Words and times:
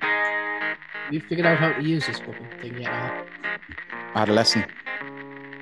Have 0.00 1.14
you 1.14 1.20
figured 1.20 1.46
out 1.46 1.58
how 1.58 1.72
to 1.72 1.82
use 1.82 2.06
this 2.06 2.18
fucking 2.18 2.48
thing 2.60 2.74
yet? 2.74 2.90
Now? 2.90 3.24
I 4.14 4.20
had 4.20 4.28
a 4.28 4.32
lesson. 4.32 4.64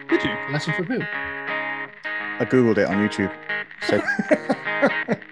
Did 0.08 0.24
you? 0.24 0.30
A 0.30 0.52
Lesson 0.52 0.72
from 0.74 0.86
who? 0.86 1.00
I 1.02 2.44
googled 2.44 2.78
it 2.78 2.86
on 2.86 2.96
YouTube. 2.96 3.32
So 3.82 4.00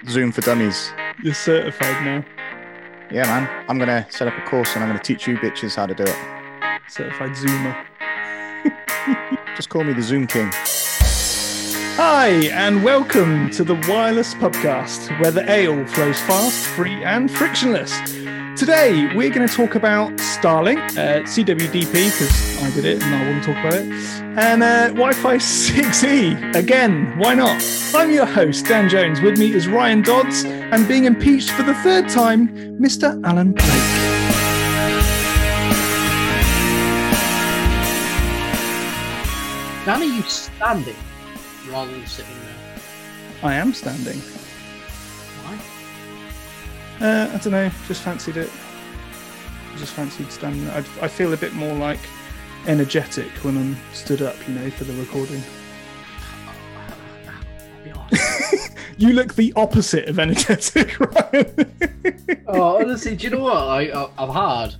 Zoom 0.11 0.33
for 0.33 0.41
Dummies. 0.41 0.93
You're 1.23 1.35
certified 1.35 2.05
now. 2.05 2.25
Yeah, 3.11 3.25
man. 3.25 3.65
I'm 3.69 3.79
gonna 3.79 4.07
set 4.11 4.29
up 4.29 4.37
a 4.37 4.43
course 4.43 4.75
and 4.75 4.85
I'm 4.85 4.91
gonna 4.91 5.03
teach 5.03 5.27
you 5.27 5.37
bitches 5.37 5.77
how 5.77 5.87
to 5.87 5.95
do 5.95 6.05
it. 6.05 6.17
Certified 6.89 7.31
Zoomer. 7.31 7.87
Just 9.57 9.69
call 9.69 9.85
me 9.85 9.93
the 9.93 10.03
Zoom 10.03 10.27
King. 10.27 10.51
Hi, 11.97 12.29
and 12.53 12.83
welcome 12.83 13.51
to 13.51 13.65
the 13.65 13.75
Wireless 13.87 14.35
Pubcast, 14.35 15.21
where 15.21 15.31
the 15.31 15.49
ale 15.51 15.87
flows 15.87 16.19
fast, 16.21 16.67
free, 16.69 17.05
and 17.05 17.31
frictionless. 17.31 17.93
Today, 18.63 19.13
we're 19.17 19.29
going 19.29 19.49
to 19.49 19.53
talk 19.53 19.75
about 19.75 20.13
Starlink, 20.19 20.79
uh, 20.97 21.25
CWDP, 21.25 21.91
because 21.91 22.63
I 22.63 22.71
did 22.71 22.85
it 22.85 23.03
and 23.03 23.13
I 23.13 23.29
want 23.29 23.43
to 23.43 23.53
talk 23.53 23.65
about 23.65 23.75
it, 23.75 23.89
and 24.39 24.63
uh, 24.63 24.87
Wi 24.91 25.13
Fi 25.15 25.35
6E. 25.35 26.55
Again, 26.55 27.13
why 27.19 27.35
not? 27.35 27.61
I'm 27.93 28.13
your 28.13 28.25
host, 28.25 28.67
Dan 28.67 28.89
Jones. 28.89 29.21
With 29.21 29.37
me 29.37 29.53
is 29.53 29.67
Ryan 29.67 30.03
Dodds, 30.03 30.45
and 30.45 30.87
being 30.87 31.07
impeached 31.07 31.51
for 31.51 31.65
the 31.65 31.75
third 31.75 32.09
time, 32.09 32.51
Mr. 32.79 33.21
Alan 33.25 33.51
Blake. 33.51 33.67
Dan, 39.85 40.03
are 40.03 40.05
you 40.05 40.23
standing 40.23 40.95
rather 41.69 41.91
than 41.91 42.07
sitting 42.07 42.37
there? 42.45 42.79
I 43.43 43.55
am 43.55 43.75
standing. 43.75 44.23
Why? 47.03 47.09
Uh, 47.09 47.29
I 47.35 47.37
don't 47.39 47.51
know, 47.53 47.71
just 47.89 48.03
fancied 48.03 48.37
it. 48.37 48.51
Just 49.77 49.93
fancied 49.95 50.31
standing. 50.31 50.69
I, 50.71 50.79
I 51.01 51.09
feel 51.09 51.33
a 51.33 51.37
bit 51.37 51.53
more 51.55 51.75
like 51.75 51.99
energetic 52.67 53.29
when 53.45 53.57
I'm 53.57 53.77
stood 53.93 54.23
up, 54.23 54.37
you 54.47 54.55
know, 54.55 54.71
for 54.71 54.85
the 54.85 54.93
recording. 54.95 55.43
I'll 57.27 57.85
be 57.85 57.91
honest. 57.91 58.73
You 58.99 59.15
look 59.15 59.35
the 59.35 59.53
opposite 59.57 60.09
of 60.09 60.19
energetic, 60.19 61.01
Ryan. 61.01 62.43
oh, 62.47 62.79
honestly, 62.79 63.17
do 63.17 63.25
you 63.25 63.31
know 63.31 63.41
what? 63.41 63.57
I, 63.57 63.89
I 63.91 64.09
I've 64.19 64.33
had 64.69 64.75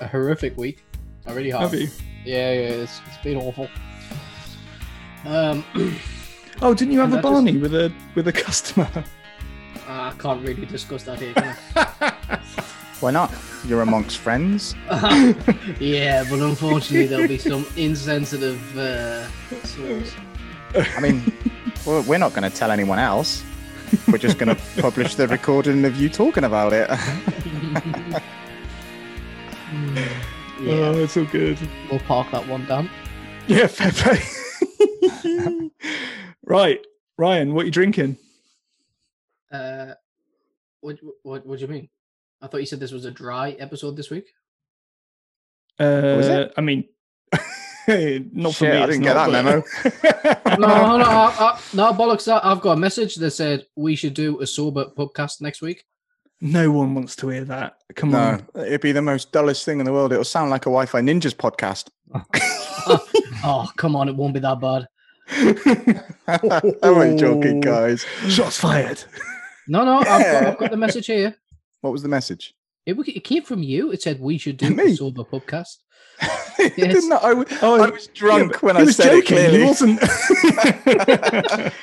a 0.00 0.08
horrific 0.08 0.56
week. 0.56 0.82
I 1.26 1.32
really 1.32 1.50
have. 1.50 1.60
Have 1.70 1.74
you? 1.80 1.88
Yeah, 2.24 2.52
yeah, 2.52 2.68
it's, 2.68 3.00
it's 3.06 3.22
been 3.22 3.36
awful. 3.36 3.68
Um, 5.24 5.64
Oh, 6.62 6.72
didn't 6.72 6.92
you 6.92 7.00
have 7.00 7.08
a 7.10 7.16
that 7.16 7.22
just- 7.22 7.32
Barney 7.32 7.56
with 7.58 7.74
a 7.74 7.92
with 8.14 8.28
a 8.28 8.32
customer? 8.32 8.88
I 9.86 10.12
can't 10.18 10.42
really 10.46 10.66
discuss 10.66 11.02
that 11.04 11.18
here. 11.20 11.34
Can 11.34 11.56
I? 11.76 12.40
Why 13.00 13.10
not? 13.10 13.32
You're 13.66 13.82
amongst 13.82 14.18
friends. 14.18 14.74
yeah, 15.80 16.24
but 16.28 16.38
unfortunately, 16.40 17.06
there'll 17.06 17.28
be 17.28 17.38
some 17.38 17.66
insensitive 17.76 18.78
uh, 18.78 19.26
souls. 19.64 20.12
I 20.74 21.00
mean, 21.00 21.22
well, 21.86 22.02
we're 22.02 22.18
not 22.18 22.32
going 22.34 22.48
to 22.50 22.56
tell 22.56 22.70
anyone 22.70 22.98
else. 22.98 23.42
We're 24.08 24.18
just 24.18 24.38
going 24.38 24.54
to 24.56 24.62
publish 24.80 25.16
the 25.16 25.28
recording 25.28 25.84
of 25.84 25.96
you 26.00 26.08
talking 26.08 26.44
about 26.44 26.72
it. 26.72 26.88
Yeah, 30.60 30.76
Oh, 30.86 30.98
it's 30.98 31.16
all 31.16 31.24
good. 31.26 31.58
we'll 31.90 32.00
park 32.00 32.30
that 32.30 32.46
one 32.48 32.64
down. 32.66 32.88
Yeah, 33.48 33.66
fair 33.66 33.90
play. 33.92 34.20
right, 36.44 36.80
Ryan, 37.18 37.52
what 37.54 37.62
are 37.62 37.66
you 37.66 37.70
drinking? 37.72 38.16
Uh, 39.54 39.94
what, 40.80 40.98
what, 41.22 41.46
what 41.46 41.58
do 41.58 41.64
you 41.64 41.70
mean? 41.70 41.88
I 42.42 42.46
thought 42.46 42.60
you 42.60 42.66
said 42.66 42.80
this 42.80 42.92
was 42.92 43.04
a 43.04 43.10
dry 43.10 43.50
episode 43.52 43.96
this 43.96 44.10
week. 44.10 44.26
Uh, 45.78 46.14
was 46.16 46.28
it? 46.28 46.52
I 46.56 46.60
mean, 46.60 46.84
not 47.32 48.54
for 48.54 48.64
Shit, 48.66 48.74
me. 48.74 48.78
I 48.82 48.86
didn't 48.86 49.02
get 49.02 49.14
not, 49.14 49.30
that 49.30 49.64
but- 50.42 50.58
No, 50.58 50.66
no, 50.66 50.96
no, 50.98 51.04
I, 51.04 51.34
I, 51.38 51.60
no, 51.72 51.92
bollocks. 51.92 52.24
That 52.26 52.44
I've 52.44 52.60
got 52.60 52.72
a 52.72 52.76
message 52.76 53.16
that 53.16 53.30
said 53.30 53.66
we 53.76 53.96
should 53.96 54.14
do 54.14 54.40
a 54.40 54.46
sober 54.46 54.86
podcast 54.96 55.40
next 55.40 55.62
week. 55.62 55.84
No 56.40 56.70
one 56.70 56.94
wants 56.94 57.16
to 57.16 57.28
hear 57.28 57.44
that. 57.44 57.76
Come 57.94 58.10
no, 58.10 58.18
on. 58.18 58.46
it'd 58.56 58.80
be 58.80 58.92
the 58.92 59.02
most 59.02 59.32
dullest 59.32 59.64
thing 59.64 59.78
in 59.78 59.84
the 59.86 59.92
world. 59.92 60.12
It'll 60.12 60.24
sound 60.24 60.50
like 60.50 60.62
a 60.62 60.70
Wi 60.70 60.86
Fi 60.86 61.00
Ninjas 61.00 61.34
podcast. 61.34 61.90
Oh, 63.46 63.70
come 63.76 63.96
on, 63.96 64.08
it 64.08 64.16
won't 64.16 64.34
be 64.34 64.40
that 64.40 64.60
bad. 64.60 64.86
I'm 66.26 66.76
only 66.82 67.16
joking, 67.16 67.60
guys. 67.60 68.04
Shots 68.28 68.58
fired. 68.60 69.02
No, 69.68 69.84
no, 69.84 69.98
I've, 69.98 70.06
got, 70.06 70.46
I've 70.46 70.58
got 70.58 70.70
the 70.70 70.76
message 70.76 71.06
here. 71.06 71.36
What 71.80 71.92
was 71.92 72.02
the 72.02 72.08
message? 72.08 72.54
It, 72.86 72.96
it 73.08 73.24
came 73.24 73.42
from 73.42 73.62
you. 73.62 73.92
It 73.92 74.02
said 74.02 74.20
we 74.20 74.36
should 74.38 74.56
do 74.58 74.70
Me? 74.70 74.92
a 74.92 74.96
sober 74.96 75.24
podcast. 75.24 75.76
Didn't 76.58 77.12
I, 77.12 77.16
I 77.16 77.32
was, 77.34 77.46
Oh, 77.62 77.82
I 77.82 77.90
was 77.90 78.06
drunk 78.08 78.52
Yeah, 78.52 78.58
when 78.60 78.76
I 78.76 78.82
was 78.84 78.96
said 78.96 79.14
it 79.14 79.26
joking. 79.26 79.38
He 79.38 79.44
clearly. 79.48 79.64
wasn't. 79.64 80.00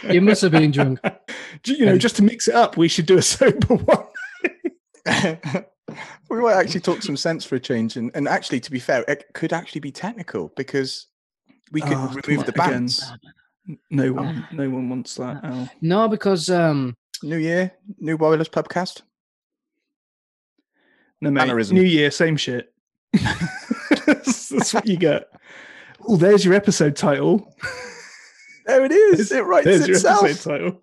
You 0.13 0.21
must 0.21 0.41
have 0.41 0.51
been 0.51 0.71
drunk. 0.71 0.99
you 1.65 1.85
know, 1.85 1.93
um, 1.93 1.99
just 1.99 2.15
to 2.17 2.23
mix 2.23 2.47
it 2.47 2.55
up, 2.55 2.77
we 2.77 2.87
should 2.87 3.05
do 3.05 3.17
a 3.17 3.21
sober 3.21 3.75
one. 3.75 4.05
we 6.29 6.39
might 6.39 6.53
actually 6.55 6.79
talk 6.81 7.01
some 7.01 7.17
sense 7.17 7.43
for 7.45 7.55
a 7.55 7.59
change, 7.59 7.97
and, 7.97 8.11
and 8.13 8.27
actually, 8.27 8.59
to 8.61 8.71
be 8.71 8.79
fair, 8.79 9.03
it 9.07 9.25
could 9.33 9.53
actually 9.53 9.81
be 9.81 9.91
technical 9.91 10.51
because 10.55 11.07
we 11.71 11.81
could 11.81 11.93
Oh, 11.93 12.13
remove 12.25 12.39
on, 12.41 12.45
the 12.45 12.51
again. 12.51 12.69
bands. 12.69 13.11
No 13.89 14.07
um, 14.09 14.15
one, 14.15 14.47
no 14.51 14.69
one 14.69 14.89
wants 14.89 15.15
that. 15.15 15.43
Uh, 15.43 15.47
Al. 15.47 15.69
No, 15.81 16.07
because 16.07 16.49
um, 16.49 16.95
New 17.23 17.37
year, 17.37 17.71
new 17.99 18.17
wireless 18.17 18.49
pubcast. 18.49 19.01
No. 21.21 21.29
Mannerism. 21.29 21.77
New 21.77 21.83
Year, 21.83 22.09
same 22.09 22.35
shit. 22.35 22.73
that's, 24.05 24.49
that's 24.49 24.73
what 24.73 24.87
you 24.87 24.97
get. 24.97 25.29
Oh, 26.07 26.17
there's 26.17 26.43
your 26.43 26.55
episode 26.55 26.95
title. 26.95 27.55
There 28.65 28.85
it 28.85 28.91
is. 28.91 29.31
It 29.31 29.45
writes 29.45 29.65
There's 29.65 29.87
your 29.87 29.97
itself. 29.97 30.23
episode 30.23 30.81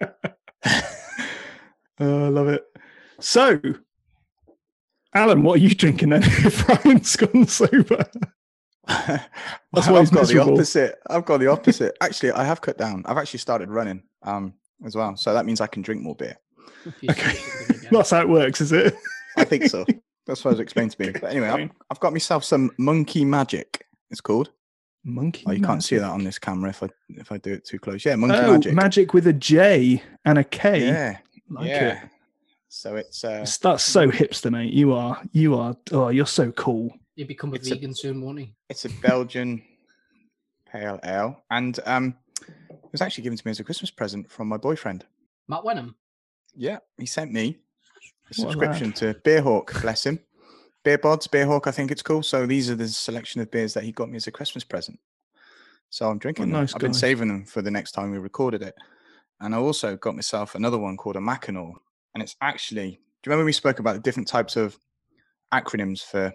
title. 0.00 0.34
oh, 2.00 2.24
I 2.24 2.28
love 2.28 2.48
it. 2.48 2.64
So, 3.20 3.60
Alan, 5.14 5.42
what 5.42 5.56
are 5.56 5.62
you 5.62 5.74
drinking 5.74 6.10
then? 6.10 6.22
If 6.26 6.68
Ryan's 6.68 7.16
gone 7.16 7.46
sober. 7.46 8.04
That's 8.86 9.88
why 9.88 9.98
I've 9.98 10.10
got 10.10 10.10
the 10.10 10.20
miserable. 10.20 10.54
opposite. 10.54 10.96
I've 11.08 11.24
got 11.26 11.38
the 11.40 11.48
opposite. 11.48 11.96
actually, 12.00 12.32
I 12.32 12.44
have 12.44 12.60
cut 12.62 12.78
down. 12.78 13.02
I've 13.06 13.18
actually 13.18 13.40
started 13.40 13.68
running 13.70 14.04
um, 14.22 14.54
as 14.84 14.94
well, 14.96 15.16
so 15.16 15.32
that 15.34 15.46
means 15.46 15.60
I 15.60 15.66
can 15.66 15.82
drink 15.82 16.02
more 16.02 16.14
beer. 16.16 16.36
Okay. 17.10 17.36
That's 17.90 18.10
how 18.10 18.20
it 18.20 18.28
works, 18.28 18.60
is 18.60 18.72
it? 18.72 18.94
I 19.36 19.44
think 19.44 19.64
so. 19.66 19.84
That's 20.26 20.44
what 20.44 20.52
was 20.52 20.60
explained 20.60 20.92
to 20.92 21.02
me. 21.02 21.10
But 21.20 21.30
anyway, 21.30 21.48
I've, 21.48 21.70
I've 21.90 22.00
got 22.00 22.12
myself 22.12 22.44
some 22.44 22.70
Monkey 22.78 23.24
Magic. 23.24 23.86
It's 24.10 24.20
called. 24.20 24.50
Monkey. 25.04 25.44
Oh, 25.46 25.52
you 25.52 25.62
can't 25.62 25.82
see 25.84 25.96
that 25.98 26.10
on 26.10 26.24
this 26.24 26.38
camera 26.38 26.70
if 26.70 26.82
I 26.82 26.88
if 27.10 27.30
I 27.30 27.38
do 27.38 27.52
it 27.52 27.64
too 27.64 27.78
close. 27.78 28.04
Yeah, 28.04 28.16
Monkey 28.16 28.36
Oh, 28.38 28.52
Magic. 28.52 28.74
magic. 28.74 29.14
with 29.14 29.26
a 29.28 29.32
J 29.32 30.02
and 30.24 30.38
a 30.38 30.44
K. 30.44 30.86
Yeah, 30.86 31.18
Like 31.48 31.68
yeah. 31.68 32.02
it. 32.04 32.10
So 32.68 32.96
it's 32.96 33.22
uh, 33.24 33.28
That's- 33.30 33.58
That's 33.58 33.84
so 33.84 34.08
hipster, 34.10 34.50
mate. 34.50 34.72
You 34.72 34.92
are. 34.94 35.20
You 35.32 35.54
are. 35.56 35.76
Oh, 35.92 36.08
you're 36.08 36.26
so 36.26 36.50
cool. 36.52 36.90
You 37.14 37.24
become 37.26 37.52
a 37.52 37.56
It's 37.56 37.70
a- 37.70 37.74
vegan 37.74 37.94
soon, 37.94 38.20
won't 38.20 38.40
he? 38.40 38.54
it's 38.68 38.84
a 38.84 38.88
Belgian 39.00 39.62
pale 40.70 40.98
ale, 41.04 41.42
and 41.50 41.78
um, 41.86 42.14
it 42.86 42.92
was 42.92 43.02
actually 43.02 43.24
given 43.24 43.36
to 43.38 43.46
me 43.46 43.50
as 43.50 43.60
a 43.60 43.64
Christmas 43.64 43.90
present 43.90 44.30
from 44.30 44.48
my 44.48 44.56
boyfriend. 44.56 45.04
Matt 45.48 45.64
Wenham. 45.64 45.96
Yeah, 46.54 46.78
he 46.98 47.06
sent 47.06 47.32
me 47.32 47.58
a 48.30 48.42
What 48.42 48.54
a 48.54 48.58
lad. 48.58 48.76
subscription 48.76 48.92
to 48.94 49.14
Beerhawk, 49.22 49.80
bless 49.82 50.06
him. 50.06 50.20
Beer 50.84 50.98
Bods, 50.98 51.28
Beerhawk, 51.28 51.66
I 51.66 51.72
think 51.72 51.90
it's 51.90 52.02
called. 52.02 52.24
So 52.24 52.46
these 52.46 52.70
are 52.70 52.76
the 52.76 52.86
selection 52.88 53.40
of 53.40 53.50
beers 53.50 53.74
that 53.74 53.82
he 53.82 53.90
got 53.90 54.08
me 54.08 54.16
as 54.16 54.28
a 54.28 54.30
Christmas 54.30 54.62
present. 54.62 54.98
So 55.90 56.08
I'm 56.08 56.18
drinking 56.18 56.50
nice 56.50 56.74
I've 56.74 56.80
been 56.80 56.94
saving 56.94 57.28
them 57.28 57.44
for 57.44 57.60
the 57.60 57.70
next 57.70 57.92
time 57.92 58.10
we 58.10 58.18
recorded 58.18 58.62
it. 58.62 58.74
And 59.40 59.54
I 59.54 59.58
also 59.58 59.96
got 59.96 60.14
myself 60.14 60.54
another 60.54 60.78
one 60.78 60.96
called 60.96 61.16
a 61.16 61.20
Mackinaw. 61.20 61.72
And 62.14 62.22
it's 62.22 62.36
actually, 62.40 62.90
do 62.90 62.96
you 62.96 63.30
remember 63.30 63.44
we 63.44 63.52
spoke 63.52 63.80
about 63.80 63.94
the 63.94 64.00
different 64.00 64.28
types 64.28 64.56
of 64.56 64.78
acronyms 65.52 66.02
for 66.02 66.32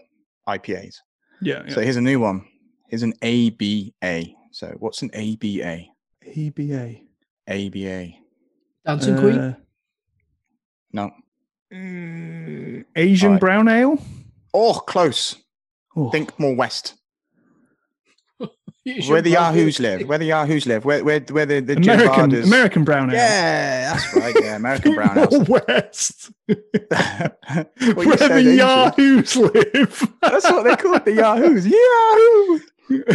IPAs? 0.47 0.95
Yeah. 1.41 1.63
yeah. 1.65 1.73
So 1.73 1.81
here's 1.81 1.95
a 1.95 2.01
new 2.01 2.19
one. 2.19 2.45
Here's 2.89 3.03
an 3.03 3.13
ABA. 3.23 4.33
So 4.51 4.75
what's 4.79 5.01
an 5.01 5.11
ABA? 5.15 5.85
EBA. 6.25 7.01
ABA. 7.47 8.13
Dancing 8.85 9.17
Queen. 9.17 9.37
Uh, 9.37 9.55
No. 10.93 11.11
mm, 11.73 12.85
Asian 12.95 13.27
Alright. 13.29 13.39
brown 13.41 13.67
ale. 13.67 13.97
Oh, 14.53 14.73
close. 14.73 15.35
Oh, 15.95 16.09
Think 16.09 16.37
more 16.39 16.55
west. 16.55 16.95
Where 19.07 19.21
the 19.21 19.29
Yahoos 19.31 19.79
live. 19.79 20.07
Where 20.07 20.17
the 20.17 20.25
Yahoos 20.25 20.65
live. 20.65 20.83
Where 20.85 21.03
where 21.03 21.19
where 21.29 21.45
the 21.45 21.59
the 21.59 21.75
Jim 21.75 21.99
American 21.99 22.43
American 22.43 22.83
brown 22.83 23.09
ale. 23.11 23.15
Yeah, 23.17 23.93
that's 23.93 24.15
right. 24.15 24.35
Yeah, 24.41 24.55
American 24.55 24.93
brown 24.95 25.15
More 25.15 25.25
house. 25.27 25.47
West. 25.67 26.31
Well, 27.95 28.05
Where 28.07 28.17
said 28.17 28.29
the 28.29 28.37
Asian. 28.37 28.57
Yahoos 28.57 29.35
live. 29.35 30.07
That's 30.21 30.45
what 30.49 30.63
they 30.63 30.75
call 30.77 30.95
it, 30.95 31.05
the 31.05 31.13
Yahoos. 31.13 31.67
Yahoo! 31.67 32.59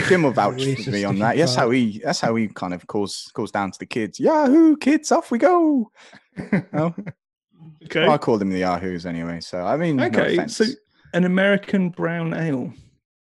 Jim 0.08 0.22
will 0.22 0.32
vouch 0.32 0.62
for 0.84 0.90
me 0.90 1.04
on 1.04 1.18
that. 1.18 1.36
That's 1.36 1.54
how 1.54 1.70
he. 1.70 2.00
That's 2.04 2.20
how 2.20 2.34
he 2.34 2.48
kind 2.48 2.74
of 2.74 2.86
calls 2.86 3.30
calls 3.34 3.50
down 3.50 3.70
to 3.72 3.78
the 3.78 3.86
kids. 3.86 4.18
Yahoo, 4.20 4.76
kids, 4.76 5.12
off 5.12 5.30
we 5.30 5.38
go. 5.38 5.90
Oh, 6.74 6.94
Okay. 7.84 8.00
Well, 8.00 8.12
I 8.12 8.18
call 8.18 8.38
them 8.38 8.50
the 8.50 8.58
Yahoos 8.58 9.06
anyway. 9.06 9.40
So 9.40 9.60
I 9.64 9.76
mean, 9.76 10.00
okay. 10.00 10.34
offense. 10.34 10.56
so 10.56 10.64
an 11.14 11.24
American 11.24 11.90
brown 11.90 12.34
ale. 12.34 12.72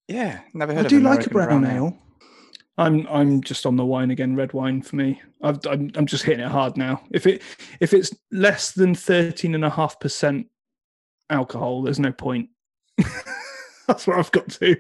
yeah, 0.09 0.41
never 0.55 0.73
heard 0.73 0.83
I 0.83 0.85
of 0.85 0.91
do 0.91 1.01
like 1.01 1.27
a 1.27 1.31
brown, 1.31 1.65
ale. 1.65 1.97
I'm 2.79 3.07
I'm 3.09 3.43
just 3.43 3.67
on 3.67 3.77
the 3.77 3.85
wine 3.85 4.11
again. 4.11 4.37
Red 4.37 4.53
wine 4.53 4.83
for 4.83 4.97
me. 4.97 5.21
I've, 5.43 5.59
I'm 5.67 5.91
I'm 5.95 6.07
just 6.07 6.25
hitting 6.25 6.45
it 6.45 6.51
hard 6.51 6.77
now. 6.77 7.03
If 7.11 7.27
it 7.27 7.43
if 7.81 7.93
it's 7.93 8.15
less 8.31 8.73
than 8.73 8.95
thirteen 8.95 9.55
and 9.55 9.65
a 9.65 9.71
half 9.71 9.99
percent 10.01 10.47
alcohol, 11.29 11.83
there's 11.83 12.01
no 12.01 12.13
point. 12.13 12.51
That's 13.87 14.07
what 14.07 14.19
I've 14.19 14.33
got 14.33 14.49
to. 14.51 14.77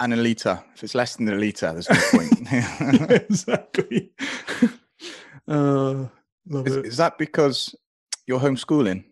And 0.00 0.12
a 0.12 0.16
liter. 0.16 0.62
If 0.74 0.84
it's 0.84 0.94
less 0.94 1.16
than 1.16 1.28
a 1.28 1.34
liter, 1.34 1.72
there's 1.72 1.90
no 1.90 1.96
point. 2.12 2.32
exactly. 3.28 4.12
uh, 5.48 6.06
love 6.48 6.66
is, 6.66 6.76
it. 6.76 6.86
is 6.86 6.96
that 6.98 7.18
because 7.18 7.74
you're 8.26 8.38
homeschooling? 8.40 9.04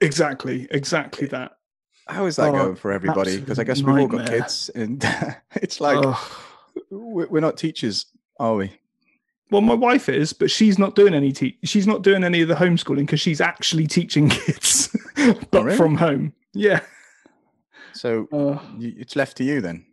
Exactly. 0.00 0.66
Exactly 0.70 1.26
that. 1.28 1.52
How 2.08 2.26
is 2.26 2.36
that 2.36 2.48
Oh, 2.48 2.52
going 2.52 2.76
for 2.76 2.92
everybody? 2.92 3.38
Because 3.38 3.58
I 3.58 3.64
guess 3.64 3.82
we've 3.82 3.96
all 3.96 4.06
got 4.08 4.26
kids, 4.26 4.70
and 4.74 5.04
it's 5.54 5.80
like 5.80 6.02
we- 6.90 7.26
we're 7.26 7.40
not 7.40 7.56
teachers, 7.56 8.06
are 8.40 8.56
we? 8.56 8.72
Well, 9.50 9.60
my 9.60 9.74
wife 9.74 10.08
is, 10.08 10.32
but 10.32 10.50
she's 10.50 10.78
not 10.78 10.94
doing 10.96 11.12
any. 11.12 11.30
Te- 11.32 11.58
she's 11.64 11.86
not 11.86 12.02
doing 12.02 12.24
any 12.24 12.40
of 12.40 12.48
the 12.48 12.54
homeschooling 12.54 13.00
because 13.00 13.20
she's 13.20 13.40
actually 13.40 13.86
teaching 13.86 14.28
kids, 14.28 14.88
but 15.50 15.64
really? 15.64 15.76
from 15.76 15.96
home. 15.96 16.32
Yeah. 16.54 16.80
So 17.92 18.26
Uh, 18.32 18.58
it's 18.80 19.14
left 19.14 19.36
to 19.38 19.44
you 19.44 19.60
then. 19.60 19.84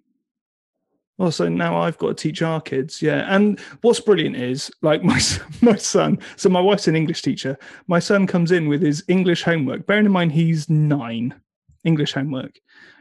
Well, 1.17 1.31
so 1.31 1.49
now 1.49 1.81
I've 1.81 1.97
got 1.97 2.09
to 2.09 2.13
teach 2.13 2.41
our 2.41 2.61
kids. 2.61 3.01
Yeah. 3.01 3.25
And 3.27 3.59
what's 3.81 3.99
brilliant 3.99 4.35
is 4.35 4.71
like 4.81 5.03
my 5.03 5.19
my 5.61 5.75
son. 5.75 6.19
So 6.35 6.49
my 6.49 6.61
wife's 6.61 6.87
an 6.87 6.95
English 6.95 7.21
teacher. 7.21 7.57
My 7.87 7.99
son 7.99 8.27
comes 8.27 8.51
in 8.51 8.67
with 8.67 8.81
his 8.81 9.03
English 9.07 9.43
homework. 9.43 9.85
Bearing 9.85 10.05
in 10.05 10.11
mind 10.11 10.31
he's 10.31 10.69
nine, 10.69 11.35
English 11.83 12.13
homework, 12.13 12.59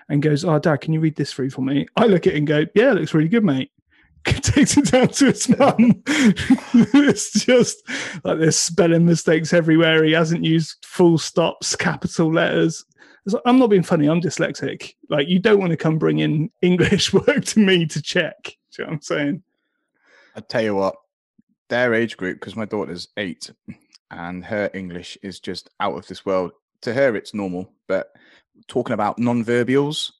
and 0.08 0.22
goes, 0.22 0.44
"Oh, 0.44 0.58
Dad, 0.58 0.80
can 0.80 0.92
you 0.92 1.00
read 1.00 1.16
this 1.16 1.32
through 1.32 1.50
for 1.50 1.62
me?" 1.62 1.86
I 1.96 2.06
look 2.06 2.26
at 2.26 2.34
it 2.34 2.38
and 2.38 2.46
go, 2.46 2.64
"Yeah, 2.74 2.92
it 2.92 2.94
looks 2.94 3.14
really 3.14 3.28
good, 3.28 3.44
mate." 3.44 3.70
Takes 4.24 4.76
it 4.76 4.86
down 4.86 5.08
to 5.08 5.26
his 5.26 5.48
mum. 5.56 6.02
it's 6.06 7.32
just 7.44 7.88
like 8.24 8.38
there's 8.38 8.56
spelling 8.56 9.06
mistakes 9.06 9.52
everywhere. 9.52 10.02
He 10.02 10.12
hasn't 10.12 10.42
used 10.42 10.84
full 10.84 11.16
stops, 11.18 11.76
capital 11.76 12.32
letters. 12.32 12.84
It's 13.26 13.34
like, 13.34 13.42
I'm 13.44 13.58
not 13.58 13.70
being 13.70 13.82
funny. 13.82 14.06
I'm 14.06 14.20
dyslexic. 14.20 14.94
Like 15.10 15.28
you 15.28 15.40
don't 15.40 15.58
want 15.58 15.72
to 15.72 15.76
come 15.76 15.98
bring 15.98 16.20
in 16.20 16.48
English 16.62 17.12
work 17.12 17.44
to 17.44 17.58
me 17.58 17.84
to 17.86 18.00
check. 18.00 18.44
Do 18.44 18.52
you 18.82 18.84
know 18.84 18.90
what 18.90 18.94
I'm 18.94 19.02
saying? 19.02 19.42
I 20.36 20.40
tell 20.40 20.62
you 20.62 20.76
what, 20.76 20.94
their 21.68 21.92
age 21.92 22.16
group, 22.16 22.38
because 22.38 22.54
my 22.54 22.66
daughter's 22.66 23.08
eight, 23.16 23.50
and 24.10 24.44
her 24.44 24.70
English 24.74 25.18
is 25.22 25.40
just 25.40 25.70
out 25.80 25.96
of 25.96 26.06
this 26.06 26.24
world. 26.24 26.52
To 26.82 26.94
her, 26.94 27.16
it's 27.16 27.34
normal, 27.34 27.72
but 27.88 28.12
talking 28.68 28.92
about 28.92 29.18
non-verbals, 29.18 30.12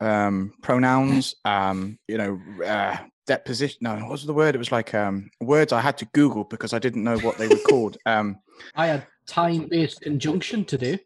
um, 0.00 0.52
pronouns, 0.62 1.34
um, 1.44 1.98
you 2.06 2.18
know, 2.18 2.40
uh, 2.64 2.98
deposition. 3.26 3.78
No, 3.80 3.96
what 3.96 4.10
was 4.10 4.26
the 4.26 4.34
word? 4.34 4.54
It 4.54 4.58
was 4.58 4.70
like 4.70 4.94
um, 4.94 5.30
words 5.40 5.72
I 5.72 5.80
had 5.80 5.98
to 5.98 6.04
Google 6.12 6.44
because 6.44 6.72
I 6.72 6.78
didn't 6.78 7.02
know 7.02 7.18
what 7.18 7.38
they 7.38 7.48
were 7.48 7.56
called. 7.68 7.96
Um, 8.06 8.38
I 8.76 8.86
had 8.86 9.06
time-based 9.26 10.02
conjunction 10.02 10.64
to 10.66 10.78
do. 10.78 10.98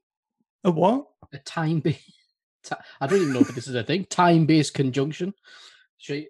A 0.65 0.71
what? 0.71 1.07
A 1.33 1.39
time-based. 1.39 2.01
I 3.01 3.07
don't 3.07 3.21
even 3.21 3.33
know 3.33 3.41
if 3.41 3.55
this 3.55 3.69
is 3.69 3.75
a 3.75 3.83
thing. 3.83 4.05
Time-based 4.05 4.75
conjunction. 4.75 5.35
She. 5.97 6.29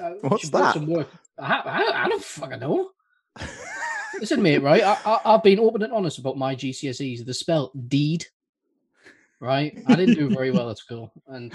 Uh, 0.00 0.12
What's 0.22 0.44
she 0.44 0.50
that? 0.50 0.74
Some 0.74 0.86
work. 0.86 1.08
I, 1.38 1.54
I, 1.54 2.04
I 2.04 2.08
don't 2.08 2.24
fucking 2.24 2.60
know. 2.60 2.90
Listen, 4.20 4.42
mate. 4.42 4.62
Right, 4.62 4.82
I, 4.82 4.98
I, 5.04 5.20
I've 5.24 5.42
been 5.42 5.58
open 5.58 5.82
and 5.82 5.92
honest 5.92 6.18
about 6.18 6.36
my 6.36 6.54
GCSEs. 6.54 7.24
The 7.24 7.34
spell 7.34 7.72
deed. 7.88 8.26
Right, 9.40 9.82
I 9.88 9.96
didn't 9.96 10.14
do 10.14 10.30
very 10.30 10.52
well 10.52 10.70
at 10.70 10.78
school, 10.78 11.12
and 11.26 11.52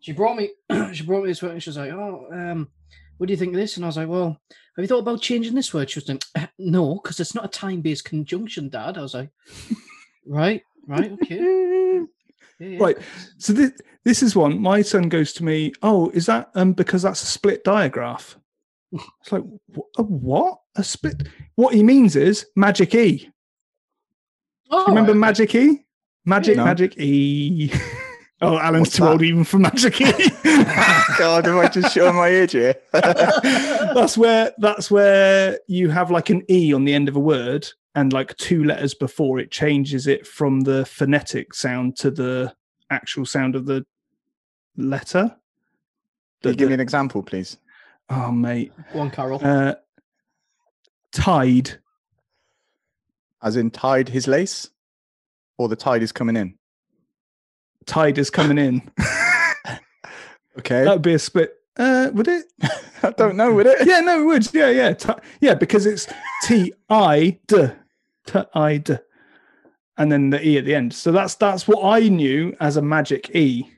she 0.00 0.12
brought 0.12 0.36
me. 0.36 0.50
she 0.92 1.04
brought 1.04 1.22
me 1.22 1.28
this 1.28 1.42
work, 1.42 1.52
and 1.52 1.62
she 1.62 1.70
was 1.70 1.78
like, 1.78 1.92
"Oh, 1.92 2.26
um, 2.30 2.68
what 3.16 3.26
do 3.26 3.32
you 3.32 3.38
think 3.38 3.54
of 3.54 3.60
this?" 3.60 3.76
And 3.76 3.84
I 3.84 3.88
was 3.88 3.96
like, 3.96 4.08
"Well, 4.08 4.38
have 4.50 4.82
you 4.82 4.86
thought 4.86 4.98
about 4.98 5.22
changing 5.22 5.54
this 5.54 5.72
word?" 5.72 5.88
She 5.88 6.00
was 6.00 6.08
like, 6.08 6.50
"No, 6.58 7.00
because 7.02 7.20
it's 7.20 7.34
not 7.34 7.46
a 7.46 7.48
time-based 7.48 8.04
conjunction, 8.04 8.68
Dad." 8.68 8.98
I 8.98 9.02
was 9.02 9.14
like, 9.14 9.30
"Right, 10.26 10.62
right, 10.86 11.12
okay." 11.12 12.00
Yeah, 12.60 12.68
yeah. 12.68 12.78
Right. 12.78 12.96
So 13.38 13.52
this 13.52 13.72
this 14.04 14.22
is 14.22 14.36
one. 14.36 14.60
My 14.62 14.80
son 14.80 15.08
goes 15.08 15.32
to 15.34 15.44
me. 15.44 15.72
Oh, 15.82 16.10
is 16.10 16.26
that 16.26 16.50
um 16.54 16.72
because 16.72 17.02
that's 17.02 17.20
a 17.22 17.26
split 17.26 17.64
digraph? 17.64 18.38
It's 18.92 19.32
like 19.32 19.42
"Wh- 19.74 19.98
a 19.98 20.02
what? 20.04 20.58
A 20.76 20.84
split? 20.84 21.26
What 21.56 21.74
he 21.74 21.82
means 21.82 22.14
is 22.14 22.46
magic 22.54 22.94
E. 22.94 23.28
Oh, 24.70 24.86
Remember 24.86 25.10
right, 25.12 25.16
okay. 25.16 25.18
Magic 25.18 25.54
E? 25.56 25.84
Magic, 26.24 26.56
No. 26.56 26.64
Magic 26.64 26.96
E. 26.98 27.72
oh, 28.40 28.56
Alan's 28.56 28.80
What's 28.82 28.96
too 28.96 29.02
that? 29.02 29.10
old 29.10 29.22
even 29.22 29.42
for 29.44 29.58
Magic 29.58 30.00
E. 30.00 30.12
God, 31.18 31.46
am 31.48 31.58
I 31.58 31.68
just 31.68 31.92
showing 31.92 32.14
my 32.14 32.28
age 32.28 32.52
here? 32.52 32.76
that's 32.92 34.16
where 34.16 34.52
that's 34.58 34.92
where 34.92 35.58
you 35.66 35.90
have 35.90 36.12
like 36.12 36.30
an 36.30 36.42
E 36.48 36.72
on 36.72 36.84
the 36.84 36.94
end 36.94 37.08
of 37.08 37.16
a 37.16 37.20
word, 37.20 37.66
and 37.94 38.12
like 38.12 38.36
two 38.36 38.64
letters 38.64 38.94
before 38.94 39.38
it 39.38 39.50
changes 39.50 40.06
it 40.06 40.26
from 40.26 40.60
the 40.62 40.84
phonetic 40.86 41.54
sound 41.54 41.96
to 41.96 42.10
the 42.10 42.52
actual 42.90 43.24
sound 43.24 43.54
of 43.54 43.66
the 43.66 43.84
letter. 44.76 45.28
Can 45.28 45.36
The- 46.42 46.48
you 46.50 46.54
give 46.56 46.66
the- 46.66 46.70
me 46.70 46.74
an 46.74 46.80
example, 46.80 47.22
please? 47.22 47.56
oh, 48.10 48.30
mate. 48.32 48.72
One 48.92 49.10
Carol. 49.10 49.40
Uh, 49.42 49.74
tide. 51.12 51.78
As 53.42 53.56
in 53.56 53.70
tied 53.70 54.08
his 54.08 54.26
lace, 54.26 54.70
or 55.58 55.68
the 55.68 55.76
tide 55.76 56.02
is 56.02 56.12
coming 56.12 56.36
in. 56.36 56.54
Tide 57.86 58.18
is 58.18 58.30
coming 58.30 58.58
in. 58.58 58.90
Okay, 60.56 60.84
that 60.84 60.92
would 60.92 61.02
be 61.02 61.14
a 61.14 61.18
split. 61.18 61.52
Uh, 61.76 62.10
would 62.14 62.28
it? 62.28 62.44
I 63.02 63.10
don't 63.10 63.34
know, 63.36 63.52
would 63.52 63.66
it? 63.66 63.88
Yeah, 63.88 63.98
no, 63.98 64.20
it 64.22 64.24
would. 64.24 64.54
Yeah, 64.54 64.70
yeah, 64.70 64.92
Ti- 64.92 65.14
yeah, 65.40 65.54
because 65.54 65.84
it's 65.84 66.06
T 66.44 66.72
I 66.88 67.40
D, 67.48 67.70
T 68.26 68.38
I 68.54 68.78
D, 68.78 68.96
and 69.98 70.10
then 70.10 70.30
the 70.30 70.46
E 70.46 70.58
at 70.58 70.64
the 70.64 70.74
end. 70.74 70.92
So 70.94 71.12
that's 71.12 71.34
that's 71.36 71.66
what 71.68 71.82
I 71.84 72.08
knew 72.08 72.54
as 72.60 72.76
a 72.76 72.82
magic 72.82 73.34
E, 73.34 73.68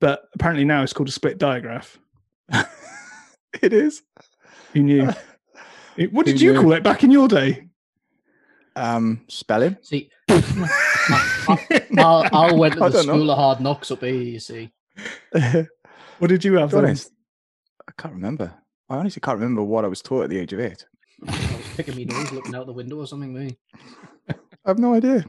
but 0.00 0.22
apparently 0.34 0.64
now 0.64 0.82
it's 0.82 0.92
called 0.92 1.08
a 1.08 1.12
split 1.12 1.38
digraph. 1.38 1.98
it 3.62 3.72
is. 3.72 4.02
Who 4.72 4.82
knew? 4.82 5.08
It- 5.96 6.12
what 6.12 6.26
Who 6.26 6.32
did 6.32 6.40
you 6.40 6.52
knew? 6.54 6.60
call 6.60 6.72
it 6.72 6.82
back 6.82 7.04
in 7.04 7.10
your 7.12 7.28
day? 7.28 7.68
Um, 8.76 9.20
spelling. 9.28 9.76
See, 9.82 10.10
I, 10.28 11.58
I, 11.96 12.28
I 12.32 12.52
went 12.52 12.74
to 12.78 12.80
the 12.80 12.88
don't 12.90 13.06
know. 13.06 13.12
school 13.14 13.30
of 13.30 13.38
hard 13.38 13.60
knocks 13.60 13.92
up 13.92 14.00
here. 14.00 14.12
You 14.14 14.40
see, 14.40 14.72
What 16.18 16.28
did 16.28 16.44
you 16.44 16.54
have? 16.54 16.70
To 16.70 16.76
be 16.76 16.82
honest, 16.82 17.12
I 17.88 17.92
can't 17.96 18.14
remember. 18.14 18.52
I 18.90 18.96
honestly 18.96 19.20
can't 19.20 19.38
remember 19.38 19.62
what 19.62 19.84
I 19.84 19.88
was 19.88 20.02
taught 20.02 20.24
at 20.24 20.30
the 20.30 20.38
age 20.38 20.52
of 20.52 20.58
eight. 20.60 20.84
I 21.74 21.76
picking 21.76 21.96
me 21.96 22.04
nose, 22.04 22.30
looking 22.32 22.54
out 22.54 22.66
the 22.66 22.72
window 22.72 22.98
or 23.00 23.06
something. 23.06 23.34
Me. 23.34 23.56
I 24.28 24.34
have 24.66 24.78
no 24.78 24.94
idea. 24.94 25.24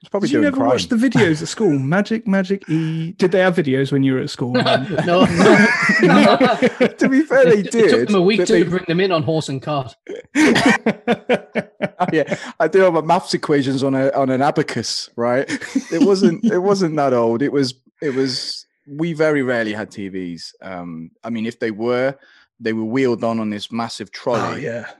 It's 0.00 0.08
probably 0.08 0.28
Did 0.28 0.32
you 0.32 0.38
doing 0.40 0.44
never 0.44 0.56
crime. 0.56 0.68
watch 0.70 0.88
the 0.88 0.96
videos 0.96 1.42
at 1.42 1.48
school? 1.48 1.78
Magic, 1.78 2.26
magic 2.26 2.66
E. 2.70 3.12
Did 3.12 3.32
they 3.32 3.40
have 3.40 3.54
videos 3.54 3.92
when 3.92 4.02
you 4.02 4.14
were 4.14 4.20
at 4.20 4.30
school? 4.30 4.52
No, 4.54 4.76
no. 5.04 5.26
to 5.26 7.08
be 7.10 7.20
fair, 7.22 7.44
they 7.44 7.58
it, 7.58 7.66
it 7.66 7.70
did. 7.72 7.90
took 7.90 8.06
them 8.08 8.16
a 8.16 8.22
week 8.22 8.38
to 8.46 8.52
they- 8.52 8.62
bring 8.62 8.84
them 8.88 9.00
in 9.00 9.12
on 9.12 9.22
horse 9.22 9.50
and 9.50 9.60
cart. 9.60 9.94
Oh, 10.08 10.14
yeah, 12.12 12.36
I 12.58 12.66
do 12.68 12.78
have 12.80 12.94
my 12.94 13.02
maths 13.02 13.34
equations 13.34 13.82
on 13.84 13.94
a 13.94 14.10
on 14.12 14.30
an 14.30 14.40
abacus, 14.40 15.10
right? 15.16 15.46
It 15.92 16.02
wasn't 16.06 16.44
it 16.46 16.58
wasn't 16.60 16.96
that 16.96 17.12
old. 17.12 17.42
It 17.42 17.52
was 17.52 17.74
it 18.00 18.14
was. 18.14 18.64
We 18.88 19.12
very 19.12 19.42
rarely 19.42 19.72
had 19.74 19.90
TVs. 19.90 20.52
Um, 20.62 21.10
I 21.22 21.28
mean, 21.30 21.44
if 21.46 21.60
they 21.60 21.70
were, 21.70 22.16
they 22.58 22.72
were 22.72 22.84
wheeled 22.84 23.22
on 23.22 23.38
on 23.38 23.50
this 23.50 23.70
massive 23.70 24.10
trolley. 24.10 24.40
oh 24.40 24.56
yeah. 24.56 24.90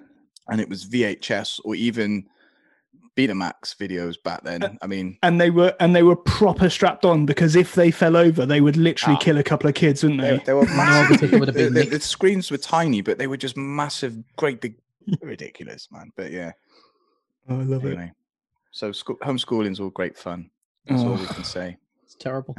And 0.51 0.61
it 0.61 0.69
was 0.69 0.85
VHS 0.87 1.61
or 1.65 1.75
even 1.75 2.27
Betamax 3.17 3.77
videos 3.77 4.17
back 4.23 4.43
then. 4.45 4.79
I 4.83 4.87
mean, 4.87 5.19
and 5.23 5.41
they 5.41 5.51
were 5.51 5.75
and 5.81 5.95
they 5.95 6.03
were 6.03 6.17
proper 6.17 6.71
strapped 6.71 7.05
on 7.05 7.27
because 7.27 7.57
if 7.57 7.75
they 7.75 7.91
fell 7.91 8.17
over, 8.17 8.47
they 8.47 8.61
would 8.61 8.77
literally 8.77 9.17
Ah. 9.17 9.21
kill 9.25 9.39
a 9.39 9.43
couple 9.43 9.69
of 9.69 9.75
kids, 9.75 10.03
wouldn't 10.03 10.21
they, 10.21 10.37
they? 10.39 10.45
they 10.45 10.53
were 10.53 10.65
massive. 10.77 11.21
because 11.21 11.33
it 11.33 11.39
would 11.41 11.49
have 11.49 11.57
the, 11.57 11.69
the- 11.69 11.87
the 11.91 12.01
screens 12.01 12.51
were 12.51 12.57
tiny, 12.59 13.01
but 13.01 13.19
they 13.19 13.27
were 13.27 13.37
just 13.37 13.57
massive, 13.57 14.17
great 14.37 14.61
big, 14.61 14.77
ridiculous, 15.23 15.89
man. 15.91 16.13
But 16.17 16.31
yeah, 16.31 16.53
Oh, 17.49 17.59
I 17.61 17.63
love 17.65 17.85
it. 17.85 17.89
anyway. 17.89 18.13
So 18.71 18.93
school, 18.93 19.17
homeschooling's 19.23 19.81
all 19.81 19.91
great 19.91 20.17
fun. 20.17 20.49
That's 20.87 21.03
all 21.03 21.15
we 21.15 21.25
Oh. 21.29 21.33
can 21.35 21.45
say. 21.45 21.77
It's 22.05 22.15
terrible. 22.15 22.55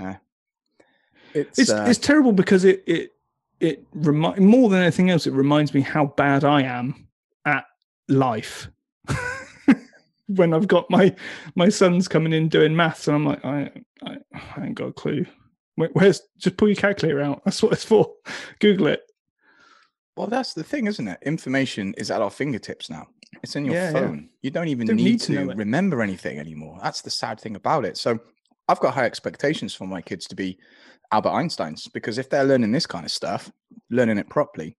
It's, 1.33 1.57
It's 1.59 1.69
uh, 1.71 1.85
it's 1.87 1.99
terrible 1.99 2.33
because 2.33 2.65
it 2.65 2.83
it 2.85 3.13
it 3.61 3.85
remi- 3.93 4.39
more 4.39 4.69
than 4.69 4.81
anything 4.81 5.09
else, 5.09 5.25
it 5.27 5.33
reminds 5.33 5.73
me 5.73 5.81
how 5.81 6.07
bad 6.07 6.43
I 6.43 6.63
am 6.63 6.89
at 6.89 6.95
life. 8.07 8.69
when 10.27 10.53
I've 10.53 10.67
got 10.67 10.89
my 10.89 11.15
my 11.55 11.69
sons 11.69 12.07
coming 12.07 12.33
in 12.33 12.49
doing 12.49 12.75
maths, 12.75 13.07
and 13.07 13.15
I'm 13.15 13.25
like, 13.25 13.45
I 13.45 13.71
I, 14.05 14.17
I 14.57 14.65
ain't 14.65 14.75
got 14.75 14.87
a 14.87 14.93
clue. 14.93 15.25
Where, 15.75 15.89
where's 15.93 16.21
just 16.37 16.57
pull 16.57 16.67
your 16.67 16.75
calculator 16.75 17.21
out? 17.21 17.41
That's 17.45 17.61
what 17.63 17.73
it's 17.73 17.83
for. 17.85 18.13
Google 18.59 18.87
it. 18.87 19.01
Well, 20.17 20.27
that's 20.27 20.53
the 20.53 20.63
thing, 20.63 20.87
isn't 20.87 21.07
it? 21.07 21.19
Information 21.23 21.93
is 21.97 22.11
at 22.11 22.21
our 22.21 22.29
fingertips 22.29 22.89
now. 22.89 23.07
It's 23.41 23.55
in 23.55 23.65
your 23.65 23.75
Yeah, 23.75 23.91
yeah. 23.91 23.93
phone. 23.93 24.29
You 24.41 24.51
don't 24.51 24.67
even 24.67 24.87
Don't 24.87 24.97
need, 24.97 25.03
need 25.03 25.19
to 25.21 25.27
to, 25.27 25.45
know 25.45 25.53
remember 25.53 26.01
anything 26.01 26.37
anymore. 26.37 26.79
That's 26.83 27.01
the 27.01 27.09
sad 27.09 27.39
thing 27.39 27.55
about 27.55 27.85
it. 27.85 27.97
So 27.97 28.19
I've 28.67 28.79
got 28.81 28.93
high 28.93 29.05
expectations 29.05 29.73
for 29.73 29.87
my 29.87 30.01
kids 30.01 30.27
to 30.27 30.35
be 30.35 30.59
Albert 31.11 31.29
Einsteins 31.29 31.91
because 31.93 32.17
if 32.17 32.29
they're 32.29 32.43
learning 32.43 32.71
this 32.73 32.85
kind 32.85 33.05
of 33.05 33.11
stuff, 33.11 33.49
learning 33.89 34.17
it 34.17 34.29
properly, 34.29 34.77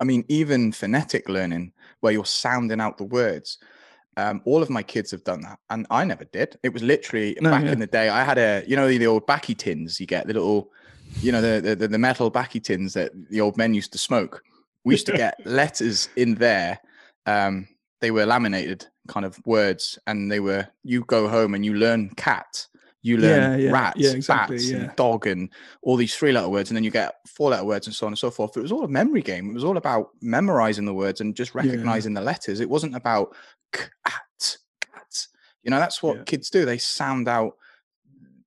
I 0.00 0.04
mean, 0.04 0.24
even 0.28 0.72
phonetic 0.72 1.28
learning 1.28 1.72
where 2.00 2.12
you're 2.12 2.24
sounding 2.24 2.80
out 2.80 2.98
the 2.98 3.04
words. 3.04 3.58
Um, 4.16 4.42
all 4.44 4.62
of 4.62 4.70
my 4.70 4.82
kids 4.82 5.10
have 5.10 5.24
done 5.24 5.40
that, 5.40 5.58
and 5.70 5.86
I 5.90 6.04
never 6.04 6.24
did. 6.24 6.56
It 6.62 6.72
was 6.72 6.82
literally 6.84 7.36
No, 7.40 7.50
back 7.50 7.64
yeah. 7.64 7.72
in 7.72 7.80
the 7.80 7.86
day. 7.86 8.08
I 8.08 8.22
had 8.22 8.38
a, 8.38 8.62
you 8.66 8.76
know, 8.76 8.86
the 8.86 9.06
old 9.08 9.26
backy 9.26 9.54
tins 9.56 9.98
you 9.98 10.06
get, 10.06 10.26
the 10.28 10.34
little, 10.34 10.70
you 11.20 11.32
know, 11.32 11.40
the 11.40 11.74
the, 11.74 11.88
the 11.88 11.98
metal 11.98 12.30
backy 12.30 12.60
tins 12.60 12.94
that 12.94 13.10
the 13.30 13.40
old 13.40 13.56
men 13.56 13.74
used 13.74 13.90
to 13.92 13.98
smoke. 13.98 14.42
We 14.84 14.94
used 14.94 15.06
to 15.06 15.12
get 15.16 15.44
letters 15.44 16.08
in 16.14 16.36
there. 16.36 16.78
Um, 17.26 17.66
they 18.00 18.12
were 18.12 18.24
laminated 18.26 18.86
kind 19.08 19.26
of 19.26 19.44
words, 19.46 19.98
and 20.06 20.30
they 20.30 20.38
were 20.38 20.68
you 20.84 21.04
go 21.06 21.26
home 21.26 21.54
and 21.54 21.64
you 21.64 21.74
learn 21.74 22.10
cat, 22.10 22.68
you 23.04 23.18
learn 23.18 23.60
Yeah, 23.60 23.66
yeah, 23.66 23.70
rats, 23.70 24.00
yeah, 24.00 24.12
exactly, 24.12 24.56
bats, 24.56 24.70
and 24.70 24.96
dog, 24.96 25.26
and 25.26 25.50
all 25.82 25.96
these 25.96 26.16
three 26.16 26.32
letter 26.32 26.48
words, 26.48 26.70
and 26.70 26.76
then 26.76 26.84
you 26.84 26.90
get 26.90 27.14
four 27.28 27.50
letter 27.50 27.64
words 27.64 27.86
and 27.86 27.94
so 27.94 28.06
on 28.06 28.12
and 28.12 28.18
so 28.18 28.30
forth. 28.30 28.56
It 28.56 28.62
was 28.62 28.72
all 28.72 28.82
a 28.82 28.88
memory 28.88 29.20
game. 29.20 29.50
It 29.50 29.54
was 29.54 29.62
all 29.62 29.76
about 29.76 30.08
memorizing 30.22 30.86
the 30.86 30.94
words 30.94 31.20
and 31.20 31.36
just 31.36 31.54
recognizing 31.54 32.14
the 32.14 32.22
letters. 32.22 32.60
It 32.60 32.70
wasn't 32.70 32.96
about 32.96 33.36
cat, 33.72 34.56
cat. 34.80 35.26
You 35.62 35.70
know, 35.70 35.78
that's 35.78 36.02
what 36.02 36.24
kids 36.24 36.48
do. 36.48 36.64
They 36.64 36.78
sound 36.78 37.28
out 37.28 37.56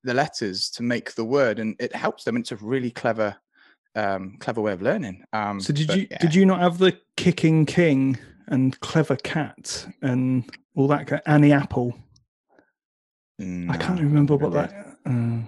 the 0.03 0.15
letters 0.15 0.71
to 0.71 0.81
make 0.83 1.13
the 1.13 1.25
word, 1.25 1.59
and 1.59 1.75
it 1.79 1.95
helps 1.95 2.23
them. 2.23 2.35
It's 2.35 2.51
a 2.51 2.55
really 2.55 2.89
clever, 2.89 3.35
um, 3.93 4.37
clever 4.39 4.61
way 4.61 4.71
of 4.73 4.81
learning. 4.81 5.23
Um, 5.33 5.61
So 5.61 5.71
did 5.71 5.85
but 5.87 5.97
you 5.99 6.07
did 6.19 6.33
you 6.33 6.47
not 6.47 6.61
have 6.61 6.79
the 6.79 6.97
kicking 7.15 7.67
king 7.67 8.17
and 8.47 8.79
clever 8.79 9.17
cat 9.17 9.85
and 10.01 10.49
all 10.75 10.87
that? 10.87 11.21
Annie 11.27 11.53
Apple. 11.53 11.93
I 13.39 13.77
can't 13.77 13.99
remember 13.99 14.33
never 14.33 14.49
what 14.49 14.69
did. 14.69 14.77
that. 14.77 14.97
Uh, 15.05 15.41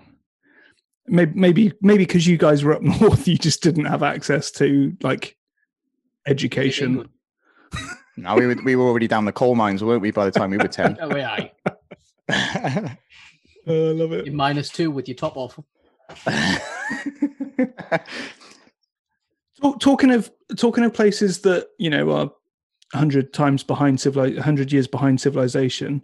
maybe 1.08 1.32
maybe 1.34 1.74
maybe 1.82 2.06
because 2.06 2.28
you 2.28 2.38
guys 2.38 2.64
were 2.64 2.74
up 2.74 2.82
north, 3.02 3.28
you 3.28 3.38
just 3.38 3.64
didn't 3.64 3.86
have 3.86 4.04
access 4.04 4.52
to 4.52 4.96
like 5.02 5.36
education. 6.28 7.10
No, 8.18 8.36
we 8.36 8.48
were 8.48 8.58
we 8.66 8.76
were 8.76 8.84
already 8.84 9.08
down 9.08 9.24
the 9.24 9.32
coal 9.32 9.56
mines, 9.56 9.82
weren't 9.82 10.02
we? 10.02 10.12
By 10.12 10.26
the 10.26 10.32
time 10.32 10.50
we 10.50 10.58
were 10.58 10.68
ten. 10.68 10.98
Oh, 11.00 11.16
yeah, 11.16 11.32
aye. 11.32 12.98
Oh, 13.66 13.90
I 13.90 13.94
love 13.94 14.12
it. 14.12 14.26
You're 14.26 14.36
minus 14.36 14.70
two 14.70 14.92
with 14.92 15.08
your 15.08 15.16
top 15.16 15.38
off. 15.38 15.58
Talk, 19.62 19.80
talking 19.80 20.12
of 20.12 20.32
talking 20.58 20.84
of 20.84 20.94
places 20.94 21.40
that 21.42 21.68
you 21.78 21.90
know 21.90 22.12
are 22.12 22.32
hundred 22.94 23.32
times 23.32 23.64
behind 23.64 24.02
civil, 24.02 24.42
hundred 24.42 24.72
years 24.74 24.88
behind 24.88 25.22
civilization. 25.22 26.04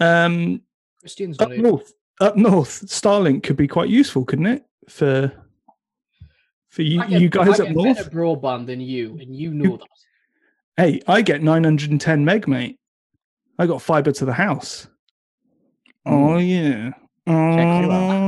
Um, 0.00 0.62
Christians 1.06 1.38
up 1.38 1.50
north, 1.52 1.92
up 2.20 2.36
north, 2.36 2.84
Starlink 2.86 3.44
could 3.44 3.56
be 3.56 3.68
quite 3.68 3.88
useful, 3.88 4.24
couldn't 4.24 4.46
it? 4.46 4.64
For 4.88 5.32
for 6.68 6.82
you, 6.82 7.00
I 7.00 7.06
get- 7.06 7.20
you 7.20 7.28
guys 7.28 7.60
I 7.60 7.64
up 7.64 7.68
get 7.68 7.76
north. 7.76 7.96
better 7.96 8.10
broadband 8.10 8.66
than 8.66 8.80
you, 8.80 9.16
and 9.20 9.34
you 9.36 9.54
know 9.54 9.76
that. 9.76 9.86
Hey, 10.76 11.00
I 11.06 11.22
get 11.22 11.42
910 11.42 12.24
meg, 12.24 12.48
mate. 12.48 12.78
I 13.58 13.66
got 13.66 13.80
fiber 13.80 14.10
to 14.10 14.24
the 14.24 14.32
house. 14.32 14.88
Hmm. 16.04 16.12
Oh 16.12 16.38
yeah. 16.38 16.90
Oh, 17.28 17.32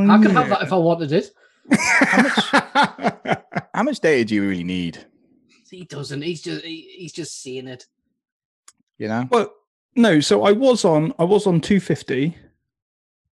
I 0.09 0.19
could 0.23 0.31
have 0.31 0.49
that 0.51 0.63
if 0.63 0.73
I 0.73 0.77
wanted 0.77 1.11
it. 1.13 1.31
I. 1.71 3.37
How 3.75 3.83
much 3.83 3.99
data 4.01 4.25
do 4.25 4.35
you 4.37 4.49
really 4.49 4.65
need? 4.65 4.99
He 5.71 5.85
doesn't. 5.85 6.23
He's 6.23 6.43
just 6.43 6.65
he, 6.65 6.95
he's 6.97 7.13
just 7.13 7.43
seeing 7.43 7.67
it. 7.69 7.87
You 8.99 9.09
know, 9.09 9.29
well, 9.31 9.53
no. 9.97 10.21
So 10.21 10.45
I 10.45 10.53
was 10.53 10.85
on. 10.85 11.13
I 11.19 11.25
was 11.25 11.47
on 11.47 11.61
250, 11.61 12.37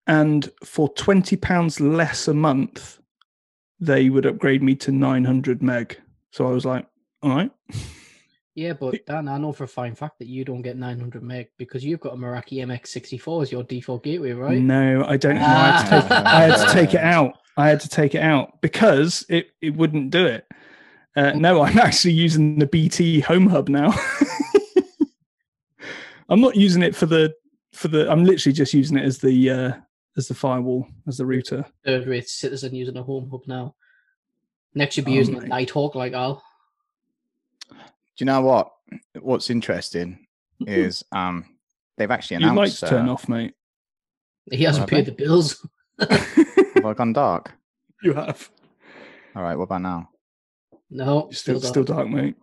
and 0.08 0.50
for 0.64 0.90
20 0.90 1.36
pounds 1.38 1.80
less 1.80 2.28
a 2.28 2.34
month, 2.34 3.00
they 3.80 4.10
would 4.10 4.26
upgrade 4.26 4.64
me 4.64 4.76
to 4.76 4.92
900 4.92 5.62
meg. 5.62 6.00
So 6.32 6.48
I 6.48 6.52
was 6.52 6.66
like, 6.66 6.86
all 7.22 7.32
right. 7.32 7.52
Yeah, 8.56 8.72
but 8.72 9.06
Dan, 9.06 9.28
I 9.28 9.38
know 9.38 9.52
for 9.52 9.66
a 9.66 9.68
fine 9.68 9.96
fact 9.96 10.20
that 10.20 10.28
you 10.28 10.46
don't 10.46 10.62
get 10.62 10.78
900 10.78 11.22
meg 11.22 11.48
because 11.58 11.84
you've 11.84 12.00
got 12.00 12.14
a 12.14 12.18
Meraki 12.18 12.66
MX64 12.66 13.44
as 13.44 13.52
your 13.52 13.64
default 13.64 14.04
gateway, 14.04 14.32
right? 14.32 14.58
No, 14.58 15.04
I 15.06 15.18
don't. 15.18 15.36
know. 15.36 15.42
I, 15.42 15.72
had 15.72 15.84
to 15.84 16.02
take, 16.02 16.12
I 16.12 16.42
had 16.42 16.68
to 16.68 16.74
take 16.74 16.94
it 16.94 17.02
out. 17.02 17.38
I 17.58 17.68
had 17.68 17.80
to 17.82 17.90
take 17.90 18.16
it 18.16 18.22
out 18.22 18.62
because 18.62 19.26
it, 19.28 19.48
it 19.62 19.76
wouldn't 19.76 20.12
do 20.12 20.26
it. 20.26 20.48
Uh, 21.18 21.32
no, 21.32 21.62
I'm 21.64 21.78
actually 21.80 22.14
using 22.14 22.60
the 22.60 22.66
BT 22.66 23.20
Home 23.22 23.48
Hub 23.48 23.68
now. 23.68 23.94
I'm 26.30 26.42
not 26.42 26.56
using 26.56 26.82
it 26.82 26.96
for 26.96 27.06
the 27.06 27.34
for 27.74 27.88
the. 27.90 28.10
I'm 28.10 28.24
literally 28.24 28.54
just 28.54 28.74
using 28.74 28.98
it 28.98 29.06
as 29.06 29.20
the 29.20 29.50
uh, 29.50 29.74
as 30.18 30.28
the 30.28 30.34
firewall 30.34 30.88
as 31.08 31.18
the 31.18 31.26
router. 31.26 31.66
Third 31.86 32.08
rate 32.08 32.30
citizen 32.30 32.74
using 32.76 32.98
a 32.98 33.04
home 33.04 33.30
hub 33.30 33.42
now. 33.48 33.76
Next, 34.74 34.98
you'll 34.98 35.06
be 35.06 35.14
Oh, 35.14 35.16
using 35.16 35.36
a. 35.38 35.46
Nighthawk 35.48 35.96
like 35.96 36.14
Al. 36.14 36.44
do 37.70 37.76
you 38.20 38.26
know 38.26 38.42
what? 38.42 38.72
What's 39.20 39.50
interesting 39.50 40.26
is 40.68 41.04
um 41.12 41.46
they've 41.98 42.12
actually 42.12 42.36
Your 42.42 42.52
announced. 42.52 42.82
lights 42.82 42.92
turn 42.92 43.10
uh, 43.10 43.14
off, 43.14 43.28
mate. 43.30 43.54
He 44.52 44.64
hasn't 44.64 44.90
paid 44.90 45.06
they? 45.06 45.12
the 45.12 45.16
bills. 45.16 45.66
Have 46.00 46.86
I 46.86 46.94
gone 46.94 47.14
dark? 47.14 47.54
You 48.04 48.14
have. 48.14 48.50
All 49.36 49.42
right, 49.42 49.56
what 49.56 49.64
about 49.64 49.82
now? 49.82 50.10
No, 50.92 51.30
Still, 51.32 51.60
still, 51.60 51.70
still 51.70 51.84
dark. 51.84 52.00
dark, 52.00 52.10
mate. 52.10 52.36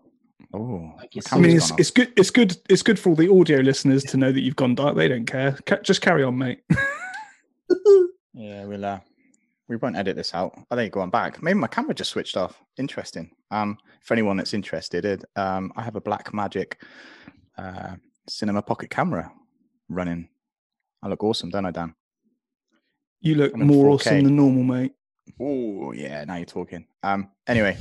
Oh, 0.52 0.92
Like 0.98 1.12
I 1.32 1.38
mean, 1.38 1.56
it's, 1.56 1.70
it's 1.78 1.90
good. 1.90 2.12
It's 2.16 2.30
good. 2.30 2.56
It's 2.68 2.82
good 2.82 2.98
for 2.98 3.10
all 3.10 3.14
the 3.14 3.30
audio 3.32 3.58
listeners 3.60 4.02
to 4.04 4.16
know 4.16 4.32
that 4.32 4.40
you've 4.40 4.56
gone 4.56 4.74
dark. 4.74 4.96
They 4.96 5.06
don't 5.08 5.26
care. 5.26 5.52
Ca- 5.66 5.80
just 5.82 6.00
carry 6.02 6.24
on, 6.24 6.36
mate. 6.38 6.60
Yeah, 8.34 8.64
we'll 8.64 8.84
uh, 8.84 9.00
we 9.68 9.76
won't 9.76 9.96
edit 9.96 10.16
this 10.16 10.34
out. 10.34 10.52
Oh, 10.70 10.76
there 10.76 10.84
you 10.84 10.90
go. 10.90 11.00
I'm 11.00 11.10
back. 11.10 11.42
Maybe 11.42 11.58
my 11.58 11.66
camera 11.66 11.94
just 11.94 12.10
switched 12.10 12.36
off. 12.36 12.62
Interesting. 12.78 13.30
Um, 13.50 13.78
for 14.02 14.14
anyone 14.14 14.36
that's 14.36 14.54
interested, 14.54 15.04
it, 15.04 15.24
um, 15.36 15.72
I 15.76 15.82
have 15.82 15.96
a 15.96 16.00
Black 16.00 16.32
Magic 16.32 16.82
uh, 17.58 17.96
Cinema 18.28 18.62
Pocket 18.62 18.90
camera 18.90 19.30
running. 19.88 20.28
I 21.02 21.08
look 21.08 21.22
awesome, 21.24 21.50
don't 21.50 21.66
I, 21.66 21.70
Dan? 21.70 21.94
You 23.20 23.34
look 23.36 23.56
more 23.56 23.86
4K. 23.86 23.94
awesome 23.94 24.24
than 24.24 24.36
normal, 24.36 24.62
mate. 24.64 24.92
Oh 25.40 25.92
yeah, 25.92 26.24
now 26.24 26.36
you're 26.36 26.46
talking. 26.46 26.86
Um, 27.02 27.30
anyway, 27.46 27.76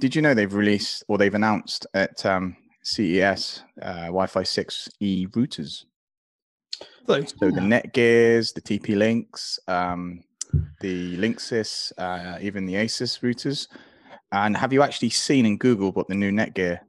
did 0.00 0.14
you 0.14 0.22
know 0.22 0.34
they've 0.34 0.52
released 0.52 1.02
or 1.08 1.18
they've 1.18 1.34
announced 1.34 1.86
at 1.94 2.24
um, 2.24 2.56
CES 2.82 3.62
uh, 3.82 4.06
Wi-Fi 4.06 4.42
6E 4.42 5.30
routers? 5.30 5.84
So, 7.06 7.20
So 7.24 7.50
the 7.50 7.60
Netgears, 7.60 8.54
the 8.54 8.60
TP 8.60 8.96
Links, 8.96 9.58
um, 9.68 10.22
the 10.80 11.16
Linksys, 11.16 11.92
uh, 11.98 12.38
even 12.40 12.66
the 12.66 12.74
Asus 12.74 13.20
routers. 13.20 13.68
And 14.32 14.56
have 14.56 14.72
you 14.72 14.82
actually 14.82 15.10
seen 15.10 15.46
in 15.46 15.58
Google 15.58 15.92
what 15.92 16.08
the 16.08 16.14
new 16.14 16.30
Netgear 16.32 16.80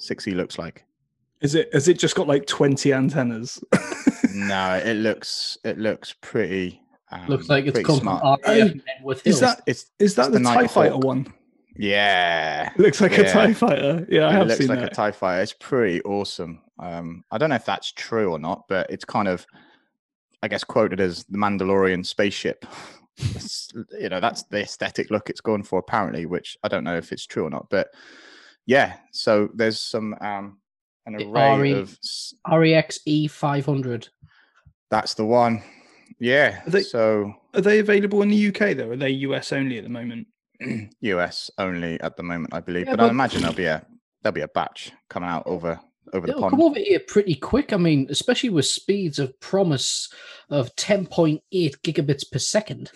6E 0.00 0.34
looks 0.34 0.58
like? 0.58 0.84
Is 1.42 1.54
it 1.54 1.68
has 1.74 1.86
it 1.88 1.98
just 1.98 2.14
got 2.14 2.26
like 2.26 2.46
20 2.46 2.92
antennas? 2.94 3.62
no, 4.32 4.74
it 4.84 4.94
looks 4.94 5.58
it 5.64 5.78
looks 5.78 6.14
pretty. 6.22 6.80
Um, 7.12 7.26
Looks 7.28 7.48
like 7.48 7.66
it's 7.66 7.72
pretty 7.74 7.84
come 7.86 8.00
smart. 8.00 8.42
from 8.44 8.52
RAF 8.52 8.70
and 8.72 8.82
with 9.04 9.18
Is 9.26 9.38
Hills. 9.38 9.40
that 9.56 9.62
It's 9.66 9.86
is 10.00 10.14
that 10.16 10.26
It's 10.28 10.32
the, 10.32 10.38
the 10.40 10.44
TIE 10.44 10.66
fighter 10.66 10.96
one? 10.96 11.32
Yeah. 11.78 12.70
It 12.72 12.78
looks 12.80 13.00
like 13.00 13.16
a 13.18 13.22
Yeah. 13.22 13.32
TIE 13.32 13.54
fighter. 13.54 14.06
Yeah, 14.10 14.26
I 14.26 14.30
it 14.30 14.32
have 14.32 14.46
looks 14.48 14.58
seen 14.58 14.68
like 14.68 14.80
that. 14.80 14.92
a 14.92 14.94
TIE 14.94 15.12
fighter. 15.12 15.42
It's 15.42 15.52
pretty 15.52 16.02
awesome. 16.02 16.60
Um, 16.78 17.24
I 17.30 17.38
don't 17.38 17.50
know 17.50 17.56
if 17.56 17.64
that's 17.64 17.92
true 17.92 18.30
or 18.32 18.38
not, 18.38 18.64
but 18.68 18.90
it's 18.90 19.04
kind 19.04 19.28
of, 19.28 19.46
I 20.42 20.48
guess, 20.48 20.64
quoted 20.64 21.00
as 21.00 21.24
the 21.24 21.38
Mandalorian 21.38 22.04
spaceship. 22.04 22.64
It's- 23.18 23.68
you 23.98 24.10
know, 24.10 24.20
that's 24.20 24.42
the 24.42 24.60
aesthetic 24.60 25.10
look 25.10 25.30
it's 25.30 25.40
going 25.40 25.62
for, 25.62 25.78
apparently, 25.78 26.26
which 26.26 26.58
I 26.62 26.68
don't 26.68 26.84
know 26.84 26.98
if 26.98 27.12
it's 27.12 27.24
true 27.24 27.46
or 27.46 27.50
not. 27.50 27.70
But 27.70 27.88
yeah, 28.66 28.96
so 29.10 29.48
there's 29.54 29.80
some 29.80 30.14
um, 30.20 30.58
an 31.06 31.14
array 31.22 31.58
RE 31.58 31.72
of. 31.72 31.92
s- 32.04 32.34
REX 32.46 32.98
E500. 33.08 34.10
That's 34.90 35.14
the 35.14 35.24
one. 35.24 35.62
Yeah. 36.20 36.60
Are 36.66 36.70
they- 36.70 36.82
So 36.82 37.32
Are 37.54 37.62
they 37.62 37.78
available 37.78 38.20
in 38.20 38.28
the 38.28 38.48
UK 38.48 38.76
though? 38.76 38.90
Are 38.90 38.96
they 38.96 39.08
US 39.10 39.50
only 39.50 39.78
at 39.78 39.84
the 39.84 39.88
moment? 39.90 40.26
US 41.00 41.50
only 41.58 42.00
at 42.00 42.16
the 42.16 42.22
moment, 42.22 42.54
I 42.54 42.60
believe. 42.60 42.86
Yeah, 42.86 42.96
but, 42.96 43.06
I 43.06 43.08
imagine 43.08 43.40
there'll 43.40 43.56
be 43.56 43.66
a 43.66 43.84
there'll 44.22 44.34
be 44.34 44.40
a 44.40 44.48
batch 44.48 44.92
coming 45.08 45.28
out 45.28 45.44
over 45.46 45.80
over 46.12 46.26
the 46.26 46.32
It'll 46.32 46.42
pond. 46.42 46.50
come 46.52 46.62
over 46.62 46.78
here 46.78 47.00
pretty 47.00 47.34
quick. 47.34 47.72
I 47.72 47.76
mean, 47.76 48.06
especially 48.10 48.50
with 48.50 48.66
speeds 48.66 49.18
of 49.18 49.38
promise 49.40 50.12
of 50.50 50.74
10.8 50.76 51.40
gigabits 51.52 52.30
per 52.30 52.38
second. 52.38 52.90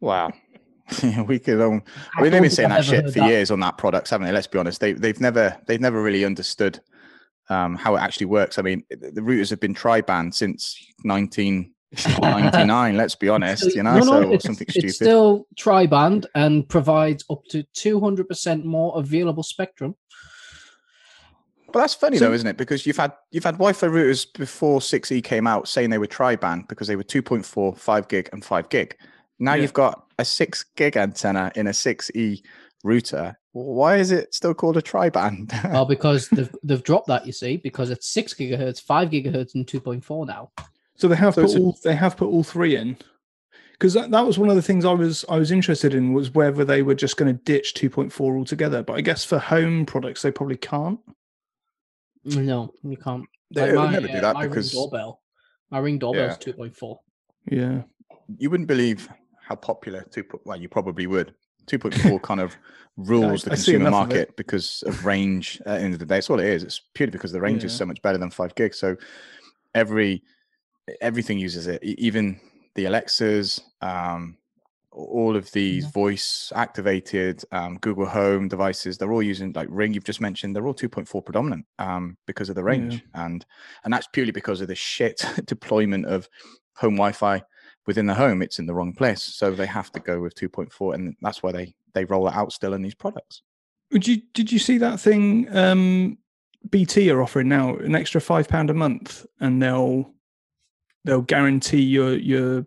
Wow. 0.00 0.32
we 1.26 1.38
could 1.38 1.60
um, 1.60 1.82
I 2.16 2.22
mean, 2.22 2.32
they've 2.32 2.42
been 2.42 2.50
saying 2.50 2.72
I've 2.72 2.84
that 2.84 2.90
shit 2.90 3.04
for 3.12 3.20
that. 3.20 3.28
years 3.28 3.50
on 3.50 3.60
that 3.60 3.78
product, 3.78 4.10
haven't 4.10 4.26
they? 4.26 4.32
Let's 4.32 4.46
be 4.46 4.58
honest. 4.58 4.80
They 4.80 4.92
they've 4.92 5.20
never 5.20 5.56
they've 5.66 5.80
never 5.80 6.02
really 6.02 6.24
understood 6.24 6.80
um, 7.48 7.76
how 7.76 7.96
it 7.96 8.00
actually 8.00 8.26
works. 8.26 8.58
I 8.58 8.62
mean, 8.62 8.84
the 8.90 9.12
the 9.12 9.20
routers 9.20 9.50
have 9.50 9.60
been 9.60 9.74
tri-band 9.74 10.34
since 10.34 10.76
19 11.04 11.72
ninety 12.20 12.64
nine. 12.64 12.96
let's 12.96 13.14
be 13.14 13.28
honest, 13.28 13.64
you 13.74 13.82
know, 13.82 13.94
no, 13.94 13.98
no, 13.98 14.04
so 14.04 14.28
or 14.28 14.34
it's, 14.34 14.44
something 14.44 14.66
it's 14.68 14.74
stupid. 14.78 14.94
still 14.94 15.46
tri-band 15.56 16.26
and 16.34 16.68
provides 16.68 17.24
up 17.30 17.42
to 17.50 17.64
200% 17.76 18.64
more 18.64 18.98
available 18.98 19.42
spectrum. 19.42 19.96
But 21.72 21.80
that's 21.80 21.94
funny 21.94 22.18
So- 22.18 22.26
though, 22.28 22.32
isn't 22.34 22.46
it? 22.46 22.56
Because 22.56 22.86
you've 22.86 22.96
had 22.96 23.12
you've 23.30 23.44
had 23.44 23.54
Wi-Fi 23.54 23.86
routers 23.86 24.26
before 24.36 24.80
6E 24.80 25.22
came 25.22 25.46
out 25.46 25.68
saying 25.68 25.90
they 25.90 25.98
were 25.98 26.06
tri-band 26.06 26.68
because 26.68 26.88
they 26.88 26.96
were 26.96 27.04
2.4, 27.04 27.76
5 27.76 28.08
gig, 28.08 28.28
and 28.32 28.44
5 28.44 28.68
gig. 28.68 28.96
Now 29.38 29.54
Yeah. 29.54 29.62
you've 29.62 29.72
got 29.72 30.04
a 30.18 30.24
6 30.24 30.64
gig 30.76 30.96
antenna 30.96 31.50
in 31.54 31.66
a 31.66 31.72
6E 31.72 32.42
router. 32.84 33.36
Why 33.52 33.96
is 33.96 34.10
it 34.12 34.32
still 34.34 34.54
called 34.54 34.76
a 34.76 34.82
tri-band? 34.82 35.52
Well, 35.64 35.84
because 35.96 36.28
they've, 36.28 36.54
they've 36.62 36.82
dropped 36.82 37.08
that, 37.08 37.26
you 37.26 37.32
see, 37.32 37.56
because 37.56 37.90
it's 37.90 38.06
6 38.12 38.34
gigahertz, 38.34 38.80
5 38.80 39.10
gigahertz, 39.10 39.54
and 39.54 39.66
2.4 39.66 40.26
now. 40.26 40.50
So 41.00 41.08
they 41.08 41.16
have 41.16 41.34
So 41.34 41.42
put 41.42 41.50
it's 41.50 41.58
a- 41.58 41.62
all 41.62 41.78
they 41.82 41.94
have 41.94 42.16
put 42.16 42.28
all 42.28 42.42
three 42.44 42.76
in. 42.76 42.96
Because 43.72 43.94
that, 43.94 44.10
that 44.10 44.26
was 44.26 44.38
one 44.38 44.50
of 44.50 44.56
the 44.56 44.62
things 44.62 44.84
I 44.84 44.92
was 44.92 45.24
I 45.30 45.38
was 45.38 45.50
interested 45.50 45.94
in 45.94 46.12
was 46.12 46.30
whether 46.34 46.64
they 46.66 46.82
were 46.82 46.94
just 46.94 47.16
going 47.16 47.34
to 47.34 47.42
ditch 47.44 47.72
2.4 47.74 48.20
altogether. 48.36 48.82
But 48.82 48.98
I 48.98 49.00
guess 49.00 49.24
for 49.24 49.38
home 49.38 49.86
products 49.86 50.20
they 50.20 50.30
probably 50.30 50.58
can't. 50.58 51.00
No, 52.24 52.74
you 52.82 52.98
can't. 52.98 53.24
they 53.54 53.62
Like 53.62 53.70
would 53.72 53.76
my, 53.86 53.92
never 53.92 54.06
do 54.08 54.12
uh, 54.14 54.20
that 54.20 54.34
my 54.34 54.46
because 54.46 54.74
ring 54.74 54.82
doorbell. 54.82 55.20
My 55.70 55.78
ring 55.78 55.98
doorbell's 55.98 56.36
2.4. 56.36 56.96
Yeah. 57.50 57.82
you 58.36 58.50
wouldn't 58.50 58.68
believe 58.68 59.08
how 59.40 59.54
popular 59.54 60.02
2. 60.10 60.24
po- 60.24 60.40
Well, 60.44 60.60
you 60.60 60.68
probably 60.68 61.06
would. 61.06 61.34
2.4 61.66 62.20
kind 62.30 62.40
of 62.40 62.54
rules 62.98 63.44
the 63.44 63.52
I 63.52 63.54
see 63.54 63.72
consumer 63.72 63.88
enough 63.88 64.02
of 64.02 64.08
market 64.08 64.36
because 64.36 64.82
of 64.86 65.06
range. 65.06 65.58
At 65.64 65.78
the 65.78 65.84
end 65.84 65.94
of 65.94 66.00
the 66.00 66.04
day, 66.06 66.18
it's 66.18 66.28
all 66.28 66.40
it 66.40 66.46
is. 66.46 66.62
It's 66.64 66.82
purely 66.92 67.12
because 67.12 67.32
the 67.32 67.40
range 67.40 67.64
is 67.64 67.72
so 67.74 67.86
much 67.86 68.02
better 68.02 68.18
than 68.18 68.30
five 68.30 68.54
gig. 68.56 68.74
So 68.74 68.96
every 69.74 70.22
everything 71.00 71.38
uses 71.38 71.66
it, 71.66 71.82
even 71.82 72.40
the 72.74 72.84
Alexas, 72.86 73.60
um, 73.80 74.36
all 74.92 75.36
of 75.36 75.50
these 75.52 75.84
Yeah. 75.84 75.90
voice 75.90 76.52
activated 76.54 77.44
um, 77.52 77.78
Google 77.78 78.06
Home 78.06 78.48
devices. 78.48 78.98
They're 78.98 79.12
all 79.12 79.22
using 79.22 79.52
like 79.52 79.68
Ring. 79.70 79.94
You've 79.94 80.04
just 80.04 80.20
mentioned. 80.20 80.54
They're 80.54 80.66
all 80.66 80.74
2.4 80.74 81.24
predominant 81.24 81.66
um, 81.78 82.16
because 82.26 82.48
of 82.48 82.56
the 82.56 82.64
range, 82.64 83.04
and 83.14 83.44
and 83.84 83.92
that's 83.92 84.08
purely 84.12 84.32
because 84.32 84.60
of 84.60 84.68
the 84.68 84.74
shit 84.74 85.24
deployment 85.46 86.06
of 86.06 86.28
home 86.76 86.96
Wi-Fi 86.96 87.42
within 87.86 88.06
the 88.06 88.14
home. 88.14 88.42
It's 88.42 88.58
in 88.58 88.66
the 88.66 88.74
wrong 88.74 88.92
place, 88.92 89.22
so 89.22 89.52
they 89.52 89.66
have 89.66 89.92
to 89.92 90.00
go 90.00 90.20
with 90.20 90.34
2.4, 90.34 90.94
and 90.94 91.14
that's 91.22 91.42
why 91.42 91.52
they 91.52 91.74
they 91.94 92.04
roll 92.04 92.26
it 92.28 92.34
out 92.34 92.52
still 92.52 92.74
in 92.74 92.82
these 92.82 92.94
products. 92.94 93.42
Would 93.92 94.06
you 94.06 94.22
did 94.34 94.50
you 94.52 94.58
see 94.58 94.78
that 94.78 94.98
thing 95.00 95.46
um 95.56 96.18
BT 96.68 97.10
are 97.10 97.22
offering 97.22 97.48
now 97.48 97.76
an 97.76 97.94
extra 97.94 98.20
five 98.20 98.48
pound 98.48 98.70
a 98.70 98.74
month 98.74 99.24
and 99.40 99.62
they'll 99.62 100.12
they'll 101.04 101.22
guarantee 101.22 101.82
your 101.82 102.16
your 102.16 102.66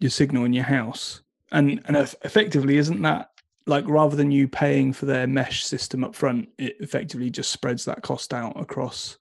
your 0.00 0.10
signal 0.10 0.44
in 0.44 0.52
your 0.52 0.64
house. 0.64 1.22
And 1.52 1.80
mm. 1.80 1.82
and 1.86 1.96
effectively 2.24 2.76
isn't 2.78 3.02
that 3.02 3.30
like 3.66 3.84
rather 3.88 4.16
than 4.16 4.30
you 4.30 4.46
paying 4.46 4.92
for 4.92 5.06
their 5.06 5.26
mesh 5.26 5.64
system 5.64 6.04
up 6.04 6.14
front, 6.14 6.48
it 6.58 6.76
effectively 6.80 7.30
just 7.30 7.50
spreads 7.50 7.84
that 7.84 8.02
cost 8.02 8.32
out 8.32 8.58
across 8.60 9.18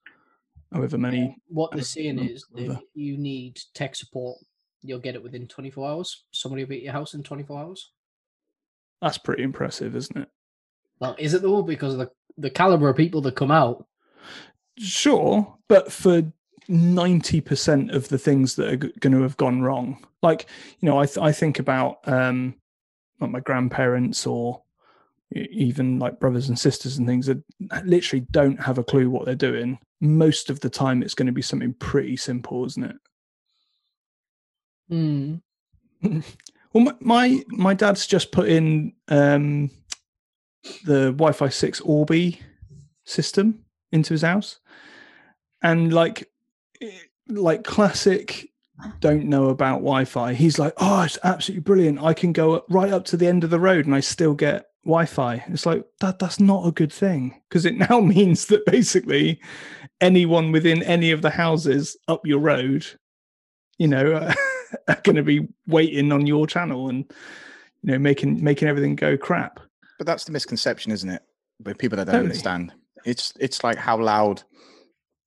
however 0.71 0.97
many 0.97 1.35
What 1.47 1.71
they're 1.71 1.81
saying 1.81 2.19
is 2.19 2.45
if 2.55 2.77
you 2.93 3.17
need 3.17 3.59
tech 3.74 3.95
support, 3.95 4.38
you'll 4.81 5.00
get 5.00 5.15
it 5.15 5.24
within 5.24 5.47
24 5.47 5.89
hours. 5.89 6.25
Somebody 6.31 6.63
will 6.63 6.69
be 6.69 6.77
at 6.77 6.83
your 6.83 6.93
house 6.93 7.13
in 7.13 7.24
24 7.24 7.59
hours. 7.59 7.91
that's 9.01 9.17
pretty 9.17 9.43
impressive, 9.43 9.95
isn't 9.95 10.17
it? 10.17 10.29
Well, 11.00 11.15
is 11.17 11.33
it 11.33 11.41
though? 11.41 11.63
Because 11.63 11.93
of 11.93 12.00
the, 12.00 12.12
the 12.38 12.50
caliber 12.50 12.89
of 12.89 12.97
people 12.97 13.21
that 13.21 13.35
come 13.35 13.51
out. 13.51 13.88
Sure, 14.77 15.55
but 15.67 15.91
for 15.91 16.24
ninety 16.67 17.41
percent 17.41 17.91
of 17.91 18.10
the 18.10 18.17
things 18.17 18.55
that 18.55 18.72
are 18.72 18.77
going 18.77 19.13
to 19.13 19.22
have 19.22 19.38
gone 19.38 19.62
wrong, 19.62 20.05
like 20.22 20.48
you 20.79 20.89
know, 20.89 21.00
I 21.00 21.05
th- 21.05 21.19
I 21.19 21.31
think 21.31 21.60
about 21.60 22.00
um, 22.07 22.55
like 23.19 23.31
my 23.31 23.39
grandparents 23.39 24.25
or 24.25 24.62
even 25.31 26.00
like 26.00 26.19
brothers 26.19 26.50
and 26.50 26.57
sisters 26.57 26.98
and 26.98 27.07
things 27.07 27.25
that 27.25 27.41
literally 27.84 28.25
don't 28.31 28.62
have 28.62 28.77
a 28.77 28.84
clue 28.84 29.10
what 29.10 29.25
they're 29.25 29.36
doing. 29.36 29.79
Most 30.01 30.50
of 30.50 30.60
the 30.60 30.69
time, 30.69 31.01
it's 31.01 31.15
going 31.15 31.25
to 31.27 31.31
be 31.31 31.41
something 31.41 31.74
pretty 31.74 32.17
simple, 32.17 32.65
isn't 32.65 32.84
it? 32.84 32.95
Hmm. 36.01 36.19
Well, 36.74 36.84
my, 36.84 36.93
my 37.00 37.44
my 37.48 37.74
dad's 37.74 38.05
just 38.05 38.33
put 38.33 38.50
in 38.50 38.92
um, 39.07 39.72
the 40.83 41.13
Wi-Fi 41.13 41.48
six 41.48 41.79
Orbi 41.79 42.42
system 43.05 43.63
into 43.94 44.13
his 44.13 44.24
house, 44.24 44.59
and 45.61 45.94
like 45.94 46.29
like 47.27 47.64
classic 47.64 48.50
don't 49.00 49.25
know 49.25 49.50
about 49.50 49.77
Wi-Fi. 49.77 50.33
He's 50.33 50.59
like, 50.59 50.74
oh, 50.77 51.03
it's 51.03 51.18
absolutely 51.24 51.61
brilliant. 51.61 52.03
I 52.03 52.14
can 52.14 52.33
go 52.33 52.66
right 52.70 52.92
up 52.92 53.05
to 53.05 53.18
the 53.18 53.27
end 53.27 53.44
of 53.44 53.50
the 53.50 53.59
road 53.59 53.85
and 53.85 53.96
I 53.96 54.01
still 54.01 54.33
get 54.33 54.68
Wi-Fi. 54.83 55.44
It's 55.48 55.66
like 55.66 55.85
that. 56.01 56.20
That's 56.20 56.40
not 56.40 56.68
a 56.68 56.72
good 56.72 56.92
thing 56.92 57.42
because 57.50 57.66
it 57.66 57.75
now 57.90 58.00
means 58.00 58.48
that 58.48 58.66
basically 58.66 59.40
anyone 60.01 60.51
within 60.51 60.83
any 60.83 61.11
of 61.11 61.22
the 61.22 61.29
houses 61.29 61.98
up 62.07 62.25
your 62.25 62.40
road, 62.40 62.85
you 63.77 63.88
know, 63.88 64.16
are 64.88 65.01
going 65.03 65.16
to 65.16 65.24
be 65.24 65.48
waiting 65.68 66.11
on 66.11 66.27
your 66.27 66.48
channel 66.48 66.90
and 66.90 67.05
you 67.81 67.92
know 67.92 68.00
making 68.00 68.44
making 68.44 68.68
everything 68.68 68.96
go 68.96 69.18
crap. 69.18 69.59
But 69.98 70.07
that's 70.07 70.25
the 70.25 70.31
misconception, 70.31 70.92
isn't 70.92 71.09
it? 71.09 71.24
With 71.64 71.77
people 71.77 71.96
that 71.98 72.05
don't 72.05 72.16
Totally. 72.16 72.29
understand, 72.29 72.74
it's 73.05 73.33
it's 73.40 73.64
like 73.64 73.77
how 73.77 73.98
loud 74.01 74.44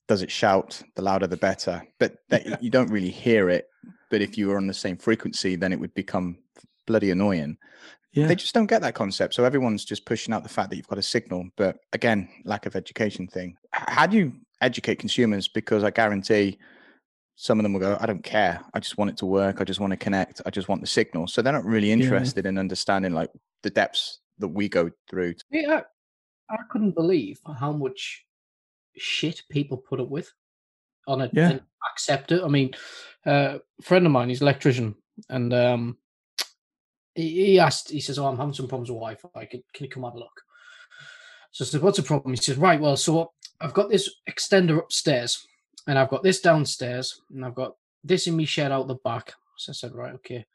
does 0.08 0.22
it 0.22 0.30
shout? 0.30 0.82
The 0.96 1.02
louder, 1.02 1.26
the 1.26 1.36
better. 1.36 1.82
But 2.00 2.16
that, 2.30 2.62
you 2.62 2.70
don't 2.70 2.90
really 2.90 3.10
hear 3.10 3.48
it. 3.50 3.68
But 4.10 4.22
if 4.22 4.36
you 4.36 4.48
were 4.48 4.56
on 4.56 4.66
the 4.66 4.74
same 4.74 4.96
frequency, 4.96 5.54
then 5.54 5.72
it 5.72 5.78
would 5.78 5.94
become 5.94 6.38
bloody 6.86 7.10
annoying. 7.10 7.58
Yeah, 8.12 8.26
They 8.26 8.34
just 8.34 8.54
don't 8.54 8.66
get 8.66 8.80
that 8.80 8.94
concept. 8.94 9.34
So 9.34 9.44
everyone's 9.44 9.84
just 9.84 10.06
pushing 10.06 10.32
out 10.32 10.42
the 10.42 10.48
fact 10.48 10.70
that 10.70 10.76
you've 10.76 10.88
got 10.88 10.98
a 10.98 11.02
signal. 11.02 11.48
But 11.56 11.76
again, 11.92 12.28
lack 12.44 12.64
of 12.64 12.74
education 12.74 13.26
thing. 13.28 13.56
How 13.72 14.06
do 14.06 14.16
you 14.16 14.32
educate 14.62 14.98
consumers? 14.98 15.46
Because 15.46 15.84
I 15.84 15.90
guarantee 15.90 16.58
some 17.36 17.58
of 17.60 17.62
them 17.62 17.74
will 17.74 17.80
go, 17.80 17.98
I 18.00 18.06
don't 18.06 18.24
care. 18.24 18.60
I 18.72 18.80
just 18.80 18.96
want 18.96 19.10
it 19.10 19.18
to 19.18 19.26
work. 19.26 19.60
I 19.60 19.64
just 19.64 19.78
want 19.78 19.90
to 19.90 19.96
connect. 19.98 20.40
I 20.46 20.50
just 20.50 20.68
want 20.68 20.80
the 20.80 20.86
signal. 20.86 21.26
So 21.26 21.42
they're 21.42 21.52
not 21.52 21.66
really 21.66 21.92
interested 21.92 22.46
in 22.46 22.58
understanding 22.58 23.12
like 23.12 23.30
the 23.62 23.70
depths 23.70 24.20
that 24.38 24.48
we 24.48 24.68
go 24.70 24.90
through. 25.10 25.34
Yeah, 25.50 25.82
I, 26.50 26.54
I 26.54 26.58
couldn't 26.70 26.94
believe 26.94 27.38
how 27.60 27.72
much 27.72 28.24
shit 28.98 29.42
people 29.50 29.76
put 29.76 30.00
up 30.00 30.08
with 30.08 30.32
on 31.06 31.20
it 31.20 31.30
Yeah. 31.32 31.50
and 31.50 31.60
accept 31.92 32.32
it. 32.32 32.42
I 32.42 32.48
mean, 32.48 32.74
uh, 33.26 33.58
a 33.78 33.82
friend 33.82 34.06
of 34.06 34.12
mine, 34.12 34.28
he's 34.28 34.40
an 34.40 34.46
electrician, 34.46 34.94
and 35.28 35.52
um, 35.54 35.98
he, 37.14 37.46
he 37.46 37.58
asked, 37.58 37.90
he 37.90 38.00
says, 38.00 38.18
"Oh, 38.18 38.26
I'm 38.26 38.36
having 38.36 38.54
some 38.54 38.68
problems 38.68 38.90
with 38.90 38.98
Wi-Fi. 39.00 39.44
Can, 39.46 39.62
can 39.72 39.84
you 39.84 39.90
come 39.90 40.04
have 40.04 40.14
a 40.14 40.18
look?" 40.18 40.42
So 41.52 41.64
I 41.64 41.68
said, 41.68 41.82
"What's 41.82 41.96
the 41.98 42.02
problem?" 42.04 42.34
He 42.34 42.36
says, 42.36 42.56
"Right, 42.56 42.80
well, 42.80 42.96
so 42.96 43.32
I've 43.60 43.74
got 43.74 43.88
this 43.90 44.08
extender 44.30 44.78
upstairs, 44.78 45.46
and 45.86 45.98
I've 45.98 46.10
got 46.10 46.22
this 46.22 46.40
downstairs, 46.40 47.20
and 47.30 47.44
I've 47.44 47.54
got 47.54 47.74
this 48.04 48.26
in 48.26 48.36
me 48.36 48.44
shed 48.44 48.72
out 48.72 48.88
the 48.88 48.96
back." 48.96 49.32
So 49.56 49.70
I 49.70 49.74
said, 49.74 49.94
"Right, 49.94 50.14
okay." 50.14 50.46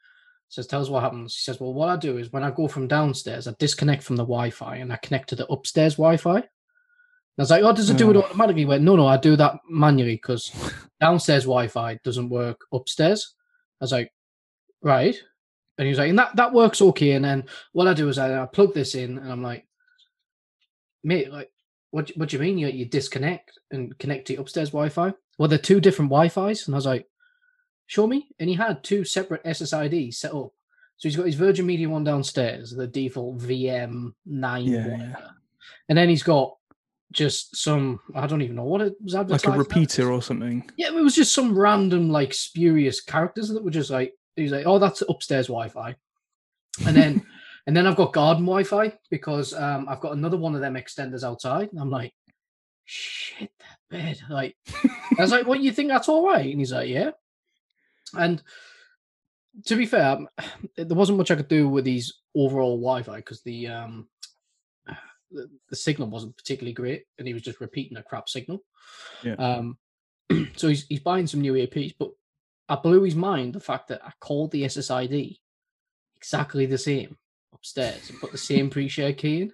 says, 0.48 0.66
"Tell 0.68 0.80
us 0.80 0.88
what 0.88 1.02
happens." 1.02 1.34
He 1.34 1.40
says, 1.42 1.60
"Well, 1.60 1.74
what 1.74 1.88
I 1.88 1.96
do 1.96 2.16
is 2.18 2.32
when 2.32 2.44
I 2.44 2.50
go 2.52 2.68
from 2.68 2.86
downstairs, 2.86 3.48
I 3.48 3.54
disconnect 3.58 4.04
from 4.04 4.16
the 4.16 4.22
Wi-Fi 4.22 4.76
and 4.76 4.92
I 4.92 4.96
connect 4.96 5.30
to 5.30 5.36
the 5.36 5.46
upstairs 5.48 5.94
Wi-Fi." 5.94 6.36
And 6.36 6.44
I 7.38 7.42
was 7.42 7.50
like, 7.50 7.62
"Oh, 7.64 7.72
does 7.72 7.90
it 7.90 7.96
do 7.96 8.10
it 8.10 8.16
automatically?" 8.16 8.62
Hmm. 8.62 8.66
He 8.68 8.72
went, 8.72 8.84
"No, 8.84 8.96
no, 8.96 9.06
I 9.06 9.16
do 9.16 9.34
that 9.36 9.56
manually 9.68 10.14
because 10.16 10.52
downstairs 11.00 11.44
Wi-Fi 11.44 11.98
doesn't 12.04 12.28
work 12.28 12.60
upstairs." 12.72 13.34
I 13.80 13.84
was 13.84 13.92
like, 13.92 14.12
"Right," 14.82 15.16
and 15.78 15.86
he 15.86 15.90
was 15.90 15.98
like, 15.98 16.10
"And 16.10 16.18
that 16.18 16.36
that 16.36 16.52
works 16.52 16.80
okay." 16.80 17.12
And 17.12 17.24
then 17.24 17.44
what 17.72 17.88
I 17.88 17.94
do 17.94 18.08
is 18.08 18.18
I, 18.18 18.42
I 18.42 18.46
plug 18.46 18.72
this 18.74 18.94
in, 18.94 19.18
and 19.18 19.30
I'm 19.32 19.42
like, 19.42 19.66
"Mate, 21.02 21.32
like, 21.32 21.50
what 21.90 22.10
what 22.16 22.28
do 22.28 22.36
you 22.36 22.42
mean 22.42 22.58
you 22.58 22.68
you 22.68 22.84
disconnect 22.84 23.58
and 23.70 23.96
connect 23.98 24.28
to 24.28 24.36
upstairs 24.36 24.70
Wi-Fi?" 24.70 25.12
Well, 25.38 25.48
they're 25.48 25.58
two 25.58 25.80
different 25.80 26.10
Wi-Fi's, 26.10 26.66
and 26.66 26.74
I 26.74 26.78
was 26.78 26.86
like, 26.86 27.08
"Show 27.86 28.06
me." 28.06 28.28
And 28.38 28.48
he 28.48 28.54
had 28.54 28.84
two 28.84 29.04
separate 29.04 29.42
SSIDs 29.44 30.14
set 30.14 30.32
up. 30.34 30.52
So 30.96 31.08
he's 31.08 31.16
got 31.16 31.26
his 31.26 31.34
Virgin 31.34 31.66
Media 31.66 31.88
one 31.88 32.04
downstairs, 32.04 32.70
the 32.70 32.86
default 32.86 33.38
VM 33.38 34.14
nine, 34.24 34.66
Yeah, 34.66 34.86
yeah. 34.86 35.16
and 35.88 35.98
then 35.98 36.08
he's 36.08 36.22
got 36.22 36.56
just 37.14 37.56
some 37.56 38.00
I 38.14 38.26
don't 38.26 38.42
even 38.42 38.56
know 38.56 38.64
what 38.64 38.82
it 38.82 38.94
was 39.02 39.14
Like 39.14 39.46
a 39.46 39.52
repeater 39.52 40.12
or 40.12 40.20
something. 40.20 40.68
Yeah, 40.76 40.88
it 40.88 40.94
was 40.94 41.14
just 41.14 41.34
some 41.34 41.56
random 41.56 42.10
like 42.10 42.34
spurious 42.34 43.00
characters 43.00 43.48
that 43.48 43.64
were 43.64 43.70
just 43.70 43.90
like 43.90 44.12
he's 44.36 44.52
like, 44.52 44.66
oh, 44.66 44.78
that's 44.78 45.02
upstairs 45.08 45.46
Wi-Fi, 45.46 45.94
and 46.86 46.96
then 46.96 47.24
and 47.66 47.76
then 47.76 47.86
I've 47.86 47.96
got 47.96 48.12
garden 48.12 48.44
Wi-Fi 48.44 48.92
because 49.10 49.54
um 49.54 49.86
I've 49.88 50.00
got 50.00 50.12
another 50.12 50.36
one 50.36 50.54
of 50.54 50.60
them 50.60 50.74
extenders 50.74 51.24
outside, 51.24 51.70
and 51.70 51.80
I'm 51.80 51.90
like, 51.90 52.12
shit, 52.84 53.50
that 53.58 53.78
bed. 53.90 54.20
Like, 54.28 54.56
I 55.18 55.22
was 55.22 55.30
like, 55.30 55.46
what 55.46 55.60
you 55.60 55.72
think 55.72 55.88
that's 55.88 56.08
all 56.08 56.26
right? 56.26 56.50
And 56.50 56.58
he's 56.58 56.72
like, 56.72 56.88
yeah. 56.88 57.10
And 58.18 58.42
to 59.66 59.76
be 59.76 59.86
fair, 59.86 60.16
um, 60.16 60.28
there 60.76 60.96
wasn't 60.96 61.18
much 61.18 61.30
I 61.30 61.36
could 61.36 61.48
do 61.48 61.68
with 61.68 61.84
these 61.84 62.20
overall 62.34 62.76
Wi-Fi 62.76 63.16
because 63.16 63.40
the 63.42 63.68
um 63.68 64.08
the, 65.34 65.50
the 65.68 65.76
signal 65.76 66.08
wasn't 66.08 66.36
particularly 66.36 66.72
great, 66.72 67.04
and 67.18 67.26
he 67.26 67.34
was 67.34 67.42
just 67.42 67.60
repeating 67.60 67.96
a 67.96 68.02
crap 68.02 68.28
signal. 68.28 68.62
Yeah. 69.22 69.34
Um, 69.34 69.78
so 70.56 70.68
he's 70.68 70.86
he's 70.86 71.00
buying 71.00 71.26
some 71.26 71.40
new 71.40 71.54
APs, 71.54 71.94
but 71.98 72.10
I 72.68 72.76
blew 72.76 73.02
his 73.02 73.14
mind 73.14 73.54
the 73.54 73.60
fact 73.60 73.88
that 73.88 74.04
I 74.04 74.12
called 74.20 74.50
the 74.50 74.64
SSID 74.64 75.38
exactly 76.16 76.64
the 76.64 76.78
same 76.78 77.18
upstairs 77.52 78.08
and 78.08 78.20
put 78.20 78.32
the 78.32 78.38
same 78.38 78.70
pre-share 78.70 79.12
key 79.12 79.42
in. 79.42 79.52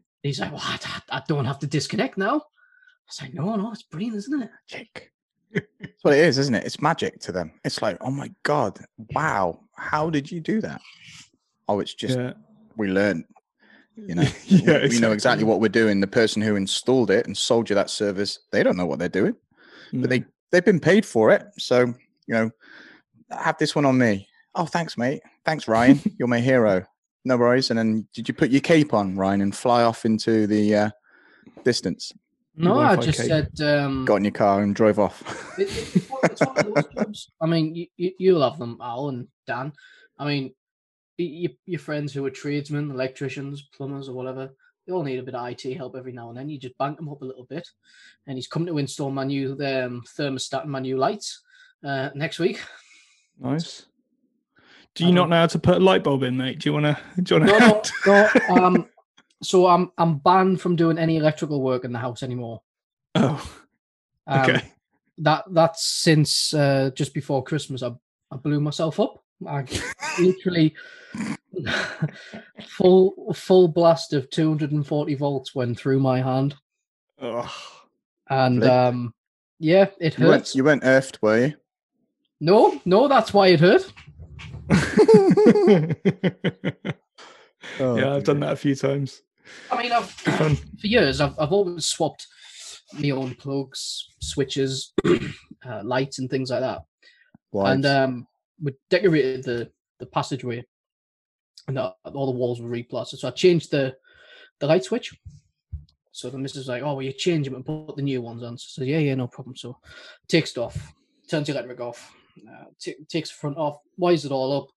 He's 0.22 0.38
like, 0.38 0.52
"Well, 0.52 0.62
I, 0.62 0.78
I 1.10 1.22
don't 1.26 1.44
have 1.44 1.58
to 1.60 1.66
disconnect 1.66 2.16
now." 2.16 2.36
I 2.36 3.08
was 3.08 3.20
like, 3.20 3.34
"No, 3.34 3.56
no, 3.56 3.72
it's 3.72 3.82
brilliant, 3.82 4.16
isn't 4.16 4.42
it?" 4.42 4.50
Magic. 4.70 5.12
That's 5.52 6.02
what 6.02 6.14
it 6.14 6.20
is, 6.20 6.38
isn't 6.38 6.54
it? 6.54 6.64
It's 6.64 6.80
magic 6.80 7.20
to 7.20 7.32
them. 7.32 7.52
It's 7.64 7.82
like, 7.82 7.98
oh 8.00 8.10
my 8.10 8.30
god, 8.42 8.78
wow, 9.14 9.60
how 9.76 10.08
did 10.08 10.30
you 10.30 10.40
do 10.40 10.60
that? 10.60 10.80
Oh, 11.68 11.80
it's 11.80 11.94
just 11.94 12.18
yeah. 12.18 12.32
we 12.76 12.88
learned. 12.88 13.24
You 13.96 14.14
know, 14.14 14.22
yeah, 14.46 14.86
we 14.88 14.98
know 15.00 15.12
exactly 15.12 15.44
what 15.44 15.60
we're 15.60 15.68
doing. 15.68 16.00
The 16.00 16.06
person 16.06 16.40
who 16.42 16.56
installed 16.56 17.10
it 17.10 17.26
and 17.26 17.36
sold 17.36 17.68
you 17.68 17.74
that 17.76 17.90
service, 17.90 18.38
they 18.50 18.62
don't 18.62 18.76
know 18.76 18.86
what 18.86 18.98
they're 18.98 19.08
doing, 19.08 19.34
but 19.92 20.08
they 20.10 20.24
they've 20.50 20.64
been 20.64 20.80
paid 20.80 21.04
for 21.06 21.30
it. 21.30 21.44
So 21.58 21.80
you 22.26 22.34
know, 22.34 22.50
have 23.30 23.58
this 23.58 23.74
one 23.74 23.84
on 23.84 23.98
me. 23.98 24.28
Oh, 24.54 24.66
thanks, 24.66 24.96
mate. 24.98 25.20
Thanks, 25.44 25.66
Ryan. 25.68 26.00
You're 26.18 26.28
my 26.28 26.40
hero. 26.40 26.84
No 27.24 27.36
worries. 27.36 27.70
And 27.70 27.78
then, 27.78 28.06
did 28.14 28.28
you 28.28 28.34
put 28.34 28.50
your 28.50 28.60
cape 28.60 28.92
on, 28.94 29.16
Ryan, 29.16 29.40
and 29.42 29.54
fly 29.56 29.82
off 29.82 30.04
into 30.04 30.46
the 30.46 30.74
uh, 30.74 30.90
distance? 31.64 32.12
No, 32.56 32.78
I 32.78 32.96
just 32.96 33.18
cape. 33.18 33.28
said. 33.56 33.60
Um, 33.60 34.04
Got 34.04 34.16
in 34.16 34.24
your 34.24 34.32
car 34.32 34.62
and 34.62 34.74
drove 34.74 34.98
off. 34.98 35.22
it- 35.58 35.68
it- 35.70 35.96
it's 35.96 36.08
one- 36.10 36.20
it's 36.24 36.40
one 36.40 36.58
of 36.58 36.74
those 36.74 36.94
jobs. 36.94 37.30
I 37.40 37.46
mean, 37.46 37.74
you, 37.74 37.86
you, 37.96 38.10
you 38.18 38.38
love 38.38 38.58
them, 38.58 38.76
Al 38.82 39.08
and 39.08 39.28
Dan. 39.46 39.72
I 40.18 40.26
mean, 40.26 40.44
y- 40.44 40.50
your, 41.18 41.52
your 41.66 41.80
friends 41.80 42.12
who 42.12 42.24
are 42.24 42.30
tradesmen, 42.30 42.90
electricians, 42.90 43.62
plumbers, 43.74 44.08
or 44.08 44.14
whatever, 44.14 44.50
they 44.86 44.92
all 44.92 45.02
need 45.02 45.18
a 45.18 45.22
bit 45.22 45.34
of 45.34 45.46
IT 45.48 45.76
help 45.76 45.96
every 45.96 46.12
now 46.12 46.28
and 46.28 46.36
then. 46.38 46.48
You 46.48 46.58
just 46.58 46.76
bank 46.78 46.96
them 46.96 47.08
up 47.08 47.22
a 47.22 47.24
little 47.24 47.44
bit. 47.44 47.68
And 48.26 48.36
he's 48.36 48.48
come 48.48 48.66
to 48.66 48.78
install 48.78 49.10
my 49.10 49.24
new 49.24 49.52
um, 49.52 50.02
thermostat 50.18 50.62
and 50.62 50.70
my 50.70 50.80
new 50.80 50.96
lights 50.96 51.42
uh, 51.84 52.10
next 52.14 52.38
week. 52.38 52.60
Nice. 53.38 53.86
Do 54.94 55.04
you 55.04 55.10
I 55.10 55.14
not 55.14 55.28
know 55.30 55.36
how 55.36 55.46
to 55.46 55.58
put 55.58 55.76
a 55.76 55.80
light 55.80 56.04
bulb 56.04 56.22
in, 56.22 56.36
mate? 56.36 56.58
Do 56.58 56.68
you 56.68 56.72
want 56.74 56.84
to? 56.86 56.98
Do 57.22 57.34
you 57.34 57.40
want 57.40 57.50
No, 57.50 57.82
to? 57.82 57.92
no, 58.06 58.28
no. 58.48 58.54
Um, 58.56 58.88
so 59.42 59.66
I'm 59.66 59.90
I'm 59.98 60.18
banned 60.18 60.60
from 60.60 60.76
doing 60.76 60.98
any 60.98 61.16
electrical 61.16 61.60
work 61.62 61.84
in 61.84 61.92
the 61.92 61.98
house 61.98 62.22
anymore. 62.22 62.62
Oh, 63.14 63.44
Um, 64.26 64.50
okay. 64.50 64.72
that 65.18 65.44
that's 65.50 65.84
since 65.86 66.52
uh, 66.54 66.90
just 66.94 67.14
before 67.14 67.42
Christmas. 67.42 67.82
I 67.82 67.92
I 68.30 68.36
blew 68.36 68.60
myself 68.60 69.00
up. 69.00 69.21
I 69.48 69.64
literally 70.20 70.74
full 72.66 73.32
full 73.34 73.68
blast 73.68 74.12
of 74.12 74.30
240 74.30 75.14
volts 75.14 75.54
went 75.54 75.78
through 75.78 76.00
my 76.00 76.20
hand, 76.20 76.54
Oh. 77.20 77.52
and 78.30 78.60
Really? 78.62 78.70
um, 78.72 79.14
yeah, 79.58 79.86
it 80.00 80.18
You 80.18 80.26
weren't, 80.26 80.40
hurts. 80.40 80.54
you 80.54 80.64
weren't 80.64 80.84
earthed, 80.84 81.18
were 81.22 81.46
you? 81.46 81.54
No, 82.40 82.80
no, 82.84 83.08
that's 83.08 83.32
why 83.32 83.48
it 83.48 83.60
hurt. 83.60 83.92
Oh, 87.78 87.96
yeah, 87.96 88.16
I've 88.16 88.24
done 88.24 88.40
that 88.40 88.52
a 88.52 88.56
few 88.56 88.74
times. 88.74 89.22
I 89.70 89.80
mean, 89.80 89.92
I've 89.92 90.10
for 90.10 90.86
years 90.86 91.20
I've 91.20 91.38
I've 91.38 91.52
always 91.52 91.86
swapped 91.86 92.26
my 92.98 93.10
own 93.10 93.34
plugs, 93.36 94.08
switches, 94.20 94.92
uh, 95.64 95.80
lights, 95.84 96.18
and 96.18 96.28
things 96.28 96.50
like 96.50 96.60
that. 96.60 96.82
and 97.54 97.86
um, 97.86 98.26
we 98.62 98.72
decorated 98.90 99.44
the 99.44 99.70
the 99.98 100.06
passageway, 100.06 100.64
and 101.68 101.76
the, 101.76 101.94
all 102.12 102.26
the 102.26 102.38
walls 102.38 102.60
were 102.60 102.70
replastered. 102.70 103.18
So 103.18 103.28
I 103.28 103.32
changed 103.32 103.70
the 103.70 103.94
the 104.60 104.66
light 104.66 104.84
switch. 104.84 105.12
So 106.12 106.28
the 106.30 106.38
missus 106.38 106.58
was 106.58 106.68
like, 106.68 106.82
"Oh, 106.82 106.94
well, 106.94 107.02
you 107.02 107.12
change 107.12 107.46
them 107.46 107.54
and 107.54 107.64
put 107.64 107.96
the 107.96 108.02
new 108.02 108.20
ones 108.22 108.42
on." 108.42 108.58
So 108.58 108.82
I 108.82 108.84
said, 108.84 108.88
"Yeah, 108.88 108.98
yeah, 108.98 109.14
no 109.14 109.26
problem." 109.26 109.56
So 109.56 109.78
takes 110.28 110.52
it 110.52 110.58
off, 110.58 110.94
turns 111.28 111.46
the 111.46 111.52
electric 111.54 111.80
off, 111.80 112.14
uh, 112.48 112.64
t- 112.78 112.96
takes 113.08 113.30
the 113.30 113.36
front 113.36 113.56
off, 113.56 113.78
wires 113.96 114.24
it 114.24 114.32
all 114.32 114.52
up, 114.56 114.68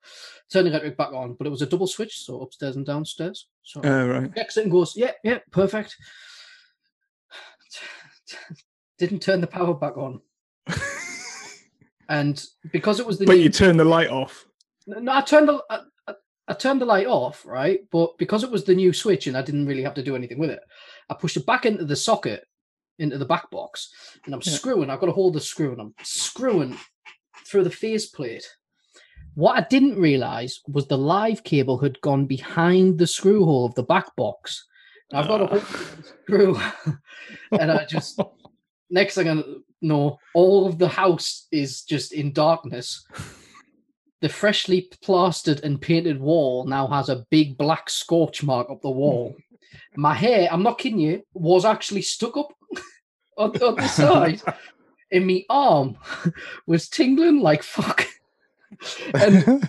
turn 0.51 0.63
the 0.63 0.69
electric 0.71 0.97
back 0.97 1.11
on. 1.13 1.33
But 1.33 1.47
it 1.47 1.49
was 1.51 1.61
a 1.61 1.65
double 1.65 1.87
switch, 1.87 2.19
so 2.25 2.41
upstairs 2.41 2.77
and 2.77 2.85
downstairs. 2.85 3.47
So 3.63 3.81
Oh, 3.83 4.07
right. 4.07 4.33
checks 4.33 4.55
it 4.57 4.63
and 4.63 4.71
goes, 4.71 4.95
"Yeah, 4.95 5.11
yeah, 5.23 5.39
perfect." 5.51 5.95
Didn't 8.97 9.19
turn 9.21 9.41
the 9.41 9.47
power 9.47 9.73
back 9.73 9.97
on, 9.97 10.21
and 12.09 12.43
because 12.71 12.99
it 12.99 13.05
was 13.05 13.17
the 13.19 13.25
But 13.25 13.37
new 13.37 13.43
you 13.43 13.49
turn 13.49 13.77
the 13.77 13.85
light 13.85 14.09
off. 14.09 14.45
no, 14.87 15.11
I 15.11 15.21
turned 15.21 15.47
the 15.49 15.63
I, 15.69 15.79
I, 16.07 16.13
I 16.47 16.53
turned 16.53 16.81
the 16.81 16.85
light 16.85 17.07
off, 17.07 17.45
right? 17.45 17.79
But 17.91 18.17
because 18.17 18.43
it 18.43 18.51
was 18.51 18.63
the 18.63 18.75
new 18.75 18.93
switch 18.93 19.27
and 19.27 19.35
I 19.37 19.41
didn't 19.41 19.65
really 19.65 19.83
have 19.83 19.95
to 19.95 20.03
do 20.03 20.15
anything 20.15 20.39
with 20.39 20.49
it, 20.51 20.59
I 21.09 21.13
pushed 21.15 21.37
it 21.37 21.45
back 21.45 21.65
into 21.65 21.85
the 21.85 21.95
socket, 21.95 22.45
into 22.99 23.17
the 23.17 23.25
back 23.25 23.49
box, 23.51 23.91
and 24.25 24.33
I'm 24.33 24.41
Yeah. 24.43 24.53
screwing. 24.53 24.89
I've 24.89 24.99
got 24.99 25.07
to 25.07 25.11
hold 25.11 25.33
the 25.33 25.41
screw, 25.41 25.71
and 25.71 25.81
I'm 25.81 25.95
screwing 26.03 26.77
through 27.47 27.63
the 27.63 27.71
face 27.71 28.07
plate. 28.07 28.47
What 29.33 29.57
I 29.57 29.67
didn't 29.69 29.99
realize 29.99 30.61
was 30.67 30.87
the 30.87 30.97
live 30.97 31.43
cable 31.43 31.77
had 31.77 31.99
gone 32.01 32.25
behind 32.25 32.97
the 32.97 33.07
screw 33.07 33.43
hole 33.43 33.65
of 33.65 33.75
the 33.75 33.83
back 33.83 34.15
box. 34.15 34.65
And 35.11 35.19
I've 35.19 35.27
got 35.27 35.37
to 35.39 35.43
ah. 35.45 35.47
hold 35.59 36.05
screw, 36.23 36.59
and 37.59 37.71
I 37.71 37.85
just 37.85 38.19
next 38.89 39.15
thing 39.15 39.29
I 39.29 39.43
know, 39.85 40.19
all 40.33 40.67
of 40.67 40.77
the 40.77 40.87
house 40.87 41.47
is 41.51 41.81
just 41.83 42.13
in 42.13 42.33
darkness. 42.33 43.05
The 44.21 44.29
freshly 44.29 44.89
plastered 45.03 45.63
and 45.63 45.79
painted 45.79 46.19
wall 46.19 46.65
now 46.65 46.87
has 46.87 47.09
a 47.09 47.25
big 47.29 47.57
black 47.57 47.89
scorch 47.89 48.43
mark 48.43 48.69
up 48.69 48.81
the 48.81 48.89
wall. 48.89 49.35
My 49.95 50.13
hair, 50.13 50.47
I'm 50.51 50.63
not 50.63 50.77
kidding 50.79 50.99
you, 50.99 51.23
was 51.33 51.65
actually 51.65 52.01
stuck 52.01 52.37
up 52.37 52.49
on, 53.37 53.51
on 53.61 53.75
the 53.75 53.87
side, 53.87 54.41
and 55.11 55.27
my 55.27 55.43
arm 55.49 55.97
was 56.67 56.89
tingling 56.89 57.41
like 57.41 57.61
fuck. 57.63 58.07
And 59.13 59.61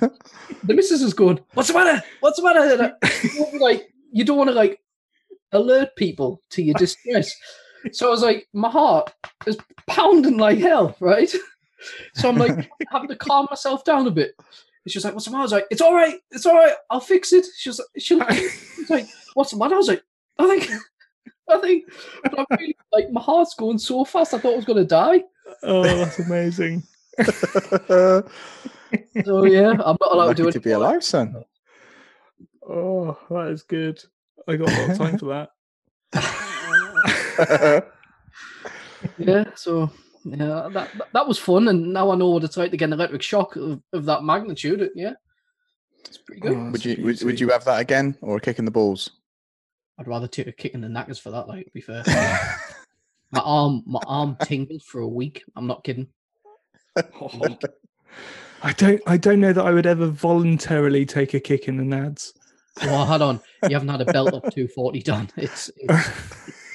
the 0.65 0.75
missus 0.75 1.03
is 1.03 1.15
going, 1.15 1.41
"What's 1.55 1.69
the 1.69 1.75
matter? 1.75 2.03
What's 2.21 2.41
the 2.41 2.45
matter?" 2.45 2.97
I- 3.03 3.59
like 3.59 3.89
you 4.13 4.25
don't 4.25 4.39
want 4.39 4.49
to 4.49 4.55
like 4.55 4.81
alert 5.53 5.95
people 5.97 6.41
to 6.51 6.63
your 6.63 6.75
distress. 6.75 7.35
So 7.93 8.09
I 8.09 8.11
was 8.11 8.23
like, 8.23 8.49
my 8.53 8.71
heart 8.71 9.13
is 9.47 9.57
pounding 9.87 10.39
like 10.39 10.59
hell, 10.59 10.97
right? 11.01 11.33
So 12.15 12.29
I'm 12.29 12.37
like 12.37 12.71
having 12.91 13.09
to 13.09 13.17
calm 13.17 13.47
myself 13.51 13.85
down 13.85 14.07
a 14.07 14.11
bit. 14.11 14.35
And 14.39 14.93
she 14.93 14.99
was 14.99 15.05
like, 15.05 15.15
"What's 15.15 15.27
the 15.27 15.33
matter?" 15.33 15.41
I 15.41 15.45
was 15.45 15.53
like, 15.53 15.67
"It's 15.71 15.81
all 15.81 15.95
right, 15.95 16.17
it's 16.31 16.47
all 16.47 16.55
right, 16.55 16.75
I'll 16.91 17.01
fix 17.01 17.33
it." 17.33 17.45
She 17.57 17.69
was, 17.69 17.81
she 17.99 18.15
was 18.15 18.91
like, 18.91 19.09
"What's 19.35 19.51
the 19.51 19.57
matter?" 19.57 19.75
I 19.75 19.79
was 19.79 19.89
like, 19.89 20.03
"I 20.39 20.47
think, 20.47 20.71
I 21.49 21.59
think," 21.59 21.85
but 22.23 22.39
I'm 22.39 22.47
really, 22.59 22.77
like 22.93 23.11
my 23.11 23.21
heart's 23.21 23.55
going 23.55 23.79
so 23.79 24.05
fast. 24.05 24.33
I 24.35 24.39
thought 24.39 24.53
I 24.53 24.57
was 24.57 24.65
going 24.65 24.79
to 24.79 24.85
die. 24.85 25.25
Oh, 25.63 25.83
that's 25.83 26.19
amazing. 26.21 26.83
So 29.25 29.45
yeah, 29.45 29.71
I'm 29.71 29.97
not 30.01 30.13
allowed 30.13 30.29
to 30.29 30.35
do 30.35 30.45
Lucky 30.45 30.59
it. 30.59 30.61
to 30.63 30.69
be 30.69 30.71
alive, 30.71 31.03
son. 31.03 31.45
Oh, 32.69 33.19
that 33.31 33.49
is 33.49 33.63
good. 33.65 34.03
I 34.47 34.57
got 34.57 34.71
a 34.71 34.81
lot 34.81 34.91
of 34.91 34.99
time 34.99 35.19
for 35.19 35.49
that. 36.13 36.53
Yeah, 39.19 39.45
so 39.55 39.91
yeah, 40.25 40.69
that 40.73 40.73
that- 40.73 41.13
that 41.13 41.29
was 41.29 41.39
fun, 41.39 41.69
and 41.69 41.93
now 41.93 42.11
I 42.11 42.17
know 42.17 42.31
what 42.31 42.45
it's 42.45 42.57
like 42.57 42.71
to 42.73 42.77
get 42.77 42.87
an 42.87 42.95
electric 42.95 43.23
shock 43.23 43.57
of, 43.57 43.81
of 43.93 44.05
that 44.07 44.25
magnitude. 44.25 44.91
Yeah, 44.95 45.13
it's 46.05 46.19
pretty 46.19 46.41
good. 46.41 46.57
Oh, 46.57 46.71
would 46.71 46.85
you 46.85 47.05
would, 47.05 47.23
would 47.23 47.41
you 47.41 47.49
have 47.51 47.65
that 47.65 47.81
again 47.81 48.17
or 48.23 48.37
a 48.37 48.41
kick 48.41 48.59
in 48.59 48.65
the 48.65 48.71
balls? 48.71 49.11
I'd 49.99 50.09
rather 50.09 50.27
take 50.27 50.47
a 50.49 50.53
kick 50.53 50.75
in 50.75 50.81
the 50.81 50.89
knackers 50.89 51.19
for 51.19 51.31
that. 51.31 51.47
Like, 51.49 51.67
to 51.67 51.71
be 51.73 51.81
fair, 51.81 52.03
my 53.31 53.41
arm 53.41 53.83
my 53.87 54.01
arm 54.07 54.37
tingled 54.43 54.83
for 54.83 55.01
a 55.01 55.09
week. 55.09 55.45
I'm 55.55 55.67
not 55.67 55.85
kidding. 55.85 56.09
Oh. 56.97 57.59
I 58.63 58.73
don't. 58.73 59.03
I 59.07 59.17
don't 59.19 59.41
know 59.41 59.53
that 59.53 59.65
I 59.65 59.73
would 59.73 59.87
ever 59.87 60.07
voluntarily 60.07 61.05
take 61.07 61.35
a 61.35 61.41
kick 61.41 61.69
in 61.69 61.77
the 61.77 61.85
nads. 61.85 62.33
Well, 62.83 63.05
hold 63.07 63.23
on, 63.23 63.41
you 63.65 63.71
haven't 63.71 63.89
had 63.89 64.01
a 64.03 64.07
belt 64.13 64.35
up 64.35 64.43
240 64.45 65.03
done. 65.03 65.31
It's, 65.37 65.71
it's 65.77 66.11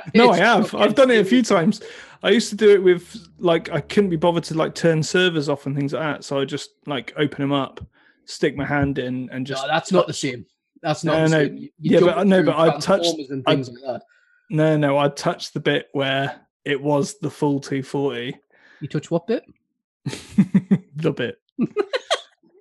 no, 0.14 0.30
I 0.30 0.36
have. 0.38 0.74
I've 0.74 0.94
done 0.94 1.10
it 1.10 1.20
a 1.20 1.24
few 1.24 1.42
times. 1.42 1.80
I 2.22 2.30
used 2.30 2.50
to 2.50 2.56
do 2.56 2.70
it 2.70 2.82
with 2.82 3.16
like 3.38 3.70
I 3.70 3.80
couldn't 3.80 4.10
be 4.10 4.16
bothered 4.16 4.44
to 4.44 4.54
like 4.54 4.74
turn 4.74 5.02
servers 5.02 5.48
off 5.48 5.66
and 5.66 5.74
things 5.76 5.92
like 5.92 6.02
that, 6.02 6.24
so 6.24 6.38
I 6.40 6.44
just 6.44 6.70
like 6.86 7.12
open 7.16 7.40
them 7.42 7.52
up, 7.52 7.80
stick 8.26 8.56
my 8.56 8.64
hand 8.64 8.98
in, 8.98 9.28
and 9.30 9.46
just 9.46 9.62
No, 9.62 9.68
that's 9.68 9.90
not 9.92 10.06
the 10.06 10.12
same. 10.12 10.46
That's 10.82 11.02
not 11.04 11.12
No, 11.12 11.24
the 11.24 11.28
no, 11.30 11.44
same. 11.46 11.56
You- 11.56 11.70
yeah, 11.78 12.00
but- 12.00 12.26
no, 12.26 12.42
but 12.42 12.56
I've 12.56 12.80
touched- 12.80 13.18
and 13.30 13.42
I've- 13.46 13.62
like 13.62 13.72
that. 13.86 14.02
no, 14.50 14.76
no. 14.76 14.98
I 14.98 15.08
touched 15.08 15.54
the 15.54 15.60
bit 15.60 15.88
where 15.92 16.40
it 16.64 16.80
was 16.80 17.18
the 17.18 17.30
full 17.30 17.60
240. 17.60 18.36
You 18.80 18.88
touch 18.88 19.10
what 19.10 19.26
bit? 19.26 19.44
the 20.96 21.12
bit. 21.12 21.38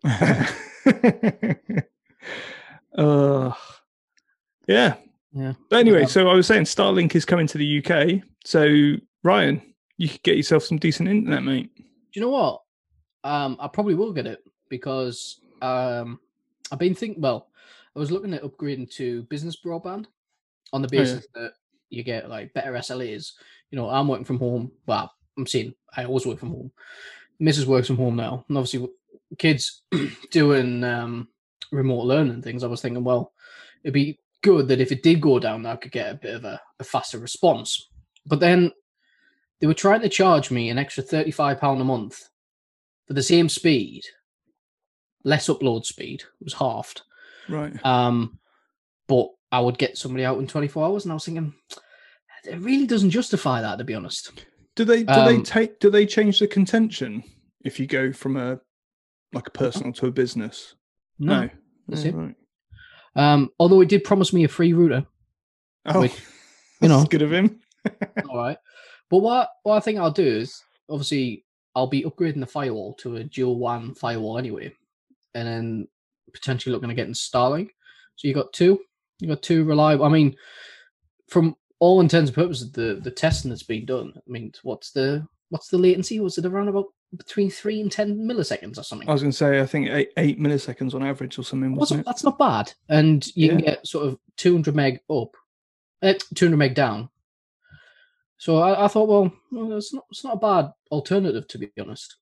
uh, 2.97 3.51
yeah. 4.67 4.95
Yeah. 5.33 5.53
But 5.69 5.79
anyway, 5.79 6.05
so 6.05 6.27
I 6.29 6.33
was 6.33 6.47
saying 6.47 6.63
Starlink 6.63 7.15
is 7.15 7.25
coming 7.25 7.47
to 7.47 7.57
the 7.57 7.83
UK. 7.83 8.21
So 8.43 8.95
Ryan, 9.23 9.61
you 9.97 10.09
could 10.09 10.23
get 10.23 10.37
yourself 10.37 10.63
some 10.63 10.77
decent 10.77 11.09
internet, 11.09 11.43
mate. 11.43 11.69
Do 11.75 11.83
you 12.13 12.21
know 12.21 12.29
what? 12.29 12.61
Um, 13.23 13.57
I 13.59 13.67
probably 13.67 13.95
will 13.95 14.11
get 14.13 14.27
it 14.27 14.43
because 14.69 15.39
um, 15.61 16.19
I've 16.71 16.79
been 16.79 16.95
thinking. 16.95 17.21
Well, 17.21 17.47
I 17.95 17.99
was 17.99 18.11
looking 18.11 18.33
at 18.33 18.43
upgrading 18.43 18.91
to 18.95 19.23
business 19.23 19.57
broadband 19.63 20.05
on 20.73 20.81
the 20.81 20.89
Oh, 20.91 20.95
yeah. 20.95 21.01
basis 21.01 21.27
that 21.35 21.53
you 21.89 22.03
get 22.03 22.29
like 22.29 22.53
better 22.53 22.73
SLAs. 22.73 23.33
You 23.69 23.77
know, 23.77 23.89
I'm 23.89 24.07
working 24.07 24.25
from 24.25 24.39
home. 24.39 24.71
Well, 24.85 25.11
I'm 25.37 25.47
saying 25.47 25.73
I 25.95 26.05
always 26.05 26.25
work 26.25 26.39
from 26.39 26.49
home. 26.49 26.71
Mrs. 27.41 27.65
works 27.65 27.87
from 27.87 27.97
home 27.97 28.15
now, 28.15 28.45
and 28.49 28.57
obviously 28.57 28.87
kids 29.37 29.83
doing 30.31 30.83
um, 30.83 31.27
remote 31.71 32.03
learning 32.03 32.41
things. 32.41 32.63
I 32.63 32.67
was 32.67 32.81
thinking, 32.81 33.03
well, 33.03 33.33
it'd 33.83 33.93
be 33.93 34.19
good 34.41 34.67
that 34.67 34.81
if 34.81 34.91
it 34.91 35.03
did 35.03 35.21
go 35.21 35.39
down, 35.39 35.65
I 35.65 35.75
could 35.75 35.91
get 35.91 36.11
a 36.11 36.15
bit 36.15 36.35
of 36.35 36.45
a, 36.45 36.59
a 36.79 36.83
faster 36.83 37.19
response. 37.19 37.87
But 38.25 38.39
then 38.39 38.71
they 39.59 39.67
were 39.67 39.73
trying 39.73 40.01
to 40.01 40.09
charge 40.09 40.51
me 40.51 40.69
an 40.69 40.77
extra 40.77 41.03
thirty-five 41.03 41.59
pound 41.59 41.81
a 41.81 41.83
month 41.83 42.27
for 43.07 43.13
the 43.13 43.23
same 43.23 43.49
speed, 43.49 44.03
less 45.23 45.47
upload 45.47 45.85
speed. 45.85 46.21
It 46.39 46.43
was 46.43 46.53
halved. 46.53 47.01
Right. 47.49 47.73
Um, 47.85 48.39
but 49.07 49.27
I 49.51 49.59
would 49.59 49.77
get 49.77 49.97
somebody 49.97 50.23
out 50.23 50.39
in 50.39 50.47
24 50.47 50.85
hours, 50.85 51.03
and 51.03 51.11
I 51.11 51.15
was 51.15 51.25
thinking, 51.25 51.53
it 52.45 52.57
really 52.59 52.87
doesn't 52.87 53.09
justify 53.09 53.61
that, 53.61 53.77
to 53.77 53.83
be 53.83 53.93
honest. 53.95 54.31
Do 54.75 54.85
they 54.85 54.99
do 55.03 55.13
they 55.25 55.35
Um, 55.35 55.43
take 55.43 55.79
do 55.79 55.89
they 55.89 56.05
change 56.05 56.39
the 56.39 56.47
contention 56.47 57.23
if 57.65 57.79
you 57.79 57.87
go 57.87 58.13
from 58.13 58.37
a 58.37 58.59
like 59.33 59.47
a 59.47 59.51
personal 59.51 59.91
to 59.93 60.07
a 60.07 60.11
business? 60.11 60.75
No. 61.19 61.41
No. 61.41 61.49
That's 61.89 62.05
Oh, 62.05 62.07
it. 62.09 62.15
right. 62.15 62.35
Um, 63.15 63.49
although 63.59 63.81
it 63.81 63.89
did 63.89 64.03
promise 64.03 64.33
me 64.33 64.43
a 64.43 64.47
free 64.47 64.73
router. 64.73 65.05
Oh, 65.85 66.01
Which, 66.01 66.13
you 66.81 66.87
know. 66.89 67.05
good 67.05 67.21
of 67.21 67.33
him. 67.33 67.59
All 68.29 68.37
right. 68.37 68.57
But 69.09 69.19
what, 69.19 69.49
what 69.63 69.75
I 69.75 69.79
think 69.79 69.99
I'll 69.99 70.11
do 70.11 70.25
is 70.25 70.63
obviously 70.89 71.45
I'll 71.75 71.87
be 71.87 72.03
upgrading 72.03 72.39
the 72.39 72.45
firewall 72.45 72.93
to 72.95 73.17
a 73.17 73.23
dual 73.23 73.57
WAN 73.57 73.93
firewall 73.93 74.37
anyway, 74.37 74.73
and 75.33 75.47
then 75.47 75.87
potentially 76.33 76.73
looking 76.73 76.89
at 76.89 76.95
getting 76.95 77.13
Starlink. 77.13 77.69
So 78.15 78.27
you 78.27 78.33
got 78.33 78.53
two, 78.53 78.79
you 79.19 79.27
got 79.27 79.41
two 79.41 79.63
reliable. 79.63 80.05
I 80.05 80.09
mean, 80.09 80.35
from 81.29 81.55
all 81.79 82.01
intents 82.01 82.29
and 82.29 82.35
purposes, 82.35 82.71
the 82.71 82.99
the 83.03 83.11
testing 83.11 83.49
that's 83.49 83.63
been 83.63 83.85
done. 83.85 84.13
I 84.15 84.29
mean, 84.29 84.53
what's 84.63 84.91
the 84.91 85.27
what's 85.49 85.69
the 85.69 85.77
latency? 85.77 86.19
Was 86.19 86.37
it 86.37 86.45
around 86.45 86.67
about 86.67 86.87
between 87.15 87.49
three 87.49 87.81
and 87.81 87.91
ten 87.91 88.17
milliseconds 88.19 88.77
or 88.77 88.83
something? 88.83 89.07
I 89.09 89.13
was 89.13 89.21
going 89.21 89.31
to 89.31 89.37
say, 89.37 89.59
I 89.61 89.65
think 89.65 89.89
eight, 89.89 90.11
eight 90.17 90.39
milliseconds 90.39 90.93
on 90.93 91.03
average 91.03 91.37
or 91.39 91.43
something, 91.43 91.71
That's, 91.71 91.79
wasn't 91.79 91.99
it? 92.01 92.05
that's 92.05 92.23
not 92.23 92.37
bad, 92.37 92.73
and 92.89 93.25
you 93.35 93.49
can 93.49 93.57
get 93.59 93.85
sort 93.87 94.07
of 94.07 94.17
200 94.37 94.75
meg 94.75 94.99
up, 95.09 95.35
uh, 96.01 96.13
200 96.35 96.57
meg 96.57 96.73
down. 96.75 97.09
So 98.37 98.57
I, 98.57 98.85
I 98.85 98.87
thought, 98.87 99.07
well, 99.07 99.31
well, 99.51 99.77
it's 99.77 99.93
not 99.93 100.05
it's 100.09 100.23
not 100.23 100.35
a 100.35 100.39
bad 100.39 100.71
alternative 100.91 101.47
to 101.49 101.57
be 101.59 101.69
honest. 101.79 102.15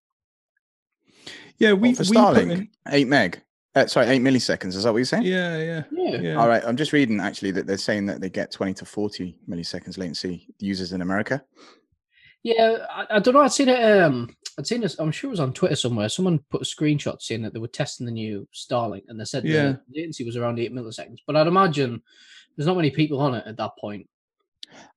Yeah, 1.57 1.73
we, 1.73 1.89
What, 1.89 1.97
for 1.97 2.03
we 2.11 2.17
Starlink, 2.17 2.51
in- 2.51 2.69
eight 2.89 3.07
meg. 3.07 3.41
Uh, 3.75 3.85
sorry, 3.85 4.07
eight 4.07 4.21
milliseconds. 4.21 4.69
Is 4.75 4.83
that 4.83 4.91
what 4.91 4.97
you're 4.97 5.05
saying? 5.05 5.23
yeah, 5.23 5.57
yeah, 5.59 5.83
Yeah, 5.91 6.17
yeah. 6.21 6.35
All 6.35 6.47
right. 6.47 6.63
I'm 6.65 6.75
just 6.75 6.91
reading 6.91 7.19
actually 7.19 7.51
that 7.51 7.67
they're 7.67 7.77
saying 7.77 8.07
that 8.07 8.19
they 8.19 8.29
get 8.29 8.51
20 8.51 8.73
to 8.73 8.85
40 8.85 9.37
milliseconds 9.47 9.97
latency 9.97 10.47
users 10.57 10.91
in 10.91 11.01
America. 11.01 11.43
yeah. 12.43 12.77
I, 12.89 13.05
I 13.17 13.19
don't 13.19 13.35
know. 13.35 13.41
I'd 13.41 13.51
seen 13.51 13.69
it. 13.69 13.79
Um, 14.01 14.35
I'd 14.57 14.67
seen 14.67 14.81
this. 14.81 14.97
I'm 14.99 15.11
sure 15.11 15.29
it 15.29 15.31
was 15.31 15.39
on 15.39 15.53
Twitter 15.53 15.75
somewhere. 15.75 16.09
Someone 16.09 16.39
put 16.49 16.61
a 16.61 16.65
screenshot 16.65 17.21
saying 17.21 17.41
that 17.43 17.53
they 17.53 17.59
were 17.59 17.67
testing 17.67 18.05
the 18.05 18.11
new 18.11 18.47
Starlink, 18.53 19.03
and 19.07 19.19
they 19.19 19.25
said 19.25 19.45
Yeah. 19.45 19.73
the 19.73 19.79
latency 19.95 20.25
was 20.25 20.35
around 20.35 20.59
eight 20.59 20.73
milliseconds. 20.73 21.19
But 21.25 21.35
I'd 21.35 21.47
imagine 21.47 22.01
there's 22.55 22.67
not 22.67 22.75
many 22.75 22.91
people 22.91 23.19
on 23.21 23.35
it 23.35 23.43
at 23.45 23.57
that 23.57 23.71
point. 23.79 24.07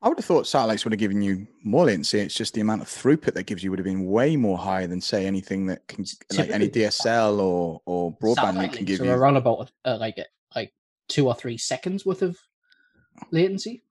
I 0.02 0.08
would 0.08 0.18
have 0.18 0.24
thought 0.24 0.46
satellites 0.46 0.84
would 0.84 0.92
have 0.92 0.98
given 1.00 1.22
you 1.22 1.46
more 1.64 1.86
latency. 1.86 2.18
It's 2.18 2.34
just 2.34 2.52
the 2.54 2.60
amount 2.60 2.82
of 2.82 2.88
throughput 2.88 3.34
that 3.34 3.44
gives 3.44 3.64
you 3.64 3.70
would 3.70 3.78
have 3.78 3.84
been 3.86 4.04
way 4.04 4.36
more 4.36 4.58
higher 4.58 4.86
than 4.86 5.00
say 5.00 5.26
anything 5.26 5.66
that 5.66 5.86
can 5.88 6.04
like 6.36 6.50
any 6.50 6.68
DSL 6.68 7.40
or 7.40 7.80
or 7.86 8.14
broadband 8.18 8.58
link 8.58 8.74
can 8.74 8.84
give 8.84 9.00
are 9.00 9.04
you. 9.06 9.12
around 9.12 9.36
about 9.36 9.70
uh, 9.86 9.96
like 9.98 10.18
like 10.54 10.74
two 11.08 11.26
or 11.26 11.34
three 11.34 11.56
seconds 11.56 12.04
worth 12.04 12.20
of 12.20 12.36
latency. 13.30 13.82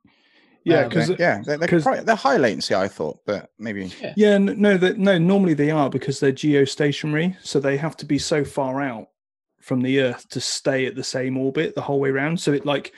Yeah, 0.63 0.81
Um, 0.81 0.89
because 0.89 1.07
They're- 1.07 1.17
yeah, 1.19 1.41
they're, 1.45 1.57
they're, 1.57 1.67
'cause- 1.67 1.83
probably- 1.83 2.03
they're 2.03 2.15
high 2.15 2.37
latency. 2.37 2.75
I 2.75 2.87
thought, 2.87 3.19
but 3.25 3.49
maybe 3.57 3.91
Yeah, 4.15 4.35
n- 4.35 4.55
no, 4.61 4.77
that 4.77 4.97
no. 4.99 5.17
Normally 5.17 5.53
they 5.55 5.71
are 5.71 5.89
because 5.89 6.19
they're 6.19 6.31
geostationary, 6.31 7.35
so 7.41 7.59
they 7.59 7.77
have 7.77 7.97
to 7.97 8.05
be 8.05 8.17
so 8.19 8.43
far 8.43 8.81
out 8.81 9.07
from 9.59 9.81
the 9.81 9.99
Earth 10.01 10.27
to 10.29 10.39
stay 10.41 10.85
at 10.85 10.95
the 10.95 11.03
same 11.03 11.37
orbit 11.37 11.73
the 11.75 11.81
whole 11.81 11.99
way 11.99 12.09
around. 12.09 12.39
So 12.39 12.51
it 12.53 12.65
like 12.65 12.93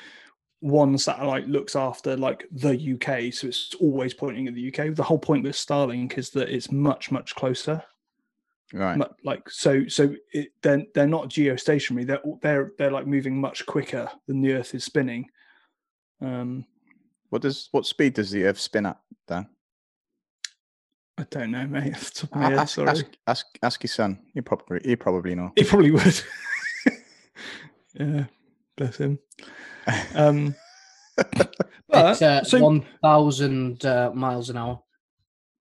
one 0.59 0.97
satellite 0.97 1.47
looks 1.47 1.75
after 1.75 2.15
like 2.17 2.45
the 2.51 2.77
UK, 2.93 3.31
so 3.33 3.47
it's 3.47 3.73
always 3.81 4.13
pointing 4.13 4.47
at 4.47 4.55
the 4.55 4.67
UK. 4.73 4.89
The 4.95 5.03
whole 5.03 5.19
point 5.19 5.43
with 5.43 5.55
Starlink 5.55 6.17
is 6.17 6.29
that 6.31 6.49
it's 6.49 6.71
much 6.71 7.11
much 7.11 7.35
closer. 7.35 7.81
right. 8.73 8.97
Mu- 8.97 9.05
Like 9.23 9.49
so, 9.49 9.87
so 9.87 10.15
it, 10.33 10.49
they're 10.61 10.83
they're 10.93 11.07
not 11.07 11.29
geostationary. 11.29 12.07
They're 12.07 12.21
they're 12.41 12.71
they're 12.77 12.91
like 12.91 13.07
moving 13.07 13.39
much 13.39 13.65
quicker 13.65 14.09
than 14.27 14.41
the 14.41 14.53
Earth 14.53 14.73
is 14.75 14.83
spinning. 14.83 15.29
Um, 16.21 16.65
What 17.33 17.41
does 17.41 17.69
what 17.71 17.87
speed 17.87 18.13
does 18.13 18.29
the 18.29 18.43
Earth 18.43 18.59
spin 18.59 18.85
at? 18.85 18.99
Dan, 19.27 19.47
I 21.17 21.25
don't 21.31 21.49
know, 21.49 21.65
mate. 21.65 21.93
Off 21.95 22.13
the 22.13 22.27
top 22.27 22.29
of 22.29 22.35
my 22.35 22.49
head, 22.49 22.59
ask, 22.59 22.75
sorry. 22.75 22.89
ask, 22.89 23.05
ask 23.25 23.45
ask 23.63 23.81
your 23.81 23.87
son. 23.87 24.19
You 24.35 24.43
probably 24.43 24.81
you 24.85 24.95
probably 24.97 25.33
know. 25.33 25.51
He 25.55 25.63
probably 25.63 25.89
would. 25.89 26.21
yeah, 27.99 28.25
bless 28.77 28.97
him. 28.97 29.17
Um, 30.13 30.53
but 31.17 31.55
It's 31.89 32.21
uh, 32.21 32.43
so 32.43 32.59
one 32.59 32.85
thousand 33.01 33.83
uh, 33.83 34.11
miles 34.13 34.51
an 34.51 34.57
hour, 34.57 34.83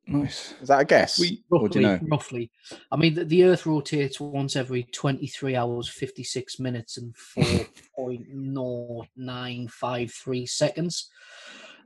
nice. 0.07 0.55
Is 0.61 0.69
that 0.69 0.81
a 0.81 0.85
guess? 0.85 1.19
We- 1.19 1.43
or 1.51 1.69
do 1.69 1.81
roughly. 1.81 1.81
you 1.81 1.87
know? 1.87 2.01
Roughly, 2.11 2.51
I 2.91 2.97
mean, 2.97 3.15
the, 3.15 3.25
the 3.25 3.45
Earth 3.45 3.67
rotates 3.67 4.21
once 4.21 4.57
every 4.57 4.85
twenty-three 4.85 5.57
hours, 5.57 5.89
fifty-six 5.89 6.59
minutes, 6.59 6.99
and 6.99 7.17
four 7.17 7.45
point 7.97 8.27
zero 8.27 9.05
nine 9.17 9.69
five 9.69 10.13
three 10.13 10.47
seconds. 10.47 11.11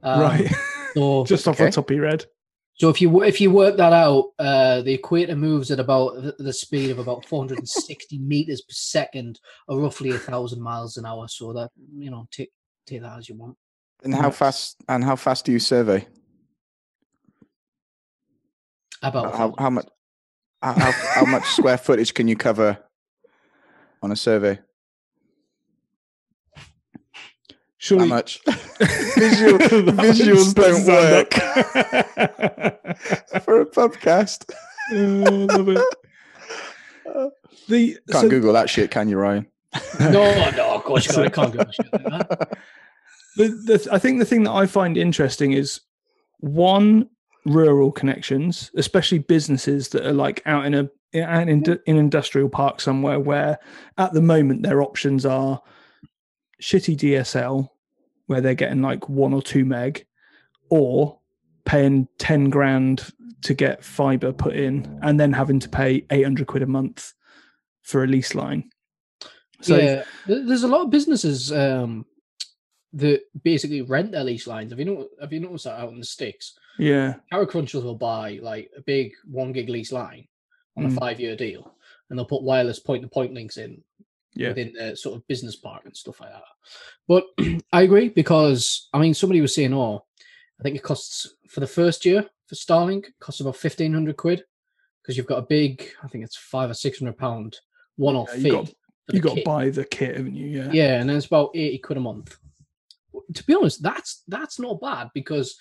Um, 0.03 0.21
right, 0.21 0.55
So, 0.95 1.25
just 1.27 1.49
off 1.49 1.57
okay. 1.57 1.67
the 1.67 1.73
top 1.73 1.91
of 1.91 1.97
your 1.97 2.07
head. 2.07 2.27
so 2.75 2.89
if 2.91 3.01
you 3.01 3.23
if 3.23 3.41
you 3.41 3.51
work 3.51 3.77
that 3.79 3.93
out, 3.93 4.33
uh, 4.39 4.83
the 4.83 4.93
equator 4.93 5.35
moves 5.35 5.71
at 5.71 5.81
about 5.81 6.23
the, 6.23 6.35
the 6.39 6.53
speed 6.53 6.91
of 6.91 6.99
about 6.99 7.25
four 7.27 7.41
hundred 7.43 7.59
and 7.59 7.69
sixty 7.69 8.19
meters 8.33 8.61
per 8.61 8.73
second, 8.73 9.41
or 9.69 9.81
roughly 9.81 10.11
a 10.11 10.19
thousand 10.19 10.61
miles 10.63 10.97
an 10.97 11.07
hour. 11.07 11.27
So 11.29 11.53
that 11.55 11.71
you 11.99 12.11
know, 12.11 12.27
take 12.31 12.51
take 12.87 13.03
that 13.03 13.19
as 13.19 13.29
you 13.29 13.35
want. 13.37 13.57
And 14.05 14.15
how 14.15 14.31
fast? 14.31 14.77
And 14.89 15.03
how 15.03 15.17
fast 15.17 15.47
do 15.47 15.53
you 15.53 15.59
survey? 15.59 16.07
About 19.07 19.35
How 19.37 19.55
how 19.57 19.71
much? 19.71 19.87
How, 20.61 20.73
how, 20.73 20.91
how 20.91 21.25
much 21.25 21.45
square 21.57 21.79
footage 21.79 22.13
can 22.13 22.27
you 22.27 22.35
cover 22.37 22.77
on 24.03 24.11
a 24.11 24.17
survey? 24.17 24.59
How 26.57 26.63
Surely 27.79 28.09
much? 28.09 28.41
Visual, 29.17 29.59
visuals 29.59 30.55
don't 30.55 30.85
work 30.87 31.33
for 33.45 33.61
a 33.61 33.67
podcast. 33.67 34.51
Oh, 34.93 35.47
love 35.55 35.69
it. 35.69 35.79
The 37.69 37.97
Can't 38.11 38.23
so 38.23 38.29
Google 38.29 38.53
that 38.55 38.69
shit, 38.69 38.91
can 38.91 39.09
you, 39.09 39.19
Ryan? 39.19 39.47
no, 40.01 40.51
no, 40.51 40.75
of 40.75 40.83
course 40.83 41.07
you 41.07 41.15
can't. 41.15 41.27
I 41.27 41.31
can't 41.31 41.55
go 41.55 41.65
shit 41.71 41.93
like 41.93 42.29
that. 42.29 42.59
the, 43.37 43.49
the 43.49 43.89
I 43.93 43.99
think 43.99 44.19
the 44.19 44.25
thing 44.25 44.43
that 44.45 44.53
I 44.53 44.67
find 44.67 44.97
interesting 44.97 45.53
is 45.53 45.81
one 46.41 47.09
rural 47.47 47.93
connections, 47.93 48.71
especially 48.77 49.19
businesses 49.19 49.89
that 49.91 50.05
are 50.05 50.13
like 50.13 50.43
out 50.47 50.67
in 50.67 50.75
a 50.75 50.91
out 51.23 51.49
in 51.49 51.65
in 51.87 51.97
industrial 51.97 52.49
park 52.49 52.81
somewhere 52.81 53.19
where 53.19 53.59
at 53.97 54.13
the 54.13 54.21
moment 54.21 54.63
their 54.63 54.83
options 54.83 55.25
are 55.25 55.63
shitty 56.61 56.97
DSL 56.97 57.69
where 58.27 58.41
they're 58.41 58.55
getting 58.55 58.83
like 58.83 59.09
one 59.09 59.33
or 59.33 59.41
two 59.41 59.65
meg 59.65 60.05
or 60.69 61.19
paying 61.65 62.09
10 62.19 62.51
grand 62.51 63.13
to 63.43 63.55
get 63.55 63.85
fiber 63.85 64.33
put 64.33 64.55
in 64.55 64.99
and 65.03 65.19
then 65.19 65.33
having 65.33 65.61
to 65.61 65.69
pay 65.69 66.05
800 66.11 66.47
quid 66.47 66.63
a 66.63 66.67
month 66.67 67.13
for 67.83 68.03
a 68.03 68.07
lease 68.07 68.35
line. 68.35 68.69
So 69.61 69.77
yeah, 69.77 70.05
there's 70.27 70.65
a 70.65 70.69
lot 70.69 70.83
of 70.83 70.91
businesses 70.91 71.53
um, 71.53 72.05
that 72.95 73.23
basically 73.43 73.83
rent 73.83 74.13
their 74.13 74.25
lease 74.25 74.47
lines. 74.47 74.73
Have 74.73 74.79
you 74.79 74.85
know? 74.85 75.09
Have 75.21 75.33
you 75.33 75.41
noticed 75.41 75.65
that 75.65 75.81
out 75.81 75.93
in 75.93 75.99
the 75.99 76.05
sticks? 76.05 76.59
Yeah, 76.79 77.15
Carrot 77.31 77.51
Crunchers 77.51 77.83
will 77.85 77.95
buy 77.97 78.39
like 78.43 78.71
a 78.77 78.81
big 78.83 79.13
one 79.25 79.53
gig 79.53 79.69
lease 79.69 79.93
line 79.93 80.27
on 80.77 80.85
a 80.85 80.89
Mm. 80.89 80.99
five 80.99 81.21
year 81.21 81.37
deal, 81.37 81.75
and 82.11 82.19
they'll 82.19 82.27
put 82.27 82.43
wireless 82.43 82.79
point 82.79 83.03
to 83.03 83.09
point 83.09 83.33
links 83.35 83.57
in 83.57 83.83
yeah. 84.35 84.49
within 84.49 84.73
the 84.75 84.97
sort 84.97 85.17
of 85.17 85.27
business 85.29 85.57
park 85.57 85.83
and 85.85 85.97
stuff 85.97 86.21
like 86.21 86.31
that. 86.33 86.43
But 87.09 87.25
I 87.73 87.83
agree 87.83 88.09
because 88.11 88.89
I 88.93 88.99
mean 88.99 89.15
somebody 89.15 89.41
was 89.41 89.55
saying, 89.55 89.73
oh, 89.75 90.05
I 90.61 90.63
think 90.63 90.77
it 90.77 90.83
costs 90.83 91.35
for 91.49 91.61
the 91.61 91.67
first 91.67 92.05
year 92.05 92.25
for 92.47 92.55
Starlink 92.55 93.07
costs 93.21 93.41
about 93.41 93.57
fifteen 93.57 93.93
hundred 93.95 94.17
quid 94.17 94.45
because 95.03 95.17
you've 95.17 95.27
got 95.27 95.39
a 95.39 95.47
big, 95.47 95.89
I 96.03 96.09
think 96.09 96.25
it's 96.25 96.37
five 96.37 96.69
or 96.71 96.75
six 96.75 96.99
hundred 96.99 97.17
pound 97.17 97.57
one 97.97 98.17
off 98.17 98.31
Yeah, 98.35 98.43
fee. 98.43 98.51
got- 98.51 98.73
You 99.13 99.21
got 99.21 99.37
to 99.37 99.43
buy 99.45 99.71
the 99.71 99.85
kit, 99.85 100.17
haven't 100.17 100.35
you? 100.35 100.47
Yeah. 100.49 100.71
Yeah, 100.73 101.01
and 101.01 101.09
then 101.09 101.17
it's 101.17 101.27
about 101.27 101.51
eighty 101.55 101.79
quid 101.79 101.97
a 101.97 102.01
month. 102.01 102.37
To 103.35 103.45
be 103.45 103.55
honest, 103.55 103.83
that's 103.83 104.23
that's 104.29 104.59
not 104.59 104.81
bad 104.81 105.09
because 105.15 105.57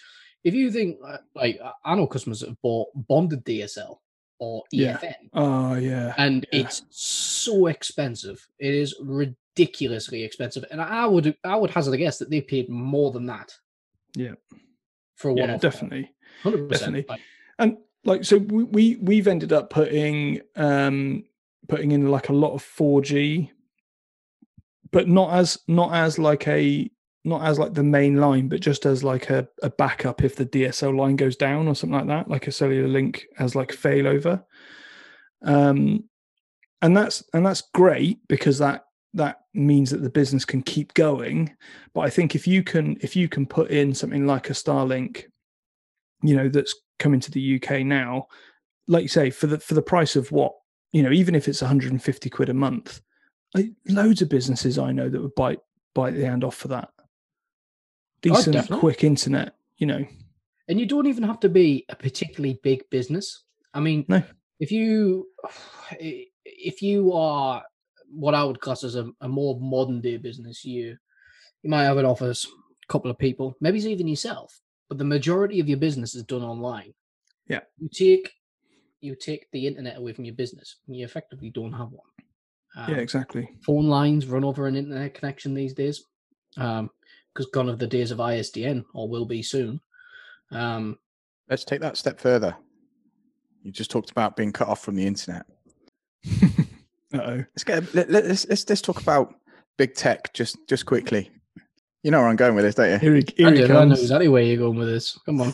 if 0.46 0.54
you 0.54 0.72
think 0.72 1.00
uh, 1.06 1.18
like 1.36 1.60
I- 1.62 1.74
I 1.92 1.96
know 1.96 2.08
customers 2.08 2.40
that 2.40 2.50
have 2.50 2.62
bought 2.62 2.88
bonded 2.96 3.44
DSL 3.44 4.00
or 4.40 4.64
Yeah. 4.72 4.98
EFM, 4.98 5.30
Oh 5.34 5.76
yeah. 5.76 6.14
and 6.18 6.46
Yeah. 6.54 6.62
it's 6.62 6.84
so 6.92 7.68
expensive. 7.68 8.48
It 8.60 8.74
is 8.74 8.96
ridiculously 9.02 10.24
expensive, 10.24 10.64
and 10.72 10.82
I 10.82 11.06
would 11.06 11.36
I 11.44 11.56
would 11.58 11.72
hazard 11.72 11.94
a 11.94 11.98
guess 11.98 12.18
that 12.20 12.30
they 12.30 12.40
paid 12.42 12.70
more 12.70 13.12
than 13.12 13.26
that. 13.26 13.54
Yeah. 14.16 14.36
for 15.16 15.32
a 15.32 15.36
Yeah, 15.36 15.58
definitely. 15.58 16.12
hundred 16.44 16.70
percent. 16.70 16.94
definitely. 16.96 17.24
And 17.58 17.78
like 18.04 18.24
so 18.26 18.38
we, 18.38 18.64
we 18.66 18.96
we've 18.98 19.28
ended 19.28 19.52
up 19.54 19.70
putting 19.70 20.42
um 20.58 21.24
putting 21.70 21.92
in 21.92 22.12
like 22.12 22.28
a 22.30 22.34
lot 22.34 22.54
of 22.54 22.62
4G, 22.64 23.50
but 24.92 25.08
not 25.08 25.34
as 25.34 25.58
not 25.68 25.94
as 25.94 26.20
like 26.20 26.48
a 26.48 26.90
not 27.26 27.42
as 27.42 27.58
like 27.58 27.74
the 27.74 27.84
main 27.84 28.18
line, 28.18 28.48
but 28.48 28.60
just 28.60 28.86
as 28.86 29.04
like 29.04 29.32
a, 29.32 29.48
a 29.64 29.70
backup 29.70 30.24
if 30.24 30.36
the 30.36 30.46
DSL 30.46 30.96
line 30.96 31.16
goes 31.16 31.36
down 31.36 31.68
or 31.68 31.76
something 31.76 31.98
like 31.98 32.08
that, 32.08 32.30
like 32.30 32.48
a 32.48 32.52
cellular 32.52 32.88
link 32.88 33.26
as 33.40 33.56
like 33.56 33.70
failover. 33.70 34.44
Um, 35.44 36.04
and 36.82 36.96
that's 36.96 37.24
and 37.34 37.44
that's 37.44 37.64
great 37.74 38.20
because 38.28 38.60
that 38.60 38.86
that 39.16 39.40
means 39.54 39.90
that 39.90 40.04
the 40.04 40.10
business 40.10 40.46
can 40.46 40.62
keep 40.62 40.94
going. 40.94 41.56
But 41.94 42.02
I 42.02 42.10
think 42.12 42.36
if 42.36 42.46
you 42.46 42.64
can 42.64 42.98
if 43.02 43.16
you 43.16 43.28
can 43.28 43.48
put 43.48 43.72
in 43.72 43.94
something 43.96 44.28
like 44.28 44.52
a 44.52 44.54
Starlink, 44.54 45.24
you 46.22 46.36
know, 46.36 46.48
that's 46.48 46.76
coming 47.00 47.20
to 47.22 47.32
the 47.32 47.56
UK 47.56 47.80
now, 47.80 48.28
like 48.88 49.02
you 49.02 49.08
say, 49.08 49.32
for 49.32 49.48
the 49.48 49.60
for 49.60 49.74
the 49.74 49.82
price 49.82 50.16
of 50.16 50.32
what 50.32 50.54
you 50.92 51.02
know, 51.02 51.12
even 51.12 51.34
if 51.34 51.48
it's 51.48 51.62
150 51.62 52.30
quid 52.30 52.50
a 52.50 52.54
month, 52.54 53.02
I, 53.56 53.72
loads 53.88 54.22
of 54.22 54.30
businesses 54.30 54.78
I 54.78 54.92
know 54.92 55.10
that 55.10 55.22
would 55.22 55.36
bite 55.36 55.60
bite 55.96 56.14
the 56.14 56.26
hand 56.26 56.44
off 56.44 56.56
for 56.56 56.68
that. 56.68 56.90
Decent, 58.34 58.54
definitely. 58.54 58.80
quick 58.80 59.04
internet, 59.04 59.56
you 59.78 59.88
know. 59.88 60.06
And 60.68 60.80
you 60.80 60.86
don't 60.86 61.08
even 61.08 61.24
have 61.24 61.40
to 61.42 61.50
be 61.50 61.86
a 61.90 61.96
particularly 61.96 62.60
big 62.64 62.90
business. 62.90 63.44
I 63.74 63.80
mean, 63.80 64.06
No. 64.08 64.24
if 64.60 64.72
you 64.72 65.28
if 66.00 66.82
you 66.82 67.14
are 67.14 67.64
what 68.10 68.34
I 68.36 68.44
would 68.44 68.62
class 68.62 68.84
as 68.84 68.96
a, 68.96 69.10
a 69.22 69.28
more 69.28 69.60
modern 69.60 70.02
day 70.02 70.18
business, 70.18 70.64
you 70.66 70.98
you 71.64 71.70
might 71.70 71.84
have 71.84 71.98
an 71.98 72.06
office, 72.06 72.46
a 72.46 72.92
couple 72.92 73.10
of 73.12 73.18
people, 73.18 73.56
maybe 73.60 73.78
it's 73.78 73.88
even 73.88 74.08
yourself, 74.08 74.60
but 74.90 74.98
the 74.98 75.04
majority 75.04 75.60
of 75.60 75.68
your 75.68 75.78
business 75.80 76.16
is 76.16 76.24
done 76.24 76.44
online. 76.44 76.94
Yeah. 77.48 77.62
You 77.78 77.90
take 77.90 78.32
you 79.02 79.16
take 79.16 79.48
the 79.52 79.68
internet 79.68 79.98
away 79.98 80.14
from 80.14 80.26
your 80.26 80.36
business, 80.36 80.78
and 80.88 80.96
you 80.96 81.06
effectively 81.06 81.52
don't 81.52 81.74
have 81.74 81.92
one. 81.92 82.08
Um, 82.78 82.92
yeah, 82.92 82.98
exactly. 83.02 83.48
phone 83.66 83.88
lines 83.88 84.26
run 84.26 84.44
over 84.44 84.68
an 84.68 84.76
internet 84.76 85.14
connection 85.14 85.54
these 85.54 85.74
days 85.74 86.04
because 87.36 87.52
gone 87.52 87.69
are 87.69 87.76
the 87.76 87.86
days 87.86 88.12
of 88.12 88.19
isdn 88.19 88.84
or 88.93 89.10
will 89.10 89.26
be 89.26 89.43
soon 89.43 89.80
um, 90.52 90.98
Let's 91.50 91.63
take 91.63 91.82
that 91.82 91.98
step 91.98 92.19
further. 92.19 92.56
You 93.63 93.71
just 93.71 93.91
talked 93.91 94.12
about 94.12 94.36
being 94.36 94.52
cut 94.52 94.67
off 94.67 94.84
from 94.84 94.95
the 94.95 95.06
internet. 95.06 95.45
Uh-oh. 97.13 97.38
Let's 97.38 97.63
get 97.63 97.93
let, 97.93 98.10
let, 98.10 98.26
let's, 98.26 98.48
let's 98.48 98.67
let's 98.67 98.82
talk 98.82 99.02
about 99.02 99.36
big 99.78 99.93
tech 99.93 100.34
just 100.34 100.58
just 100.67 100.86
quickly. 100.86 101.32
You 102.04 102.12
know 102.12 102.19
where 102.19 102.28
I'm 102.28 102.36
going 102.36 102.56
with 102.56 102.65
this, 102.65 102.76
don't 102.76 102.91
you? 102.91 102.98
Here 102.98 103.15
he, 103.15 103.26
here 103.36 103.48
I, 103.48 103.52
he 103.52 103.58
do, 103.58 103.76
I 103.76 103.86
know 103.86 103.93
exactly 103.93 104.28
where 104.28 104.43
you're 104.43 104.58
going 104.58 104.78
with 104.78 104.88
this 104.88 105.17
come 105.26 105.41
on 105.41 105.54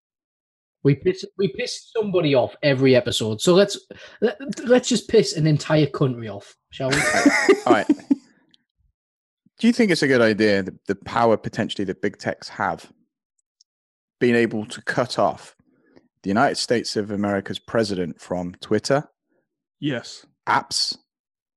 we 0.82 0.94
piss 0.94 1.24
we 1.38 1.48
piss 1.48 1.90
somebody 1.96 2.34
off 2.34 2.54
every 2.62 2.94
episode 2.94 3.40
so 3.40 3.54
let's 3.54 3.78
let, 4.20 4.38
let's 4.64 4.88
just 4.88 5.08
piss 5.08 5.36
an 5.36 5.46
entire 5.46 5.86
country 5.86 6.28
off 6.28 6.54
shall 6.70 6.90
we 6.90 6.96
All 7.66 7.72
right. 7.72 7.86
Do 9.58 9.66
you 9.66 9.72
think 9.72 9.90
it's 9.90 10.02
a 10.02 10.08
good 10.08 10.20
idea 10.20 10.62
the, 10.62 10.78
the 10.86 10.94
power 10.94 11.36
potentially 11.36 11.84
that 11.86 12.02
big 12.02 12.18
techs 12.18 12.48
have 12.48 12.92
being 14.20 14.34
able 14.34 14.66
to 14.66 14.82
cut 14.82 15.18
off 15.18 15.54
the 16.22 16.28
United 16.30 16.56
States 16.56 16.96
of 16.96 17.10
America's 17.10 17.58
president 17.58 18.20
from 18.20 18.54
Twitter, 18.60 19.08
Yes. 19.78 20.26
apps, 20.48 20.96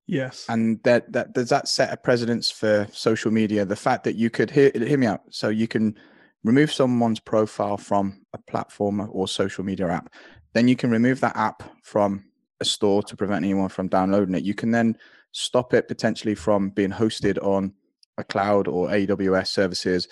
Yes. 0.06 0.46
and 0.50 0.80
that 0.84 1.12
that 1.12 1.34
does 1.34 1.50
that 1.50 1.68
set 1.68 1.92
a 1.94 1.98
precedence 1.98 2.52
for 2.52 2.88
social 2.92 3.32
media? 3.32 3.66
The 3.66 3.76
fact 3.76 4.04
that 4.04 4.16
you 4.16 4.30
could 4.30 4.52
hear 4.52 4.72
hear 4.74 4.98
me 4.98 5.08
out, 5.08 5.22
so 5.30 5.50
you 5.50 5.68
can 5.68 5.98
remove 6.44 6.72
someone's 6.72 7.20
profile 7.20 7.78
from 7.78 8.22
a 8.34 8.38
platform 8.38 9.10
or 9.12 9.28
social 9.28 9.64
media 9.64 9.88
app, 9.90 10.14
then 10.54 10.68
you 10.68 10.76
can 10.76 10.90
remove 10.92 11.20
that 11.22 11.36
app 11.36 11.64
from 11.84 12.24
a 12.62 12.66
store 12.66 13.02
to 13.04 13.16
prevent 13.16 13.44
anyone 13.44 13.70
from 13.70 13.88
downloading 13.88 14.36
it. 14.36 14.44
You 14.44 14.54
can 14.54 14.72
then 14.72 14.98
stop 15.32 15.74
it 15.74 15.88
potentially 15.88 16.36
from 16.36 16.70
being 16.70 16.92
hosted 16.92 17.42
on 17.44 17.74
a 18.20 18.24
cloud 18.24 18.68
or 18.68 18.88
AWS 18.90 19.48
services. 19.48 20.08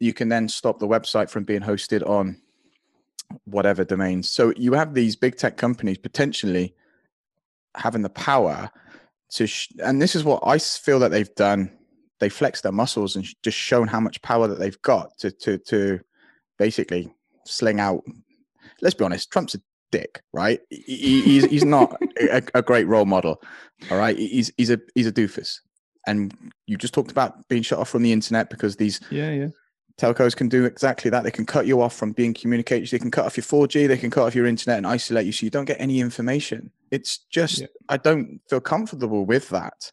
You 0.00 0.12
can 0.12 0.28
then 0.28 0.48
stop 0.48 0.78
the 0.78 0.88
website 0.88 1.30
from 1.30 1.44
being 1.44 1.62
hosted 1.62 2.06
on 2.06 2.40
whatever 3.44 3.84
domains. 3.84 4.28
So 4.30 4.52
you 4.56 4.72
have 4.74 4.94
these 4.94 5.16
big 5.16 5.36
tech 5.36 5.56
companies 5.56 5.98
potentially 5.98 6.74
having 7.74 8.02
the 8.02 8.10
power 8.10 8.70
to, 9.32 9.46
sh- 9.46 9.68
and 9.82 10.00
this 10.00 10.14
is 10.14 10.24
what 10.24 10.42
I 10.46 10.58
feel 10.58 10.98
that 11.00 11.10
they've 11.10 11.34
done. 11.34 11.70
They 12.20 12.28
flex 12.28 12.60
their 12.60 12.72
muscles 12.72 13.16
and 13.16 13.26
sh- 13.26 13.34
just 13.42 13.58
shown 13.58 13.88
how 13.88 14.00
much 14.00 14.22
power 14.22 14.46
that 14.48 14.58
they've 14.58 14.80
got 14.82 15.16
to 15.18 15.30
to 15.30 15.58
to 15.58 16.00
basically 16.58 17.12
sling 17.44 17.80
out. 17.80 18.02
Let's 18.80 18.94
be 18.94 19.04
honest, 19.04 19.30
Trump's 19.30 19.54
a 19.54 19.60
dick, 19.92 20.22
right? 20.32 20.60
He- 20.70 20.82
he- 20.86 21.20
he's 21.22 21.44
he's 21.46 21.64
not 21.64 22.00
a, 22.20 22.42
a 22.54 22.62
great 22.62 22.86
role 22.86 23.04
model. 23.04 23.42
All 23.90 23.98
right, 23.98 24.16
he's 24.16 24.50
he's 24.56 24.70
a 24.70 24.78
he's 24.94 25.06
a 25.06 25.12
doofus. 25.12 25.60
And 26.06 26.52
you 26.66 26.76
just 26.76 26.94
talked 26.94 27.10
about 27.10 27.48
being 27.48 27.62
shut 27.62 27.78
off 27.78 27.88
from 27.88 28.02
the 28.02 28.12
internet 28.12 28.48
because 28.50 28.76
these 28.76 29.00
yeah, 29.10 29.32
yeah. 29.32 29.48
telcos 29.98 30.36
can 30.36 30.48
do 30.48 30.64
exactly 30.64 31.10
that. 31.10 31.24
They 31.24 31.30
can 31.30 31.46
cut 31.46 31.66
you 31.66 31.80
off 31.80 31.94
from 31.94 32.12
being 32.12 32.32
communicated. 32.32 32.88
They 32.90 32.98
can 32.98 33.10
cut 33.10 33.26
off 33.26 33.36
your 33.36 33.44
4G. 33.44 33.88
They 33.88 33.96
can 33.96 34.10
cut 34.10 34.24
off 34.24 34.34
your 34.34 34.46
internet 34.46 34.78
and 34.78 34.86
isolate 34.86 35.26
you 35.26 35.32
so 35.32 35.44
you 35.44 35.50
don't 35.50 35.64
get 35.64 35.80
any 35.80 36.00
information. 36.00 36.70
It's 36.90 37.18
just 37.18 37.60
Yeah. 37.60 37.66
I 37.88 37.96
don't 37.96 38.40
feel 38.48 38.60
comfortable 38.60 39.26
with 39.26 39.48
that. 39.50 39.90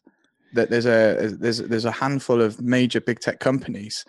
That 0.54 0.70
there's 0.70 0.86
a 0.86 1.34
there's 1.36 1.58
there's 1.58 1.84
a 1.84 1.90
handful 1.90 2.40
of 2.40 2.60
major 2.60 3.00
big 3.00 3.18
tech 3.18 3.40
companies, 3.40 4.04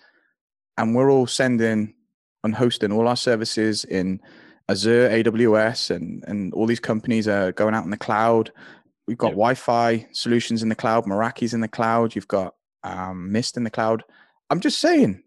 and 0.78 0.96
we're 0.96 1.12
all 1.12 1.26
sending 1.26 1.96
and 2.44 2.54
hosting 2.54 2.92
all 2.92 3.08
our 3.08 3.16
services 3.16 3.84
in 3.86 4.22
Azure, 4.70 5.10
AWS, 5.10 5.90
and 5.90 6.24
and 6.28 6.54
all 6.54 6.68
these 6.68 6.80
companies 6.80 7.28
are 7.28 7.52
going 7.52 7.74
out 7.74 7.84
in 7.84 7.90
the 7.90 7.98
cloud. 7.98 8.52
We've 9.08 9.18
got 9.18 9.28
Yep. 9.28 9.36
Wi-Fi 9.36 10.08
solutions 10.12 10.64
in 10.64 10.70
the 10.70 10.76
cloud, 10.76 11.06
Meraki's 11.06 11.54
in 11.54 11.62
the 11.62 11.68
cloud. 11.68 12.16
You've 12.16 12.28
got 12.28 12.56
um, 12.84 13.32
Mist 13.32 13.58
in 13.58 13.64
the 13.64 13.70
cloud. 13.70 14.04
I'm 14.50 14.60
just 14.60 14.80
saying, 14.80 15.24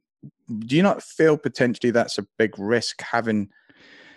do 0.61 0.77
you 0.77 0.83
not 0.83 1.03
feel 1.03 1.37
potentially 1.37 1.91
that's 1.91 2.19
a 2.19 2.27
big 2.39 2.59
risk 2.59 3.01
having 3.03 3.49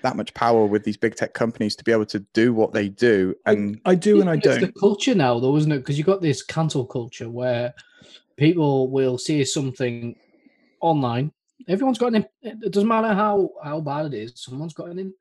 that 0.04 0.16
much 0.16 0.34
power 0.34 0.66
with 0.66 0.84
these 0.84 0.98
big 0.98 1.16
tech 1.16 1.34
companies 1.34 1.76
to 1.76 1.84
be 1.84 1.92
able 1.92 2.06
to 2.08 2.26
do 2.34 2.54
what 2.54 2.74
they 2.74 2.90
do? 2.90 3.36
And 3.46 3.80
I 3.86 3.96
do 3.96 4.20
and 4.22 4.30
I 4.30 4.36
It's 4.36 4.44
don't. 4.46 4.62
the 4.62 4.72
culture 4.80 5.14
now, 5.14 5.40
though, 5.40 5.56
isn't 5.58 5.72
it? 5.72 5.80
Because 5.80 5.98
you've 5.98 6.08
got 6.08 6.22
this 6.22 6.42
cancel 6.42 6.86
culture 6.86 7.30
where 7.30 7.74
people 8.38 8.90
will 8.90 9.18
see 9.18 9.44
something 9.46 10.16
online. 10.80 11.32
Everyone's 11.68 12.00
got 12.00 12.16
an. 12.16 12.26
It 12.42 12.72
doesn't 12.72 12.90
matter 12.90 13.14
how 13.14 13.52
how 13.64 13.80
bad 13.82 14.08
it 14.08 14.14
is. 14.16 14.34
Someone's 14.36 14.74
got 14.74 14.90
an 14.90 15.14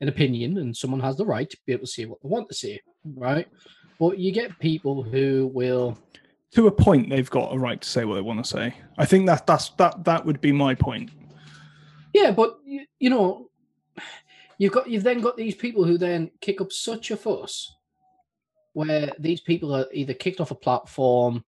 an 0.00 0.08
opinion, 0.08 0.58
and 0.58 0.76
someone 0.76 1.00
has 1.00 1.16
the 1.16 1.26
right 1.26 1.48
to 1.50 1.56
be 1.66 1.72
able 1.72 1.84
to 1.84 1.90
say 1.90 2.04
what 2.06 2.20
they 2.22 2.28
want 2.28 2.48
to 2.48 2.54
say, 2.54 2.80
right? 3.14 3.46
But 3.98 4.18
you 4.18 4.32
get 4.32 4.58
people 4.58 5.02
who 5.02 5.50
will. 5.52 5.98
to 6.52 6.66
a 6.66 6.72
point 6.72 7.10
they've 7.10 7.30
got 7.30 7.54
a 7.54 7.58
right 7.58 7.80
to 7.80 7.88
say 7.88 8.04
what 8.04 8.14
they 8.14 8.20
want 8.22 8.42
to 8.44 8.50
say. 8.50 8.74
I 8.98 9.04
think 9.04 9.26
that 9.26 9.46
that's 9.46 9.70
that 9.70 10.04
that 10.04 10.24
would 10.24 10.40
be 10.40 10.52
my 10.52 10.74
point. 10.74 11.10
Yeah, 12.14 12.30
but 12.32 12.58
you, 12.64 12.86
you 12.98 13.10
know, 13.10 13.50
you've 14.58 14.72
got 14.72 14.88
you've 14.88 15.04
then 15.04 15.20
got 15.20 15.36
these 15.36 15.54
people 15.54 15.84
who 15.84 15.98
then 15.98 16.30
kick 16.40 16.60
up 16.60 16.72
such 16.72 17.10
a 17.10 17.16
fuss, 17.16 17.76
where 18.72 19.12
these 19.18 19.40
people 19.42 19.74
are 19.74 19.86
either 19.92 20.14
kicked 20.14 20.40
off 20.40 20.50
a 20.50 20.54
platform, 20.54 21.44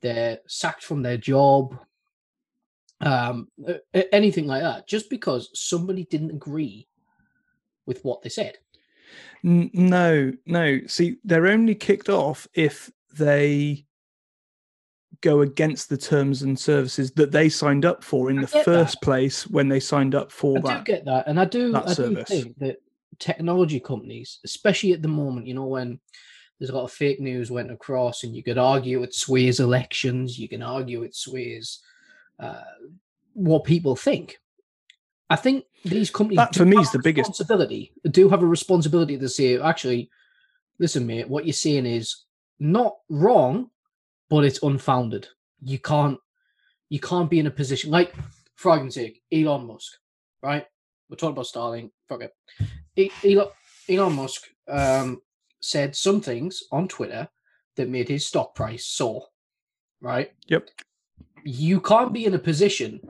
they're 0.00 0.38
sacked 0.46 0.84
from 0.84 1.02
their 1.02 1.16
job, 1.18 1.76
um, 3.00 3.48
a- 3.66 3.80
a- 3.92 4.14
anything 4.14 4.46
like 4.46 4.62
that, 4.62 4.86
just 4.86 5.10
because 5.10 5.50
somebody 5.52 6.04
didn't 6.04 6.30
agree 6.30 6.86
with 7.86 8.04
what 8.04 8.22
they 8.22 8.28
said. 8.28 8.58
No, 9.42 10.32
no. 10.46 10.80
See, 10.86 11.18
they're 11.24 11.48
only 11.48 11.74
kicked 11.74 12.08
off 12.08 12.46
if 12.54 12.90
they 13.14 13.86
go 15.20 15.42
against 15.42 15.88
the 15.88 15.96
terms 15.96 16.42
and 16.42 16.58
services 16.58 17.12
that 17.12 17.30
they 17.30 17.48
signed 17.48 17.84
up 17.84 18.02
for 18.02 18.30
in 18.30 18.38
I 18.38 18.42
the 18.42 18.46
get 18.46 18.52
that. 18.52 18.64
first 18.64 19.02
place 19.02 19.46
when 19.46 19.68
they 19.68 19.80
signed 19.80 20.14
up 20.14 20.32
for 20.32 20.60
that 20.60 20.66
I 20.66 20.78
do 20.78 20.84
get 20.84 21.04
that, 21.04 21.26
and 21.26 21.40
I 21.40 21.44
do. 21.44 21.74
I 21.76 21.94
do 21.94 22.24
think 22.24 22.58
that 22.58 22.78
technology 23.18 23.80
companies, 23.80 24.40
especially 24.44 24.92
at 24.92 25.02
the 25.02 25.08
moment, 25.08 25.46
you 25.46 25.54
know, 25.54 25.66
when 25.66 26.00
there's 26.58 26.70
a 26.70 26.74
lot 26.74 26.84
of 26.84 26.92
fake 26.92 27.20
news 27.20 27.50
went 27.50 27.70
across, 27.70 28.24
and 28.24 28.34
you 28.34 28.42
could 28.42 28.58
argue 28.58 29.02
it 29.02 29.14
sways 29.14 29.60
elections, 29.60 30.38
you 30.38 30.48
can 30.48 30.62
argue 30.62 31.02
it 31.02 31.14
sways 31.14 31.80
uh, 32.38 32.62
what 33.34 33.64
people 33.64 33.96
think. 33.96 34.38
I 35.32 35.36
think 35.36 35.64
these 35.82 36.10
companies 36.10 36.36
That, 36.36 36.54
for 36.54 36.66
me, 36.66 36.76
is 36.76 36.92
the 36.92 36.98
biggest- 36.98 37.30
responsibility. 37.30 37.92
Do 38.10 38.28
have 38.28 38.42
a 38.42 38.46
responsibility 38.46 39.16
to 39.18 39.28
say, 39.30 39.58
actually, 39.58 40.10
listen, 40.78 41.06
mate, 41.06 41.26
what 41.26 41.46
you're 41.46 41.54
saying 41.54 41.86
is 41.86 42.24
not 42.60 42.96
wrong, 43.08 43.70
but 44.28 44.44
it's 44.44 44.62
unfounded. 44.62 45.28
You 45.62 45.78
can't, 45.78 46.18
you 46.90 47.00
can't 47.00 47.30
be 47.30 47.38
in 47.38 47.46
a 47.46 47.50
position 47.50 47.90
like, 47.90 48.14
for 48.56 48.72
argument's 48.72 48.96
sake, 48.96 49.22
Elon 49.32 49.66
Musk, 49.66 49.92
right? 50.42 50.66
We're 51.08 51.16
talking 51.16 51.32
about 51.32 51.46
Starlink. 51.46 51.90
Fuck 52.10 52.24
it. 52.96 53.12
Elon, 53.24 53.48
Elon 53.88 54.12
Musk 54.12 54.42
um, 54.68 55.22
said 55.60 55.96
some 55.96 56.20
things 56.20 56.62
on 56.70 56.88
Twitter 56.88 57.26
that 57.76 57.88
made 57.88 58.08
his 58.08 58.26
stock 58.26 58.54
price 58.54 58.84
soar, 58.84 59.28
right? 60.02 60.30
Yep. 60.48 60.68
You 61.44 61.80
can't 61.80 62.12
be 62.12 62.26
in 62.26 62.34
a 62.34 62.38
position 62.38 63.00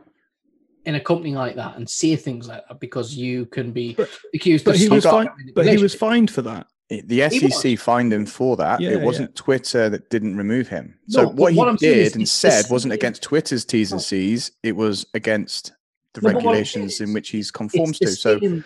in 0.85 0.95
a 0.97 1.01
company 1.01 1.35
like 1.35 1.55
that 1.57 1.77
and 1.77 1.89
say 1.89 2.17
things 2.17 2.49
like 2.49 2.67
that 2.69 2.81
because 2.81 3.15
you 3.15 3.47
can 3.47 3.73
be 3.73 3.95
But- 3.95 4.11
accused 4.35 4.65
But 4.65 4.75
of 4.75 4.81
he 4.81 4.89
was 4.89 5.05
some 5.05 5.27
fined. 5.27 5.53
But 5.55 5.67
he 5.69 5.79
was 5.79 5.95
fined 5.95 6.31
for 6.31 6.43
that. 6.43 6.67
The 6.89 7.23
SEC 7.31 7.79
fined 7.79 8.13
him 8.13 8.27
for 8.27 8.55
that. 8.59 8.81
Yeah, 8.81 8.91
it 8.91 9.01
wasn't 9.01 9.35
Twitter 9.35 9.89
that 9.89 10.11
didn't 10.11 10.37
remove 10.37 10.69
him. 10.69 10.99
So 11.09 11.23
No, 11.23 11.27
but 11.29 11.37
what 11.37 11.53
he 11.53 11.59
what 11.59 11.69
I'm 11.69 11.79
saying 11.79 11.95
did 11.95 12.07
is 12.07 12.13
and 12.15 12.23
it's 12.23 12.41
the 12.43 12.51
said 12.51 12.71
wasn't 12.71 12.93
against 12.93 13.23
Twitter's 13.23 13.65
T's 13.65 13.93
and 13.93 13.99
No. 14.01 14.03
C's. 14.03 14.51
It 14.63 14.77
was 14.77 15.07
against 15.15 15.73
the 16.13 16.21
No, 16.21 16.29
but 16.29 16.35
what 16.35 16.41
I'm 16.43 16.47
regulations 16.49 16.99
saying 16.99 17.09
in 17.09 17.15
which 17.15 17.31
he's 17.31 17.47
It's 17.47 17.51
conforms 17.51 17.99
to. 18.01 18.09
So 18.09 18.39
same 18.39 18.65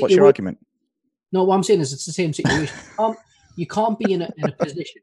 what's 0.00 0.14
your 0.14 0.26
argument? 0.26 0.58
No, 1.32 1.44
what 1.44 1.54
I'm 1.54 1.62
saying 1.62 1.80
is 1.80 1.92
it's 1.94 2.04
the 2.04 2.12
same 2.12 2.32
situation. 2.34 2.76
um, 2.98 3.16
you 3.56 3.66
can't 3.66 3.98
be 3.98 4.12
in 4.12 4.22
a, 4.22 4.30
in 4.36 4.50
a 4.50 4.52
position 4.52 5.00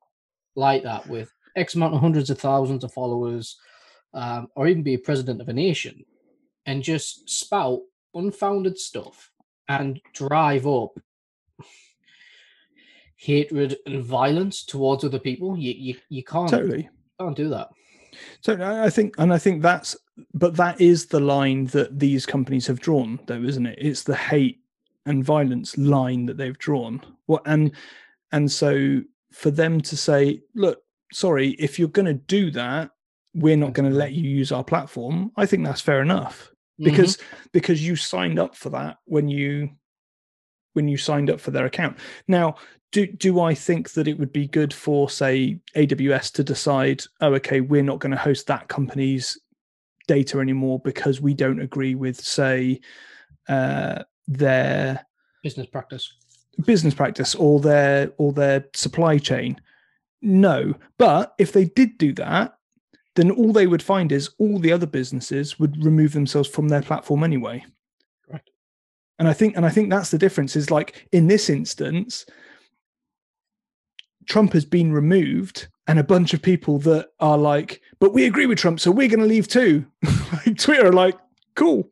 like 0.55 0.83
that 0.83 1.07
with 1.07 1.31
X 1.55 1.73
amount 1.75 1.95
of 1.95 2.01
hundreds 2.01 2.29
of 2.29 2.37
thousands 2.39 2.83
of 2.83 2.93
followers, 2.93 3.57
um, 4.13 4.47
or 4.55 4.67
even 4.67 4.83
be 4.83 4.93
a 4.93 4.99
president 4.99 5.41
of 5.41 5.49
a 5.49 5.53
nation 5.53 6.03
and 6.65 6.83
just 6.83 7.29
spout 7.29 7.79
unfounded 8.13 8.77
stuff 8.77 9.31
and 9.67 10.01
drive 10.13 10.67
up 10.67 10.99
hatred 13.15 13.77
and 13.85 14.03
violence 14.03 14.65
towards 14.65 15.03
other 15.03 15.19
people. 15.19 15.57
You 15.57 15.73
you, 15.73 15.95
you 16.09 16.23
can't 16.23 16.49
Totally. 16.49 16.89
can't 17.19 17.35
do 17.35 17.49
that. 17.49 17.69
So 18.41 18.55
I 18.55 18.85
I 18.85 18.89
think, 18.89 19.15
and 19.17 19.31
I 19.33 19.37
think 19.37 19.61
that's, 19.61 19.95
but 20.33 20.55
that 20.57 20.81
is 20.81 21.05
the 21.05 21.19
line 21.19 21.65
that 21.67 21.99
these 21.99 22.25
companies 22.25 22.67
have 22.67 22.79
drawn, 22.79 23.19
though, 23.27 23.41
isn't 23.41 23.65
it? 23.65 23.77
It's 23.79 24.03
the 24.03 24.15
hate 24.15 24.59
and 25.05 25.23
violence 25.23 25.77
line 25.77 26.25
that 26.25 26.37
they've 26.37 26.57
drawn. 26.57 27.01
What 27.27 27.43
and 27.45 27.71
and 28.31 28.51
so 28.51 29.01
for 29.31 29.51
them 29.51 29.81
to 29.81 29.95
say, 29.95 30.41
look, 30.55 30.79
sorry, 31.13 31.49
if 31.51 31.79
you're 31.79 31.87
going 31.87 32.05
to 32.05 32.13
do 32.13 32.51
that, 32.51 32.91
we're 33.33 33.57
not 33.57 33.73
going 33.73 33.89
to 33.89 33.95
let 33.95 34.13
you 34.13 34.29
use 34.29 34.51
our 34.51 34.63
platform. 34.63 35.31
I 35.37 35.45
think 35.45 35.63
that's 35.65 35.81
fair 35.81 36.01
enough 36.01 36.51
because 36.77 37.17
because 37.51 37.85
you 37.85 37.95
signed 37.95 38.39
up 38.39 38.55
for 38.55 38.69
that 38.71 38.97
when 39.05 39.27
you 39.27 39.69
when 40.73 40.87
you 40.87 40.97
signed 40.97 41.29
up 41.29 41.39
for 41.39 41.51
their 41.51 41.65
account. 41.65 41.97
Now, 42.27 42.55
do 42.91 43.07
do 43.07 43.39
I 43.39 43.53
think 43.53 43.91
that 43.91 44.07
it 44.07 44.17
would 44.19 44.33
be 44.33 44.47
good 44.47 44.73
for 44.73 45.09
say 45.09 45.59
AWS 45.75 46.31
to 46.33 46.43
decide, 46.43 47.03
oh, 47.21 47.33
okay, 47.35 47.61
we're 47.61 47.83
not 47.83 47.99
going 47.99 48.11
to 48.11 48.17
host 48.17 48.47
that 48.47 48.67
company's 48.67 49.39
data 50.07 50.39
anymore 50.39 50.79
because 50.79 51.21
we 51.21 51.33
don't 51.33 51.61
agree 51.61 51.95
with 51.95 52.19
say 52.19 52.79
uh, 53.47 54.03
their 54.27 55.05
business 55.43 55.67
practice. 55.67 56.13
business 56.65 56.93
practice 56.93 57.35
or 57.35 57.59
their 57.59 58.11
or 58.17 58.33
their 58.33 58.65
supply 58.73 59.17
chain 59.17 59.59
no 60.21 60.73
but 60.97 61.33
if 61.39 61.51
they 61.51 61.65
did 61.65 61.97
do 61.97 62.13
that 62.13 62.53
then 63.15 63.31
all 63.31 63.51
they 63.51 63.67
would 63.67 63.83
find 63.83 64.11
is 64.11 64.29
all 64.37 64.59
the 64.59 64.71
other 64.71 64.85
businesses 64.85 65.59
would 65.59 65.83
remove 65.83 66.13
themselves 66.13 66.49
from 66.49 66.69
their 66.69 66.81
platform 66.81 67.23
anyway 67.23 67.63
Correct. 68.27 68.49
and 69.19 69.27
i 69.27 69.33
think 69.33 69.55
and 69.55 69.65
i 69.65 69.69
think 69.69 69.89
that's 69.89 70.11
the 70.11 70.17
difference 70.17 70.55
is 70.55 70.71
like 70.71 71.07
in 71.11 71.27
this 71.27 71.49
instance 71.49 72.25
trump 74.27 74.53
has 74.53 74.65
been 74.65 74.91
removed 74.93 75.67
and 75.87 75.99
a 75.99 76.03
bunch 76.03 76.33
of 76.33 76.41
people 76.41 76.79
that 76.79 77.09
are 77.19 77.37
like 77.37 77.81
but 77.99 78.13
we 78.13 78.25
agree 78.25 78.45
with 78.45 78.59
trump 78.59 78.79
so 78.79 78.91
we're 78.91 79.09
going 79.09 79.19
to 79.19 79.25
leave 79.25 79.47
too 79.47 79.85
like 80.33 80.57
twitter 80.57 80.87
are 80.87 80.93
like 80.93 81.17
cool 81.55 81.89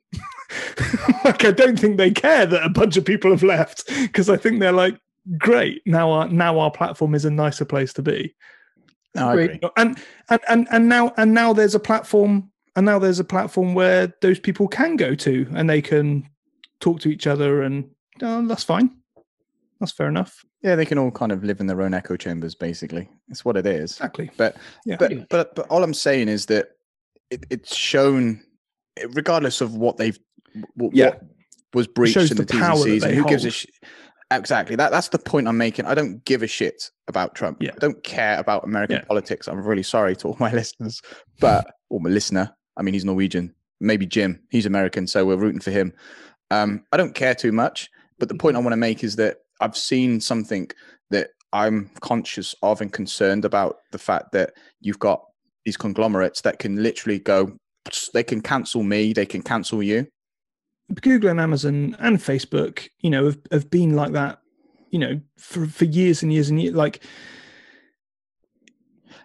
like 1.23 1.45
I 1.45 1.51
don't 1.51 1.79
think 1.79 1.97
they 1.97 2.11
care 2.11 2.45
that 2.45 2.63
a 2.63 2.69
bunch 2.69 2.97
of 2.97 3.05
people 3.05 3.31
have 3.31 3.43
left 3.43 3.87
because 3.87 4.29
I 4.29 4.37
think 4.37 4.59
they're 4.59 4.71
like, 4.71 4.99
great, 5.37 5.81
now 5.85 6.11
our 6.11 6.27
now 6.27 6.59
our 6.59 6.71
platform 6.71 7.15
is 7.15 7.25
a 7.25 7.31
nicer 7.31 7.65
place 7.65 7.93
to 7.93 8.01
be. 8.01 8.35
No, 9.15 9.29
agree. 9.29 9.59
And 9.77 9.97
and 10.29 10.39
and 10.47 10.67
and 10.71 10.89
now 10.89 11.13
and 11.17 11.33
now 11.33 11.53
there's 11.53 11.75
a 11.75 11.79
platform 11.79 12.51
and 12.75 12.85
now 12.85 12.99
there's 12.99 13.19
a 13.19 13.23
platform 13.23 13.73
where 13.73 14.13
those 14.21 14.39
people 14.39 14.67
can 14.67 14.95
go 14.95 15.15
to 15.15 15.47
and 15.53 15.69
they 15.69 15.81
can 15.81 16.29
talk 16.79 16.99
to 17.01 17.09
each 17.09 17.27
other 17.27 17.61
and 17.61 17.89
oh, 18.21 18.47
that's 18.47 18.63
fine. 18.63 18.91
That's 19.79 19.91
fair 19.91 20.07
enough. 20.07 20.45
Yeah, 20.61 20.75
they 20.75 20.85
can 20.85 20.97
all 20.97 21.11
kind 21.11 21.31
of 21.31 21.43
live 21.43 21.61
in 21.61 21.67
their 21.67 21.81
own 21.81 21.93
echo 21.93 22.17
chambers, 22.17 22.53
basically. 22.53 23.09
That's 23.27 23.45
what 23.45 23.55
it 23.55 23.65
is. 23.65 23.93
Exactly. 23.93 24.29
But 24.37 24.57
Yeah. 24.85 24.97
But 24.99 25.29
but 25.29 25.55
but 25.55 25.67
all 25.67 25.83
I'm 25.83 25.93
saying 25.93 26.27
is 26.27 26.47
that 26.47 26.69
it, 27.29 27.45
it's 27.49 27.75
shown, 27.75 28.41
regardless 29.11 29.61
of 29.61 29.75
what 29.75 29.97
they've, 29.97 30.19
what, 30.75 30.93
Yeah. 30.93 31.11
what 31.11 31.21
was 31.73 31.87
breached 31.87 32.17
in 32.17 32.27
the 32.27 32.43
the, 32.43 32.45
power 32.45 32.71
and 32.71 32.79
that 32.79 32.83
C's, 32.83 33.03
and 33.03 33.11
they 33.13 33.15
who 33.15 33.25
gives 33.25 33.45
a 33.45 33.51
sh- 33.51 33.67
exactly 34.31 34.75
that 34.75 34.91
that's 34.91 35.09
the 35.09 35.19
point 35.19 35.47
I'm 35.47 35.57
making. 35.57 35.85
I 35.85 35.95
don't 35.95 36.23
give 36.25 36.43
a 36.43 36.47
shit 36.47 36.91
about 37.07 37.35
Trump. 37.35 37.57
Yeah. 37.61 37.71
I 37.75 37.79
don't 37.79 38.03
care 38.03 38.39
about 38.39 38.63
American 38.63 38.97
Yeah. 38.97 39.03
politics. 39.05 39.47
I'm 39.47 39.61
really 39.61 39.83
sorry 39.83 40.15
to 40.17 40.27
all 40.29 40.37
my 40.39 40.51
listeners, 40.61 41.01
but 41.39 41.71
or 41.89 41.99
my 41.99 42.09
listener. 42.09 42.55
I 42.77 42.81
mean, 42.83 42.93
he's 42.93 43.05
Norwegian. 43.05 43.53
Maybe 43.81 44.05
Jim. 44.05 44.41
He's 44.51 44.65
American, 44.65 45.07
so 45.07 45.25
we're 45.25 45.37
rooting 45.37 45.61
for 45.61 45.71
him. 45.71 45.93
Um, 46.51 46.83
I 46.91 46.97
don't 46.97 47.15
care 47.15 47.33
too 47.35 47.51
much, 47.51 47.89
but 48.19 48.27
the 48.29 48.35
point 48.35 48.55
I 48.55 48.59
want 48.59 48.73
to 48.73 48.77
make 48.77 49.03
is 49.03 49.15
that 49.17 49.37
I've 49.61 49.77
seen 49.77 50.19
something 50.19 50.69
that 51.11 51.29
I'm 51.53 51.89
conscious 52.01 52.53
of 52.61 52.81
and 52.81 52.91
concerned 52.91 53.45
about 53.45 53.77
the 53.91 53.97
fact 53.97 54.31
that 54.33 54.53
you've 54.81 54.99
got 54.99 55.23
these 55.65 55.77
conglomerates 55.77 56.41
that 56.41 56.59
can 56.59 56.81
literally 56.83 57.19
go, 57.19 57.57
they 58.13 58.23
can 58.23 58.41
cancel 58.41 58.83
me, 58.83 59.13
they 59.13 59.25
can 59.25 59.41
cancel 59.41 59.81
you. 59.81 60.07
Google 61.01 61.29
and 61.29 61.39
Amazon 61.39 61.95
and 61.99 62.17
Facebook, 62.17 62.89
you 62.99 63.09
know, 63.09 63.25
have, 63.25 63.39
have 63.51 63.69
been 63.69 63.95
like 63.95 64.13
that, 64.13 64.39
you 64.89 64.99
know, 64.99 65.19
for, 65.37 65.67
for 65.67 65.85
years 65.85 66.23
and 66.23 66.33
years 66.33 66.49
and 66.49 66.61
years. 66.61 66.75
Like 66.75 67.03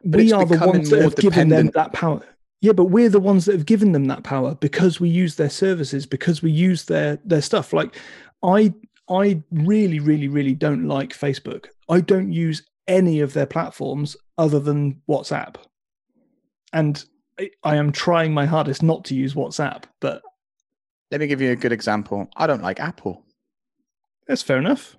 But 0.04 0.20
we 0.20 0.32
are 0.32 0.44
the 0.44 0.58
ones 0.66 0.90
that 0.90 1.02
have 1.02 1.16
given 1.16 1.48
them 1.48 1.70
that 1.74 1.92
power. 1.92 2.22
Yeah, 2.60 2.72
but 2.72 2.86
we're 2.86 3.10
the 3.10 3.20
ones 3.20 3.44
that 3.44 3.52
have 3.52 3.66
given 3.66 3.92
them 3.92 4.06
that 4.06 4.22
power 4.22 4.54
because 4.54 4.98
we 5.00 5.08
use 5.08 5.36
their 5.36 5.50
services, 5.50 6.06
because 6.06 6.42
we 6.42 6.50
use 6.50 6.84
their 6.84 7.18
their 7.24 7.42
stuff. 7.42 7.72
Like 7.72 7.96
I 8.42 8.74
I 9.08 9.42
really, 9.50 10.00
really, 10.00 10.28
really 10.28 10.54
don't 10.54 10.86
like 10.88 11.10
Facebook. 11.10 11.66
I 11.88 12.00
don't 12.00 12.32
use 12.32 12.62
any 12.88 13.20
of 13.20 13.32
their 13.32 13.46
platforms 13.46 14.16
other 14.38 14.60
than 14.60 15.00
WhatsApp. 15.08 15.56
And 16.72 17.04
I, 17.38 17.50
I 17.62 17.76
am 17.76 17.92
trying 17.92 18.32
my 18.32 18.46
hardest 18.46 18.82
not 18.82 19.04
to 19.06 19.14
use 19.14 19.34
WhatsApp, 19.34 19.84
but 20.00 20.22
Let 21.10 21.20
me 21.20 21.26
give 21.26 21.40
you 21.40 21.52
a 21.52 21.56
good 21.56 21.72
example. 21.72 22.28
I 22.36 22.46
don't 22.46 22.62
like 22.62 22.80
Apple. 22.80 23.24
that's 24.26 24.42
fair 24.42 24.58
enough. 24.58 24.96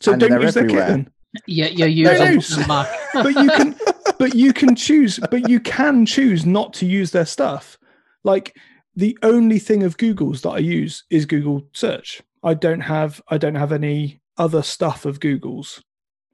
So 0.00 0.12
And 0.12 0.20
don't 0.20 0.40
use 0.42 0.54
their 0.54 0.66
kit 0.66 0.76
then. 0.86 1.10
Yeah, 1.46 1.66
yeah, 1.68 1.86
you 1.86 2.04
No, 2.04 2.16
no, 2.18 2.24
use 2.30 2.48
the 2.48 2.66
Mac. 2.66 2.88
but 3.14 3.34
you 3.34 3.50
can 3.50 3.76
but 4.18 4.34
you 4.34 4.52
can 4.52 4.74
choose 4.74 5.18
but 5.30 5.48
you 5.48 5.60
can 5.60 6.06
choose 6.06 6.46
not 6.46 6.72
to 6.74 6.86
use 6.86 7.10
their 7.10 7.26
stuff 7.26 7.76
like 8.24 8.56
the 8.94 9.16
only 9.22 9.58
thing 9.58 9.82
of 9.82 9.98
google's 9.98 10.40
that 10.40 10.50
i 10.50 10.58
use 10.58 11.04
is 11.10 11.26
google 11.26 11.68
search 11.74 12.22
i 12.42 12.54
don't 12.54 12.80
have 12.80 13.20
i 13.28 13.36
don't 13.36 13.54
have 13.56 13.72
any 13.72 14.20
other 14.38 14.62
stuff 14.62 15.04
of 15.04 15.20
google's 15.20 15.82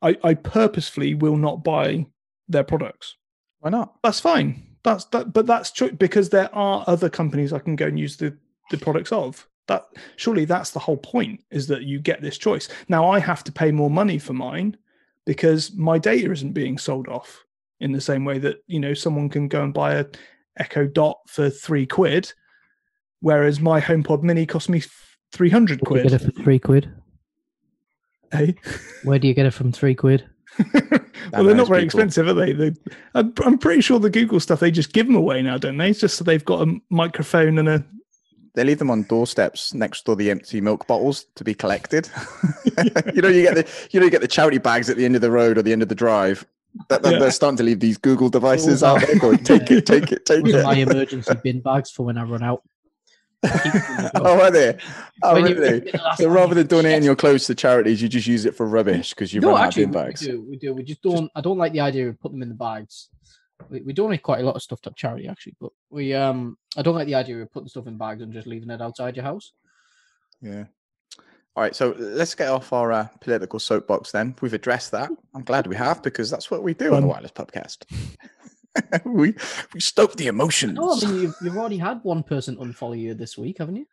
i 0.02 0.16
i 0.22 0.32
purposefully 0.34 1.14
will 1.14 1.36
not 1.36 1.64
buy 1.64 2.06
their 2.48 2.62
products 2.64 3.16
Why 3.58 3.70
not? 3.70 3.94
that's 4.04 4.20
fine 4.20 4.62
that's 4.84 5.06
that 5.06 5.32
but 5.32 5.46
that's 5.46 5.72
true 5.72 5.90
because 5.90 6.28
there 6.30 6.54
are 6.54 6.84
other 6.86 7.10
companies 7.10 7.52
i 7.52 7.58
can 7.58 7.74
go 7.74 7.86
and 7.86 7.98
use 7.98 8.16
the 8.16 8.36
the 8.70 8.78
products 8.78 9.12
of 9.12 9.48
that 9.68 9.86
surely 10.16 10.44
that's 10.44 10.70
the 10.70 10.78
whole 10.78 10.96
point 10.96 11.42
is 11.50 11.66
that 11.66 11.82
you 11.82 12.00
get 12.00 12.20
this 12.20 12.38
choice 12.38 12.68
now 12.88 13.08
i 13.08 13.18
have 13.18 13.44
to 13.44 13.52
pay 13.52 13.70
more 13.70 13.90
money 13.90 14.18
for 14.18 14.32
mine 14.32 14.76
because 15.24 15.72
my 15.74 15.98
data 15.98 16.30
isn't 16.32 16.52
being 16.52 16.78
sold 16.78 17.08
off 17.08 17.44
in 17.80 17.92
the 17.92 18.00
same 18.00 18.24
way 18.24 18.38
that 18.38 18.56
you 18.66 18.80
know 18.80 18.94
someone 18.94 19.28
can 19.28 19.48
go 19.48 19.62
and 19.62 19.74
buy 19.74 19.94
a 19.94 20.06
echo 20.58 20.86
dot 20.86 21.18
for 21.28 21.48
three 21.48 21.86
quid 21.86 22.32
whereas 23.20 23.60
my 23.60 23.80
homepod 23.80 24.22
mini 24.22 24.46
cost 24.46 24.68
me 24.68 24.82
300 25.32 25.80
Where 25.88 26.02
do 26.02 26.04
you 26.04 26.10
get 26.10 26.22
it 26.22 26.24
for 26.34 26.42
three 26.42 26.58
quid? 26.58 26.92
hey 28.32 28.54
Where 29.04 29.18
do 29.18 29.28
you 29.28 29.34
get 29.34 29.46
it 29.46 29.52
from 29.52 29.72
three 29.72 29.94
quid? 29.94 30.28
well, 30.74 31.44
they're 31.44 31.54
not 31.54 31.68
very 31.68 31.82
people. 31.82 32.00
expensive, 32.00 32.28
are 32.28 32.34
they? 32.34 32.72
I'm 33.14 33.58
pretty 33.58 33.80
sure 33.80 33.98
the 33.98 34.10
Google 34.10 34.40
stuff 34.40 34.60
they 34.60 34.70
just 34.70 34.92
give 34.92 35.06
them 35.06 35.16
away 35.16 35.40
now, 35.42 35.56
don't 35.56 35.78
they? 35.78 35.90
It's 35.90 36.00
just 36.00 36.16
so 36.16 36.24
they've 36.24 36.44
got 36.44 36.68
a 36.68 36.80
microphone 36.90 37.58
and 37.58 37.68
a. 37.68 37.84
They 38.55 38.64
leave 38.64 38.78
them 38.78 38.90
on 38.90 39.05
doorsteps 39.05 39.72
next 39.72 40.03
to 40.03 40.14
the 40.14 40.30
empty 40.30 40.61
milk 40.61 40.86
bottles 40.86 41.26
to 41.36 41.44
be 41.44 41.55
collected. 41.55 42.11
you 43.14 43.22
know, 43.22 43.28
you 43.28 43.42
get 43.42 43.55
the 43.55 43.66
you 43.90 43.98
know 44.00 44.05
you 44.05 44.11
get 44.11 44.20
the 44.20 44.28
charity 44.28 44.59
bags 44.59 44.90
at 44.90 44.96
the 44.98 45.05
end 45.07 45.14
of 45.16 45.22
the 45.22 45.30
road 45.30 45.57
or 45.57 45.62
the 45.62 45.72
end 45.72 45.82
of 45.82 45.88
the 45.88 45.94
drive. 45.94 46.46
That, 46.88 47.03
that- 47.03 47.12
Yeah. 47.14 47.18
They're 47.18 47.30
starting 47.30 47.57
to 47.59 47.62
leave 47.62 47.80
these 47.80 47.96
Google 47.98 48.28
devices 48.28 48.82
out 48.82 49.00
there. 49.07 49.18
Going, 49.18 49.38
take 49.38 49.70
it, 49.70 49.86
take 49.86 50.12
it, 50.12 50.24
take 50.26 50.44
Those 50.44 50.55
are 50.57 50.62
my 50.64 50.74
emergency 50.74 51.32
bin 51.42 51.61
bags 51.61 51.90
for 51.90 52.05
when 52.05 52.18
I 52.18 52.24
run 52.24 52.42
out. 52.42 52.62
I 53.44 53.48
keep 53.59 53.72
them 53.72 53.82
in 53.98 54.05
the 54.05 54.11
Oh, 54.22 54.40
are 54.40 54.50
they? 54.50 54.78
Oh, 55.22 55.34
When 55.34 55.44
really? 55.44 55.80
that's 55.90 56.18
So 56.18 56.28
rather 56.28 56.55
than 56.55 56.66
donating 56.66 57.03
your 57.05 57.16
clothes 57.16 57.46
to 57.46 57.55
charities, 57.55 58.00
you 58.00 58.09
just 58.09 58.26
use 58.26 58.44
it 58.44 58.55
for 58.55 58.66
rubbish 58.66 59.11
because 59.11 59.32
you've 59.34 59.42
no, 59.42 59.50
run 59.53 59.62
out 59.62 59.66
actually, 59.68 59.82
of 59.84 59.92
bin 59.92 60.00
we- 60.00 60.07
bags. 60.07 60.20
we 60.20 60.26
do. 60.28 60.42
We 60.50 60.57
do. 60.57 60.74
We 60.74 60.82
just 60.84 61.03
don't. 61.03 61.30
I 61.34 61.40
don't 61.40 61.59
like 61.59 61.72
the 61.72 61.80
idea 61.80 62.09
of 62.09 62.20
putting 62.20 62.38
them 62.38 62.42
in 62.42 62.48
the 62.50 62.55
bags. 62.55 63.09
We, 63.70 63.80
we 63.82 63.92
donate 63.92 64.22
quite 64.22 64.40
a 64.40 64.44
lot 64.44 64.56
of 64.56 64.62
stuff 64.62 64.80
to 64.82 64.92
charity, 64.96 65.28
actually, 65.28 65.56
but 65.60 65.72
we 65.90 66.14
um 66.14 66.56
I 66.76 66.82
don't 66.82 66.94
like 66.94 67.06
the 67.06 67.14
idea 67.14 67.40
of 67.40 67.52
putting 67.52 67.68
stuff 67.68 67.86
in 67.86 67.98
bags 67.98 68.22
and 68.22 68.32
just 68.32 68.46
leaving 68.46 68.70
it 68.70 68.82
outside 68.82 69.16
your 69.16 69.24
house. 69.24 69.52
Yeah. 70.40 70.64
All 71.54 71.62
right, 71.62 71.76
so 71.76 71.94
let's 71.98 72.34
get 72.34 72.48
off 72.48 72.72
our 72.72 72.92
uh, 72.92 73.08
political 73.20 73.58
soapbox 73.58 74.10
then. 74.10 74.34
We've 74.40 74.54
addressed 74.54 74.90
that. 74.92 75.10
I'm 75.34 75.42
glad 75.42 75.66
we 75.66 75.76
have 75.76 76.02
because 76.02 76.30
that's 76.30 76.50
what 76.50 76.62
we 76.62 76.72
do 76.72 76.94
on 76.94 77.02
the 77.02 77.06
Wireless 77.08 77.32
Pubcast. 77.32 77.84
we 79.04 79.34
we 79.74 79.80
stoke 79.80 80.16
the 80.16 80.28
emotions. 80.28 80.74
No, 80.74 80.92
I 80.92 81.10
mean 81.10 81.22
you've, 81.22 81.34
you've 81.42 81.56
already 81.56 81.76
had 81.76 82.00
one 82.04 82.22
person 82.22 82.56
unfollow 82.56 82.98
you 82.98 83.14
this 83.14 83.36
week, 83.36 83.58
haven't 83.58 83.76
you? 83.76 83.86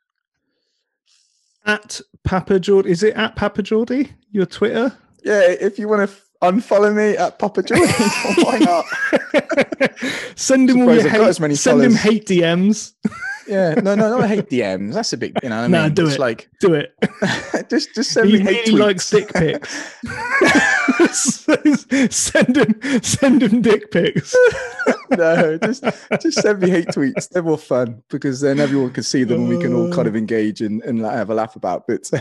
At 1.66 2.00
Papa 2.24 2.60
Geordie, 2.62 2.92
is 2.92 3.04
it 3.04 3.16
at 3.16 3.36
Papa 3.36 3.62
Geordie? 3.62 4.14
Your 4.32 4.46
Twitter? 4.46 4.98
yeah, 5.24 5.42
if 5.42 5.78
you 5.78 5.88
want 5.88 6.10
to 6.10 6.16
unfollow 6.42 6.96
me 6.96 7.18
at 7.18 7.40
Papa 7.40 7.64
Jordan, 7.64 7.88
why 8.44 8.60
not? 8.60 8.86
send 10.36 10.70
him 10.70 10.82
all 10.82 10.94
your 10.94 11.10
hate, 11.10 11.22
as 11.22 11.40
many 11.40 11.56
send 11.56 11.82
him 11.82 11.94
hate 11.96 12.26
DMs. 12.26 12.94
Yeah, 13.48 13.74
no, 13.76 13.96
no, 13.96 14.18
not 14.18 14.28
hate 14.30 14.48
DMs. 14.52 14.94
That's 14.94 15.12
a 15.14 15.18
big, 15.18 15.38
you 15.42 15.50
know. 15.50 15.58
What 15.58 15.64
I 15.64 15.68
mean, 15.68 15.72
Nah, 15.82 15.90
do 15.90 16.06
It's 16.06 16.16
it. 16.16 16.20
like 16.20 16.50
Do 16.62 16.76
it. 16.76 16.94
just 17.70 17.96
just 17.96 18.12
send 18.12 18.30
he 18.30 18.38
me 18.38 18.44
hate 18.44 18.68
really 18.68 18.80
tweets. 18.80 18.80
likes 18.80 19.10
dick 19.10 19.34
pics. 19.34 19.96
send 22.16 22.58
him, 22.58 23.02
send 23.02 23.42
him 23.44 23.62
dick 23.62 23.90
pics. 23.92 24.36
no, 25.12 25.58
just 25.58 25.84
just 26.22 26.40
send 26.42 26.60
me 26.60 26.70
hate 26.70 26.88
tweets. 26.90 27.28
They're 27.30 27.42
more 27.44 27.58
fun 27.58 28.04
because 28.10 28.40
then 28.42 28.60
everyone 28.60 28.92
can 28.92 29.04
see 29.04 29.24
them 29.24 29.42
and 29.42 29.50
we 29.50 29.58
can 29.60 29.74
all 29.74 29.92
kind 29.92 30.08
of 30.08 30.14
uh. 30.14 30.18
engage 30.20 30.62
and, 30.62 30.82
and 30.84 31.02
like, 31.02 31.14
have 31.14 31.30
a 31.32 31.34
laugh 31.34 31.56
about 31.56 31.88
bits. 31.88 32.12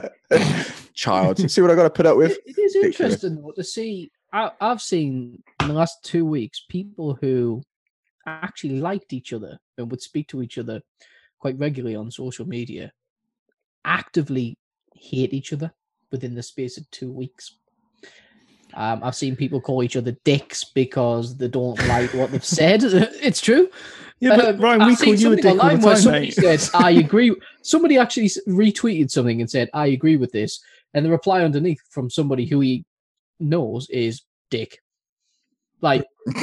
Child, 0.94 1.38
you 1.40 1.48
see 1.48 1.60
what 1.60 1.70
I 1.70 1.74
got 1.74 1.84
to 1.84 1.90
put 1.90 2.06
up 2.06 2.16
with? 2.16 2.32
It- 2.32 2.56
it 2.58 2.58
is 2.60 2.76
interesting 2.76 3.36
though, 3.36 3.52
to 3.52 3.64
see. 3.64 4.10
I, 4.32 4.50
I've 4.60 4.80
seen 4.80 5.42
in 5.60 5.68
the 5.68 5.74
last 5.74 6.04
two 6.04 6.24
weeks 6.24 6.64
people 6.68 7.18
who 7.20 7.62
actually 8.26 8.80
liked 8.80 9.12
each 9.12 9.32
other 9.32 9.58
and 9.76 9.90
would 9.90 10.00
speak 10.00 10.28
to 10.28 10.42
each 10.42 10.56
other 10.58 10.80
quite 11.38 11.58
regularly 11.58 11.96
on 11.96 12.10
social 12.10 12.46
media 12.46 12.92
actively 13.84 14.56
hate 14.94 15.34
each 15.34 15.52
other 15.52 15.72
within 16.10 16.34
the 16.34 16.42
space 16.42 16.78
of 16.78 16.88
two 16.90 17.10
weeks. 17.10 17.56
Um, 18.74 19.00
I've 19.02 19.16
seen 19.16 19.36
people 19.36 19.60
call 19.60 19.82
each 19.82 19.96
other 19.96 20.16
dicks 20.24 20.64
because 20.64 21.36
they 21.36 21.48
don't 21.48 21.78
like 21.88 22.14
what 22.14 22.30
they've 22.30 22.44
said. 22.44 22.82
it's 22.84 23.40
true. 23.40 23.68
Yeah, 24.22 24.36
but 24.36 24.54
Um, 24.54 24.60
Ryan, 24.60 24.86
we 24.86 24.92
I've 24.92 24.98
call 25.00 25.14
you 25.16 25.32
a 25.32 25.36
dick 25.36 25.44
all 25.46 25.52
online 25.60 25.80
the 25.80 25.86
time, 25.88 25.96
somebody 25.96 26.26
mate. 26.26 26.34
said, 26.34 26.70
"I 26.74 26.90
agree." 26.92 27.34
Somebody 27.62 27.98
actually 27.98 28.28
retweeted 28.46 29.10
something 29.10 29.40
and 29.40 29.50
said, 29.50 29.68
"I 29.74 29.88
agree 29.88 30.16
with 30.16 30.30
this," 30.30 30.60
and 30.94 31.04
the 31.04 31.10
reply 31.10 31.42
underneath 31.42 31.80
from 31.90 32.08
somebody 32.08 32.46
who 32.46 32.60
he 32.60 32.84
knows 33.40 33.90
is 33.90 34.22
"dick." 34.48 34.78
Like, 35.80 36.04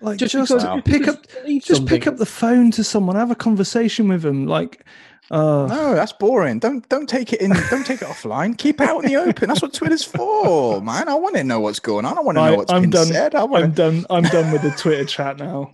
like 0.00 0.18
just 0.18 0.32
just, 0.32 0.52
because 0.52 0.64
Wow. 0.64 0.76
pick 0.76 1.00
because 1.00 1.16
up, 1.16 1.26
you 1.34 1.42
believe 1.42 1.64
just 1.64 1.86
pick 1.86 2.06
up 2.06 2.18
the 2.18 2.26
phone 2.26 2.70
to 2.70 2.84
someone, 2.84 3.16
have 3.16 3.32
a 3.32 3.34
conversation 3.34 4.06
with 4.06 4.22
them. 4.22 4.46
Like, 4.46 4.84
uh, 5.30 5.66
No, 5.66 5.94
that's 5.94 6.12
boring. 6.12 6.58
Don't 6.58 6.88
don't 6.88 7.08
take 7.08 7.32
it 7.32 7.40
in. 7.40 7.50
Don't 7.70 7.84
take 7.84 8.00
it 8.02 8.08
offline. 8.14 8.56
Keep 8.56 8.80
it 8.80 8.88
out 8.88 9.04
in 9.04 9.10
the 9.10 9.16
open. 9.16 9.48
That's 9.48 9.60
what 9.62 9.74
Twitter's 9.74 10.04
for, 10.04 10.80
man. 10.80 11.08
I 11.08 11.14
want 11.14 11.36
to 11.36 11.44
know 11.44 11.60
what's 11.60 11.80
going 11.80 12.04
on. 12.04 12.16
I 12.16 12.20
want 12.20 12.38
to 12.38 12.44
know 12.44 12.56
what's 12.56 12.72
I'm 12.72 12.82
been 12.82 12.90
done. 12.90 13.06
said. 13.08 13.34
I 13.34 13.44
I'm 13.44 13.72
done. 13.72 14.06
I'm 14.10 14.22
done 14.24 14.52
with 14.52 14.62
the 14.62 14.70
Twitter 14.70 15.04
chat 15.04 15.38
now. 15.38 15.70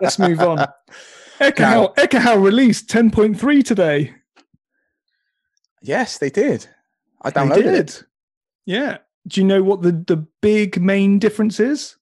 Let's 0.00 0.18
move 0.18 0.40
on. 0.40 0.58
Ekahau, 1.40 1.94
Ekahau 1.96 2.40
released 2.42 2.88
10.3 2.88 3.64
today. 3.64 4.14
Yes, 5.82 6.18
they 6.18 6.30
did. 6.30 6.66
I 7.22 7.30
They 7.30 7.40
downloaded 7.40 7.62
did. 7.64 7.74
it. 7.74 8.02
Yeah. 8.66 8.98
Do 9.26 9.40
you 9.40 9.46
know 9.46 9.62
what 9.62 9.82
the, 9.82 9.90
the 9.92 10.26
big 10.40 10.80
main 10.80 11.18
difference 11.18 11.58
is? 11.58 11.96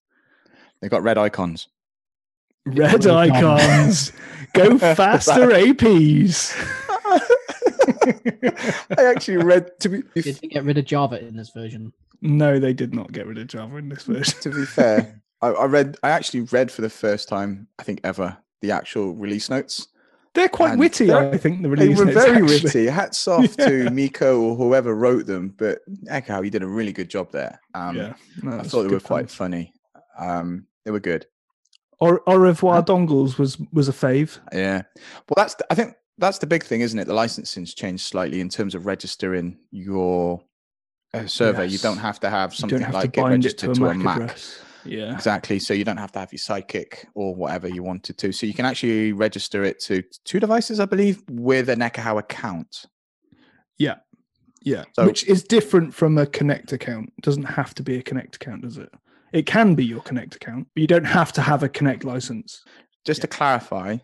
They 0.81 0.89
got 0.89 1.03
red 1.03 1.17
icons. 1.17 1.69
Red 2.67 3.07
icons. 3.07 4.13
Go 4.55 4.79
faster, 4.79 5.33
APs. 5.49 6.53
I 8.99 9.05
actually 9.05 9.39
read 9.39 9.71
to 9.81 9.89
be 9.89 10.03
Did 10.15 10.37
they 10.37 10.49
get 10.49 10.65
rid 10.65 10.79
of 10.79 10.85
Java 10.85 11.27
in 11.27 11.37
this 11.37 11.51
version? 11.51 11.93
No, 12.21 12.59
they 12.59 12.73
did 12.73 12.95
not 12.95 13.13
get 13.13 13.27
rid 13.27 13.39
of 13.39 13.47
Java 13.49 13.77
in 13.77 13.89
this 13.89 14.05
version. 14.05 14.39
to 14.43 14.51
be 14.51 14.65
fair. 14.67 15.23
I, 15.41 15.49
I 15.49 15.65
read. 15.67 15.97
I 16.03 16.11
actually 16.11 16.43
read 16.43 16.71
for 16.71 16.83
the 16.83 16.91
first 16.91 17.29
time. 17.29 17.67
I 17.79 17.83
think 17.83 18.01
ever 18.05 18.37
the 18.61 18.71
actual 18.73 19.15
release 19.15 19.49
notes. 19.51 19.89
They're 20.35 20.49
quite 20.49 20.73
And 20.73 20.81
witty, 20.81 21.07
they're- 21.07 21.31
I 21.33 21.37
think. 21.37 21.63
The 21.63 21.69
release 21.71 21.99
notes. 21.99 21.99
They 21.99 22.05
were 22.05 22.13
notes, 22.15 22.27
very 22.27 22.43
actually. 22.43 22.65
witty. 22.83 22.87
Hats 22.87 23.27
off 23.29 23.55
Yeah. 23.59 23.69
to 23.69 23.91
Miko 23.91 24.41
or 24.41 24.57
whoever 24.57 24.95
wrote 24.95 25.27
them. 25.27 25.55
But 25.57 25.81
Echo, 26.09 26.43
you 26.43 26.51
did 26.51 26.63
a 26.63 26.69
really 26.69 26.93
good 26.93 27.11
job 27.11 27.33
there. 27.33 27.61
Um, 27.75 27.97
yeah, 27.97 28.15
no, 28.43 28.59
I 28.59 28.63
thought 28.63 28.83
they 28.83 28.89
were 28.89 28.99
good 29.01 29.05
quite 29.05 29.31
fun. 29.31 29.51
funny. 29.51 29.73
Um, 30.19 30.67
they 30.85 30.91
were 30.91 31.01
good. 31.01 31.27
Au, 32.03 32.19
Au 32.27 32.37
revoir 32.37 32.83
dongles 32.85 33.39
was 33.39 33.59
was 33.73 33.89
a 33.89 33.93
fave. 33.93 34.39
Yeah. 34.53 34.83
Well, 35.29 35.35
that's 35.37 35.55
the, 35.55 35.65
I 35.71 35.75
think 35.77 35.95
that's 36.19 36.39
the 36.39 36.47
big 36.47 36.65
thing, 36.65 36.81
isn't 36.81 36.99
it? 36.99 37.07
The 37.07 37.15
licensing's 37.15 37.75
changed 37.75 38.05
slightly 38.05 38.41
in 38.41 38.49
terms 38.49 38.75
of 38.75 38.87
registering 38.87 39.59
your 39.71 40.43
uh, 41.15 41.27
server. 41.27 41.65
You 41.65 41.79
don't 41.79 41.99
have 41.99 42.19
to 42.21 42.31
have 42.31 42.55
something 42.55 42.81
have 42.81 42.95
like 42.95 43.13
to 43.13 43.21
get 43.21 43.25
registered 43.25 43.75
to 43.75 43.87
a 43.87 43.95
Mac, 43.95 44.17
address. 44.17 44.61
Yeah, 44.85 45.15
Exactly. 45.15 45.61
So 45.61 45.75
you 45.75 45.85
don't 45.85 45.97
have 45.97 46.11
to 46.13 46.19
have 46.19 46.33
your 46.33 46.41
Sidekick 46.41 47.05
or 47.15 47.37
whatever 47.37 47.69
you 47.69 47.85
wanted 47.85 48.19
to. 48.19 48.33
So 48.33 48.47
you 48.47 48.55
can 48.55 48.67
actually 48.67 49.13
register 49.13 49.63
it 49.63 49.79
to 49.85 50.03
two 50.25 50.41
devices, 50.41 50.81
I 50.81 50.87
believe, 50.87 51.23
with 51.31 51.69
an 51.69 51.81
Ekahau 51.81 52.19
account. 52.19 52.87
yeah, 53.79 53.97
So- 54.93 55.07
Which 55.07 55.25
is 55.29 55.45
different 55.45 55.95
from 55.95 56.19
a 56.19 56.27
Connect 56.27 56.73
account. 56.73 57.13
It 57.17 57.25
doesn't 57.25 57.45
have 57.45 57.75
to 57.75 57.83
be 57.83 57.97
a 57.97 58.03
Connect 58.03 58.37
account, 58.37 58.63
does 58.63 58.79
it? 58.79 58.91
It 59.33 59.47
can 59.47 59.75
be 59.75 59.85
your 59.85 60.01
Connect 60.03 60.35
account, 60.37 60.69
but 60.75 60.81
you 60.81 60.87
don't 60.87 61.05
have 61.05 61.33
to 61.35 61.43
have 61.43 61.63
a 61.63 61.69
Connect 61.69 62.05
license. 62.05 62.63
Just 63.05 63.23
to 63.23 63.27
clarify, 63.27 63.97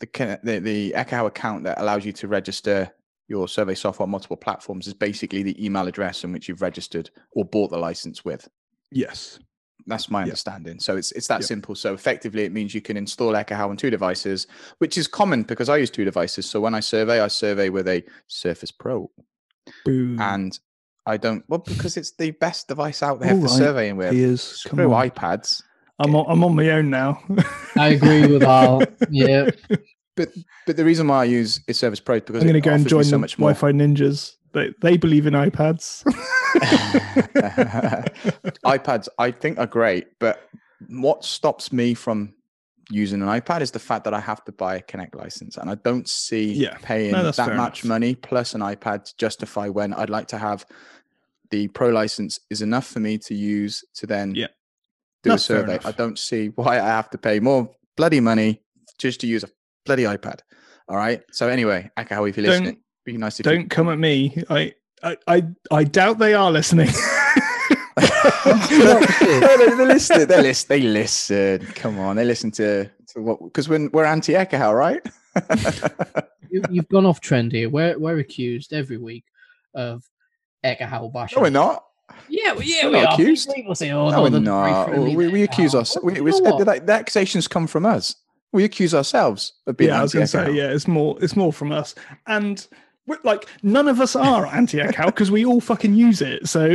the 0.00 0.06
Kin- 0.06 0.38
the, 0.42 0.58
the 0.58 0.92
Ekahau 0.96 1.26
account 1.26 1.64
that 1.64 1.80
allows 1.80 2.04
you 2.04 2.12
to 2.14 2.28
register 2.28 2.90
your 3.28 3.48
survey 3.48 3.74
software 3.74 4.04
on 4.04 4.10
multiple 4.10 4.36
platforms 4.36 4.86
is 4.86 4.94
basically 4.94 5.42
the 5.42 5.64
email 5.64 5.86
address 5.86 6.24
in 6.24 6.32
which 6.32 6.48
you've 6.48 6.62
registered 6.62 7.10
or 7.32 7.44
bought 7.44 7.70
the 7.70 7.78
license 7.78 8.24
with. 8.24 8.48
Yes. 8.90 9.38
That's 9.86 10.10
my 10.10 10.20
Yeah. 10.20 10.24
understanding. 10.24 10.78
So 10.80 10.96
it's 10.96 11.12
it's 11.12 11.26
that 11.28 11.40
Yeah. 11.42 11.46
simple. 11.46 11.74
So 11.74 11.92
effectively, 11.94 12.44
it 12.44 12.52
means 12.52 12.74
you 12.74 12.80
can 12.80 12.96
install 12.96 13.32
Ekahau 13.32 13.68
on 13.68 13.76
two 13.76 13.90
devices, 13.90 14.46
which 14.78 14.96
is 14.96 15.06
common 15.06 15.42
because 15.42 15.68
I 15.68 15.76
use 15.76 15.90
two 15.90 16.04
devices. 16.04 16.46
So 16.46 16.60
when 16.60 16.74
I 16.74 16.80
survey, 16.80 17.20
I 17.20 17.28
survey 17.28 17.68
with 17.68 17.86
a 17.88 18.02
Surface 18.26 18.70
Pro, 18.70 19.10
Boo. 19.84 20.16
and 20.18 20.58
I 21.06 21.16
don't 21.18 21.44
well 21.48 21.58
because 21.58 21.96
it's 21.96 22.12
the 22.12 22.30
best 22.32 22.68
device 22.68 23.02
out 23.02 23.20
there 23.20 23.32
All 23.34 23.40
for 23.42 23.46
right, 23.48 23.58
surveying 23.58 23.96
with. 23.96 24.10
Piers, 24.12 24.62
come 24.66 24.78
Screw 24.78 24.92
on. 24.94 25.10
iPads. 25.10 25.62
I'm 25.98 26.14
on, 26.16 26.24
I'm 26.28 26.42
on 26.42 26.56
my 26.56 26.70
own 26.70 26.90
now. 26.90 27.22
I 27.78 27.88
agree 27.88 28.26
with 28.26 28.42
Al. 28.42 28.82
Yeah, 29.10 29.50
But 30.16 30.30
but 30.66 30.76
the 30.76 30.84
reason 30.84 31.06
why 31.08 31.20
I 31.20 31.24
use 31.24 31.60
is 31.68 31.78
Surface 31.78 32.00
Pro 32.00 32.16
is 32.16 32.22
because 32.22 32.42
I'm 32.42 32.48
going 32.48 32.54
to 32.54 32.68
go 32.68 32.72
and 32.74 32.88
join 32.88 33.04
so 33.04 33.10
the 33.12 33.18
much 33.18 33.38
more. 33.38 33.52
Wi-Fi 33.52 33.72
ninjas. 33.78 34.32
They 34.52 34.72
they 34.80 34.96
believe 34.96 35.26
in 35.26 35.34
iPads. 35.34 36.04
iPads, 38.64 39.08
I 39.18 39.30
think, 39.30 39.58
are 39.58 39.66
great, 39.66 40.06
but 40.18 40.48
what 40.88 41.24
stops 41.24 41.72
me 41.72 41.94
from 41.94 42.34
using 42.90 43.22
an 43.22 43.28
iPad 43.28 43.60
is 43.62 43.70
the 43.70 43.78
fact 43.78 44.04
that 44.04 44.12
I 44.14 44.20
have 44.20 44.44
to 44.44 44.52
buy 44.52 44.76
a 44.76 44.80
Connect 44.82 45.14
license, 45.16 45.56
and 45.56 45.70
I 45.70 45.74
don't 45.76 46.08
see 46.08 46.52
Yeah. 46.52 46.76
paying 46.82 47.12
No, 47.12 47.30
that 47.30 47.56
much 47.56 47.82
enough. 47.84 47.88
money 47.88 48.14
plus 48.14 48.54
an 48.54 48.60
iPad 48.60 49.04
to 49.04 49.16
justify 49.16 49.68
when 49.68 49.94
I'd 49.94 50.10
like 50.10 50.28
to 50.28 50.38
have 50.38 50.66
the 51.50 51.68
Pro 51.68 51.88
license 51.90 52.40
is 52.50 52.62
enough 52.62 52.86
for 52.86 53.00
me 53.00 53.18
to 53.18 53.34
use 53.34 53.84
to 53.94 54.06
then 54.06 54.34
Yeah. 54.34 54.48
do 55.22 55.30
That's 55.30 55.42
a 55.42 55.46
survey. 55.46 55.78
I 55.84 55.92
don't 55.92 56.18
see 56.18 56.48
why 56.48 56.76
I 56.80 56.86
have 56.86 57.10
to 57.10 57.18
pay 57.18 57.40
more 57.40 57.70
bloody 57.96 58.20
money 58.20 58.62
just 58.98 59.20
to 59.20 59.26
use 59.26 59.44
a 59.44 59.48
bloody 59.86 60.04
iPad. 60.04 60.40
All 60.88 60.96
right. 60.96 61.22
So 61.32 61.48
anyway, 61.48 61.90
Ekahau, 61.98 62.28
if 62.28 62.36
you're 62.36 62.46
Don't- 62.46 62.52
listening, 62.64 62.80
be 63.04 63.16
nice 63.16 63.38
if 63.40 63.46
you 63.46 63.52
Don't 63.52 63.68
come 63.70 63.88
at 63.88 63.98
me. 63.98 64.42
I 64.50 64.72
I 65.02 65.16
I, 65.26 65.42
I 65.70 65.84
doubt 65.84 66.18
they 66.18 66.34
are 66.34 66.50
listening. 66.50 66.88
no, 68.46 69.00
they, 69.00 69.70
they 69.76 69.86
listen. 69.86 70.26
They 70.26 70.42
listen. 70.42 70.66
They 70.68 70.80
listen. 70.80 71.66
Come 71.74 71.98
on, 71.98 72.16
they 72.16 72.24
listen 72.24 72.50
to 72.52 72.90
to 73.08 73.20
what? 73.20 73.42
Because 73.42 73.68
when 73.68 73.90
we're 73.92 74.04
anti 74.04 74.32
Ekahau, 74.32 74.74
right? 74.76 75.00
you, 76.50 76.62
you've 76.70 76.88
gone 76.88 77.06
off 77.06 77.20
trend 77.20 77.52
here. 77.52 77.68
We're 77.68 77.98
we're 77.98 78.18
accused 78.18 78.72
every 78.72 78.96
week 78.98 79.24
of 79.74 80.02
Ekahau 80.64 81.12
bashing. 81.12 81.36
no, 81.36 81.42
we're 81.42 81.50
not. 81.50 81.84
Yeah, 82.28 82.52
well, 82.52 82.62
yeah, 82.62 82.84
We're 82.86 82.90
we 82.90 83.00
not 83.00 83.06
are. 83.06 83.14
accused. 83.14 83.50
People 83.54 83.74
say, 83.74 83.90
"Oh 83.90 84.10
No, 84.10 84.16
no, 84.16 84.22
we're 84.30 84.40
not. 84.40 84.88
friendly 84.88 85.16
We, 85.16 85.28
we 85.28 85.42
accuse 85.42 85.74
us. 85.74 85.94
Well, 85.96 86.04
We, 86.06 86.16
you 86.16 86.24
we, 86.24 86.30
know 86.32 86.38
what? 86.56 86.58
the, 86.64 86.80
the 86.84 86.92
accusations 86.92 87.48
come 87.48 87.66
from 87.66 87.84
us. 87.86 88.14
We 88.52 88.64
accuse 88.64 88.94
ourselves 88.94 89.52
of 89.66 89.76
being 89.76 89.90
yeah, 89.90 89.98
I 90.00 90.02
was 90.02 90.14
anti 90.14 90.38
going 90.38 90.46
to 90.46 90.52
say, 90.52 90.56
yeah, 90.58 90.72
it's 90.74 90.86
more 90.86 91.16
it's 91.20 91.34
more 91.36 91.52
from 91.52 91.72
us, 91.72 91.94
and 92.26 92.66
we're, 93.06 93.18
like 93.24 93.46
none 93.62 93.88
of 93.88 94.00
us 94.00 94.14
are 94.16 94.46
anti 94.46 94.78
account 94.80 95.14
because 95.14 95.30
we 95.30 95.44
all 95.44 95.60
fucking 95.60 95.94
use 95.94 96.20
it. 96.22 96.46
So, 96.48 96.68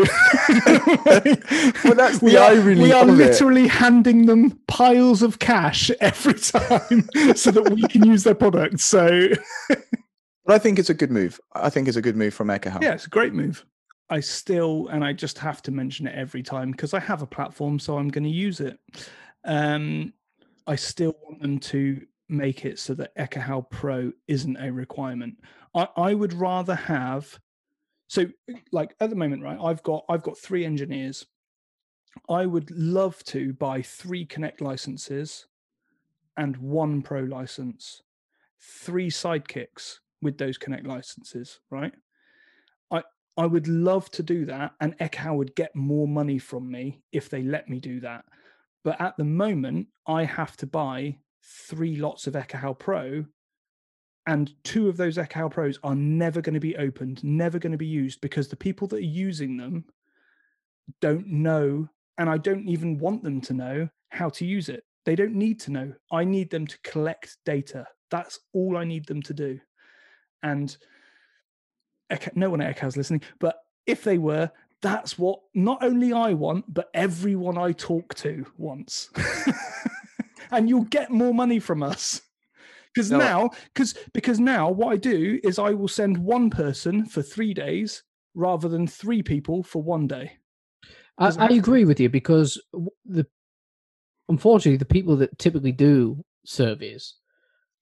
Well, 1.84 1.96
that's 1.96 2.22
we 2.22 2.32
the 2.32 2.38
are, 2.42 2.52
irony 2.52 2.82
we 2.84 2.92
are 2.92 3.04
of 3.04 3.10
it. 3.20 3.26
literally 3.32 3.68
handing 3.68 4.26
them 4.26 4.52
piles 4.68 5.22
of 5.22 5.40
cash 5.40 5.90
every 6.02 6.34
time 6.36 7.10
so 7.36 7.52
that 7.52 7.72
we 7.74 7.84
can 7.84 8.06
use 8.06 8.24
their 8.24 8.36
products. 8.36 8.86
So, 8.86 9.30
But 10.46 10.56
I 10.56 10.60
think 10.60 10.80
it's 10.80 10.90
a 10.90 10.94
good 10.96 11.12
move. 11.12 11.40
I 11.54 11.70
think 11.70 11.88
it's 11.88 11.98
a 11.98 12.02
good 12.02 12.16
move 12.18 12.34
from 12.34 12.48
Ekahau. 12.48 12.82
yeah, 12.82 12.94
it's 12.94 13.06
a 13.06 13.10
great 13.10 13.34
move. 13.34 13.66
I 14.10 14.20
still, 14.20 14.88
and 14.88 15.04
I 15.04 15.14
just 15.14 15.38
have 15.40 15.62
to 15.64 15.72
mention 15.72 16.08
it 16.08 16.16
every 16.16 16.42
time 16.42 16.72
because 16.72 16.94
I 16.94 17.00
have 17.00 17.22
a 17.22 17.28
platform, 17.28 17.80
so 17.80 17.98
I'm 17.98 18.10
going 18.10 18.24
to 18.24 18.30
use 18.30 18.60
it. 18.60 18.80
Um, 19.46 20.14
I 20.66 20.76
still 20.76 21.16
want 21.24 21.42
them 21.42 21.60
to 21.60 22.02
make 22.28 22.66
it 22.66 22.80
so 22.80 22.94
that 22.96 23.16
Ekahau 23.16 23.70
Pro 23.70 24.12
isn't 24.28 24.58
a 24.58 24.72
requirement. 24.72 25.38
I, 25.76 25.88
I 25.96 26.14
would 26.14 26.34
rather 26.34 26.76
have, 26.76 27.40
so 28.08 28.26
like 28.72 28.96
at 29.00 29.10
the 29.10 29.16
moment, 29.16 29.44
right? 29.44 29.60
I've 29.62 29.84
got 29.84 30.06
I've 30.10 30.24
got 30.24 30.38
three 30.38 30.66
engineers. 30.66 31.26
I 32.28 32.46
would 32.46 32.72
love 32.72 33.24
to 33.26 33.54
buy 33.54 33.82
three 33.82 34.26
Connect 34.26 34.62
licenses 34.62 35.46
and 36.38 36.58
one 36.58 37.02
Pro 37.02 37.22
license, 37.22 38.02
three 38.60 39.10
sidekicks 39.10 40.00
with 40.22 40.38
those 40.38 40.58
Connect 40.58 40.86
licenses, 40.86 41.60
right? 41.70 41.94
I 43.40 43.46
would 43.46 43.70
love 43.70 44.12
to 44.12 44.22
do 44.22 44.44
that, 44.48 44.74
and 44.82 44.98
Ekahau 44.98 45.38
would 45.38 45.56
get 45.56 45.74
more 45.74 46.10
money 46.10 46.40
from 46.40 46.70
me 46.70 47.02
if 47.14 47.30
they 47.30 47.42
let 47.42 47.70
me 47.70 47.80
do 47.80 48.02
that. 48.02 48.26
But 48.84 49.00
at 49.00 49.16
the 49.16 49.24
moment, 49.24 49.88
I 50.06 50.26
have 50.26 50.58
to 50.58 50.68
buy 50.68 51.16
three 51.42 51.96
lots 51.96 52.28
of 52.28 52.34
Ekahau 52.34 52.78
Pro, 52.78 53.24
and 54.28 54.54
two 54.66 54.90
of 54.90 54.98
those 54.98 55.16
Ekahau 55.16 55.50
Pros 55.50 55.80
are 55.84 55.96
never 55.96 56.42
going 56.42 56.54
to 56.54 56.60
be 56.60 56.76
opened, 56.76 57.24
never 57.24 57.60
going 57.60 57.72
to 57.72 57.78
be 57.78 57.88
used 57.88 58.20
because 58.20 58.50
the 58.50 58.58
people 58.58 58.90
that 58.90 58.98
are 58.98 59.16
using 59.30 59.56
them 59.56 59.86
don't 61.00 61.26
know, 61.26 61.88
and 62.18 62.30
I 62.30 62.38
don't 62.38 62.68
even 62.68 62.98
want 62.98 63.24
them 63.24 63.40
to 63.40 63.54
know 63.54 63.90
how 64.10 64.28
to 64.32 64.46
use 64.46 64.68
it. 64.68 64.84
They 65.06 65.16
don't 65.16 65.34
need 65.34 65.62
to 65.62 65.72
know. 65.72 65.94
I 66.12 66.26
need 66.26 66.50
them 66.50 66.68
to 66.68 66.78
collect 66.84 67.38
data. 67.46 67.88
That's 68.12 68.38
all 68.52 68.76
I 68.76 68.84
need 68.84 69.06
them 69.06 69.22
to 69.22 69.34
do. 69.34 69.62
And 70.44 70.76
no 72.36 72.50
one 72.50 72.62
at 72.62 72.76
Ekahau's 72.76 72.98
listening, 72.98 73.22
but 73.40 73.64
if 73.86 74.04
they 74.04 74.18
were, 74.18 74.52
that's 74.82 75.18
what 75.18 75.40
not 75.54 75.84
only 75.84 76.14
I 76.14 76.34
want, 76.34 76.74
but 76.74 76.90
everyone 76.94 77.58
I 77.58 77.72
talk 77.74 78.14
to 78.16 78.46
wants. 78.58 79.10
and 80.52 80.70
you'll 80.70 80.84
get 80.86 81.12
more 81.12 81.34
money 81.34 81.60
from 81.60 81.84
us. 81.84 82.22
Because 82.94 83.12
No. 83.12 83.18
now, 83.18 83.50
because 83.74 83.94
because 84.14 84.40
now 84.40 84.70
what 84.70 84.94
I 84.94 84.98
do 84.98 85.40
is 85.44 85.60
I 85.60 85.72
will 85.72 85.88
send 85.88 86.18
one 86.18 86.50
person 86.50 87.06
for 87.06 87.22
three 87.22 87.54
days 87.54 88.04
rather 88.34 88.68
than 88.68 88.88
three 88.88 89.22
people 89.22 89.64
for 89.64 89.82
one 89.82 90.08
day. 90.08 90.38
I, 91.18 91.32
I 91.38 91.50
agree 91.50 91.86
with 91.86 92.00
you 92.00 92.10
because 92.10 92.60
the 93.06 93.28
unfortunately 94.28 94.78
the 94.78 94.86
people 94.86 95.16
that 95.18 95.38
typically 95.38 95.72
do 95.72 96.24
surveys 96.46 97.16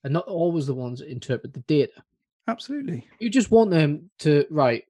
are 0.04 0.10
not 0.10 0.28
always 0.28 0.68
the 0.68 0.74
ones 0.74 1.00
that 1.00 1.10
interpret 1.10 1.54
the 1.54 1.62
data. 1.62 2.04
Absolutely. 2.48 3.06
You 3.20 3.30
just 3.30 3.52
want 3.52 3.72
them 3.72 4.10
to 4.20 4.46
right 4.50 4.84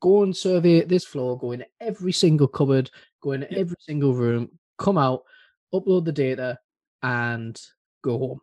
go 0.00 0.22
and 0.22 0.36
survey 0.36 0.84
this 0.84 1.04
floor, 1.04 1.38
go 1.38 1.52
in 1.52 1.64
every 1.80 2.12
single 2.12 2.46
cupboard, 2.46 2.90
go 3.22 3.32
in 3.32 3.46
every 3.56 3.76
single 3.80 4.14
room, 4.14 4.50
come 4.76 4.98
out, 4.98 5.24
upload 5.72 6.04
the 6.04 6.12
data, 6.12 6.58
and 7.02 7.58
go 8.02 8.18
home. 8.18 8.40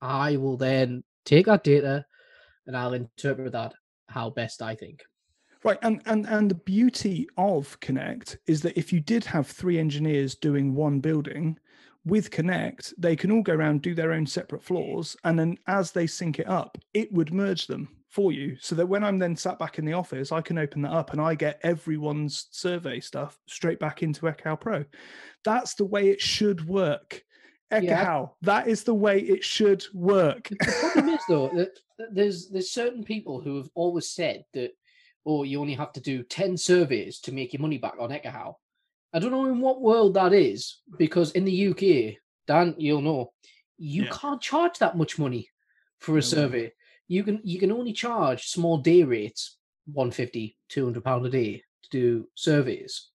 I 0.00 0.36
will 0.36 0.56
then 0.56 1.02
take 1.24 1.46
that 1.46 1.64
data 1.64 2.06
and 2.66 2.76
I'll 2.76 2.94
interpret 2.94 3.52
that 3.52 3.74
how 4.08 4.30
best 4.30 4.62
I 4.62 4.76
think. 4.76 5.02
Right, 5.64 5.78
and 5.82 6.02
and 6.04 6.26
and 6.26 6.50
the 6.50 6.56
beauty 6.56 7.26
of 7.38 7.80
Connect 7.80 8.36
is 8.46 8.60
that 8.62 8.78
if 8.78 8.92
you 8.92 9.00
did 9.00 9.24
have 9.24 9.46
three 9.46 9.78
engineers 9.78 10.34
doing 10.34 10.74
one 10.74 11.00
building, 11.00 11.58
with 12.04 12.30
Connect, 12.30 12.92
they 12.98 13.16
can 13.16 13.32
all 13.32 13.42
go 13.42 13.54
around 13.54 13.80
do 13.80 13.94
their 13.94 14.12
own 14.12 14.26
separate 14.26 14.62
floors, 14.62 15.16
and 15.24 15.38
then 15.38 15.56
as 15.66 15.90
they 15.90 16.06
sync 16.06 16.38
it 16.38 16.48
up, 16.48 16.76
it 16.92 17.10
would 17.12 17.32
merge 17.32 17.66
them 17.66 17.88
for 18.14 18.30
you, 18.30 18.56
so 18.60 18.76
that 18.76 18.86
when 18.86 19.02
I'm 19.02 19.18
then 19.18 19.34
sat 19.34 19.58
back 19.58 19.78
in 19.80 19.84
the 19.84 19.92
office, 19.92 20.30
I 20.30 20.40
can 20.40 20.56
open 20.56 20.82
that 20.82 20.92
up 20.92 21.12
and 21.12 21.20
I 21.20 21.34
get 21.34 21.58
everyone's 21.64 22.46
survey 22.52 23.00
stuff 23.00 23.36
straight 23.48 23.80
back 23.80 24.04
into 24.04 24.26
Ekahau 24.26 24.60
Pro. 24.60 24.84
That's 25.44 25.74
the 25.74 25.84
way 25.84 26.10
it 26.10 26.20
should 26.20 26.64
work. 26.68 27.22
Yeah. 27.72 27.80
Ekahau, 27.80 28.30
that 28.42 28.68
is 28.68 28.84
the 28.84 28.94
way 28.94 29.18
it 29.18 29.42
should 29.42 29.84
work. 29.92 30.48
The 30.48 30.76
problem 30.80 31.08
is 31.08 31.20
though 31.28 31.48
that 31.56 31.76
there's 32.12 32.48
there's 32.50 32.70
certain 32.70 33.02
people 33.02 33.40
who 33.40 33.56
have 33.56 33.68
always 33.74 34.08
said 34.10 34.44
that 34.54 34.70
oh 35.26 35.42
you 35.42 35.60
only 35.60 35.74
have 35.74 35.92
to 35.94 36.00
do 36.00 36.22
10 36.22 36.56
surveys 36.56 37.18
to 37.20 37.32
make 37.32 37.52
your 37.52 37.62
money 37.62 37.78
back 37.78 37.94
on 37.98 38.10
Ekahau. 38.10 38.54
I 39.12 39.18
don't 39.18 39.32
know 39.32 39.46
in 39.46 39.60
what 39.60 39.82
world 39.82 40.14
that 40.14 40.32
is 40.32 40.82
because 40.98 41.32
in 41.32 41.44
the 41.44 41.68
UK, 41.70 42.16
Dan, 42.46 42.74
you'll 42.78 43.00
know, 43.00 43.32
you 43.76 44.04
Yeah. 44.04 44.10
can't 44.12 44.40
charge 44.40 44.78
that 44.78 44.96
much 44.96 45.18
money 45.18 45.48
for 45.98 46.12
a 46.18 46.22
No 46.36 46.48
way. 46.48 46.72
You 47.08 47.22
can 47.24 47.40
you 47.44 47.58
can 47.58 47.70
only 47.72 47.92
charge 47.92 48.46
small 48.48 48.78
day 48.78 49.02
rates, 49.02 49.58
150, 49.92 50.56
200 50.68 51.04
pound 51.04 51.26
a 51.26 51.30
day 51.30 51.62
to 51.82 51.88
do 51.90 52.28
surveys. 52.34 53.08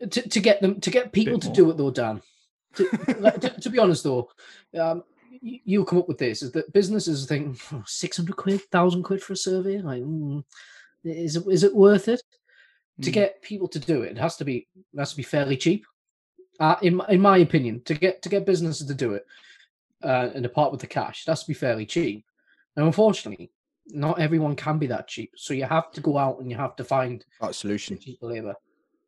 To, 0.00 0.22
to 0.28 0.40
get 0.40 0.62
them 0.62 0.80
to 0.80 0.90
get 0.90 1.12
people 1.12 1.38
to 1.38 1.50
do 1.50 1.70
it 1.70 1.76
though, 1.76 1.90
Dan. 1.90 2.22
To, 2.76 2.84
to, 3.40 3.60
to 3.62 3.68
be 3.68 3.80
honest 3.80 4.04
though, 4.04 4.30
um, 4.78 5.02
you'll 5.42 5.84
come 5.84 5.98
up 5.98 6.06
with 6.06 6.18
this 6.18 6.40
is 6.40 6.52
that 6.52 6.72
businesses 6.72 7.26
think 7.26 7.58
"Oh, 7.72 7.82
600 7.84 8.36
quid, 8.36 8.60
1000 8.70 9.02
quid 9.02 9.20
for 9.20 9.32
a 9.32 9.36
survey. 9.36 9.78
Like, 9.82 10.02
mm, 10.02 10.44
is 11.02 11.34
it 11.34 11.44
is 11.48 11.64
it 11.64 11.74
worth 11.74 12.06
it? 12.08 12.22
To 13.02 13.10
Mm. 13.10 13.14
get 13.14 13.42
people 13.42 13.66
to 13.68 13.78
do 13.80 14.02
it, 14.02 14.12
it 14.12 14.18
has 14.18 14.36
to 14.36 14.44
be 14.44 14.68
it 14.76 14.98
has 14.98 15.10
to 15.10 15.16
be 15.16 15.24
fairly 15.24 15.56
cheap. 15.56 15.84
Uh, 16.60 16.76
in 16.82 16.94
my- 16.96 17.06
in 17.08 17.20
my 17.20 17.38
opinion, 17.38 17.82
to 17.86 17.94
get 17.94 18.22
to 18.22 18.28
get 18.28 18.46
businesses 18.46 18.86
to 18.86 18.94
do 18.94 19.14
it 19.14 19.26
uh, 20.04 20.30
and 20.34 20.44
to 20.44 20.48
part 20.48 20.70
with 20.70 20.80
the 20.80 20.86
cash, 20.86 21.24
it 21.26 21.30
has 21.30 21.40
to 21.42 21.48
be 21.48 21.54
fairly 21.54 21.84
cheap. 21.86 22.24
Now, 22.76 22.86
unfortunately, 22.86 23.50
not 23.88 24.20
everyone 24.20 24.54
can 24.56 24.78
be 24.78 24.86
that 24.88 25.08
cheap. 25.08 25.32
So 25.36 25.54
you 25.54 25.64
have 25.64 25.90
to 25.92 26.00
go 26.00 26.16
out 26.18 26.38
and 26.40 26.50
you 26.50 26.56
have 26.56 26.76
to 26.76 26.84
find 26.84 27.24
Got 27.40 27.50
a 27.50 27.54
solution. 27.54 27.98
cheap 27.98 28.18
labor. 28.22 28.54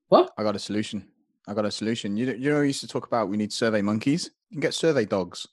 What? 0.09 0.33
I 0.37 0.43
got 0.43 0.57
a 0.57 0.59
solution. 0.59 1.09
I 1.47 1.55
got 1.55 1.65
a 1.65 1.71
solution. 1.71 2.17
You 2.17 2.27
know, 2.27 2.33
you 2.33 2.51
know, 2.51 2.61
we 2.61 2.69
used 2.69 2.81
to 2.81 2.89
talk 2.89 3.07
about 3.07 3.29
we 3.29 3.37
need 3.37 3.53
survey 3.53 3.83
monkeys. 3.83 4.31
You 4.51 4.57
can 4.57 4.61
get 4.61 4.75
survey 4.75 5.05
dogs. 5.05 5.47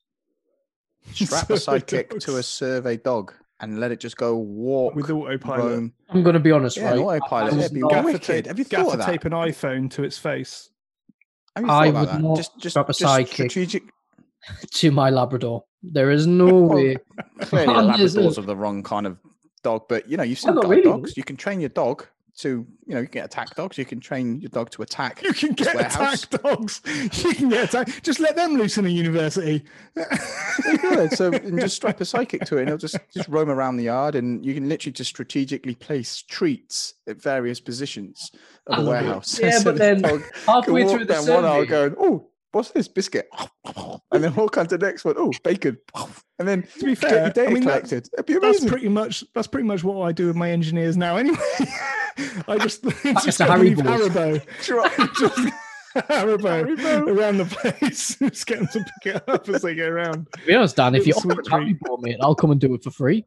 Strap 1.14 1.50
a 1.50 1.58
Survey 1.58 1.80
sidekick 1.80 2.20
to 2.26 2.38
a 2.38 2.44
survey 2.44 2.98
dog 2.98 3.34
and 3.62 3.80
let 3.80 3.92
it 3.92 4.00
just 4.00 4.18
go 4.18 4.38
walk, 4.38 4.96
with 4.96 5.10
autopilot. 5.10 5.60
roam. 5.60 5.94
I'm 6.10 6.24
going 6.24 6.34
to 6.34 6.40
be 6.40 6.52
honest, 6.52 6.78
Yeah, 6.78 6.92
right? 6.92 7.00
autopilot. 7.00 7.54
I 7.54 7.58
It'd 7.58 7.60
was 7.60 7.72
be 7.72 7.80
not- 7.80 7.92
Gaffer 7.92 8.06
wicked. 8.06 8.22
tape, 8.24 8.46
Have 8.48 8.60
you 8.60 8.66
gaffer 8.66 8.84
thought 8.84 8.94
of 8.94 9.00
that? 9.00 9.06
tape 9.12 9.26
an 9.26 9.32
iPhone 9.34 9.90
to 9.92 10.04
its 10.04 10.18
face. 10.18 10.70
Have 11.56 11.66
you 11.66 11.72
I 11.72 11.86
would 11.90 12.08
that? 12.10 12.22
not 12.22 12.38
Just, 12.38 12.58
just, 12.60 12.74
strap 12.74 12.90
a 12.90 12.94
just 12.94 13.02
sidekick. 13.04 13.34
strategic. 13.34 13.84
to 14.72 14.92
my 14.92 15.10
Labrador. 15.10 15.64
There 15.84 16.12
is 16.12 16.28
no 16.28 16.54
way. 16.62 16.98
Clearly, 17.42 17.74
a 17.74 17.78
On 17.78 17.88
this, 18.00 18.14
Labrador's 18.16 18.38
of 18.38 18.46
the 18.46 18.56
wrong 18.56 18.84
kind 18.84 19.08
of 19.08 19.18
dog, 19.64 19.84
but 19.88 20.10
you 20.10 20.18
know, 20.18 20.24
you've 20.24 20.40
seen 20.40 20.56
not 20.56 20.68
really. 20.68 20.84
dogs. 20.84 21.16
You 21.16 21.24
can 21.24 21.38
train 21.38 21.60
your 21.60 21.70
dog 21.70 22.06
to, 22.40 22.66
you 22.86 22.96
know, 22.96 23.02
you 23.02 23.08
can 23.08 23.20
get 23.20 23.26
attack 23.26 23.54
dogs. 23.56 23.78
You 23.78 23.84
can 23.86 24.00
train 24.00 24.40
your 24.40 24.50
dog 24.50 24.70
to 24.72 24.82
attack. 24.82 25.22
You 25.22 25.34
can 25.34 25.52
get 25.54 25.76
warehouse. 25.76 26.24
attack 26.24 26.42
dogs. 26.42 26.82
You 26.86 27.34
can 27.34 27.50
get 27.50 27.66
attack. 27.66 28.02
Just 28.02 28.20
let 28.22 28.36
them 28.38 28.56
loose 28.56 28.78
in 28.78 28.86
a 28.86 28.90
university. 28.90 29.64
Good. 30.82 31.12
So 31.14 31.32
and 31.34 31.60
just 31.60 31.76
strap 31.76 32.00
a 32.00 32.04
sidekick 32.06 32.46
to 32.46 32.58
it, 32.58 32.62
and 32.62 32.70
it'll 32.70 32.78
just 32.78 32.98
just 33.14 33.28
roam 33.28 33.50
around 33.50 33.78
the 33.78 33.86
yard, 33.86 34.16
and 34.16 34.46
you 34.46 34.54
can 34.54 34.70
literally 34.70 34.94
just 34.94 35.10
strategically 35.10 35.76
place 35.76 36.22
treats 36.22 36.94
at 37.08 37.22
various 37.22 37.60
positions 37.60 38.32
of 38.68 38.80
I 38.80 38.82
the 38.84 38.90
warehouse. 38.90 39.40
Yeah, 39.40 39.58
So 39.58 39.64
but 39.66 39.72
the 39.74 39.80
then 39.80 40.02
dog 40.02 40.24
Halfway 40.46 40.82
can 40.82 40.88
walk 40.88 40.98
through 40.98 41.06
the 41.06 41.14
down 41.14 41.28
one 41.28 41.46
aisle 41.46 41.54
survey, 41.62 41.66
going, 41.68 41.96
"Oh, 42.00 42.29
what's 42.52 42.72
this 42.72 42.88
biscuit?" 42.88 43.30
And 44.12 44.24
then 44.24 44.34
walk 44.36 44.58
on 44.58 44.68
to 44.68 44.78
the 44.78 44.86
next 44.86 45.06
one. 45.06 45.16
Oh, 45.18 45.32
bacon. 45.44 45.78
And 46.40 46.48
then 46.48 46.64
To 46.80 46.86
be 46.86 46.96
get 46.96 47.02
your 47.04 47.10
fair, 47.12 47.30
data 47.30 47.50
I 47.50 47.54
mean 47.54 47.64
that's, 47.64 47.90
collected. 47.90 48.10
It'd 48.14 48.26
be 48.26 48.38
that's 48.40 48.66
pretty 48.66 48.90
much 48.90 49.24
that's 49.36 49.48
pretty 49.48 49.68
much 49.68 49.84
what 49.84 50.02
I 50.08 50.12
do 50.12 50.28
with 50.28 50.36
my 50.36 50.50
engineers 50.52 50.98
now. 50.98 51.18
Anyway, 51.18 51.38
I 52.48 52.58
just 52.60 52.84
just 53.24 53.38
to 53.38 53.46
Harry 53.46 53.70
leave 53.76 53.84
Balls. 53.84 54.02
Haribo, 54.10 54.42
Right. 54.70 55.10
just 55.20 55.38
Haribo, 56.08 56.78
Haribo. 56.78 57.18
around 57.18 57.38
the 57.40 57.46
place. 57.46 58.16
just 58.20 58.46
get 58.46 58.60
them 58.60 58.68
to 58.74 58.80
pick 59.04 59.16
it 59.16 59.24
up 59.30 59.50
as 59.50 59.64
they 59.64 59.74
go 59.76 59.88
around. 59.88 60.28
to 60.34 60.46
be 60.46 60.54
honest, 60.56 60.76
Dan, 60.76 60.94
if 60.96 61.08
you 61.08 61.14
Little 61.16 61.32
offer 61.32 61.44
sweet 61.44 61.48
a 61.48 61.52
happy 61.52 61.66
treat. 61.74 61.80
ball, 61.82 62.06
I'll 62.22 62.36
come 62.36 62.52
and 62.52 62.60
do 62.62 62.74
it 62.76 62.84
for 62.84 62.92
free. 62.92 63.26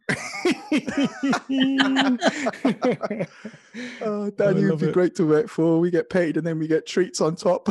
Oh, 4.00 4.26
I 4.26 4.30
Danny 4.36 4.64
would 4.70 4.78
be 4.80 4.86
it. 4.86 4.92
great 4.94 5.14
to 5.16 5.26
work 5.26 5.48
for. 5.48 5.80
We 5.80 5.90
get 5.90 6.08
paid 6.10 6.36
and 6.36 6.46
then 6.46 6.58
we 6.58 6.66
get 6.68 6.86
treats 6.86 7.20
on 7.20 7.34
top. 7.36 7.68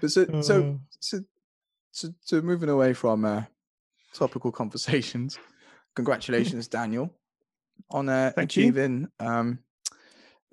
But 0.00 0.10
so, 0.10 0.26
so, 0.40 0.54
Oh. 0.62 0.80
so, 1.00 1.20
so, 1.92 2.08
so 2.20 2.40
moving 2.42 2.68
away 2.68 2.92
from 2.92 3.24
uh, 3.24 3.42
topical 4.14 4.52
conversations, 4.52 5.38
congratulations, 5.94 6.68
Daniel, 6.68 7.10
on 7.90 8.08
uh, 8.08 8.32
Thank 8.34 8.56
you. 8.56 8.64
achieving, 8.64 9.08
um, 9.20 9.58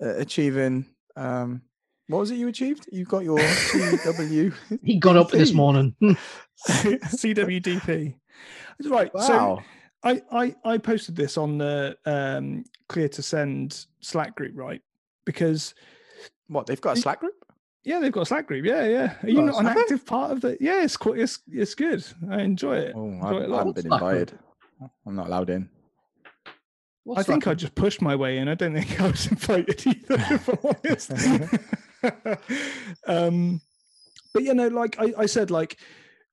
uh, 0.02 0.14
achieving, 0.16 0.86
um, 1.16 1.62
what 2.08 2.18
was 2.20 2.30
it 2.32 2.36
you 2.36 2.48
achieved? 2.48 2.88
You 2.90 3.04
got 3.04 3.22
your 3.24 3.38
CW. 3.38 4.52
He 4.82 4.96
got 4.98 5.16
up 5.16 5.30
this 5.30 5.52
morning. 5.54 5.94
CWDP. 6.66 8.14
Right. 8.84 9.10
So 9.12 9.28
Wow. 9.28 9.64
I, 10.02 10.22
I 10.32 10.54
I 10.64 10.78
posted 10.78 11.14
this 11.14 11.36
on 11.36 11.58
the 11.58 11.96
um, 12.06 12.64
Clear 12.88 13.08
to 13.10 13.22
Send 13.22 13.86
Slack 14.00 14.34
group, 14.34 14.52
right? 14.56 14.80
Because 15.26 15.74
what 16.50 16.66
they've 16.66 16.80
got 16.80 16.98
a 16.98 17.00
Slack 17.00 17.20
group? 17.20 17.34
yeah, 17.84 17.98
they've 18.00 18.12
got 18.12 18.22
a 18.22 18.26
Slack 18.26 18.46
group. 18.46 18.66
Yeah, 18.66 18.84
yeah. 18.86 19.14
Are 19.22 19.28
you 19.30 19.40
Oh, 19.40 19.44
not 19.46 19.60
an 19.60 19.66
have 19.66 19.74
they? 19.76 19.80
active 19.82 20.04
part 20.04 20.30
of 20.32 20.40
the? 20.42 20.56
Yeah, 20.60 20.82
it's 20.82 20.96
quite. 20.96 21.18
It's 21.18 21.38
it's 21.50 21.74
good. 21.74 22.04
I 22.30 22.40
enjoy 22.42 22.76
it. 22.76 22.92
Oh, 22.96 23.06
Enjoy 23.06 23.26
I, 23.26 23.30
it 23.30 23.42
a 23.42 23.44
I 23.44 23.46
lot. 23.46 23.58
haven't 23.58 23.74
been 23.76 23.84
Slack 23.86 24.00
group? 24.00 24.12
invited. 24.12 24.38
I'm 25.06 25.14
not 25.16 25.26
allowed 25.28 25.50
in. 25.50 25.68
What's 27.04 27.20
I 27.20 27.22
think 27.22 27.44
that? 27.44 27.50
I 27.50 27.54
just 27.54 27.74
pushed 27.74 28.02
my 28.02 28.14
way 28.14 28.36
in. 28.38 28.48
I 28.48 28.54
don't 28.54 28.74
think 28.74 29.00
I 29.00 29.06
was 29.10 29.26
invited 29.30 29.86
either, 29.86 30.16
if 30.30 30.48
I'm 30.48 30.58
honest. 30.84 31.12
um, 33.06 33.60
but 34.34 34.42
you 34.42 34.54
know, 34.54 34.68
like 34.68 34.98
I, 34.98 35.12
I 35.18 35.26
said, 35.26 35.50
like 35.50 35.78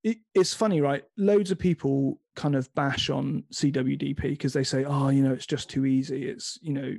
it, 0.03 0.17
it's 0.33 0.53
funny, 0.53 0.81
right? 0.81 1.03
Loads 1.17 1.51
of 1.51 1.59
people 1.59 2.19
kind 2.35 2.55
of 2.55 2.73
bash 2.75 3.09
on 3.09 3.43
CWDP 3.53 4.21
because 4.21 4.53
they 4.53 4.63
say, 4.63 4.83
"Oh, 4.85 5.09
you 5.09 5.23
know, 5.23 5.33
it's 5.33 5.45
just 5.47 5.69
too 5.69 5.85
easy. 5.85 6.27
It's 6.29 6.59
you 6.61 6.73
know, 6.73 6.83
a- 6.93 6.97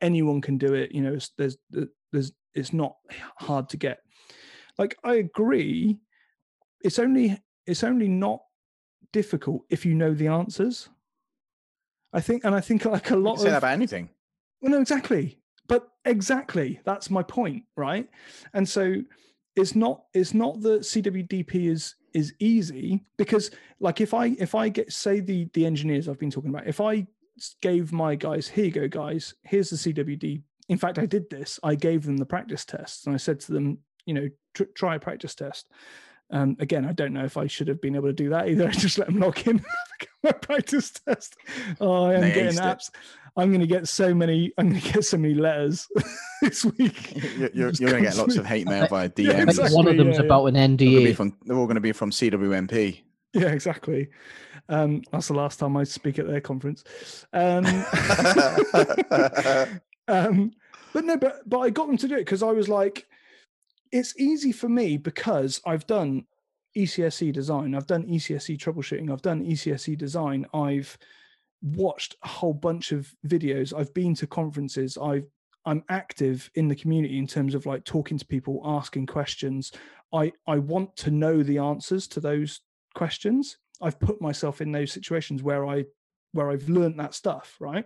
anyone 0.00 0.40
can 0.40 0.58
do 0.58 0.74
it. 0.74 0.92
You 0.92 1.02
know, 1.02 1.14
it's, 1.14 1.30
there's 1.36 1.56
there's 2.12 2.32
it's 2.54 2.72
not 2.72 2.96
hard 3.36 3.68
to 3.70 3.76
get. 3.76 4.00
Like 4.78 4.96
I 5.04 5.14
agree, 5.14 5.98
it's 6.82 6.98
only 6.98 7.38
it's 7.66 7.84
only 7.84 8.08
not 8.08 8.40
difficult 9.12 9.62
if 9.70 9.84
you 9.84 9.94
know 9.94 10.14
the 10.14 10.28
answers. 10.28 10.88
I 12.12 12.20
think, 12.20 12.44
and 12.44 12.54
I 12.54 12.60
think 12.60 12.84
like 12.84 13.10
a 13.10 13.16
lot 13.16 13.38
say 13.38 13.50
that 13.50 13.58
about 13.58 13.72
anything. 13.72 14.10
well, 14.60 14.72
no, 14.72 14.80
exactly. 14.80 15.38
But 15.68 15.88
exactly, 16.04 16.80
that's 16.84 17.10
my 17.10 17.22
point, 17.22 17.64
right? 17.76 18.08
And 18.54 18.68
so 18.68 18.96
it's 19.56 19.76
not 19.76 20.02
it's 20.14 20.34
not 20.34 20.60
that 20.62 20.82
CWDP 20.82 21.70
is 21.70 21.94
is 22.12 22.34
easy 22.40 23.04
because 23.16 23.50
like 23.78 24.00
if 24.00 24.12
I 24.14 24.26
if 24.38 24.54
I 24.54 24.68
get 24.68 24.92
say 24.92 25.20
the 25.20 25.48
the 25.54 25.66
engineers 25.66 26.08
I've 26.08 26.18
been 26.18 26.30
talking 26.30 26.50
about, 26.50 26.66
if 26.66 26.80
I 26.80 27.06
gave 27.62 27.92
my 27.92 28.14
guys, 28.14 28.48
here 28.48 28.66
you 28.66 28.70
go, 28.70 28.88
guys, 28.88 29.34
here's 29.42 29.70
the 29.70 29.76
CWD. 29.76 30.42
In 30.68 30.78
fact, 30.78 30.98
I 30.98 31.06
did 31.06 31.28
this. 31.30 31.58
I 31.62 31.74
gave 31.74 32.04
them 32.04 32.16
the 32.16 32.26
practice 32.26 32.64
tests 32.64 33.06
and 33.06 33.14
I 33.14 33.18
said 33.18 33.40
to 33.40 33.52
them, 33.52 33.78
you 34.06 34.14
know, 34.14 34.28
tr- 34.54 34.64
try 34.76 34.94
a 34.94 35.00
practice 35.00 35.34
test. 35.34 35.68
Um, 36.32 36.56
again, 36.60 36.84
I 36.86 36.92
don't 36.92 37.12
know 37.12 37.24
if 37.24 37.36
I 37.36 37.48
should 37.48 37.66
have 37.66 37.80
been 37.80 37.96
able 37.96 38.06
to 38.06 38.12
do 38.12 38.28
that 38.30 38.48
either. 38.48 38.68
I 38.68 38.70
just 38.70 38.98
let 38.98 39.08
them 39.08 39.18
log 39.18 39.38
in 39.48 39.64
my 40.22 40.30
practice 40.32 40.90
test. 40.92 41.36
Oh, 41.80 42.04
I 42.04 42.14
am 42.14 42.20
They 42.20 42.32
getting 42.32 42.52
aced 42.52 42.72
it. 42.72 42.78
apps. 42.78 42.90
I'm 43.36 43.48
going 43.50 43.60
to 43.60 43.66
get 43.66 43.88
so 43.88 44.14
many. 44.14 44.52
I'm 44.58 44.68
going 44.70 44.80
to 44.80 44.92
get 44.92 45.04
so 45.04 45.16
many 45.16 45.34
letters 45.34 45.88
this 46.42 46.64
week. 46.64 47.16
You're, 47.36 47.50
you're, 47.52 47.70
you're 47.72 47.90
going 47.90 48.02
to 48.04 48.08
get 48.10 48.16
lots 48.16 48.36
of 48.36 48.46
hate 48.46 48.66
mail 48.68 48.86
via 48.86 49.10
Yeah, 49.16 49.32
DMs. 49.32 49.42
exactly, 49.48 49.76
One 49.76 49.88
of 49.88 49.96
them's 49.96 50.16
yeah, 50.16 50.20
yeah. 50.22 50.26
about 50.26 50.44
an 50.46 50.54
They're, 50.54 50.66
gonna 50.68 50.76
be 50.76 51.12
NDA. 51.12 51.16
from, 51.16 51.36
they're 51.44 51.56
all 51.56 51.66
going 51.66 51.74
to 51.76 51.80
be 51.80 51.92
from 51.92 52.10
CWNP. 52.10 53.00
Yeah, 53.34 53.48
exactly. 53.48 54.08
Um, 54.70 55.02
that's 55.10 55.28
the 55.28 55.34
last 55.34 55.58
time 55.58 55.76
I 55.76 55.84
speak 55.84 56.18
at 56.18 56.28
their 56.28 56.40
conference. 56.40 56.84
Um, 57.32 57.66
um, 60.08 60.52
but 60.92 61.04
no, 61.04 61.16
but 61.16 61.48
but 61.48 61.58
I 61.58 61.70
got 61.70 61.88
them 61.88 61.96
to 61.98 62.08
do 62.08 62.14
it 62.14 62.24
because 62.24 62.42
I 62.42 62.52
was 62.52 62.68
like, 62.68 63.06
it's 63.90 64.18
easy 64.18 64.52
for 64.52 64.68
me 64.68 64.96
because 64.96 65.60
I've 65.66 65.86
done 65.88 66.24
ECSE 66.76 67.32
design, 67.32 67.74
I've 67.74 67.88
done 67.88 68.04
ECSE 68.04 68.56
troubleshooting, 68.56 69.12
I've 69.12 69.22
done 69.22 69.44
ECSE 69.44 69.98
design, 69.98 70.46
I've 70.54 70.96
watched 71.62 72.16
a 72.22 72.28
whole 72.28 72.54
bunch 72.54 72.92
of 72.92 73.12
videos, 73.26 73.76
I've 73.76 73.92
been 73.92 74.14
to 74.14 74.26
conferences, 74.26 74.96
I've 74.96 75.26
I'm 75.66 75.84
active 75.88 76.50
in 76.54 76.68
the 76.68 76.76
community 76.76 77.18
in 77.18 77.26
terms 77.26 77.54
of 77.54 77.66
like 77.66 77.84
talking 77.84 78.18
to 78.18 78.24
people, 78.24 78.62
asking 78.64 79.06
questions. 79.06 79.72
I 80.12 80.32
I 80.46 80.58
want 80.58 80.96
to 80.98 81.10
know 81.10 81.42
the 81.42 81.58
answers 81.58 82.06
to 82.08 82.20
those 82.20 82.60
questions. 82.94 83.58
I've 83.80 83.98
put 83.98 84.20
myself 84.20 84.60
in 84.60 84.72
those 84.72 84.92
situations 84.92 85.42
where 85.42 85.66
I 85.66 85.84
where 86.32 86.50
I've 86.50 86.68
learned 86.68 86.98
that 87.00 87.14
stuff, 87.14 87.56
right? 87.60 87.84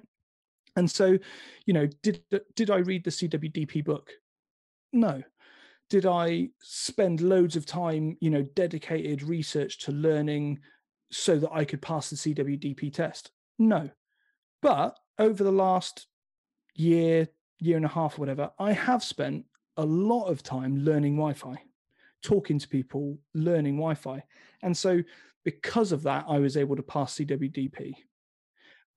And 0.76 0.90
so, 0.90 1.18
you 1.66 1.74
know, 1.74 1.88
did 2.03 2.22
did 2.57 2.70
I 2.70 2.78
read 2.78 3.05
the 3.05 3.11
CWDP 3.11 3.84
book? 3.84 4.11
No. 4.92 5.22
Did 5.90 6.07
I 6.07 6.49
spend 6.62 7.20
loads 7.20 7.57
of 7.57 7.66
time, 7.66 8.16
you 8.20 8.30
know, 8.30 8.42
dedicated 8.42 9.22
research 9.22 9.78
to 9.80 9.92
learning 9.92 10.61
so 11.12 11.38
that 11.38 11.53
I 11.53 11.64
could 11.64 11.82
pass 11.82 12.11
the 12.11 12.16
CWDP 12.16 12.92
test? 12.92 13.30
No. 13.59 13.90
But 14.62 14.99
over 15.18 15.45
the 15.45 15.53
last 15.53 16.07
year, 16.74 17.28
year 17.59 17.76
and 17.76 17.84
a 17.84 17.88
half, 17.88 18.18
whatever, 18.18 18.51
I 18.59 18.72
have 18.72 19.05
spent 19.05 19.45
a 19.76 19.84
lot 19.84 20.24
of 20.24 20.42
time 20.42 20.78
learning 20.78 21.16
Wi-Fi, 21.16 21.57
talking 22.22 22.59
to 22.59 22.68
people, 22.68 23.18
learning 23.34 23.76
Wi-Fi. 23.76 24.24
And 24.62 24.76
so 24.76 25.03
because 25.45 25.92
of 25.92 26.03
that, 26.05 26.24
I 26.28 26.38
was 26.38 26.57
able 26.57 26.76
to 26.76 26.82
pass 26.82 27.16
CWDP. 27.18 27.95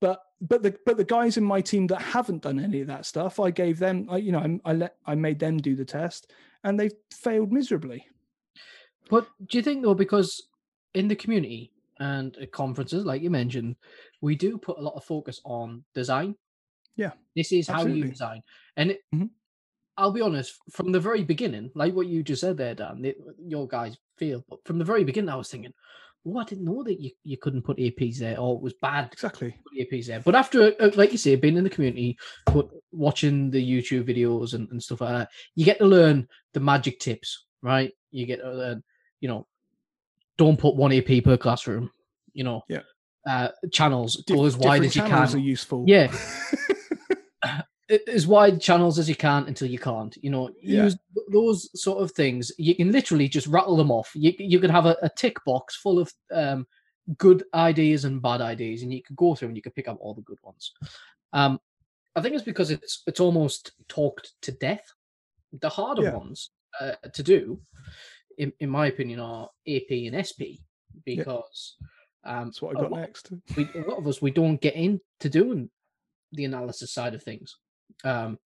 But 0.00 0.20
but 0.40 0.62
the 0.62 0.76
but 0.86 0.96
the 0.96 1.04
guys 1.04 1.36
in 1.36 1.44
my 1.44 1.60
team 1.60 1.86
that 1.88 2.00
haven't 2.00 2.42
done 2.42 2.60
any 2.60 2.80
of 2.80 2.86
that 2.86 3.04
stuff, 3.04 3.40
I 3.40 3.50
gave 3.50 3.78
them, 3.78 4.06
I, 4.08 4.18
you 4.18 4.32
know, 4.32 4.38
I, 4.64 4.70
I 4.70 4.72
let 4.72 4.96
I 5.06 5.14
made 5.14 5.38
them 5.38 5.58
do 5.58 5.74
the 5.74 5.84
test, 5.84 6.32
and 6.64 6.78
they 6.78 6.90
failed 7.12 7.52
miserably. 7.52 8.06
But 9.10 9.26
do 9.46 9.58
you 9.58 9.62
think 9.62 9.82
though, 9.82 9.94
because 9.94 10.48
in 10.94 11.08
the 11.08 11.16
community 11.16 11.72
and 11.98 12.36
at 12.36 12.52
conferences, 12.52 13.04
like 13.04 13.22
you 13.22 13.30
mentioned, 13.30 13.76
we 14.20 14.36
do 14.36 14.56
put 14.58 14.78
a 14.78 14.82
lot 14.82 14.94
of 14.94 15.04
focus 15.04 15.40
on 15.44 15.84
design. 15.94 16.36
Yeah, 16.96 17.12
This 17.34 17.52
is 17.52 17.68
how 17.68 17.86
you 17.86 18.04
design. 18.04 18.42
And 18.76 18.90
it, 18.92 19.00
Mhm. 19.14 19.30
I'll 19.96 20.12
be 20.12 20.20
honest, 20.20 20.54
from 20.70 20.92
the 20.92 21.00
very 21.00 21.24
beginning, 21.24 21.70
like 21.74 21.94
what 21.94 22.06
you 22.06 22.22
just 22.22 22.40
said 22.40 22.56
there, 22.56 22.74
Dan, 22.74 23.04
it, 23.04 23.16
your 23.44 23.66
guys 23.66 23.96
feel, 24.16 24.44
but 24.48 24.64
from 24.64 24.78
the 24.78 24.84
very 24.84 25.02
beginning, 25.04 25.28
I 25.30 25.36
was 25.36 25.48
thinking, 25.50 25.72
oh, 26.28 26.38
I 26.38 26.44
didn't 26.44 26.64
know 26.64 26.82
that 26.84 27.00
you, 27.00 27.10
you 27.24 27.36
couldn't 27.38 27.62
put 27.62 27.78
APs 27.78 28.18
there 28.18 28.38
or 28.38 28.56
it 28.56 28.62
was 28.62 28.74
bad 28.82 29.08
Exactly. 29.12 29.50
put 29.64 29.78
APs 29.90 30.06
there. 30.06 30.20
But 30.20 30.34
after, 30.34 30.74
uh, 30.80 30.90
like 30.96 31.12
you 31.12 31.18
say, 31.18 31.36
being 31.36 31.56
in 31.56 31.64
the 31.64 31.70
community, 31.70 32.18
but 32.46 32.68
watching 32.92 33.50
the 33.50 33.62
YouTube 33.64 34.08
videos 34.08 34.54
and, 34.54 34.68
and 34.70 34.82
stuff 34.82 35.00
like 35.00 35.10
that, 35.10 35.30
you 35.54 35.64
get 35.64 35.78
to 35.78 35.86
learn 35.86 36.28
the 36.54 36.60
magic 36.60 36.98
tips, 37.00 37.46
right? 37.62 37.92
You 38.10 38.26
get 38.26 38.40
to 38.40 38.52
learn, 38.52 38.82
you 39.20 39.28
know, 39.28 39.46
don't 40.36 40.58
put 40.58 40.76
one 40.76 40.92
AP 40.92 41.24
per 41.24 41.36
classroom, 41.36 41.90
you 42.32 42.44
know, 42.44 42.62
Yeah. 42.68 42.80
uh, 43.26 43.48
channels 43.72 44.22
Dif- 44.26 44.36
go 44.36 44.44
as 44.44 44.56
wide 44.56 44.84
as 44.84 44.94
you 44.94 45.02
channels 45.02 45.30
can. 45.32 45.40
are 45.40 45.42
useful. 45.42 45.84
Yeah. 45.86 46.12
as 48.06 48.26
wide 48.26 48.60
channels 48.60 48.98
as 48.98 49.08
you 49.08 49.14
can 49.16 49.46
until 49.46 49.68
you 49.68 49.78
can't. 49.78 50.16
You 50.22 50.30
know, 50.30 50.50
Yeah. 50.60 50.84
use 50.84 50.96
th- 51.14 51.26
those 51.32 51.70
sort 51.80 52.02
of 52.02 52.12
things. 52.12 52.52
You 52.58 52.74
can 52.74 52.92
literally 52.92 53.28
just 53.28 53.46
rattle 53.46 53.76
them 53.76 53.90
off. 53.90 54.10
You 54.14 54.32
you 54.38 54.58
could 54.60 54.70
have 54.70 54.86
a, 54.86 54.96
a 55.02 55.08
tick 55.08 55.36
box 55.46 55.76
full 55.76 55.98
of 55.98 56.12
um, 56.32 56.66
good 57.16 57.44
ideas 57.54 58.04
and 58.04 58.20
bad 58.20 58.40
ideas, 58.40 58.82
and 58.82 58.92
you 58.92 59.02
could 59.02 59.16
go 59.16 59.34
through 59.34 59.48
and 59.48 59.56
you 59.56 59.62
could 59.62 59.74
pick 59.74 59.88
up 59.88 59.98
all 60.00 60.14
the 60.14 60.22
good 60.22 60.38
ones. 60.42 60.72
Um, 61.32 61.58
I 62.16 62.20
think 62.20 62.34
it's 62.34 62.44
because 62.44 62.70
it's 62.70 63.02
it's 63.06 63.20
almost 63.20 63.72
talked 63.88 64.32
to 64.42 64.52
death. 64.52 64.86
The 65.60 65.68
harder 65.70 66.02
Yeah. 66.02 66.16
ones 66.16 66.50
uh, 66.80 66.92
to 67.14 67.22
do, 67.22 67.60
in, 68.36 68.52
in 68.60 68.68
my 68.68 68.88
opinion, 68.88 69.20
are 69.20 69.48
AP 69.66 69.90
and 69.90 70.14
SP 70.28 70.60
because 71.06 71.76
um, 72.24 72.46
That's 72.46 72.60
what 72.60 72.76
I 72.76 72.80
got 72.82 72.90
lot- 72.92 73.00
next. 73.00 73.32
we, 73.56 73.64
a 73.74 73.88
lot 73.88 73.98
of 73.98 74.06
us 74.06 74.20
we 74.20 74.30
don't 74.30 74.60
get 74.60 74.74
into 74.74 75.28
doing 75.30 75.70
the 76.32 76.44
analysis 76.44 76.92
side 76.92 77.14
of 77.14 77.22
things. 77.22 77.56
Um, 78.04 78.38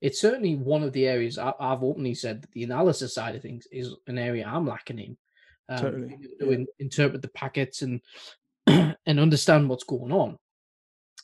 it's 0.00 0.20
certainly 0.20 0.56
one 0.56 0.82
of 0.82 0.92
the 0.92 1.06
areas 1.06 1.38
I, 1.38 1.52
I've 1.58 1.82
openly 1.82 2.14
said 2.14 2.42
that 2.42 2.52
the 2.52 2.64
analysis 2.64 3.14
side 3.14 3.34
of 3.34 3.42
things 3.42 3.66
is 3.72 3.94
an 4.06 4.18
area 4.18 4.46
I'm 4.46 4.66
lacking 4.66 4.98
in. 4.98 5.16
Um, 5.68 5.78
Totally, 5.78 6.18
to 6.38 6.50
in- 6.50 6.66
interpret 6.78 7.22
the 7.22 7.28
packets 7.28 7.82
and 7.82 8.00
and 8.66 9.20
understand 9.20 9.68
what's 9.68 9.84
going 9.84 10.12
on. 10.12 10.38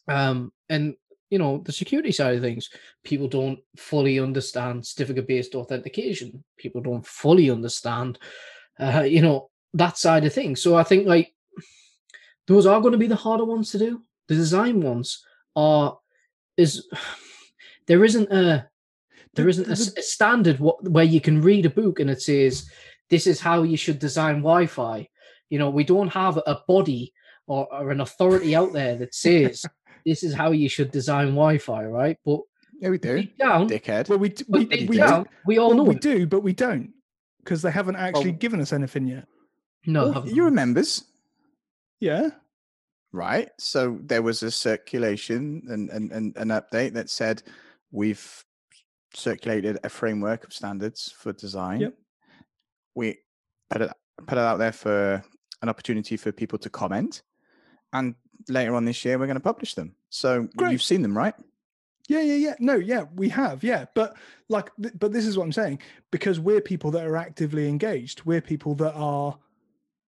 Um, 0.08 0.52
and 0.68 0.94
you 1.30 1.38
know 1.38 1.62
the 1.64 1.72
security 1.72 2.12
side 2.12 2.34
of 2.36 2.42
things, 2.42 2.70
people 3.04 3.28
don't 3.28 3.60
fully 3.76 4.18
understand 4.18 4.86
certificate-based 4.86 5.54
authentication. 5.54 6.42
People 6.56 6.80
don't 6.80 7.06
fully 7.06 7.50
understand, 7.50 8.18
uh, 8.80 9.02
you 9.02 9.22
know, 9.22 9.50
that 9.74 9.96
side 9.96 10.24
of 10.24 10.32
things. 10.32 10.60
So 10.60 10.76
I 10.76 10.82
think 10.82 11.06
like 11.06 11.34
those 12.46 12.66
are 12.66 12.80
going 12.80 12.92
to 12.92 12.98
be 12.98 13.06
the 13.06 13.16
harder 13.16 13.44
ones 13.44 13.70
to 13.70 13.78
do. 13.78 14.02
The 14.28 14.34
design 14.34 14.80
ones 14.80 15.24
are 15.56 15.98
is 16.56 16.88
there 17.92 18.04
isn't 18.06 18.32
a 18.32 18.66
there 19.34 19.44
The- 19.44 19.50
isn't 19.50 19.64
a, 19.64 19.68
the- 19.68 19.72
s- 19.72 19.98
a 19.98 20.02
standard 20.02 20.58
what, 20.60 20.82
where 20.88 21.04
you 21.04 21.20
can 21.20 21.42
read 21.42 21.66
a 21.66 21.70
book 21.70 22.00
and 22.00 22.08
it 22.10 22.22
says 22.22 22.70
this 23.10 23.26
is 23.26 23.38
how 23.40 23.62
you 23.64 23.76
should 23.76 23.98
design 23.98 24.36
Wi-Fi. 24.36 25.06
You 25.50 25.58
know, 25.58 25.68
we 25.68 25.84
don't 25.84 26.08
have 26.08 26.38
a 26.38 26.60
body 26.66 27.12
or, 27.46 27.62
or 27.74 27.90
an 27.90 28.00
authority 28.00 28.56
out 28.56 28.72
there 28.72 28.96
that 28.96 29.14
says 29.14 29.66
this 30.06 30.22
is 30.22 30.32
how 30.32 30.52
you 30.52 30.68
should 30.70 30.90
design 30.90 31.26
Wi-Fi, 31.42 31.84
right? 31.84 32.16
But 32.24 32.40
Yeah, 32.80 32.88
we 32.88 32.96
do. 32.98 33.18
deep 33.20 33.36
down, 33.36 33.68
Dickhead. 33.68 34.08
Well, 34.08 34.18
we 34.18 34.30
d- 34.30 34.44
but 34.48 34.58
we, 34.60 34.64
deep 34.64 34.88
we, 34.88 34.96
down, 34.96 35.24
do, 35.24 35.28
we 35.46 35.58
all 35.58 35.68
well, 35.68 35.76
know 35.78 35.84
we 35.84 35.96
it. 35.96 36.00
do, 36.00 36.26
but 36.26 36.40
we 36.42 36.54
don't 36.54 36.92
because 37.44 37.60
they 37.60 37.70
haven't 37.70 37.96
actually 37.96 38.30
Well- 38.30 38.38
given 38.44 38.60
us 38.62 38.72
anything 38.72 39.06
yet. 39.06 39.26
No, 39.84 40.04
oh, 40.06 40.10
Well, 40.12 40.28
you 40.28 40.36
we? 40.36 40.40
were 40.42 40.50
members, 40.50 41.04
Yeah. 42.00 42.30
right? 43.12 43.50
So 43.58 43.98
there 44.04 44.22
was 44.22 44.42
a 44.42 44.50
circulation 44.50 45.62
and, 45.68 45.90
and, 45.90 46.12
and 46.12 46.36
an 46.36 46.48
update 46.48 46.92
that 46.94 47.10
said 47.10 47.42
we've 47.92 48.44
circulated 49.14 49.78
a 49.84 49.88
framework 49.88 50.44
of 50.44 50.52
standards 50.52 51.14
for 51.16 51.32
design. 51.32 51.80
Yep. 51.80 51.94
We 52.94 53.18
put 53.70 53.82
it 53.82 53.92
put 54.26 54.38
it 54.38 54.40
out 54.40 54.58
there 54.58 54.72
for 54.72 55.22
an 55.62 55.68
opportunity 55.68 56.16
for 56.16 56.32
people 56.32 56.58
to 56.58 56.70
comment, 56.70 57.22
and 57.92 58.14
later 58.48 58.74
on 58.74 58.84
this 58.84 59.04
year 59.04 59.18
we're 59.18 59.26
going 59.26 59.36
to 59.36 59.40
publish 59.40 59.74
them. 59.74 59.94
So 60.10 60.48
Great. 60.56 60.72
you've 60.72 60.82
seen 60.82 61.02
them, 61.02 61.16
right? 61.16 61.34
Yeah, 62.08 62.20
yeah, 62.20 62.34
yeah. 62.34 62.54
No, 62.58 62.74
yeah, 62.74 63.04
we 63.14 63.28
have, 63.28 63.62
yeah. 63.62 63.86
But 63.94 64.16
like, 64.48 64.70
th- 64.80 64.94
but 64.98 65.12
this 65.12 65.24
is 65.24 65.38
what 65.38 65.44
I'm 65.44 65.52
saying 65.52 65.78
because 66.10 66.40
we're 66.40 66.60
people 66.60 66.90
that 66.92 67.06
are 67.06 67.16
actively 67.16 67.68
engaged. 67.68 68.24
We're 68.24 68.40
people 68.40 68.74
that 68.76 68.92
are 68.94 69.38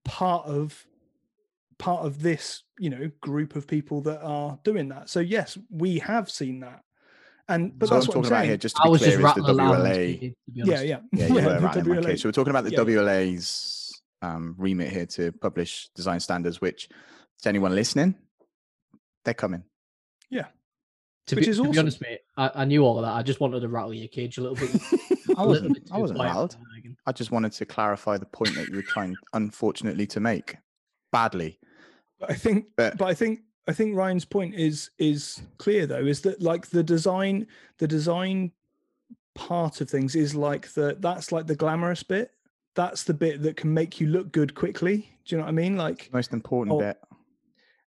part 0.04 0.46
of 0.46 0.86
part 1.78 2.04
of 2.04 2.22
this, 2.22 2.62
you 2.78 2.90
know, 2.90 3.10
group 3.20 3.56
of 3.56 3.66
people 3.66 4.00
that 4.02 4.20
are 4.22 4.58
doing 4.64 4.88
that. 4.88 5.08
So 5.08 5.20
yes, 5.20 5.56
we 5.70 5.98
have 6.00 6.30
seen 6.30 6.60
that, 6.60 6.82
and 7.48 7.78
but 7.78 7.88
so 7.88 7.94
that's 7.96 8.06
I'm 8.06 8.08
what 8.08 8.16
I'm 8.16 8.22
talking 8.22 8.26
about 8.32 8.38
saying. 8.40 8.48
here, 8.50 8.56
just 8.56 8.76
to 8.76 8.82
I 8.82 8.84
be 8.86 8.90
was 8.90 9.00
just 9.00 9.16
clear, 9.18 9.28
is 9.28 9.34
the 9.34 9.42
rattling 9.42 9.50
aloud. 9.60 9.74
and 9.74 9.84
WLA. 9.84 10.04
speaking, 10.16 10.30
to 10.30 10.52
be 10.52 10.58
yeah, 10.58 10.64
honest. 10.64 10.84
yeah, 10.84 10.98
Yeah, 11.12 11.26
you 11.26 11.34
were 11.34 11.40
the 11.40 11.60
right 11.60 11.76
WLA. 11.76 12.04
case. 12.06 12.22
So 12.22 12.28
we're 12.28 12.32
talking 12.32 12.50
about 12.50 12.64
the 12.64 12.70
Yeah, 12.70 12.78
yeah. 12.80 12.84
WLA's 12.84 14.02
um, 14.22 14.54
remit 14.58 14.90
here 14.92 15.06
to 15.06 15.32
publish 15.32 15.88
design 15.94 16.20
standards, 16.20 16.60
which 16.60 16.88
to 17.42 17.48
anyone 17.48 17.74
listening, 17.74 18.14
they're 19.24 19.34
coming. 19.34 19.64
Yeah. 20.30 20.46
To 21.28 21.36
Which 21.36 21.44
be, 21.46 21.50
is 21.50 21.56
to 21.58 21.70
be 21.70 21.78
honest, 21.78 22.00
mate, 22.02 22.20
I, 22.36 22.50
I 22.54 22.64
knew 22.66 22.82
all 22.84 22.98
of 22.98 23.04
that. 23.04 23.12
I 23.14 23.22
just 23.22 23.40
wanted 23.40 23.60
to 23.60 23.68
rattle 23.68 23.94
your 23.94 24.08
cage 24.08 24.36
a 24.36 24.42
little 24.42 24.56
bit. 24.56 24.70
I 25.36 25.42
a 25.42 25.46
little 25.46 25.46
wasn't. 25.46 25.78
I 25.90 25.98
wasn't 25.98 26.18
quiet 26.18 26.34
loud. 26.34 26.56
I 27.06 27.12
just 27.12 27.30
wanted 27.30 27.52
to 27.52 27.64
clarify 27.64 28.18
the 28.18 28.26
point 28.26 28.54
that 28.56 28.68
you 28.68 28.76
were 28.76 28.82
trying, 28.82 29.16
unfortunately, 29.32 30.06
to 30.08 30.20
make 30.20 30.56
badly. 31.12 31.58
But 32.20 32.30
I 32.30 32.34
think, 32.34 32.66
But- 32.76 32.98
but 32.98 33.06
I 33.08 33.14
think, 33.14 33.40
I 33.66 33.72
think 33.72 33.96
Ryan's 33.96 34.24
point 34.24 34.54
is 34.54 34.90
is 34.98 35.40
clear 35.58 35.86
though. 35.86 36.04
Is 36.04 36.20
that 36.22 36.42
like 36.42 36.66
the 36.66 36.82
design, 36.82 37.46
the 37.78 37.88
design 37.88 38.52
part 39.34 39.80
of 39.80 39.88
things 39.90 40.14
is 40.14 40.34
like 40.34 40.72
the 40.74 40.96
that's 41.00 41.32
like 41.32 41.46
the 41.46 41.56
glamorous 41.56 42.02
bit. 42.02 42.32
That's 42.74 43.04
the 43.04 43.14
bit 43.14 43.42
that 43.42 43.56
can 43.56 43.72
make 43.72 44.00
you 44.00 44.08
look 44.08 44.32
good 44.32 44.54
quickly. 44.54 45.08
Do 45.24 45.34
you 45.34 45.38
know 45.38 45.44
what 45.44 45.48
I 45.50 45.52
mean? 45.52 45.76
Like, 45.76 46.10
Most 46.12 46.32
important 46.32 46.74
Oh. 46.76 46.80
bit. 46.80 46.98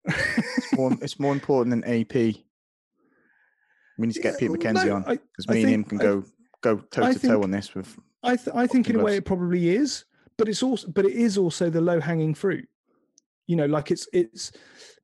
It's 0.06 0.72
more, 0.76 0.92
it's 1.02 1.18
more 1.18 1.32
important 1.32 1.70
than 1.70 1.84
AP. 1.84 2.14
We 2.14 4.06
need 4.06 4.12
to 4.12 4.20
get 4.20 4.34
Yeah, 4.34 4.38
Pete 4.40 4.50
Mackenzie 4.50 4.86
no, 4.88 4.96
on 4.96 5.02
because 5.04 5.46
I 5.48 5.52
me 5.54 5.62
and 5.62 5.70
him 5.72 5.84
can 5.84 6.00
I- 6.00 6.04
go 6.04 6.24
go 6.60 6.76
toe 6.76 7.12
to 7.12 7.18
toe 7.18 7.42
on 7.42 7.50
this 7.50 7.74
with. 7.74 7.98
I 8.22 8.36
th- 8.36 8.54
I 8.54 8.66
think 8.66 8.88
in 8.90 8.96
a 8.96 9.02
way 9.02 9.16
it 9.16 9.24
probably 9.24 9.70
is, 9.70 10.04
but 10.36 10.48
it's 10.48 10.62
also 10.62 10.88
but 10.88 11.04
it 11.06 11.12
is 11.14 11.36
also 11.38 11.70
the 11.70 11.80
low 11.80 12.00
hanging 12.00 12.34
fruit. 12.34 12.68
You 13.46 13.56
know, 13.56 13.66
like 13.66 13.90
it's 13.90 14.08
it's 14.12 14.52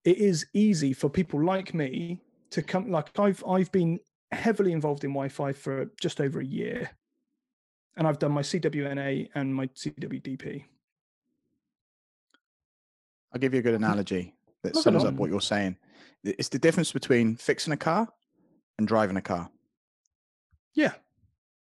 it 0.05 0.18
is 0.18 0.46
easy 0.55 0.92
for 0.92 1.09
people 1.09 1.44
like 1.44 1.74
me 1.74 2.20
to 2.51 2.62
come. 2.62 2.90
Like 2.90 3.18
I've 3.18 3.42
I've 3.46 3.70
been 3.72 4.01
heavily 4.32 4.72
involved 4.72 5.05
in 5.05 5.11
Wi-Fi 5.11 5.53
for 5.53 5.90
just 6.01 6.20
over 6.20 6.40
a 6.40 6.44
year, 6.44 6.90
and 7.96 8.07
I've 8.07 8.18
done 8.18 8.32
my 8.32 8.42
CWNA 8.42 9.28
and 9.34 9.55
my 9.55 9.66
CWDP. 9.66 10.64
I'll 13.32 13.40
give 13.40 13.55
you 13.55 13.61
a 13.61 13.62
good 13.62 13.74
analogy 13.74 14.34
that 14.62 14.74
Look 14.74 14.82
sums 14.82 15.05
up 15.05 15.14
what 15.14 15.30
you're 15.30 15.40
saying. 15.40 15.76
It's 16.24 16.48
the 16.48 16.59
difference 16.59 16.92
between 16.92 17.36
fixing 17.36 17.72
a 17.72 17.76
car 17.76 18.09
and 18.78 18.88
driving 18.88 19.16
a 19.16 19.22
car. 19.22 19.48
Yeah, 20.74 20.92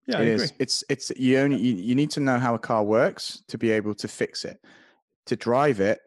yeah, 0.07 0.19
I 0.19 0.23
It 0.23 0.35
agree. 0.35 0.49
It's 0.59 0.85
it's 0.89 1.13
you 1.17 1.39
only 1.39 1.59
you, 1.59 1.75
you 1.75 1.95
need 1.95 2.11
to 2.13 2.21
know 2.21 2.39
how 2.39 2.55
a 2.55 2.59
car 2.59 2.83
works 2.83 3.43
to 3.49 3.59
be 3.59 3.71
able 3.71 3.95
to 3.97 4.09
fix 4.09 4.45
it. 4.45 4.61
To 5.27 5.37
drive 5.37 5.81
it, 5.81 6.01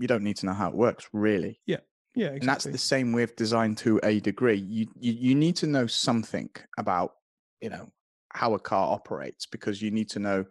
you 0.00 0.08
don't 0.08 0.24
need 0.24 0.36
to 0.38 0.46
know 0.46 0.54
how 0.54 0.68
it 0.68 0.74
works 0.74 1.08
really. 1.12 1.60
Yeah, 1.66 2.26
exactly. 2.26 2.40
And 2.40 2.48
that's 2.48 2.64
the 2.64 2.78
same 2.78 3.12
with 3.12 3.36
design 3.36 3.76
to 3.76 4.00
a 4.02 4.18
degree. 4.20 4.58
You, 4.58 4.88
you 4.98 5.12
you 5.12 5.34
need 5.34 5.56
to 5.56 5.66
know 5.66 5.86
something 5.86 6.50
about 6.76 7.12
you 7.60 7.70
know 7.70 7.86
how 8.32 8.54
a 8.54 8.58
car 8.58 8.92
operates 8.92 9.46
because 9.46 9.80
you 9.80 9.90
need 9.90 10.08
to 10.10 10.18
know 10.18 10.44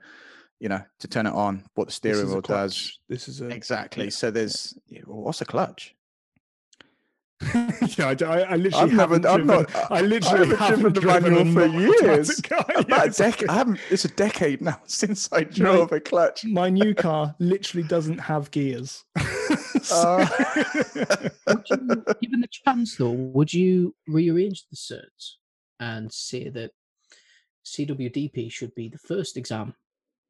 you 0.60 0.70
know 0.70 0.82
to 1.00 1.08
turn 1.08 1.26
it 1.26 1.34
on 1.34 1.66
what 1.76 1.88
the 1.88 1.94
steering 1.94 2.28
wheel 2.28 2.42
does. 2.42 3.00
This 3.10 3.28
is 3.28 3.42
a 3.42 3.50
exactly. 3.50 4.06
yeah, 4.06 4.10
So 4.12 4.32
there's 4.32 4.78
yeah, 4.88 5.02
what's 5.06 5.42
a 5.42 5.46
clutch? 5.46 5.96
yeah, 7.98 8.10
I, 8.10 8.14
d- 8.16 8.26
I- 8.26 8.42
I 8.42 8.56
literally 8.58 8.84
I've 8.84 8.92
never- 8.94 9.02
haven't 9.16 9.26
I've 9.26 9.36
driven, 9.46 9.48
not- 9.74 9.92
I 9.92 10.02
literally 10.02 10.56
haven't 10.56 10.58
driven 10.58 10.58
haven't 10.58 10.94
the 10.94 11.00
driven 11.02 11.54
manual 11.54 11.94
for 11.94 12.06
years. 12.06 12.42
car. 12.42 12.66
About 12.76 12.90
Yeah, 12.90 13.02
a 13.02 13.06
exactly. 13.06 13.48
decade. 13.48 13.50
I 13.50 13.58
haven't. 13.58 13.80
It's 13.90 14.06
a 14.06 14.10
decade 14.10 14.62
now 14.62 14.82
since 14.88 15.30
I 15.32 15.38
Right. 15.38 15.52
drove 15.52 15.92
a 15.94 16.00
clutch. 16.02 16.44
my 16.46 16.70
new 16.70 16.94
car 16.94 17.34
literally 17.40 17.88
doesn't 17.88 18.18
have 18.20 18.52
gears. 18.52 19.04
Uh. 19.18 19.26
So- 19.82 20.18
Would 21.48 21.64
you, 21.70 22.04
given 22.22 22.42
the 22.42 22.50
chance, 22.52 22.96
though, 22.98 23.12
would 23.12 23.54
you 23.54 23.96
rearrange 24.08 24.66
the 24.70 24.76
certs 24.76 25.36
and 25.80 26.12
say 26.12 26.50
that 26.50 26.72
CWDP 27.66 28.52
should 28.52 28.74
be 28.76 28.90
the 28.90 28.98
first 28.98 29.38
exam 29.38 29.74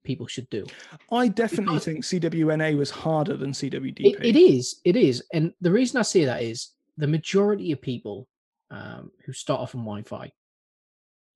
people 0.04 0.28
should 0.28 0.50
do? 0.50 0.66
I 1.12 1.28
definitely 1.28 1.80
Because- 1.80 1.86
think 1.86 2.04
CWNA 2.06 2.78
was 2.78 2.92
harder 2.92 3.36
than 3.36 3.52
CWDP. 3.52 4.00
It, 4.20 4.24
it 4.24 4.36
is, 4.36 4.80
it 4.86 4.96
is, 4.96 5.24
and 5.34 5.54
the 5.62 5.72
reason 5.72 6.00
I 6.00 6.04
say 6.04 6.26
that 6.26 6.44
is 6.44 6.70
the 7.00 7.08
majority 7.08 7.72
of 7.72 7.82
people 7.82 8.28
um, 8.72 9.12
who 9.26 9.32
start 9.34 9.62
off 9.62 9.74
on 9.74 9.82
Wi-Fi. 9.82 10.32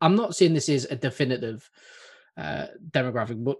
I'm 0.01 0.15
not 0.15 0.35
saying 0.35 0.53
this 0.53 0.69
is 0.69 0.85
a 0.85 0.95
definitive 0.95 1.67
uh, 2.37 2.67
demographic, 2.91 3.41
but 3.43 3.57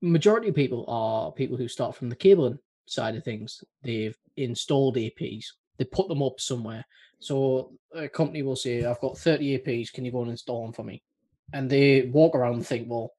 majority 0.00 0.48
of 0.48 0.54
people 0.54 0.84
are 0.88 1.30
people 1.30 1.56
who 1.56 1.68
start 1.68 1.94
from 1.94 2.08
the 2.08 2.16
cabling 2.16 2.58
side 2.86 3.14
of 3.14 3.24
things. 3.24 3.62
They've 3.82 4.16
installed 4.36 4.96
APs, 4.96 5.44
they 5.76 5.84
put 5.84 6.08
them 6.08 6.22
up 6.22 6.40
somewhere. 6.40 6.84
So 7.20 7.72
a 7.94 8.08
company 8.08 8.42
will 8.42 8.56
say, 8.56 8.84
"I've 8.84 9.00
got 9.00 9.18
30 9.18 9.58
APs. 9.58 9.92
Can 9.92 10.04
you 10.04 10.12
go 10.12 10.22
and 10.22 10.30
install 10.30 10.62
them 10.62 10.72
for 10.72 10.84
me?" 10.84 11.02
And 11.52 11.68
they 11.68 12.02
walk 12.02 12.34
around 12.34 12.54
and 12.54 12.66
think, 12.66 12.88
"Well, 12.88 13.12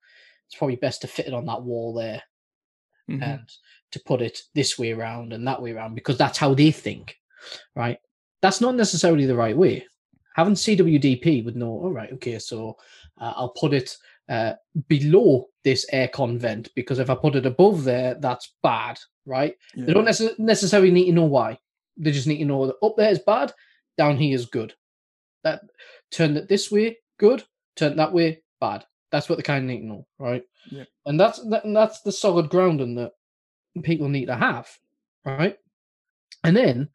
it's 0.47 0.57
probably 0.57 0.77
best 0.77 1.01
to 1.01 1.07
fit 1.07 1.27
it 1.27 1.33
on 1.33 1.45
that 1.45 1.63
wall 1.63 1.93
there." 1.93 2.23
Mhm. 3.09 3.23
and 3.23 3.49
to 3.91 3.99
put 3.99 4.21
it 4.21 4.43
this 4.53 4.77
way 4.77 4.91
around 4.91 5.33
and 5.33 5.47
that 5.47 5.61
way 5.61 5.71
around 5.71 5.95
because 5.95 6.17
that's 6.17 6.37
how 6.37 6.53
they 6.53 6.69
think, 6.71 7.18
right? 7.75 7.97
That's 8.41 8.61
not 8.61 8.75
necessarily 8.75 9.25
the 9.25 9.35
right 9.35 9.57
way. 9.57 9.85
Having 10.35 10.55
CWDP 10.55 11.43
would 11.45 11.55
know, 11.55 11.67
all 11.67 11.91
right, 11.91 12.11
okay, 12.13 12.39
so 12.39 12.77
uh, 13.19 13.33
I'll 13.35 13.49
put 13.49 13.73
it 13.73 13.95
uh, 14.29 14.53
below 14.87 15.47
this 15.63 15.85
aircon 15.91 16.37
vent 16.37 16.69
because 16.75 16.99
if 16.99 17.09
I 17.09 17.15
put 17.15 17.35
it 17.35 17.45
above 17.45 17.83
there, 17.83 18.15
that's 18.15 18.55
bad, 18.63 18.99
right? 19.25 19.55
Yeah. 19.75 19.85
They 19.85 19.93
don't 19.93 20.07
necess- 20.07 20.39
necessarily 20.39 20.91
need 20.91 21.07
to 21.07 21.13
know 21.13 21.25
why. 21.25 21.57
They 21.97 22.11
just 22.11 22.27
need 22.27 22.37
to 22.37 22.45
know 22.45 22.67
that 22.67 22.75
up 22.83 22.95
there 22.95 23.11
is 23.11 23.19
bad, 23.19 23.51
down 23.97 24.17
here 24.17 24.35
is 24.35 24.45
good. 24.45 24.73
That 25.43 25.61
turn 26.11 26.37
it 26.37 26.47
this 26.47 26.71
way, 26.71 26.97
good. 27.17 27.43
Turn 27.75 27.97
that 27.97 28.13
way, 28.13 28.41
bad. 28.61 28.85
That's 29.11 29.27
what 29.27 29.37
they 29.37 29.43
kind 29.43 29.63
of 29.63 29.69
need 29.69 29.81
to 29.81 29.87
know, 29.87 30.07
right? 30.19 30.43
Yeah. 30.69 30.85
And 31.05 31.19
that's 31.19 31.43
that, 31.49 31.65
and 31.65 31.75
that's 31.75 32.01
the 32.01 32.11
solid 32.11 32.49
grounding 32.49 32.95
that 32.95 33.11
people 33.83 34.09
need 34.09 34.27
to 34.27 34.35
have, 34.35 34.69
right? 35.25 35.57
And 36.43 36.55
then 36.55 36.89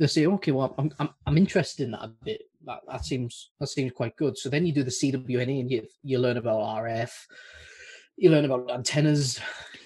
they 0.00 0.06
say, 0.06 0.26
okay, 0.26 0.50
well, 0.50 0.74
I'm 0.78 0.90
I'm, 0.98 1.10
I'm 1.26 1.38
interested 1.38 1.84
in 1.84 1.90
that 1.92 2.04
a 2.04 2.08
bit. 2.08 2.42
That, 2.66 2.80
that 2.88 3.04
seems 3.04 3.50
that 3.60 3.68
seems 3.68 3.92
quite 3.92 4.16
good. 4.16 4.36
So 4.36 4.48
then 4.48 4.66
you 4.66 4.72
do 4.72 4.82
the 4.82 4.90
CWNA 4.90 5.60
and 5.60 5.70
you 5.70 5.86
you 6.02 6.18
learn 6.18 6.38
about 6.38 6.58
RF, 6.82 7.12
you 8.16 8.30
learn 8.30 8.46
about 8.46 8.70
antennas, 8.70 9.38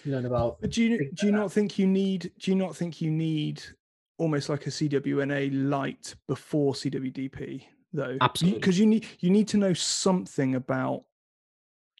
you 0.04 0.12
learn 0.12 0.24
about 0.24 0.60
But 0.60 0.70
do 0.70 0.84
you 0.84 1.10
do 1.14 1.26
you 1.26 1.32
that- 1.32 1.38
not 1.38 1.52
think 1.52 1.78
you 1.78 1.86
need 1.88 2.30
do 2.38 2.52
you 2.52 2.56
not 2.56 2.76
think 2.76 3.00
you 3.00 3.10
need 3.10 3.62
almost 4.16 4.48
like 4.48 4.66
a 4.68 4.70
CWNA 4.70 5.68
light 5.68 6.14
before 6.28 6.74
CWDP 6.74 7.64
though? 7.92 8.16
Absolutely. 8.20 8.60
Because 8.60 8.78
you 8.78 8.86
need 8.86 9.06
you 9.18 9.30
need 9.30 9.48
to 9.48 9.56
know 9.56 9.74
something 9.74 10.54
about 10.54 11.04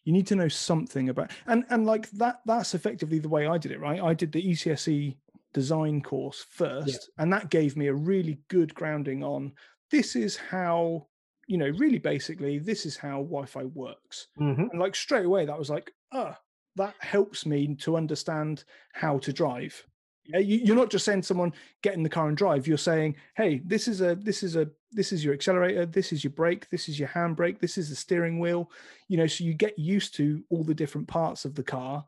you 0.05 0.13
need 0.13 0.27
to 0.27 0.35
know 0.35 0.47
something 0.47 1.09
about 1.09 1.31
and 1.47 1.65
and 1.69 1.85
like 1.85 2.09
that 2.11 2.39
that's 2.45 2.75
effectively 2.75 3.19
the 3.19 3.27
way 3.29 3.45
I 3.45 3.57
did 3.57 3.73
it, 3.73 3.81
right? 3.81 4.01
I 4.01 4.13
did 4.13 4.31
the 4.31 4.41
ECSE 4.41 5.17
design 5.55 6.01
course 6.01 6.45
first 6.49 7.09
and 7.17 7.31
that 7.33 7.49
gave 7.49 7.75
me 7.77 7.87
a 7.87 7.93
really 7.93 8.37
good 8.49 8.75
grounding 8.75 9.23
on 9.23 9.51
this 9.89 10.15
is 10.15 10.35
how 10.35 11.07
you 11.47 11.57
know 11.57 11.69
really 11.77 11.97
basically 11.97 12.59
this 12.59 12.85
is 12.85 12.97
how 12.97 13.17
Wi-Fi 13.23 13.63
works. 13.63 14.27
Mhm. 14.37 14.69
and 14.69 14.79
like 14.79 14.95
straight 14.95 15.25
away 15.25 15.45
that 15.45 15.57
was 15.57 15.69
like 15.69 15.91
ah 16.11 16.37
that 16.75 16.93
helps 16.99 17.45
me 17.45 17.73
to 17.75 17.95
understand 17.95 18.65
how 18.91 19.17
to 19.19 19.31
drive. 19.31 19.73
Yeah 20.25 20.39
you, 20.39 20.57
you're 20.65 20.75
not 20.75 20.89
just 20.91 21.05
saying 21.05 21.23
someone 21.23 21.53
get 21.83 21.93
in 21.93 22.03
the 22.03 22.09
car 22.17 22.27
and 22.27 22.35
drive 22.37 22.67
you're 22.67 22.77
saying 22.91 23.15
hey 23.37 23.61
this 23.65 23.87
is 23.87 24.01
a 24.01 24.15
this 24.15 24.43
is 24.43 24.57
a 24.57 24.67
this 24.91 25.13
is 25.13 25.23
your 25.23 25.33
accelerator 25.33 25.85
this 25.85 26.11
is 26.11 26.23
your 26.23 26.31
brake 26.33 26.69
this 26.69 26.89
is 26.89 26.99
your 26.99 27.07
handbrake 27.09 27.59
this 27.59 27.77
is 27.77 27.87
the 27.89 27.95
steering 27.95 28.39
wheel. 28.39 28.69
You 29.07 29.17
know 29.17 29.27
so 29.27 29.45
you 29.45 29.53
get 29.53 29.79
used 29.79 30.15
to 30.15 30.43
all 30.49 30.63
the 30.65 30.73
different 30.81 31.07
parts 31.07 31.45
of 31.45 31.55
the 31.55 31.63
car 31.63 32.05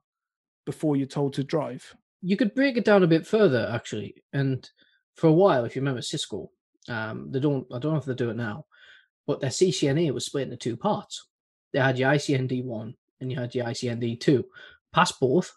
before 0.66 0.98
you're 0.98 1.08
told 1.20 1.34
to 1.36 1.44
drive 1.46 1.96
you 2.22 2.36
could 2.38 2.56
break 2.56 2.78
it 2.78 2.86
down 2.86 3.04
a 3.04 3.08
bit 3.08 3.28
further 3.28 3.70
actually 3.72 4.16
and 4.34 4.70
for 5.16 5.28
a 5.28 5.34
while 5.34 5.66
if 5.66 5.76
you 5.76 5.82
remember 5.82 6.02
cisco 6.02 6.50
um 6.90 7.32
they 7.32 7.40
don't 7.40 7.66
i 7.74 7.80
don't 7.80 7.94
know 7.94 8.00
if 8.00 8.06
they 8.06 8.14
do 8.14 8.30
it 8.30 8.36
now 8.36 8.66
but 9.28 9.42
their 9.42 9.50
ccna 9.50 10.12
was 10.14 10.26
split 10.26 10.44
into 10.44 10.56
two 10.56 10.78
parts. 10.78 11.28
They 11.74 11.80
had 11.80 12.00
your 12.00 12.12
icnd1 12.12 12.96
and 13.20 13.32
you 13.32 13.38
had 13.38 13.54
your 13.54 13.66
icnd2 13.66 14.44
pass 14.94 15.12
both 15.12 15.54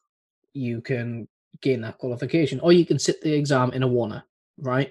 you 0.52 0.80
can 0.80 1.28
gain 1.62 1.80
that 1.82 1.98
qualification 1.98 2.58
or 2.61 2.72
you 2.72 2.84
can 2.84 2.98
sit 2.98 3.22
the 3.22 3.32
exam 3.32 3.70
in 3.72 3.84
a 3.84 3.88
wanna 3.88 4.24
right? 4.58 4.90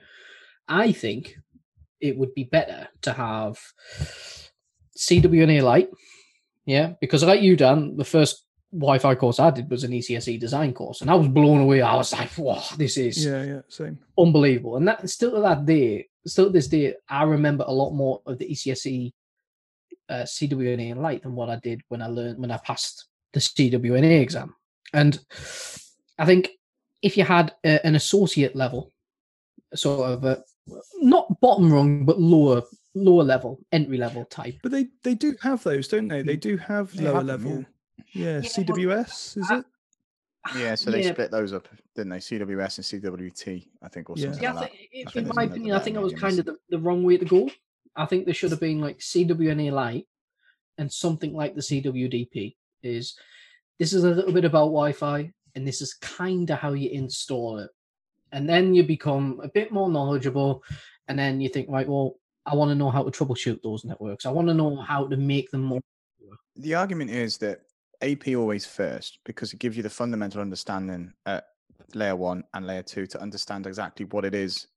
I 0.67 0.91
think 0.91 1.37
it 1.99 2.17
would 2.17 2.33
be 2.33 2.45
better 2.45 2.87
to 3.01 3.13
have 3.13 3.59
cwna 4.97 5.61
light 5.61 5.89
yeah 6.65 6.93
because 7.01 7.23
like 7.23 7.41
you 7.41 7.55
dan 7.55 7.97
the 7.97 8.05
first 8.05 8.45
Wi-Fi 8.71 9.15
course 9.15 9.39
I 9.39 9.49
did 9.49 9.69
was 9.69 9.83
an 9.83 9.91
ECSE 9.91 10.39
design 10.39 10.73
course, 10.73 11.01
and 11.01 11.09
I 11.09 11.15
was 11.15 11.27
blown 11.27 11.61
away. 11.61 11.81
I 11.81 11.95
was 11.95 12.13
like, 12.13 12.37
"Wow, 12.37 12.63
this 12.77 12.97
is 12.97 13.25
yeah 13.25 13.43
yeah 13.43 13.61
same 13.67 13.97
unbelievable!" 14.17 14.77
And 14.77 14.87
that 14.87 15.09
still 15.09 15.31
to 15.31 15.41
that 15.41 15.65
day, 15.65 16.07
still 16.25 16.45
to 16.45 16.51
this 16.51 16.67
day, 16.67 16.95
I 17.07 17.23
remember 17.23 17.65
a 17.67 17.73
lot 17.73 17.91
more 17.91 18.21
of 18.25 18.37
the 18.37 18.45
ECSE 18.45 19.11
uh, 20.09 20.23
CWNA 20.23 20.91
and 20.91 21.01
light 21.01 21.23
than 21.23 21.35
what 21.35 21.49
I 21.49 21.57
did 21.57 21.81
when 21.87 22.01
I 22.01 22.07
learned 22.07 22.39
when 22.39 22.51
I 22.51 22.57
passed 22.57 23.05
the 23.33 23.39
CWNA 23.39 24.21
exam. 24.21 24.55
And 24.93 25.19
I 26.17 26.25
think 26.25 26.51
if 27.01 27.17
you 27.17 27.23
had 27.23 27.53
a, 27.63 27.85
an 27.85 27.95
associate 27.95 28.55
level, 28.55 28.91
sort 29.73 30.09
of 30.09 30.23
a, 30.25 30.43
not 31.01 31.39
bottom 31.41 31.71
rung, 31.71 32.05
but 32.05 32.19
lower 32.19 32.63
lower 32.95 33.23
level, 33.23 33.59
entry 33.71 33.97
level 33.97 34.25
type. 34.25 34.55
but 34.61 34.71
they 34.71 34.87
they 35.03 35.15
do 35.15 35.35
have 35.41 35.63
those 35.63 35.87
don't 35.87 36.07
they 36.07 36.21
they 36.21 36.35
do 36.35 36.57
have 36.57 36.91
They 36.95 37.05
lower 37.05 37.15
have 37.15 37.27
them, 37.27 37.47
yeah. 37.47 37.63
Level 38.15 38.31
yeah, 38.31 38.41
Yeah, 38.41 38.49
well, 38.57 38.65
cws 38.77 39.37
is 39.37 39.51
I- 39.51 39.57
it 39.59 39.65
Yeah, 40.55 40.75
so 40.75 40.89
they 40.89 41.03
Yeah. 41.03 41.11
split 41.11 41.31
those 41.31 41.51
up, 41.53 41.67
didn't 41.95 42.09
they? 42.11 42.17
CWS 42.19 42.77
and 42.77 42.85
CWT, 43.03 43.69
I 43.81 43.87
think, 43.89 44.09
or 44.09 44.15
Yeah. 44.17 44.25
something 44.27 44.43
Yeah, 44.43 44.51
I 44.51 44.53
like 44.53 44.71
think, 44.71 45.15
I 45.15 45.19
in 45.19 45.27
my 45.35 45.43
opinion, 45.43 45.75
I 45.75 45.79
think 45.79 45.95
that 45.95 46.01
was 46.01 46.13
kind 46.13 46.39
of 46.39 46.45
the, 46.45 46.57
the 46.69 46.79
wrong 46.79 47.03
way 47.03 47.17
to 47.17 47.25
go. 47.25 47.49
I 47.95 48.05
think 48.05 48.25
there 48.25 48.33
should 48.33 48.51
have 48.51 48.59
been 48.59 48.79
like 48.79 48.99
CWNA 48.99 49.71
Lite 49.71 50.07
and 50.77 50.91
something 50.91 51.33
like 51.33 51.55
the 51.55 51.61
CWDP. 51.61 52.55
Is 52.81 53.17
this 53.77 53.91
is 53.93 54.05
a 54.05 54.09
little 54.11 54.31
bit 54.31 54.45
about 54.45 54.67
Wi-Fi, 54.67 55.31
and 55.55 55.67
this 55.67 55.81
is 55.81 55.93
kind 55.95 56.49
of 56.49 56.57
how 56.59 56.71
you 56.73 56.89
install 56.89 57.59
it, 57.59 57.69
and 58.31 58.47
then 58.47 58.73
you 58.73 58.83
become 58.83 59.41
a 59.43 59.49
bit 59.49 59.71
more 59.73 59.89
knowledgeable, 59.89 60.63
and 61.09 61.19
then 61.19 61.41
you 61.41 61.49
think, 61.49 61.69
right, 61.69 61.87
well, 61.87 62.15
I 62.45 62.55
want 62.55 62.69
to 62.69 62.75
know 62.75 62.89
how 62.89 63.03
to 63.03 63.11
troubleshoot 63.11 63.61
those 63.61 63.83
networks. 63.83 64.25
I 64.25 64.31
want 64.31 64.47
to 64.47 64.53
know 64.53 64.77
how 64.77 65.05
to 65.07 65.17
make 65.17 65.51
them 65.51 65.63
more. 65.63 65.81
The 66.55 66.75
argument 66.75 67.11
is 67.11 67.37
that 67.39 67.61
AP 68.01 68.35
always 68.35 68.65
first 68.65 69.19
because 69.25 69.53
it 69.53 69.59
gives 69.59 69.75
you 69.75 69.83
the 69.83 69.89
fundamental 69.89 70.41
understanding 70.41 71.13
at 71.25 71.45
layer 71.93 72.15
one 72.15 72.43
and 72.53 72.67
layer 72.67 72.83
two 72.83 73.05
to 73.07 73.21
understand 73.21 73.67
exactly 73.67 74.05
what 74.05 74.25
it 74.25 74.35
is 74.35 74.67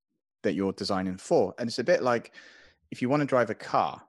that 0.43 0.55
you're 0.55 0.73
designing 0.73 1.17
for. 1.17 1.55
And 1.59 1.69
it's 1.69 1.79
a 1.79 1.85
bit 1.85 2.03
like 2.03 2.33
if 2.91 3.01
you 3.01 3.09
want 3.09 3.21
to 3.21 3.27
drive 3.27 3.51
a 3.51 3.55
car, 3.55 4.03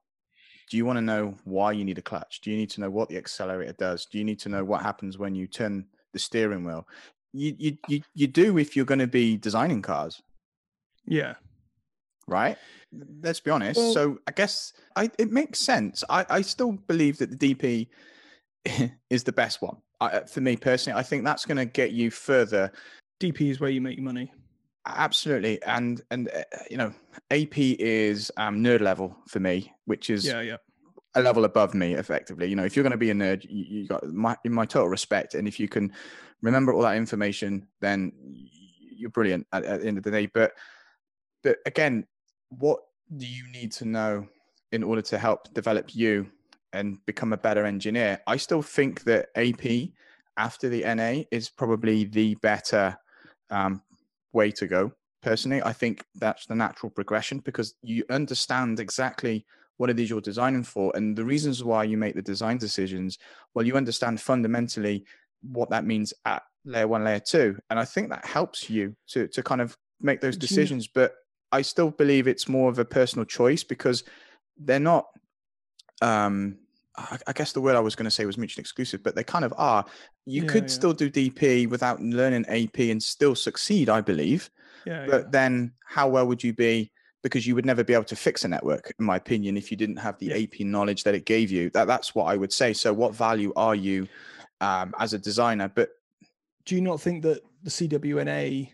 do 0.70 0.78
you 0.78 0.86
want 0.86 0.98
to 0.98 1.02
know 1.02 1.36
why 1.44 1.72
you 1.72 1.86
need 1.86 1.98
a 1.98 2.02
clutch? 2.02 2.42
Do 2.42 2.50
you 2.50 2.58
need 2.58 2.70
to 2.72 2.82
know 2.82 2.90
what 2.90 3.10
the 3.10 3.18
accelerator 3.18 3.74
does? 3.74 4.06
Do 4.06 4.18
you 4.18 4.24
need 4.24 4.40
to 4.40 4.50
know 4.50 4.64
what 4.64 4.82
happens 4.82 5.18
when 5.18 5.36
you 5.36 5.48
turn 5.48 5.86
the 6.14 6.20
steering 6.20 6.64
wheel? 6.64 6.88
You 7.34 7.56
you 7.58 7.78
you, 7.88 8.02
you 8.14 8.28
do 8.28 8.58
if 8.58 8.76
you're 8.76 8.86
going 8.86 9.00
to 9.00 9.08
be 9.08 9.38
designing 9.38 9.82
cars. 9.82 10.22
Yeah. 11.06 11.36
Right? 12.28 12.58
Let's 13.22 13.40
be 13.40 13.52
honest. 13.52 13.78
Well- 13.78 13.94
so 13.94 14.20
I 14.28 14.32
guess 14.32 14.74
I, 14.96 15.12
it 15.20 15.32
makes 15.32 15.60
sense. 15.60 16.04
I, 16.10 16.26
I 16.30 16.42
still 16.42 16.72
believe 16.72 17.18
that 17.18 17.38
the 17.38 17.56
DP 17.56 17.88
is 19.10 19.24
the 19.24 19.32
best 19.32 19.62
one. 19.62 19.78
I, 20.00 20.22
for 20.22 20.42
me 20.42 20.56
personally, 20.56 21.00
I 21.00 21.04
think 21.04 21.24
that's 21.24 21.46
going 21.46 21.58
to 21.58 21.66
get 21.66 21.92
you 21.92 22.12
further 22.12 22.72
DP 23.20 23.50
is 23.50 23.60
where 23.60 23.70
you 23.70 23.82
make 23.82 23.98
your 23.98 24.04
money. 24.04 24.32
Absolutely, 24.86 25.62
and 25.64 26.02
and 26.12 26.30
uh, 26.30 26.44
you 26.70 26.76
know, 26.76 26.94
AP 27.32 27.58
is 27.58 28.32
um, 28.36 28.62
nerd 28.62 28.82
level 28.82 29.16
for 29.28 29.40
me, 29.40 29.72
which 29.86 30.10
is 30.10 30.26
Yeah, 30.26 30.42
yeah. 30.42 30.58
a 31.16 31.22
level 31.22 31.46
above 31.46 31.74
me, 31.74 31.94
effectively. 31.94 32.50
You 32.50 32.58
know, 32.58 32.66
if 32.66 32.76
you're 32.76 32.84
going 32.84 32.92
to 32.92 32.98
be 32.98 33.10
a 33.10 33.14
nerd, 33.14 33.46
you, 33.50 33.64
you 33.82 33.88
got 33.88 34.06
my 34.06 34.36
in 34.44 34.52
my 34.52 34.66
total 34.66 34.90
respect, 34.90 35.36
and 35.36 35.48
if 35.48 35.58
you 35.58 35.70
can 35.70 35.94
remember 36.42 36.74
all 36.74 36.82
that 36.82 36.98
information, 36.98 37.66
then 37.80 38.12
you're 38.18 39.10
brilliant 39.10 39.48
at, 39.54 39.64
at 39.64 39.82
the 39.82 39.88
end 39.88 39.98
of 39.98 40.04
the 40.04 40.12
day. 40.12 40.26
But 40.26 40.52
but 41.44 41.60
again, 41.66 42.06
what 42.50 42.80
do 43.16 43.26
you 43.26 43.48
need 43.54 43.72
to 43.74 43.86
know 43.86 44.28
in 44.74 44.84
order 44.84 45.02
to 45.04 45.18
help 45.18 45.54
develop 45.54 45.96
you 45.96 46.30
and 46.74 47.04
become 47.06 47.34
a 47.34 47.38
better 47.38 47.66
engineer? 47.66 48.22
I 48.28 48.38
still 48.38 48.62
think 48.62 49.04
that 49.04 49.30
AP 49.36 49.92
after 50.38 50.70
the 50.70 50.84
NA 50.84 51.24
is 51.32 51.50
probably 51.50 52.06
the 52.06 52.36
better 52.36 52.98
um, 53.50 53.82
way 54.34 54.52
to 54.52 54.68
go. 54.68 54.92
Personally, 55.22 55.62
I 55.64 55.72
think 55.72 56.04
that's 56.16 56.46
the 56.46 56.56
natural 56.56 56.90
progression 56.90 57.40
because 57.40 57.76
you 57.82 58.04
understand 58.10 58.80
exactly 58.80 59.46
what 59.78 59.90
it 59.90 60.00
is 60.00 60.10
you're 60.10 60.22
designing 60.22 60.64
for 60.64 60.92
and 60.96 61.16
the 61.16 61.24
reasons 61.24 61.64
why 61.64 61.84
you 61.84 61.98
make 61.98 62.16
the 62.16 62.22
design 62.22 62.58
decisions. 62.58 63.18
Well, 63.54 63.66
you 63.66 63.76
understand 63.76 64.20
fundamentally 64.20 65.06
what 65.42 65.70
that 65.70 65.86
means 65.86 66.14
at 66.26 66.44
layer 66.66 66.88
one, 66.88 67.04
layer 67.04 67.20
two, 67.20 67.58
and 67.70 67.80
I 67.80 67.86
think 67.86 68.10
that 68.10 68.26
helps 68.26 68.70
you 68.70 68.96
to 69.10 69.28
to 69.30 69.44
kind 69.44 69.62
of 69.62 69.78
make 70.02 70.22
those 70.22 70.38
decisions. 70.38 70.88
But 70.88 71.14
I 71.52 71.62
still 71.62 71.92
believe 71.92 72.28
it's 72.28 72.48
more 72.48 72.70
of 72.70 72.80
a 72.80 72.86
personal 72.86 73.26
choice 73.26 73.64
because 73.64 74.04
they're 74.58 74.80
not. 74.80 75.08
Um, 76.02 76.58
I, 76.96 77.34
guess 77.34 77.54
the 77.54 77.62
word 77.62 77.76
I 77.76 77.80
was 77.80 77.96
going 77.96 78.06
to 78.06 78.12
say 78.12 78.26
was 78.26 78.38
mutually 78.38 78.62
exclusive, 78.62 79.02
but 79.02 79.16
they 79.16 79.24
kind 79.24 79.44
of 79.44 79.54
are. 79.58 79.86
You 80.26 80.44
Yeah, 80.44 80.48
could 80.48 80.64
yeah. 80.64 80.70
still 80.70 80.94
do 80.94 81.10
DP 81.10 81.68
without 81.68 82.02
learning 82.02 82.46
AP 82.48 82.80
and 82.80 83.02
still 83.02 83.36
succeed, 83.36 83.90
I 83.90 84.02
believe. 84.02 84.50
Yeah. 84.86 85.08
But 85.08 85.32
then, 85.32 85.74
how 85.86 86.08
well 86.10 86.28
would 86.28 86.44
you 86.44 86.54
be? 86.54 86.92
Because 87.24 87.48
you 87.48 87.56
would 87.56 87.66
never 87.66 87.84
be 87.84 87.94
able 87.94 88.04
to 88.06 88.16
fix 88.16 88.44
a 88.44 88.48
network, 88.48 88.94
in 89.00 89.06
my 89.06 89.16
opinion, 89.16 89.58
if 89.58 89.72
you 89.72 89.78
didn't 89.78 89.98
have 89.98 90.18
the. 90.20 90.34
AP 90.34 90.60
knowledge 90.60 91.04
that 91.04 91.16
it 91.16 91.26
gave 91.26 91.50
you. 91.50 91.70
That 91.72 91.88
that's 91.88 92.14
what 92.14 92.26
I 92.26 92.36
would 92.36 92.52
say. 92.52 92.74
So, 92.74 92.94
what 92.94 93.16
value 93.16 93.54
are 93.56 93.76
you 93.76 94.08
um, 94.62 94.94
as 95.00 95.14
a 95.14 95.20
designer? 95.20 95.72
But 95.74 95.90
do 96.66 96.76
you 96.76 96.82
not 96.82 97.02
think 97.02 97.24
that 97.24 97.42
the 97.64 97.70
CWNA 97.70 98.70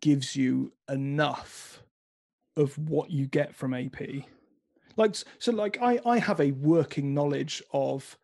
gives 0.00 0.34
you 0.34 0.72
enough 0.88 1.82
of 2.56 2.76
what 2.78 3.10
you 3.10 3.26
get 3.26 3.54
from 3.54 3.74
AP? 3.74 4.00
Like 5.00 5.16
so 5.38 5.50
like 5.52 5.78
I 5.80 5.98
I 6.04 6.18
have 6.18 6.40
a 6.40 6.52
working 6.52 7.14
knowledge 7.14 7.62
of 7.72 8.18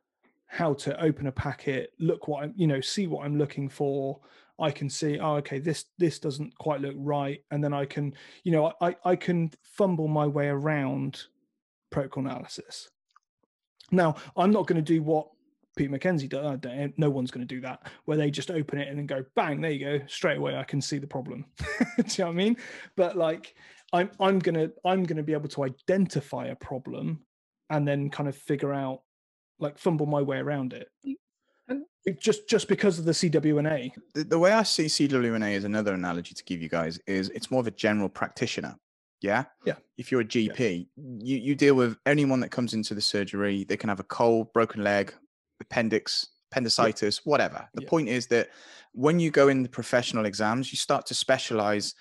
how 0.46 0.74
to 0.74 1.00
open 1.02 1.26
a 1.26 1.32
packet, 1.32 1.94
look 1.98 2.28
what 2.28 2.44
I'm, 2.44 2.52
you 2.54 2.66
know, 2.66 2.82
see 2.82 3.06
what 3.06 3.24
I'm 3.24 3.38
looking 3.38 3.68
for. 3.70 4.20
I 4.60 4.70
can 4.70 4.88
see, 4.90 5.18
oh, 5.18 5.36
okay, 5.36 5.58
this 5.58 5.86
this 5.96 6.18
doesn't 6.18 6.56
quite 6.58 6.82
look 6.82 6.94
right, 6.98 7.42
and 7.50 7.64
then 7.64 7.72
I 7.72 7.86
can, 7.86 8.12
you 8.44 8.52
know, 8.52 8.74
I 8.82 8.94
I 9.06 9.16
can 9.16 9.50
fumble 9.62 10.06
my 10.06 10.26
way 10.26 10.48
around 10.48 11.22
protocol 11.88 12.26
analysis. 12.26 12.90
Now, 13.90 14.16
I'm 14.36 14.50
not 14.50 14.66
going 14.66 14.76
to 14.84 14.92
do 14.94 15.02
what 15.02 15.28
Pete 15.76 15.90
Mackenzie 15.90 16.28
does. 16.28 16.44
I 16.44 16.48
uh, 16.54 16.56
don't- 16.56 16.78
eh, 16.78 16.88
No 16.98 17.08
one's 17.08 17.30
going 17.30 17.46
to 17.46 17.54
do 17.54 17.60
that, 17.62 17.86
where 18.04 18.18
they 18.18 18.30
just 18.30 18.50
open 18.50 18.78
it 18.78 18.88
and 18.88 18.98
then 18.98 19.06
go, 19.06 19.24
bang, 19.34 19.60
there 19.60 19.70
you 19.70 19.98
go, 19.98 20.06
straight 20.08 20.38
away. 20.38 20.56
I 20.56 20.64
can 20.64 20.80
see 20.82 20.98
the 20.98 21.06
problem. 21.06 21.46
do 21.58 21.64
you 21.98 22.04
know 22.18 22.24
what 22.26 22.32
I 22.32 22.32
mean? 22.32 22.56
But 22.96 23.16
like, 23.16 23.54
I'm 23.92 24.10
I'm 24.20 24.38
gonna 24.38 24.70
I'm 24.84 25.04
gonna 25.04 25.22
be 25.22 25.32
able 25.32 25.48
to 25.50 25.64
identify 25.64 26.46
a 26.46 26.56
problem 26.56 27.24
and 27.70 27.86
then 27.86 28.10
kind 28.10 28.28
of 28.28 28.36
figure 28.36 28.72
out, 28.72 29.02
like, 29.58 29.76
fumble 29.78 30.06
my 30.06 30.22
way 30.22 30.38
around 30.38 30.72
it. 30.72 30.88
And- 31.68 31.84
It 32.04 32.20
just 32.20 32.48
just 32.48 32.68
because 32.68 32.98
of 33.00 33.04
the 33.04 33.12
CWNA. 33.12 33.90
the, 34.14 34.24
the 34.24 34.38
way 34.38 34.52
I 34.52 34.62
see 34.62 34.86
CWNA 34.86 35.54
is 35.54 35.64
another 35.64 35.92
analogy 35.94 36.34
to 36.34 36.44
give 36.44 36.62
you 36.62 36.68
guys 36.68 36.98
is 37.06 37.28
it's 37.30 37.50
more 37.50 37.60
of 37.60 37.66
a 37.66 37.72
general 37.72 38.08
practitioner. 38.08 38.76
Yeah. 39.22 39.44
Yeah. 39.64 39.74
If 39.96 40.12
you're 40.12 40.20
a 40.20 40.24
GP, 40.24 40.86
you, 40.96 41.36
you 41.38 41.54
deal 41.54 41.74
with 41.74 41.96
anyone 42.06 42.38
that 42.40 42.50
comes 42.50 42.74
into 42.74 42.94
the 42.94 43.00
surgery. 43.00 43.64
They 43.64 43.76
can 43.76 43.88
have 43.88 43.98
a 43.98 44.04
cold, 44.04 44.52
broken 44.52 44.84
leg, 44.84 45.12
appendix, 45.60 46.28
appendicitis, 46.52 47.24
whatever. 47.24 47.66
The 47.74 47.82
Yeah. 47.82 47.88
point 47.88 48.08
is 48.08 48.26
that 48.28 48.50
when 48.92 49.18
you 49.18 49.30
go 49.30 49.48
in 49.48 49.62
the 49.62 49.68
professional 49.68 50.26
exams, 50.26 50.70
you 50.72 50.76
start 50.76 51.06
to 51.06 51.14
specialize 51.14 51.94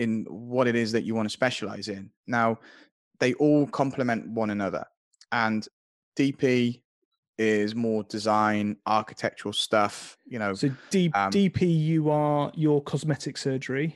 in 0.00 0.24
what 0.28 0.66
it 0.66 0.74
is 0.74 0.92
that 0.92 1.04
you 1.04 1.14
want 1.14 1.26
to 1.28 1.32
specialize 1.32 1.88
in. 1.88 2.10
Now, 2.26 2.58
they 3.18 3.34
all 3.34 3.66
complement 3.66 4.26
one 4.30 4.48
another. 4.50 4.84
And 5.30 5.68
DP 6.16 6.80
is 7.38 7.74
more 7.74 8.02
design, 8.04 8.76
architectural 8.86 9.52
stuff, 9.52 10.16
you 10.26 10.38
know. 10.38 10.54
So 10.54 10.70
D, 10.90 11.10
Um, 11.14 11.30
DP, 11.30 11.60
you 11.78 12.10
are 12.10 12.50
your 12.54 12.82
cosmetic 12.82 13.36
surgery 13.36 13.94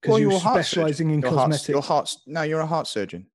because 0.00 0.12
Well, 0.12 0.18
you're 0.20 0.30
you're 0.30 0.40
heart 0.40 0.64
specializing 0.64 1.10
in 1.10 1.20
your 1.20 1.30
heart, 1.30 1.50
cosmetic. 1.50 1.68
your 1.68 1.82
heart, 1.82 2.14
no, 2.26 2.42
you're 2.42 2.60
a 2.60 2.66
heart 2.66 2.86
surgeon. 2.86 3.26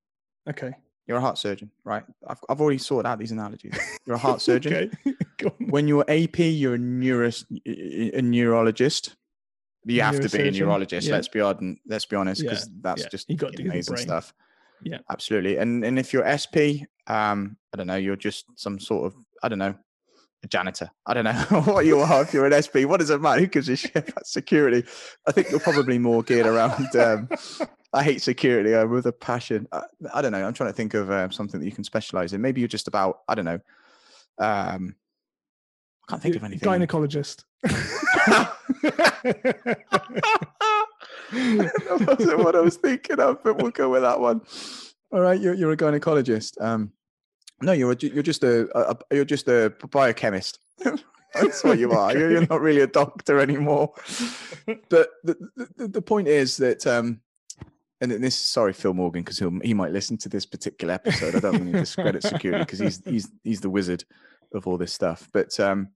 Okay. 0.49 0.71
You're 1.07 1.17
a 1.17 1.21
heart 1.21 1.37
surgeon, 1.37 1.69
right? 1.83 2.03
I've, 2.27 2.39
I've 2.49 2.59
already 2.61 2.79
sorted 2.79 3.07
out 3.07 3.19
these 3.19 3.31
analogies. 3.31 3.77
You're 4.05 4.15
a 4.15 4.19
heart 4.19 4.41
surgeon. 4.49 4.91
okay. 5.07 5.55
When 5.59 5.87
you're 5.87 6.05
AP, 6.09 6.39
you're 6.39 6.75
a, 6.75 6.77
neuro, 6.77 7.29
a 7.67 8.21
neurologist. 8.21 9.15
You 9.85 10.01
have 10.01 10.19
to 10.19 10.29
be 10.29 10.47
a 10.47 10.51
neurologist. 10.51 11.07
yeah. 11.07 11.13
Let's 11.13 11.27
be 11.27 11.41
honest. 11.41 11.79
Let's 11.85 12.05
be 12.05 12.15
honest, 12.15 12.41
Yeah, 12.41 12.49
because 12.49 12.69
that's 12.81 13.03
yeah. 13.03 13.09
just 13.09 13.29
You 13.29 13.37
got 13.37 13.51
to 13.51 13.57
do 13.57 13.63
the 13.63 13.69
amazing 13.69 13.97
stuff. 13.97 14.33
Yeah. 14.83 14.97
absolutely. 15.09 15.57
And 15.57 15.83
and 15.85 15.97
if 15.97 16.11
you're 16.13 16.25
SP, 16.25 16.85
um, 17.07 17.57
I 17.73 17.77
don't 17.77 17.87
know, 17.87 17.95
you're 17.95 18.15
just 18.15 18.45
some 18.55 18.79
sort 18.79 19.05
of 19.05 19.15
I 19.41 19.47
don't 19.47 19.59
know, 19.59 19.75
a 20.43 20.47
janitor. 20.47 20.89
I 21.05 21.13
don't 21.13 21.23
know 21.23 21.61
what 21.65 21.85
you 21.85 21.99
are 21.99 22.23
if 22.23 22.33
you're 22.33 22.45
an 22.45 22.61
SP. 22.61 22.85
What 22.85 22.99
does 22.99 23.09
it 23.09 23.21
matter? 23.21 23.39
Who 23.41 23.47
gives 23.47 23.69
a 23.69 23.75
shit 23.75 23.95
about 24.09 24.25
security? 24.27 24.83
I 25.27 25.31
think 25.31 25.49
you're 25.49 25.59
probably 25.59 25.97
more 25.97 26.23
geared 26.23 26.45
around. 26.47 26.95
Um, 26.95 27.29
I 27.93 28.03
hate 28.03 28.21
security 28.21 28.73
uh, 28.73 28.85
with 28.85 29.05
a 29.05 29.13
passion. 29.13 29.67
I, 29.71 29.83
I 30.13 30.21
don't 30.21 30.33
know. 30.33 30.45
I'm 30.45 30.53
trying 30.53 30.69
to 30.69 30.75
think 30.75 30.93
of 30.93 31.09
um, 31.11 31.31
something 31.31 31.59
that 31.59 31.65
you 31.65 31.71
can 31.71 31.85
specialize 31.85 32.33
in. 32.33 32.41
Maybe 32.41 32.59
you're 32.59 32.67
just 32.67 32.87
about 32.87 33.19
I 33.27 33.35
don't 33.35 33.45
know. 33.45 33.59
Um, 34.37 34.95
I 36.07 36.11
can't 36.11 36.21
think 36.21 36.35
of 36.35 36.43
anything. 36.43 36.67
Gynecologist. 36.69 37.44
That 41.31 42.05
wasn't 42.07 42.39
what 42.39 42.55
I 42.55 42.61
was 42.61 42.77
thinking 42.77 43.19
of, 43.19 43.43
but 43.43 43.57
we'll 43.57 43.71
go 43.71 43.89
with 43.89 44.01
that 44.03 44.19
one. 44.19 44.41
All 45.11 45.21
right, 45.21 45.39
you're 45.39 45.53
you're 45.53 45.71
a 45.71 45.77
gynecologist. 45.77 46.61
Um, 46.61 46.91
no, 47.61 47.71
you're 47.71 47.91
a, 47.91 47.97
you're 47.99 48.23
just 48.23 48.43
a, 48.43 48.67
a 48.77 48.97
you're 49.11 49.25
just 49.25 49.47
a 49.47 49.73
biochemist. 49.89 50.59
That's 51.33 51.63
what 51.63 51.79
you 51.79 51.91
are. 51.91 52.17
You're, 52.17 52.47
not 52.47 52.61
really 52.61 52.81
a 52.81 52.87
doctor 52.87 53.39
anymore. 53.39 53.93
But 54.65 55.09
the, 55.23 55.35
the 55.77 55.87
the 55.87 56.01
point 56.01 56.27
is 56.27 56.57
that 56.57 56.87
um, 56.87 57.21
and 58.01 58.11
this 58.11 58.35
sorry 58.35 58.73
Phil 58.73 58.93
Morgan 58.93 59.23
because 59.23 59.39
he 59.39 59.49
he 59.63 59.73
might 59.73 59.91
listen 59.91 60.17
to 60.19 60.29
this 60.29 60.45
particular 60.45 60.93
episode. 60.93 61.35
I 61.35 61.39
don't 61.39 61.59
want 61.59 61.73
to 61.73 61.79
discredit 61.79 62.23
security 62.23 62.63
because 62.63 62.79
he's 62.79 63.03
he's 63.05 63.31
he's 63.43 63.61
the 63.61 63.69
wizard 63.69 64.03
of 64.55 64.67
all 64.67 64.77
this 64.77 64.93
stuff. 64.93 65.29
But 65.33 65.59
um, 65.59 65.89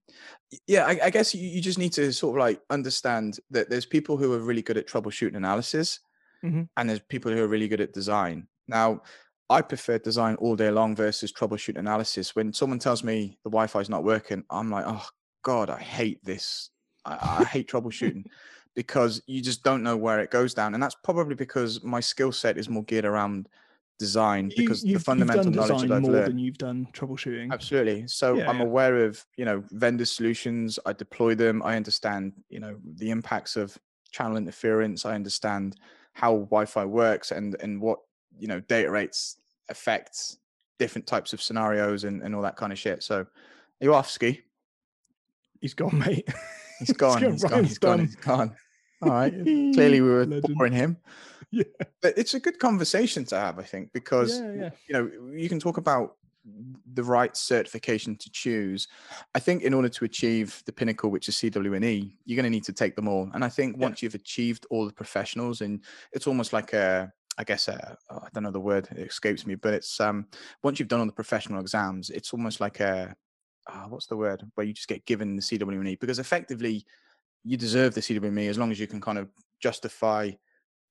yeah, 0.68 0.86
I, 0.86 1.00
I 1.06 1.10
guess 1.10 1.34
you, 1.36 1.48
you 1.48 1.62
just 1.62 1.78
need 1.78 1.94
to 1.94 2.12
sort 2.14 2.36
of 2.36 2.40
like 2.40 2.62
understand 2.70 3.40
that 3.52 3.70
there's 3.70 3.86
people 3.86 4.18
who 4.18 4.34
are 4.34 4.40
really 4.40 4.62
good 4.62 4.78
at 4.78 4.88
troubleshooting 4.88 5.36
analysis, 5.36 6.00
Mhm. 6.44 6.70
and 6.78 6.90
there's 6.90 7.00
people 7.02 7.32
who 7.32 7.44
are 7.44 7.48
really 7.48 7.68
good 7.68 7.82
at 7.82 7.94
design. 7.94 8.48
Now, 8.68 9.02
I 9.50 9.62
prefer 9.62 9.98
design 9.98 10.36
all 10.36 10.56
day 10.56 10.72
long 10.72 10.96
versus 10.96 11.34
troubleshoot 11.34 11.78
analysis. 11.78 12.36
When 12.36 12.54
someone 12.54 12.80
tells 12.80 13.04
me 13.04 13.38
the 13.44 13.50
Wi-Fi 13.50 13.80
is 13.80 13.90
not 13.90 14.04
working, 14.04 14.44
I'm 14.50 14.70
like, 14.70 14.86
oh 14.88 15.08
god, 15.44 15.70
I 15.70 15.80
hate 15.82 16.24
this. 16.24 16.70
I, 17.06 17.42
I 17.42 17.44
hate 17.46 17.70
troubleshooting 17.70 18.26
because 18.76 19.22
you 19.28 19.42
just 19.42 19.64
don't 19.64 19.84
know 19.84 19.98
where 19.98 20.20
it 20.20 20.32
goes 20.32 20.54
down, 20.54 20.74
and 20.74 20.82
that's 20.84 20.96
probably 21.04 21.36
because 21.36 21.84
my 21.84 22.00
skill 22.00 22.32
set 22.32 22.58
is 22.58 22.70
more 22.70 22.84
geared 22.84 23.06
around 23.06 23.50
design 24.00 24.52
because 24.56 24.84
you, 24.84 24.98
the 24.98 25.04
fundamental 25.04 25.46
you've 25.46 25.54
done 25.56 25.68
knowledge 25.68 25.82
design 25.84 25.90
that 25.90 25.96
I've 25.98 26.02
more 26.02 26.12
learned. 26.14 26.28
than 26.32 26.40
you've 26.40 26.58
done 26.58 26.88
troubleshooting. 26.94 27.52
Absolutely. 27.52 28.08
So 28.08 28.36
Yeah, 28.36 28.50
I'm 28.50 28.58
yeah. 28.60 28.64
aware 28.64 29.06
of, 29.06 29.24
you 29.38 29.46
know, 29.46 29.64
vendor 29.72 30.06
solutions. 30.06 30.80
I 30.86 30.94
deploy 30.94 31.36
them. 31.36 31.62
I 31.64 31.76
understand, 31.76 32.34
you 32.50 32.60
know, 32.60 32.78
the 32.96 33.12
impacts 33.12 33.56
of 33.58 33.78
channel 34.12 34.38
interference. 34.38 35.06
I 35.06 35.14
understand 35.16 35.76
how 36.14 36.32
Wi-Fi 36.38 36.86
works 36.86 37.32
and 37.32 37.56
and 37.62 37.80
what, 37.82 38.00
you 38.40 38.48
know, 38.48 38.60
data 38.62 38.90
rates 38.90 39.38
affect 39.70 40.38
different 40.80 41.06
types 41.06 41.34
of 41.34 41.42
scenarios 41.42 42.06
and, 42.06 42.24
and 42.24 42.34
all 42.34 42.42
that 42.42 42.56
kind 42.56 42.72
of 42.72 42.80
shit. 42.80 43.04
So 43.04 43.20
are 43.20 43.28
you 43.82 43.94
off 43.94 44.10
ski? 44.10 44.42
He's 45.62 45.74
gone, 45.74 46.00
mate. 46.00 46.28
He's 46.80 46.94
gone. 46.94 47.22
gone, 47.22 47.32
He's 47.34 47.44
gone. 47.44 47.64
He's 47.66 47.78
gone. 47.78 48.00
He's 48.00 48.16
gone. 48.16 48.56
All 49.02 49.10
right. 49.12 49.34
Clearly 49.34 50.02
we 50.02 50.10
were 50.10 50.26
Legend. 50.26 50.56
boring 50.56 50.74
him. 50.74 50.98
Yeah. 51.52 51.64
But 52.02 52.18
it's 52.18 52.36
a 52.36 52.40
good 52.40 52.60
conversation 52.60 53.26
to 53.26 53.36
have, 53.36 53.60
I 53.60 53.64
think, 53.64 53.92
because 53.94 54.40
Yeah, 54.40 54.54
yeah. 54.54 54.70
you 54.88 54.94
know 54.94 55.34
you 55.34 55.50
can 55.50 55.60
talk 55.60 55.78
about 55.78 56.16
the 56.94 57.04
right 57.04 57.36
certification 57.36 58.16
to 58.16 58.30
choose 58.32 58.88
i 59.36 59.40
think 59.40 59.62
in 59.62 59.74
order 59.74 59.90
to 59.90 60.06
achieve 60.06 60.64
the 60.66 60.72
pinnacle 60.72 61.10
which 61.10 61.28
is 61.28 61.36
cwne 61.36 62.12
you're 62.26 62.36
going 62.36 62.44
to 62.44 62.50
need 62.50 62.64
to 62.64 62.74
take 62.74 62.96
them 62.96 63.08
all 63.08 63.30
and 63.34 63.44
i 63.44 63.50
think 63.50 63.78
once 63.78 64.02
you've 64.02 64.16
achieved 64.16 64.66
all 64.70 64.86
the 64.86 64.94
professionals 64.94 65.62
and 65.62 65.84
it's 66.14 66.28
almost 66.28 66.54
like 66.54 66.74
a 66.74 67.12
i 67.38 67.44
guess 67.44 67.68
a, 67.68 67.98
oh, 68.10 68.20
i 68.24 68.28
don't 68.34 68.44
know 68.44 68.52
the 68.52 68.60
word 68.60 68.88
it 68.96 69.08
escapes 69.08 69.46
me 69.46 69.56
but 69.56 69.74
it's 69.74 70.00
um 70.00 70.26
once 70.64 70.80
you've 70.80 70.88
done 70.88 71.02
all 71.02 71.06
the 71.06 71.12
professional 71.12 71.60
exams 71.60 72.10
it's 72.10 72.34
almost 72.34 72.60
like 72.62 72.80
a 72.80 73.14
ah, 73.68 73.86
what's 73.90 74.08
the 74.08 74.18
word 74.18 74.42
where 74.56 74.66
you 74.66 74.74
just 74.74 74.88
get 74.88 75.06
given 75.06 75.36
the 75.36 75.42
cwne 75.42 76.00
because 76.00 76.20
effectively 76.20 76.86
you 77.44 77.58
deserve 77.58 77.94
the 77.94 78.02
cwne 78.02 78.50
as 78.50 78.58
long 78.58 78.72
as 78.72 78.80
you 78.80 78.88
can 78.88 79.02
kind 79.02 79.18
of 79.18 79.30
justify 79.60 80.32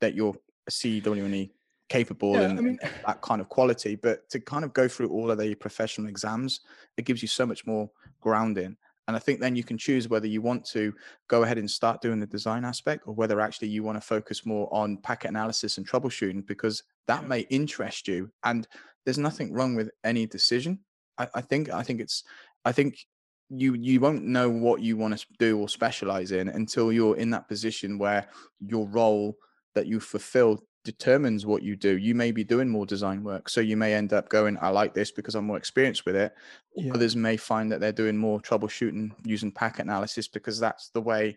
that 0.01 0.15
you're 0.15 0.37
a 0.69 0.71
cwne 0.71 1.51
capable 1.89 2.35
Yeah, 2.35 2.43
and, 2.43 2.59
I 2.59 2.62
mean- 2.62 2.79
and 2.83 2.93
that 3.07 3.21
kind 3.23 3.41
of 3.41 3.49
quality 3.49 3.97
but 3.97 4.29
to 4.31 4.39
kind 4.41 4.64
of 4.64 4.73
go 4.73 4.87
through 4.89 5.09
all 5.09 5.31
of 5.31 5.39
the 5.39 5.55
professional 5.55 6.09
exams 6.09 6.61
it 6.97 7.05
gives 7.05 7.23
you 7.23 7.29
so 7.29 7.47
much 7.47 7.66
more 7.66 7.91
grounding. 8.21 8.77
And 9.07 9.16
i 9.16 9.19
think 9.19 9.41
then 9.41 9.57
you 9.57 9.64
can 9.64 9.79
choose 9.79 10.07
whether 10.09 10.27
you 10.27 10.43
want 10.43 10.66
to 10.66 10.93
go 11.29 11.43
ahead 11.43 11.57
and 11.59 11.71
start 11.71 12.03
doing 12.03 12.21
the 12.21 12.27
design 12.27 12.64
aspect 12.64 13.05
or 13.07 13.14
whether 13.14 13.41
actually 13.41 13.69
you 13.69 13.83
want 13.83 13.97
to 13.97 14.07
focus 14.07 14.45
more 14.45 14.69
on 14.73 14.99
packet 14.99 15.31
analysis 15.31 15.79
and 15.79 15.89
troubleshooting 15.89 16.47
because 16.47 16.83
that 17.07 17.27
may 17.27 17.41
interest 17.49 18.07
you. 18.07 18.31
And 18.45 18.69
there's 19.05 19.16
nothing 19.16 19.51
wrong 19.55 19.75
with 19.75 19.91
any 20.05 20.27
decision. 20.27 20.81
I, 21.16 21.27
I 21.35 21.41
think 21.41 21.71
i 21.71 21.83
think 21.83 22.01
it's 22.01 22.23
i 22.66 22.73
think 22.73 23.07
you 23.49 23.75
you 23.75 23.99
won't 23.99 24.25
know 24.25 24.51
what 24.51 24.83
you 24.83 24.97
want 24.99 25.19
to 25.19 25.27
do 25.39 25.59
or 25.59 25.69
specialize 25.69 26.33
in 26.33 26.49
until 26.49 26.93
you're 26.93 27.16
in 27.16 27.31
that 27.31 27.49
position 27.49 27.99
where 27.99 28.29
your 28.61 28.87
role 28.89 29.37
that 29.79 29.87
you 29.87 30.01
fulfill 30.01 30.64
determines 30.85 31.47
what 31.47 31.62
you 31.62 31.76
do. 31.76 31.97
You 31.99 32.14
may 32.14 32.33
be 32.33 32.43
doing 32.45 32.68
more 32.68 32.87
design 32.87 33.22
work. 33.22 33.49
So 33.49 33.61
you 33.61 33.76
may 33.76 33.95
end 33.95 34.12
up 34.12 34.29
going, 34.29 34.59
I 34.61 34.70
like 34.70 34.93
this 34.95 35.11
because 35.12 35.35
I'm 35.35 35.47
more 35.47 35.57
experienced 35.57 36.05
with 36.05 36.16
it. 36.16 36.35
Yeah. 36.74 36.93
Others 36.95 37.14
may 37.14 37.37
find 37.37 37.70
that 37.70 37.81
they're 37.81 37.93
doing 37.93 38.16
more 38.16 38.41
troubleshooting 38.41 39.12
using 39.24 39.53
packet 39.53 39.83
analysis 39.83 40.26
because 40.29 40.59
that's 40.59 40.89
the 40.91 41.01
way 41.01 41.37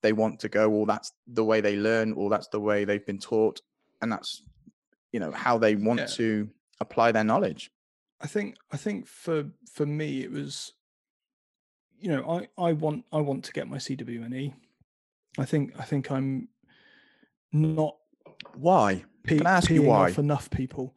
they 0.00 0.12
want 0.12 0.40
to 0.40 0.48
go, 0.48 0.70
or 0.70 0.86
that's 0.86 1.12
the 1.26 1.44
way 1.44 1.60
they 1.60 1.76
learn, 1.76 2.12
or 2.12 2.30
that's 2.30 2.48
the 2.48 2.60
way 2.60 2.84
they've 2.84 3.04
been 3.04 3.18
taught. 3.18 3.60
And 4.00 4.12
that's, 4.12 4.42
you 5.12 5.18
know, 5.20 5.32
how 5.32 5.58
they 5.58 5.74
want 5.74 6.00
Yeah. 6.00 6.06
to 6.06 6.50
apply 6.80 7.12
their 7.12 7.24
knowledge. 7.24 7.70
I 8.20 8.26
think 8.26 8.56
I 8.72 8.76
think 8.76 9.06
for 9.06 9.50
for 9.72 9.86
me 9.86 10.22
it 10.22 10.30
was 10.30 10.72
you 12.00 12.08
know 12.08 12.22
I 12.28 12.48
I 12.68 12.72
want 12.72 13.04
I 13.12 13.20
want 13.20 13.44
to 13.44 13.52
get 13.52 13.68
my 13.68 13.78
CWNE. 13.78 14.54
I 15.38 15.44
think 15.44 15.72
I 15.78 15.84
think 15.84 16.10
I'm 16.10 16.48
not 17.52 17.96
Why? 18.54 19.04
pe- 19.22 19.38
ask 19.40 19.70
you 19.70 19.82
why? 19.82 20.10
off 20.10 20.18
enough 20.18 20.50
people. 20.50 20.96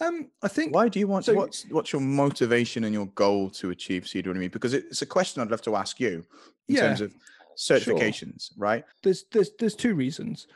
Um 0.00 0.30
I 0.42 0.48
think 0.48 0.72
Why 0.74 0.88
do 0.88 0.98
you 0.98 1.06
want 1.06 1.24
so- 1.24 1.34
what's 1.34 1.64
what's 1.70 1.92
your 1.92 2.02
motivation 2.02 2.84
and 2.84 2.94
your 2.94 3.06
goal 3.06 3.50
to 3.50 3.70
achieve 3.70 4.04
CWNE? 4.04 4.50
Because 4.50 4.74
it's 4.74 5.02
a 5.02 5.06
question 5.06 5.42
I'd 5.42 5.50
love 5.50 5.62
to 5.62 5.76
ask 5.76 6.00
you 6.00 6.24
in 6.68 6.74
Yeah, 6.74 6.80
terms 6.82 7.00
of 7.00 7.14
certifications, 7.56 8.50
right? 8.56 8.84
there's 9.02 9.24
there's 9.32 9.50
there's 9.58 9.76
two 9.76 9.94
reasons. 9.94 10.46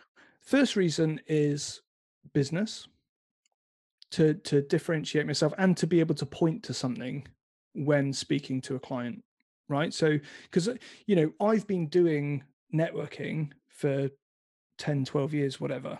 First 0.40 0.76
reason 0.76 1.20
is 1.26 1.82
business 2.32 2.88
to 4.12 4.34
to 4.34 4.62
differentiate 4.62 5.26
myself 5.26 5.52
and 5.58 5.76
to 5.76 5.86
be 5.86 6.00
able 6.00 6.14
to 6.14 6.26
point 6.26 6.62
to 6.64 6.74
something 6.74 7.26
when 7.74 8.12
speaking 8.12 8.60
to 8.62 8.74
a 8.76 8.80
client, 8.80 9.22
right? 9.68 9.92
So 9.92 10.18
because 10.44 10.68
you 11.06 11.16
know, 11.16 11.32
I've 11.40 11.66
been 11.66 11.88
doing 11.88 12.42
networking 12.74 13.50
for 13.68 14.08
10 14.78 15.04
12 15.04 15.34
years 15.34 15.60
whatever. 15.60 15.98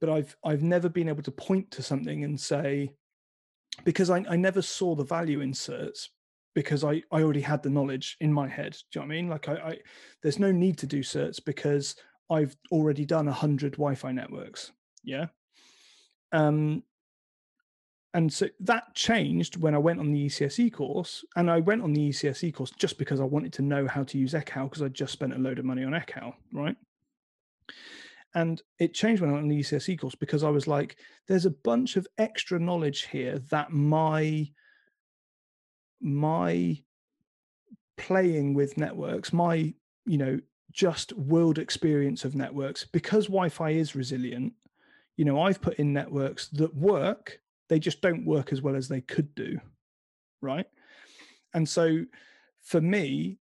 But 0.00 0.10
I've 0.10 0.36
I've 0.44 0.62
never 0.62 0.88
been 0.88 1.08
able 1.08 1.22
to 1.22 1.30
point 1.30 1.70
to 1.72 1.82
something 1.82 2.24
and 2.24 2.40
say 2.40 2.92
because 3.84 4.10
I, 4.10 4.24
I 4.28 4.36
never 4.36 4.62
saw 4.62 4.94
the 4.94 5.04
value 5.04 5.40
in 5.40 5.52
certs 5.52 6.08
because 6.54 6.84
I, 6.84 7.02
I 7.12 7.22
already 7.22 7.40
had 7.40 7.62
the 7.62 7.70
knowledge 7.70 8.16
in 8.20 8.32
my 8.32 8.48
head. 8.48 8.72
Do 8.72 9.00
you 9.00 9.00
know 9.00 9.06
what 9.06 9.12
I 9.12 9.16
mean? 9.16 9.28
Like 9.28 9.48
I, 9.48 9.54
I 9.54 9.78
there's 10.22 10.38
no 10.38 10.52
need 10.52 10.78
to 10.78 10.86
do 10.86 11.00
certs 11.00 11.44
because 11.44 11.96
I've 12.30 12.56
already 12.70 13.04
done 13.04 13.28
a 13.28 13.32
hundred 13.32 13.72
Wi-Fi 13.72 14.12
networks. 14.12 14.72
Yeah. 15.02 15.26
Um 16.32 16.82
and 18.14 18.32
so 18.32 18.48
that 18.60 18.94
changed 18.94 19.58
when 19.58 19.74
I 19.74 19.78
went 19.78 20.00
on 20.00 20.10
the 20.10 20.26
ECSE 20.26 20.72
course. 20.72 21.24
And 21.36 21.50
I 21.50 21.60
went 21.60 21.82
on 21.82 21.92
the 21.92 22.08
ECSE 22.08 22.54
course 22.54 22.72
just 22.76 22.98
because 22.98 23.20
I 23.20 23.24
wanted 23.24 23.52
to 23.54 23.62
know 23.62 23.86
how 23.86 24.02
to 24.04 24.18
use 24.18 24.32
Ekahau 24.32 24.64
because 24.64 24.82
I 24.82 24.88
just 24.88 25.12
spent 25.12 25.34
a 25.34 25.38
load 25.38 25.58
of 25.58 25.64
money 25.64 25.84
on 25.84 25.92
Ekahau, 25.92 26.34
right? 26.52 26.76
And 28.34 28.60
it 28.78 28.94
changed 28.94 29.20
when 29.20 29.30
I 29.30 29.34
went 29.34 29.44
on 29.44 29.48
the 29.48 29.60
ECSE 29.60 29.98
course 29.98 30.14
because 30.14 30.44
I 30.44 30.50
was 30.50 30.66
like, 30.66 30.96
there's 31.26 31.46
a 31.46 31.50
bunch 31.50 31.96
of 31.96 32.06
extra 32.18 32.58
knowledge 32.58 33.06
here 33.06 33.38
that 33.50 33.72
my 33.72 34.48
my 36.00 36.78
playing 37.96 38.54
with 38.54 38.78
networks, 38.78 39.32
my 39.32 39.74
you 40.06 40.18
know 40.18 40.38
just 40.72 41.12
world 41.14 41.58
experience 41.58 42.24
of 42.24 42.36
networks, 42.36 42.84
because 42.84 43.26
Wi-Fi 43.26 43.70
is 43.70 43.96
resilient. 43.96 44.52
You 45.16 45.24
know, 45.24 45.40
I've 45.40 45.60
put 45.60 45.78
in 45.78 45.92
networks 45.92 46.48
that 46.50 46.74
work, 46.76 47.40
they 47.68 47.78
just 47.78 48.00
don't 48.00 48.24
work 48.24 48.52
as 48.52 48.62
well 48.62 48.76
as 48.76 48.86
they 48.86 49.00
could 49.00 49.34
do, 49.34 49.58
right? 50.40 50.66
And 51.54 51.68
so, 51.68 52.04
for 52.60 52.80
me, 52.80 53.38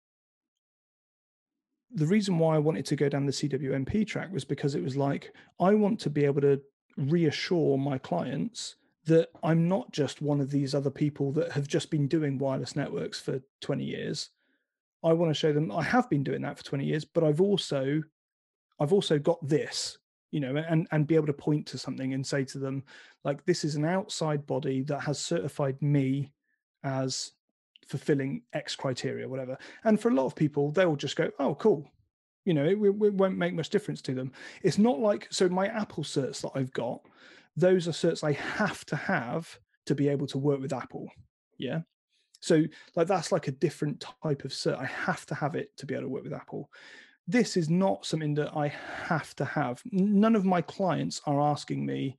the 1.92 2.06
reason 2.06 2.38
why 2.38 2.56
I 2.56 2.60
wanted 2.60 2.86
to 2.88 2.96
go 2.96 3.10
down 3.10 3.26
the 3.26 3.32
CWNP 3.32 4.08
track 4.08 4.32
was 4.32 4.46
because 4.46 4.76
it 4.76 4.84
was 4.84 4.98
like 4.98 5.34
I 5.60 5.74
want 5.74 6.00
to 6.02 6.10
be 6.10 6.26
able 6.26 6.42
to 6.42 6.62
reassure 6.98 7.78
my 7.78 7.98
clients 7.98 8.76
that 9.06 9.30
I'm 9.44 9.68
not 9.68 9.92
just 9.92 10.22
one 10.22 10.42
of 10.42 10.50
these 10.50 10.74
other 10.74 10.90
people 10.90 11.32
that 11.34 11.52
have 11.52 11.68
just 11.68 11.92
been 11.92 12.08
doing 12.08 12.38
wireless 12.38 12.76
networks 12.76 13.20
for 13.20 13.40
20 13.62 13.84
years. 13.84 14.30
I 15.04 15.14
want 15.14 15.30
to 15.30 15.40
show 15.40 15.54
them 15.54 15.72
I 15.72 15.84
have 15.84 16.10
been 16.10 16.24
doing 16.24 16.42
that 16.42 16.58
for 16.58 16.64
20 16.64 16.86
years, 16.86 17.06
but 17.06 17.24
I've 17.24 17.42
also 17.42 18.02
I've 18.80 18.94
also 18.94 19.20
got 19.20 19.48
this, 19.48 19.98
you 20.32 20.40
know, 20.40 20.56
and 20.58 20.88
and 20.92 21.08
be 21.08 21.16
able 21.16 21.28
to 21.28 21.34
point 21.34 21.68
to 21.68 21.78
something 21.78 22.14
and 22.14 22.26
say 22.26 22.44
to 22.46 22.58
them 22.58 22.84
like 23.24 23.46
this 23.46 23.64
is 23.64 23.76
an 23.76 23.86
outside 23.86 24.48
body 24.48 24.82
that 24.84 25.02
has 25.02 25.20
certified 25.20 25.80
me 25.82 26.32
as 26.84 27.32
fulfilling 27.86 28.44
X 28.54 28.76
criteria, 28.76 29.28
whatever. 29.28 29.58
And 29.84 30.00
for 30.00 30.10
a 30.10 30.14
lot 30.14 30.26
of 30.26 30.36
people, 30.36 30.72
they'll 30.72 30.96
just 30.96 31.16
go, 31.16 31.32
"Oh, 31.40 31.56
cool." 31.56 31.90
You 32.46 32.54
know, 32.54 32.66
it, 32.66 32.78
it 32.78 33.14
won't 33.14 33.38
make 33.38 33.54
much 33.54 33.70
difference 33.70 34.02
to 34.04 34.14
them. 34.14 34.32
It's 34.62 34.78
not 34.78 35.00
like 35.00 35.28
so 35.32 35.50
my 35.50 35.68
Apple 35.68 36.04
certs 36.04 36.42
that 36.42 36.52
I've 36.54 36.72
got, 36.74 37.02
those 37.58 37.88
are 37.88 37.92
certs 37.92 38.24
I 38.24 38.34
have 38.34 38.86
to 38.88 38.96
have 38.96 39.60
to 39.86 39.96
be 39.96 40.10
able 40.10 40.28
to 40.28 40.38
work 40.38 40.62
with 40.62 40.74
Apple. 40.74 41.10
Yeah. 41.58 41.82
So 42.42 42.64
like 42.96 43.08
that's 43.08 43.32
like 43.32 43.48
a 43.48 43.52
different 43.52 44.06
type 44.22 44.46
of 44.46 44.52
cert. 44.52 44.80
I 44.80 44.86
have 44.86 45.26
to 45.28 45.36
have 45.36 45.56
it 45.56 45.76
to 45.78 45.86
be 45.86 45.96
able 45.96 46.04
to 46.04 46.10
work 46.10 46.24
with 46.24 46.34
Apple. 46.34 46.70
This 47.28 47.58
is 47.58 47.70
not 47.70 48.06
something 48.06 48.36
that 48.36 48.56
I 48.56 48.68
have 48.68 49.36
to 49.38 49.46
have. 49.46 49.82
None 49.92 50.36
of 50.36 50.46
my 50.46 50.62
clients 50.62 51.22
are 51.26 51.42
asking 51.42 51.84
me, 51.86 52.18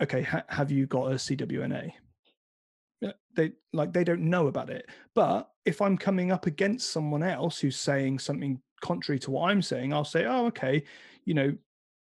okay, 0.00 0.22
ha- 0.22 0.44
have 0.48 0.70
you 0.70 0.86
got 0.86 1.10
a 1.10 1.16
CWNA? 1.16 1.92
They 3.34 3.52
like 3.72 3.92
they 3.92 4.04
don't 4.04 4.22
know 4.22 4.48
about 4.48 4.70
it. 4.70 4.88
But 5.14 5.50
if 5.64 5.80
I'm 5.80 5.96
coming 5.96 6.32
up 6.32 6.46
against 6.46 6.90
someone 6.90 7.22
else 7.22 7.58
who's 7.58 7.76
saying 7.76 8.18
something 8.18 8.60
contrary 8.80 9.18
to 9.20 9.30
what 9.30 9.50
I'm 9.50 9.62
saying, 9.62 9.92
I'll 9.92 10.04
say, 10.04 10.24
oh, 10.24 10.46
okay, 10.46 10.82
you 11.24 11.34
know, 11.34 11.56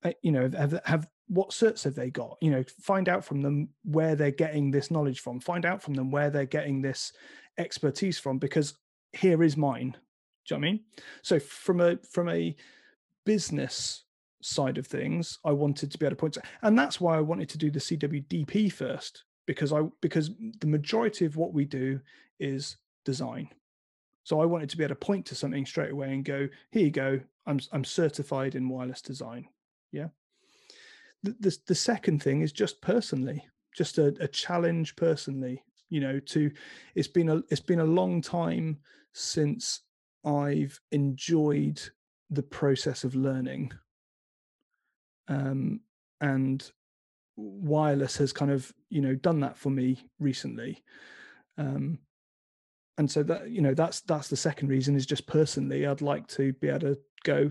uh, 0.05 0.13
you 0.23 0.33
know, 0.33 0.51
have 0.57 0.81
have 0.85 1.09
what 1.29 1.51
certs 1.51 1.85
have 1.85 1.95
they 1.95 2.11
got? 2.11 2.37
You 2.41 2.51
know, 2.51 2.65
find 2.81 3.09
out 3.09 3.25
from 3.25 3.43
them 3.43 3.69
where 3.85 4.15
they're 4.15 4.31
getting 4.31 4.71
this 4.71 4.91
knowledge 4.91 5.21
from. 5.21 5.41
Find 5.41 5.65
out 5.65 5.83
from 5.83 5.95
them 5.95 6.11
where 6.11 6.31
they're 6.31 6.47
getting 6.47 6.83
this 6.83 7.13
expertise 7.59 8.19
from. 8.19 8.39
Because 8.39 8.75
here 9.13 9.43
is 9.43 9.57
mine. 9.57 9.97
Do 10.47 10.55
you 10.55 10.57
know 10.57 10.61
what 10.61 10.69
I 10.69 10.73
mean? 10.73 10.81
So 11.23 11.39
from 11.39 11.81
a 11.81 11.99
from 12.11 12.29
a 12.29 12.57
business 13.25 14.05
side 14.43 14.79
of 14.79 14.87
things, 14.87 15.39
I 15.45 15.53
wanted 15.53 15.93
to 15.93 15.99
be 15.99 16.07
able 16.07 16.17
to 16.17 16.21
point 16.21 16.35
to, 16.35 16.43
and 16.63 16.77
that's 16.79 17.01
why 17.01 17.17
I 17.17 17.21
wanted 17.21 17.49
to 17.51 17.59
do 17.59 17.71
the 17.71 17.79
CWDP 17.79 18.73
first 18.73 19.25
because 19.47 19.73
I 19.73 19.83
because 20.01 20.31
the 20.61 20.67
majority 20.67 21.25
of 21.25 21.37
what 21.37 21.53
we 21.53 21.65
do 21.65 22.01
is 22.39 22.77
design. 23.05 23.49
So 24.25 24.41
I 24.41 24.47
wanted 24.47 24.71
to 24.71 24.77
be 24.77 24.85
able 24.85 24.95
to 24.95 25.07
point 25.07 25.27
to 25.27 25.35
something 25.35 25.67
straight 25.67 25.91
away 25.91 26.13
and 26.13 26.25
go, 26.25 26.49
here 26.71 26.85
you 26.85 26.91
go, 26.91 27.21
I'm 27.47 27.61
I'm 27.73 27.85
certified 27.85 28.55
in 28.55 28.69
wireless 28.69 29.03
design. 29.03 29.49
Yeah. 29.91 30.09
the, 31.23 31.37
the, 31.41 31.59
the 31.67 31.75
second 31.75 32.23
thing 32.23 32.41
is 32.43 32.53
just 32.53 32.81
personally, 32.81 33.45
just 33.75 33.99
a, 33.99 34.15
a 34.21 34.29
challenge 34.29 34.97
personally. 34.97 35.63
You 35.89 36.01
know, 36.01 36.21
to 36.21 36.51
it's 36.95 37.09
been 37.09 37.29
a 37.29 37.43
it's 37.51 37.61
been 37.61 37.81
a 37.81 37.85
long 37.85 38.23
time 38.23 38.79
since 39.13 39.81
I've 40.25 40.81
enjoyed 40.91 41.81
the 42.31 42.43
process 42.43 43.05
of 43.05 43.15
learning. 43.15 43.73
Um, 45.29 45.81
and 46.21 46.71
wireless 47.37 48.17
has 48.17 48.33
kind 48.33 48.51
of 48.51 48.73
you 48.91 49.01
know 49.01 49.15
done 49.15 49.41
that 49.41 49.57
for 49.57 49.71
me 49.71 50.05
recently 50.19 50.83
um 51.59 51.99
and 52.99 53.11
so 53.11 53.23
that 53.23 53.51
you 53.51 53.63
know 53.63 53.75
that's 53.75 54.01
that's 54.03 54.29
the 54.29 54.37
second 54.37 54.69
reason 54.69 54.95
is 54.95 55.07
just 55.07 55.27
personally 55.27 55.87
i'd 55.87 56.03
like 56.03 56.27
to 56.27 56.53
be 56.55 56.69
able 56.69 56.81
to 56.81 56.99
go 57.25 57.51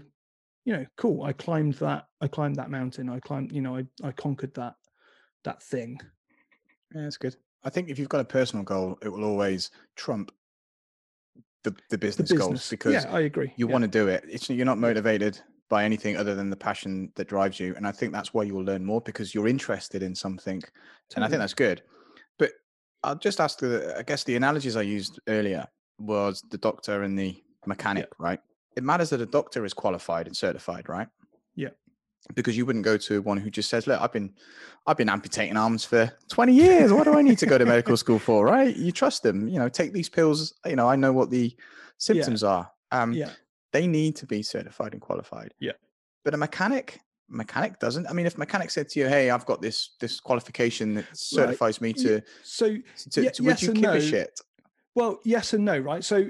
you 0.65 0.73
know 0.73 0.85
cool 0.97 1.23
i 1.23 1.33
climbed 1.33 1.73
that 1.75 2.05
i 2.21 2.27
climbed 2.27 2.55
that 2.55 2.69
mountain 2.69 3.09
i 3.09 3.19
climbed 3.19 3.51
you 3.51 3.61
know 3.61 3.77
i, 3.77 3.85
I 4.03 4.11
conquered 4.11 4.53
that 4.53 4.75
that 5.43 5.63
thing 5.63 5.99
Yeah, 6.93 7.03
that's 7.03 7.17
good. 7.17 7.35
I 7.63 7.69
think 7.69 7.89
if 7.89 7.97
you've 7.97 8.09
got 8.09 8.21
a 8.21 8.25
personal 8.25 8.63
goal, 8.63 8.97
it 9.01 9.09
will 9.09 9.23
always 9.23 9.71
trump 9.95 10.31
the, 11.63 11.71
the 11.71 11.77
the 11.89 11.97
business, 11.97 12.31
goals 12.31 12.69
because 12.69 12.93
yeah 12.93 13.05
i 13.11 13.21
agree 13.21 13.53
you 13.55 13.67
yeah. 13.67 13.71
want 13.71 13.83
to 13.83 13.87
do 13.87 14.07
it. 14.07 14.23
It's 14.27 14.49
you're 14.49 14.65
not 14.65 14.79
motivated 14.79 15.39
by 15.71 15.85
anything 15.85 16.17
other 16.17 16.35
than 16.35 16.49
the 16.49 16.55
passion 16.57 17.13
that 17.15 17.29
drives 17.29 17.57
you, 17.57 17.73
and 17.77 17.87
I 17.87 17.93
think 17.93 18.11
that's 18.11 18.33
why 18.33 18.43
you 18.43 18.53
will 18.53 18.65
learn 18.65 18.83
more 18.83 18.99
because 18.99 19.33
you're 19.33 19.47
interested 19.47 20.03
in 20.03 20.13
something, 20.13 20.61
and 21.15 21.23
I 21.23 21.29
think 21.29 21.39
that's 21.39 21.53
good. 21.53 21.81
But 22.37 22.51
I'll 23.03 23.15
just 23.15 23.39
ask 23.39 23.57
the. 23.57 23.95
I 23.97 24.03
guess 24.03 24.25
the 24.25 24.35
analogies 24.35 24.75
I 24.75 24.81
used 24.81 25.21
earlier 25.27 25.65
was 25.97 26.43
the 26.51 26.57
doctor 26.57 27.03
and 27.03 27.17
the 27.17 27.41
mechanic, 27.65 28.09
right? 28.19 28.41
It 28.75 28.83
matters 28.83 29.11
that 29.11 29.21
a 29.21 29.25
doctor 29.25 29.63
is 29.63 29.73
qualified 29.73 30.27
and 30.27 30.35
certified, 30.35 30.89
right? 30.89 31.07
Yeah. 31.55 31.69
Because 32.35 32.57
you 32.57 32.65
wouldn't 32.65 32.85
go 32.85 32.97
to 32.97 33.21
one 33.21 33.37
who 33.37 33.49
just 33.49 33.69
says, 33.69 33.87
"Look, 33.87 34.01
I've 34.01 34.11
been, 34.11 34.33
I've 34.85 34.97
been 34.97 35.09
amputating 35.09 35.55
arms 35.55 35.85
for 35.85 36.11
20 36.27 36.53
years. 36.53 36.91
What 36.91 37.05
do 37.05 37.13
I 37.13 37.21
need 37.21 37.37
to 37.39 37.45
go 37.45 37.57
to 37.57 37.65
medical 37.65 37.95
school 37.95 38.19
for?" 38.19 38.43
Right? 38.43 38.75
You 38.75 38.91
trust 38.91 39.23
them. 39.23 39.47
You 39.47 39.57
know, 39.57 39.69
take 39.69 39.93
these 39.93 40.09
pills. 40.09 40.53
You 40.65 40.75
know, 40.75 40.89
I 40.89 40.97
know 40.97 41.13
what 41.13 41.29
the 41.29 41.55
symptoms 41.97 42.43
are. 42.43 42.69
Um, 42.91 43.13
yeah 43.13 43.29
they 43.71 43.87
need 43.87 44.15
to 44.17 44.25
be 44.25 44.41
certified 44.43 44.93
and 44.93 45.01
qualified. 45.01 45.53
Yeah. 45.59 45.73
But 46.23 46.33
a 46.33 46.37
mechanic, 46.37 46.99
mechanic 47.29 47.79
doesn't. 47.79 48.07
I 48.07 48.13
mean, 48.13 48.25
if 48.25 48.37
mechanic 48.37 48.69
said 48.69 48.89
to 48.89 48.99
you, 48.99 49.07
"Hey, 49.07 49.29
I've 49.29 49.45
got 49.45 49.61
this 49.61 49.91
this 49.99 50.19
qualification 50.19 50.95
that 50.95 51.05
certifies 51.13 51.81
me 51.81 51.93
to," 51.93 52.21
so 52.43 52.67
to, 53.11 53.21
ye- 53.21 53.29
to- 53.29 53.43
would 53.43 53.49
yes 53.49 53.61
you 53.63 53.69
and 53.69 53.77
give 53.77 53.83
no. 53.83 53.93
a 53.93 54.01
shit? 54.01 54.39
Well, 54.93 55.19
yes 55.23 55.53
and 55.53 55.65
no, 55.65 55.77
right? 55.77 56.03
So 56.03 56.29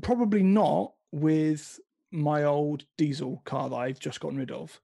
probably 0.00 0.42
not 0.42 0.92
with 1.12 1.80
my 2.10 2.44
old 2.44 2.84
diesel 2.98 3.42
car 3.44 3.70
that 3.70 3.76
I've 3.76 3.98
just 3.98 4.20
gotten 4.20 4.38
rid 4.38 4.50
of. 4.50 4.78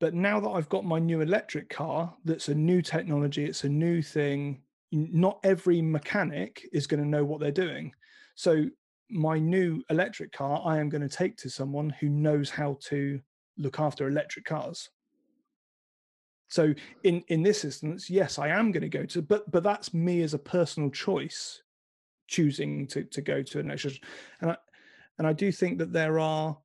But 0.00 0.14
now 0.14 0.40
that 0.40 0.48
I've 0.48 0.68
got 0.70 0.86
my 0.86 0.98
new 0.98 1.20
electric 1.20 1.68
car, 1.68 2.14
that's 2.24 2.48
a 2.48 2.54
new 2.54 2.80
technology, 2.80 3.44
it's 3.44 3.64
a 3.64 3.68
new 3.68 4.00
thing. 4.00 4.62
Not 4.92 5.40
every 5.44 5.82
mechanic 5.82 6.66
is 6.72 6.86
going 6.86 7.02
to 7.02 7.08
know 7.08 7.24
what 7.24 7.38
they're 7.38 7.52
doing. 7.52 7.92
So 8.34 8.64
my 9.10 9.38
new 9.38 9.82
electric 9.90 10.32
car, 10.32 10.62
I 10.64 10.78
am 10.78 10.88
going 10.88 11.06
to 11.06 11.08
take 11.08 11.36
to 11.38 11.50
someone 11.50 11.90
who 11.90 12.08
knows 12.08 12.50
how 12.50 12.78
to 12.82 13.20
look 13.58 13.80
after 13.80 14.08
electric 14.08 14.44
cars. 14.44 14.90
So 16.48 16.74
in 17.04 17.22
in 17.28 17.42
this 17.42 17.64
instance, 17.64 18.10
yes, 18.10 18.38
I 18.38 18.48
am 18.48 18.72
going 18.72 18.82
to 18.82 18.88
go 18.88 19.06
to, 19.06 19.22
but 19.22 19.50
but 19.50 19.62
that's 19.62 19.94
me 19.94 20.22
as 20.22 20.34
a 20.34 20.38
personal 20.38 20.90
choice 20.90 21.62
choosing 22.30 22.86
to 22.86 23.04
to 23.04 23.20
go 23.20 23.42
to 23.42 23.58
an 23.58 23.66
electrician 23.66 24.00
and 24.40 24.52
i 24.52 24.56
and 25.18 25.26
i 25.26 25.32
do 25.32 25.50
think 25.50 25.78
that 25.78 25.92
there 25.92 26.18
are 26.18 26.56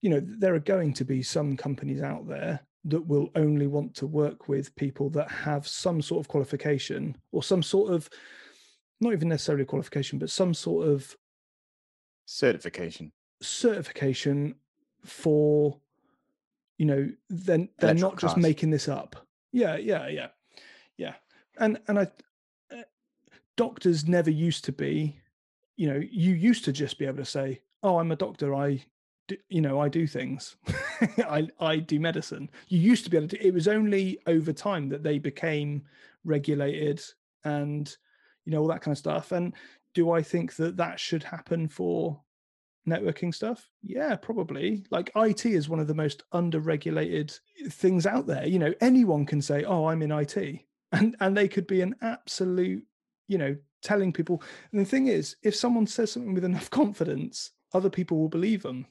you 0.00 0.08
know 0.10 0.20
there 0.24 0.54
are 0.54 0.58
going 0.74 0.92
to 0.92 1.04
be 1.04 1.22
some 1.22 1.56
companies 1.56 2.02
out 2.02 2.26
there 2.26 2.58
that 2.86 3.06
will 3.06 3.28
only 3.36 3.66
want 3.68 3.94
to 3.94 4.06
work 4.06 4.48
with 4.48 4.74
people 4.74 5.08
that 5.10 5.30
have 5.30 5.68
some 5.68 6.02
sort 6.02 6.20
of 6.20 6.28
qualification 6.28 7.16
or 7.30 7.42
some 7.42 7.62
sort 7.62 7.92
of 7.92 8.08
not 9.00 9.12
even 9.12 9.28
necessarily 9.28 9.62
a 9.62 9.66
qualification 9.66 10.18
but 10.18 10.30
some 10.30 10.54
sort 10.54 10.88
of 10.88 11.14
Certification. 12.32 13.12
certification 13.42 14.54
for 15.04 15.76
you 16.78 16.86
know 16.86 17.10
then 17.28 17.68
they're 17.78 17.90
Electrical 17.90 18.10
not 18.10 18.18
just 18.20 18.34
cars. 18.34 18.42
making 18.42 18.70
this 18.70 18.88
up. 18.88 19.16
Yeah 19.52 19.76
yeah 19.76 20.08
yeah 20.08 20.28
yeah. 20.96 21.14
And 21.58 21.78
and 21.88 21.98
i 21.98 22.02
uh, 22.72 22.82
doctors 23.56 24.08
never 24.08 24.30
used 24.30 24.64
to 24.64 24.72
be 24.72 25.20
you 25.76 25.86
know 25.92 26.00
you 26.10 26.32
used 26.34 26.64
to 26.64 26.72
just 26.72 26.98
be 26.98 27.04
able 27.04 27.18
to 27.18 27.24
say 27.24 27.60
oh 27.82 27.98
i'm 27.98 28.12
a 28.12 28.16
doctor 28.16 28.54
i 28.54 28.82
do, 29.28 29.36
you 29.50 29.60
know 29.60 29.78
i 29.80 29.88
do 29.88 30.06
things. 30.06 30.56
I 31.28 31.48
i 31.60 31.76
do 31.76 32.00
medicine. 32.00 32.48
You 32.68 32.78
used 32.78 33.04
to 33.04 33.10
be 33.10 33.18
able 33.18 33.28
to 33.28 33.46
it 33.46 33.52
was 33.52 33.68
only 33.68 34.18
over 34.26 34.52
time 34.54 34.88
that 34.88 35.02
they 35.02 35.18
became 35.18 35.82
regulated 36.24 37.02
and 37.44 37.94
you 38.46 38.52
know 38.52 38.60
all 38.62 38.68
that 38.68 38.80
kind 38.80 38.92
of 38.94 38.98
stuff. 38.98 39.32
And 39.32 39.52
do 39.94 40.10
i 40.10 40.22
think 40.22 40.56
that 40.56 40.76
that 40.76 40.98
should 40.98 41.22
happen 41.22 41.68
for 41.68 42.20
networking 42.88 43.34
stuff? 43.34 43.68
Yeah 43.82 44.16
probably. 44.16 44.84
Like 44.90 45.10
it 45.16 45.46
is 45.46 45.68
one 45.68 45.80
of 45.80 45.86
the 45.86 45.94
most 45.94 46.22
underregulated 46.34 47.38
things 47.70 48.06
out 48.06 48.26
there. 48.26 48.46
You 48.46 48.58
know 48.58 48.74
anyone 48.80 49.24
can 49.26 49.40
say 49.40 49.64
oh 49.64 49.86
i'm 49.86 50.02
in 50.02 50.12
it 50.12 50.36
and 50.92 51.16
and 51.20 51.36
they 51.36 51.48
could 51.48 51.66
be 51.66 51.80
an 51.80 51.94
absolute 52.02 52.84
you 53.28 53.38
know 53.38 53.56
telling 53.82 54.12
people. 54.12 54.42
And 54.70 54.80
the 54.80 54.84
thing 54.84 55.08
is 55.08 55.36
if 55.42 55.54
someone 55.54 55.86
says 55.86 56.12
something 56.12 56.34
with 56.34 56.44
enough 56.44 56.70
confidence 56.82 57.52
other 57.74 57.90
people 57.90 58.18
will 58.18 58.28
believe 58.28 58.62
them. 58.62 58.86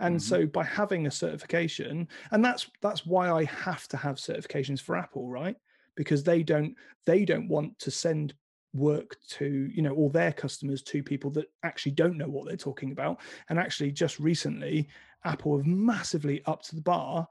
And 0.00 0.16
Mhm. 0.16 0.22
so 0.22 0.46
by 0.46 0.64
having 0.64 1.06
a 1.06 1.10
certification 1.10 2.08
and 2.30 2.44
that's 2.44 2.70
that's 2.80 3.06
why 3.06 3.30
i 3.30 3.44
have 3.44 3.86
to 3.88 3.96
have 3.96 4.16
certifications 4.16 4.80
for 4.80 4.96
apple 4.96 5.28
right? 5.28 5.56
Because 5.96 6.22
they 6.22 6.42
don't 6.42 6.74
they 7.04 7.24
don't 7.24 7.48
want 7.48 7.78
to 7.80 7.90
send 7.90 8.34
work 8.74 9.16
to 9.26 9.70
you 9.72 9.82
know 9.82 9.94
all 9.94 10.10
their 10.10 10.32
customers 10.32 10.82
to 10.82 11.02
people 11.02 11.30
that 11.30 11.46
actually 11.62 11.92
don't 11.92 12.18
know 12.18 12.28
what 12.28 12.46
they're 12.46 12.56
talking 12.56 12.92
about 12.92 13.18
and 13.48 13.58
actually 13.58 13.90
just 13.90 14.20
recently 14.20 14.86
apple 15.24 15.56
have 15.56 15.66
massively 15.66 16.42
upped 16.44 16.74
the 16.74 16.80
bar 16.80 17.26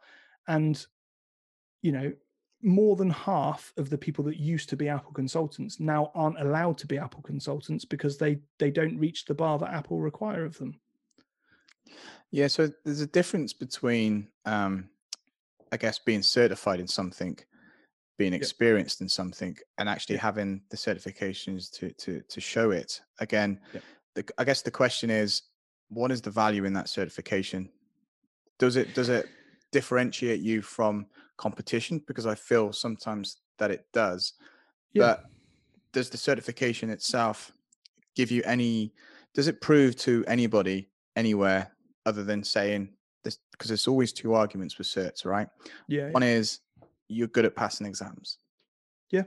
and 0.47 0.87
you 1.81 1.91
know 1.91 2.11
more 2.63 2.95
than 2.95 3.11
half 3.11 3.71
of 3.77 3.91
the 3.91 3.97
people 3.97 4.23
that 4.23 4.37
used 4.37 4.67
to 4.67 4.75
be 4.75 4.89
apple 4.89 5.11
consultants 5.11 5.79
now 5.79 6.11
aren't 6.15 6.41
allowed 6.41 6.75
to 6.75 6.87
be 6.87 6.97
apple 6.97 7.21
consultants 7.21 7.85
because 7.85 8.17
they 8.17 8.39
they 8.57 8.71
don't 8.71 8.97
reach 8.97 9.25
the 9.25 9.33
bar 9.33 9.59
that 9.59 9.73
apple 9.73 9.99
require 9.99 10.43
of 10.43 10.57
them 10.57 10.79
Yeah. 12.31 12.47
So 12.47 12.69
there's 12.83 13.01
a 13.01 13.07
difference 13.07 13.53
between, 13.53 14.27
um, 14.45 14.89
I 15.71 15.77
guess, 15.77 15.99
being 15.99 16.21
certified 16.21 16.79
in 16.79 16.87
something, 16.87 17.37
being 18.17 18.33
experienced 18.33 19.01
in 19.01 19.09
something, 19.09 19.55
and 19.77 19.87
actually 19.87 20.15
Yeah. 20.15 20.21
having 20.21 20.63
the 20.69 20.77
certifications 20.77 21.71
to 21.71 21.91
to 21.93 22.21
to 22.21 22.41
show 22.41 22.71
it. 22.71 23.01
Again, 23.19 23.59
Yeah. 23.73 23.81
the, 24.15 24.25
I 24.37 24.43
guess 24.43 24.61
the 24.63 24.71
question 24.71 25.09
is, 25.09 25.43
what 25.89 26.11
is 26.11 26.21
the 26.21 26.31
value 26.31 26.65
in 26.65 26.73
that 26.73 26.89
certification? 26.89 27.71
Does 28.57 28.75
it 28.75 28.93
does 28.95 29.09
it 29.09 29.27
differentiate 29.71 30.39
you 30.41 30.61
from 30.61 31.07
competition? 31.37 31.99
Because 32.07 32.25
I 32.25 32.35
feel 32.35 32.73
sometimes 32.73 33.41
that 33.59 33.71
it 33.71 33.85
does. 33.93 34.33
But 34.95 35.25
does 35.91 36.09
the 36.09 36.17
certification 36.17 36.89
itself 36.89 37.51
give 38.15 38.31
you 38.31 38.41
any? 38.45 38.93
Does 39.35 39.47
it 39.47 39.61
prove 39.61 39.95
to 39.97 40.23
anybody 40.27 40.89
anywhere 41.15 41.71
other 42.07 42.23
than 42.23 42.43
saying 42.43 42.97
this? 43.23 43.37
Because 43.51 43.67
there's 43.67 43.87
always 43.87 44.11
two 44.11 44.33
arguments 44.33 44.79
with 44.79 44.87
certs, 44.87 45.23
right? 45.23 45.47
yeah 45.87 46.09
One 46.09 46.23
is 46.23 46.61
you're 47.07 47.27
good 47.27 47.45
at 47.45 47.55
passing 47.55 47.87
exams. 47.87 48.39
Yeah. 49.11 49.23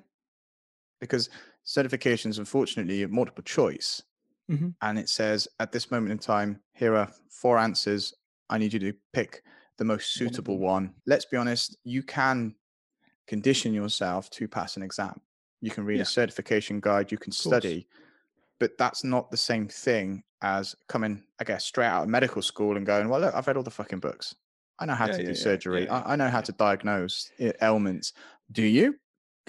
Because 1.01 1.31
certifications, 1.65 2.39
unfortunately, 2.39 3.02
are 3.02 3.09
multiple 3.09 3.43
choice. 3.43 4.02
Mhm. 4.51 4.74
And 4.82 4.98
it 4.98 5.09
says 5.09 5.48
at 5.61 5.73
this 5.73 5.90
moment 5.90 6.12
in 6.12 6.19
time, 6.19 6.62
here 6.73 6.94
are 6.97 7.12
four 7.31 7.59
answers. 7.59 8.12
I 8.48 8.59
need 8.59 8.73
you 8.73 8.81
to 8.81 8.93
pick 9.12 9.44
the 9.78 9.85
most 9.85 10.12
suitable 10.12 10.59
one. 10.59 10.94
Let's 11.07 11.24
be 11.24 11.36
honest, 11.36 11.77
you 11.85 12.02
can 12.02 12.57
condition 13.27 13.73
yourself 13.73 14.28
to 14.31 14.48
pass 14.48 14.77
an 14.77 14.82
exam. 14.82 15.20
You 15.61 15.70
can 15.70 15.85
read 15.85 15.97
Yeah. 15.97 16.02
a 16.02 16.07
certification 16.07 16.81
guide, 16.81 17.12
you 17.12 17.19
can 17.19 17.32
study, 17.32 17.89
but 18.59 18.77
that's 18.77 19.05
not 19.05 19.31
the 19.31 19.36
same 19.36 19.69
thing 19.69 20.24
as 20.43 20.74
coming, 20.89 21.24
I 21.39 21.44
guess, 21.44 21.65
straight 21.65 21.86
out 21.86 22.02
of 22.02 22.09
medical 22.09 22.43
school 22.43 22.77
and 22.77 22.85
going, 22.85 23.09
well, 23.09 23.20
look, 23.20 23.35
I've 23.35 23.47
read 23.47 23.57
all 23.57 23.62
the 23.62 23.70
fucking 23.70 24.01
books. 24.01 24.35
I 24.81 24.86
know 24.86 24.94
how 24.94 25.07
Yeah, 25.07 25.12
to 25.12 25.23
yeah, 25.23 25.28
do 25.28 25.35
surgery. 25.35 25.89
I, 25.89 26.12
I 26.12 26.16
know 26.16 26.28
how 26.28 26.40
to 26.40 26.52
diagnose 26.52 27.31
ailments. 27.62 28.12
Do 28.52 28.62
you? 28.62 28.97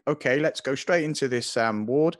Okay, 0.08 0.40
let's 0.40 0.62
go 0.62 0.76
straight 0.76 1.04
into 1.04 1.28
this 1.28 1.58
um, 1.58 1.86
ward. 1.86 2.18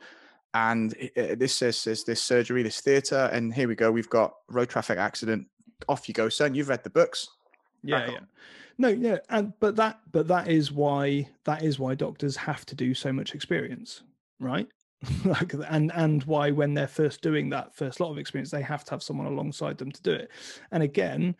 And 0.54 0.94
uh, 1.16 1.34
this 1.36 1.54
says, 1.54 1.76
says 1.78 2.04
this 2.04 2.22
surgery, 2.22 2.62
this 2.62 2.80
theatre, 2.80 3.30
and 3.32 3.52
here 3.54 3.68
we 3.68 3.74
go. 3.74 3.90
We've 3.90 4.10
got 4.10 4.34
road 4.48 4.68
traffic 4.68 4.98
accident. 4.98 5.46
Off 5.88 6.08
you 6.08 6.14
go, 6.14 6.28
son. 6.28 6.54
You've 6.54 6.68
read 6.68 6.84
the 6.84 6.90
books. 6.90 7.28
yeah 7.82 8.10
yeah 8.10 8.18
no 8.78 8.88
yeah 8.88 9.18
and 9.28 9.52
but 9.60 9.76
that 9.76 10.00
but 10.10 10.28
that 10.28 10.48
is 10.48 10.72
why 10.72 11.28
that 11.44 11.62
is 11.62 11.78
why 11.78 11.94
doctors 11.94 12.36
have 12.36 12.64
to 12.66 12.74
do 12.74 12.94
so 12.94 13.12
much 13.12 13.34
experience 13.34 14.02
right 14.40 14.68
like 15.24 15.52
and 15.68 15.92
and 15.94 16.24
why 16.24 16.50
when 16.50 16.74
they're 16.74 16.86
first 16.86 17.22
doing 17.22 17.50
that 17.50 17.74
first 17.74 18.00
lot 18.00 18.10
of 18.10 18.18
experience 18.18 18.50
they 18.50 18.62
have 18.62 18.84
to 18.84 18.92
have 18.92 19.02
someone 19.02 19.26
alongside 19.26 19.76
them 19.78 19.90
to 19.90 20.02
do 20.02 20.12
it 20.12 20.30
and 20.70 20.82
again 20.82 21.34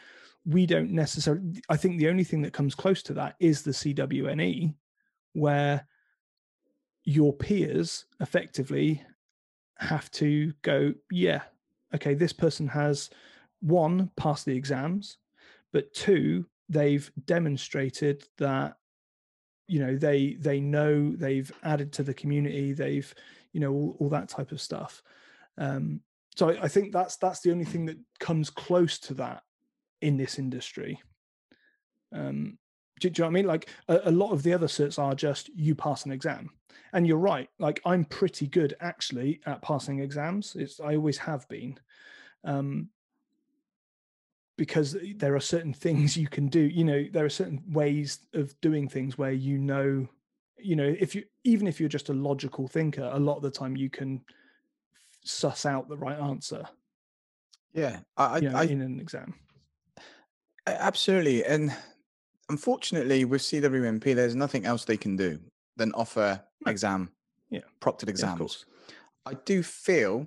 we 0.45 0.67
don't 0.67 0.91
necessarily 0.91 1.63
i 1.69 1.77
think 1.77 1.99
the 1.99 2.09
only 2.09 2.25
thing 2.25 2.43
that 2.43 2.53
comes 2.53 2.75
close 2.75 3.03
to 3.03 3.13
that 3.13 3.37
is 3.39 3.63
the 3.63 3.71
cwne 3.71 4.75
where 5.35 5.87
your 7.05 7.33
peers 7.33 8.07
effectively 8.21 9.03
have 9.79 10.11
to 10.13 10.53
go, 10.63 10.95
yeah, 11.11 11.43
okay, 11.95 12.15
this 12.15 12.33
person 12.33 12.69
has 12.69 13.11
one, 13.61 14.11
passed 14.17 14.47
the 14.47 14.57
exams, 14.57 15.19
but 15.73 15.93
two, 15.95 16.47
they've 16.69 17.11
demonstrated 17.27 18.25
that 18.39 18.77
you 19.69 19.79
know 19.79 19.97
they 19.97 20.37
they 20.41 20.61
know 20.61 21.13
they've 21.17 21.51
added 21.63 21.93
to 21.93 22.03
the 22.03 22.13
community 22.13 22.73
they've 22.73 23.15
you 23.53 23.61
know 23.61 23.73
all, 23.73 23.97
all 24.01 24.09
that 24.09 24.29
type 24.29 24.53
of 24.53 24.61
stuff. 24.61 25.03
Um 25.57 26.01
so 26.37 26.51
I, 26.51 26.65
I 26.65 26.69
think 26.69 26.93
that's 26.93 27.17
that's 27.17 27.41
the 27.41 27.53
only 27.53 27.65
thing 27.65 27.87
that 27.87 27.99
comes 28.19 28.51
close 28.51 28.99
to 29.01 29.15
that 29.15 29.43
in 30.03 30.17
this 30.17 30.39
industry 30.39 31.01
um 32.15 32.59
do, 33.03 33.11
do 33.11 33.21
you 33.21 33.25
know 33.25 33.29
what 33.29 33.31
I 33.31 33.35
mean? 33.35 33.47
Like 33.47 33.69
a, 33.89 34.01
a, 34.05 34.11
lot 34.11 34.33
of 34.33 34.43
the 34.43 34.53
other 34.53 34.67
certs 34.67 34.99
are 34.99 35.15
just 35.15 35.51
you 35.55 35.75
pass 35.75 36.07
an 36.07 36.13
exam, 36.13 36.51
and 36.93 37.07
you're 37.07 37.19
right. 37.19 37.49
Like 37.59 37.81
I'm 37.85 38.05
pretty 38.05 38.47
good 38.47 38.75
actually 38.81 39.41
at 39.45 39.63
passing 39.63 40.01
exams. 40.01 40.55
It's 40.57 40.81
I 40.81 40.97
always 40.97 41.19
have 41.19 41.49
been, 41.49 41.79
um, 42.45 42.89
because 44.57 44.97
there 45.17 45.35
are 45.35 45.41
certain 45.41 45.75
things 45.75 46.17
you 46.17 46.29
can 46.29 46.49
do. 46.49 46.61
You 46.61 46.85
know, 46.85 47.05
there 47.13 47.25
are 47.25 47.31
certain 47.31 47.63
ways 47.71 48.21
of 48.35 48.59
doing 48.61 48.89
things 48.89 49.19
where 49.19 49.33
you 49.33 49.59
know, 49.59 50.07
you 50.59 50.77
know, 50.77 50.95
if 50.99 51.15
you 51.15 51.25
even 51.45 51.67
if 51.67 51.81
you're 51.81 51.89
just 51.89 52.09
a 52.09 52.15
logical 52.15 52.69
thinker, 52.69 53.11
a 53.13 53.19
lot 53.19 53.37
of 53.37 53.43
the 53.43 53.51
time 53.51 53.77
you 53.77 53.91
can 53.91 54.23
suss 55.25 55.67
out 55.67 55.89
the 55.89 55.97
right 55.97 56.19
answer. 56.19 56.65
Yeah, 57.73 58.01
I, 58.17 58.39
you 58.39 58.51
know, 58.51 58.59
I, 58.59 58.65
in 58.65 58.83
an 58.83 59.01
exam. 59.01 59.35
Absolutely, 60.67 61.45
and 61.45 61.75
unfortunately, 62.49 63.25
with 63.25 63.43
CWNP, 63.43 64.15
there's 64.15 64.37
nothing 64.37 64.65
else 64.65 64.85
they 64.85 64.97
can 64.97 65.17
do 65.17 65.39
than 65.77 65.93
offer 65.93 66.41
exam, 66.67 67.11
yeah, 67.51 67.61
proctored 67.81 68.09
exams. 68.09 68.65
Yeah, 68.89 68.95
I 69.33 69.35
do 69.45 69.63
feel 69.63 70.27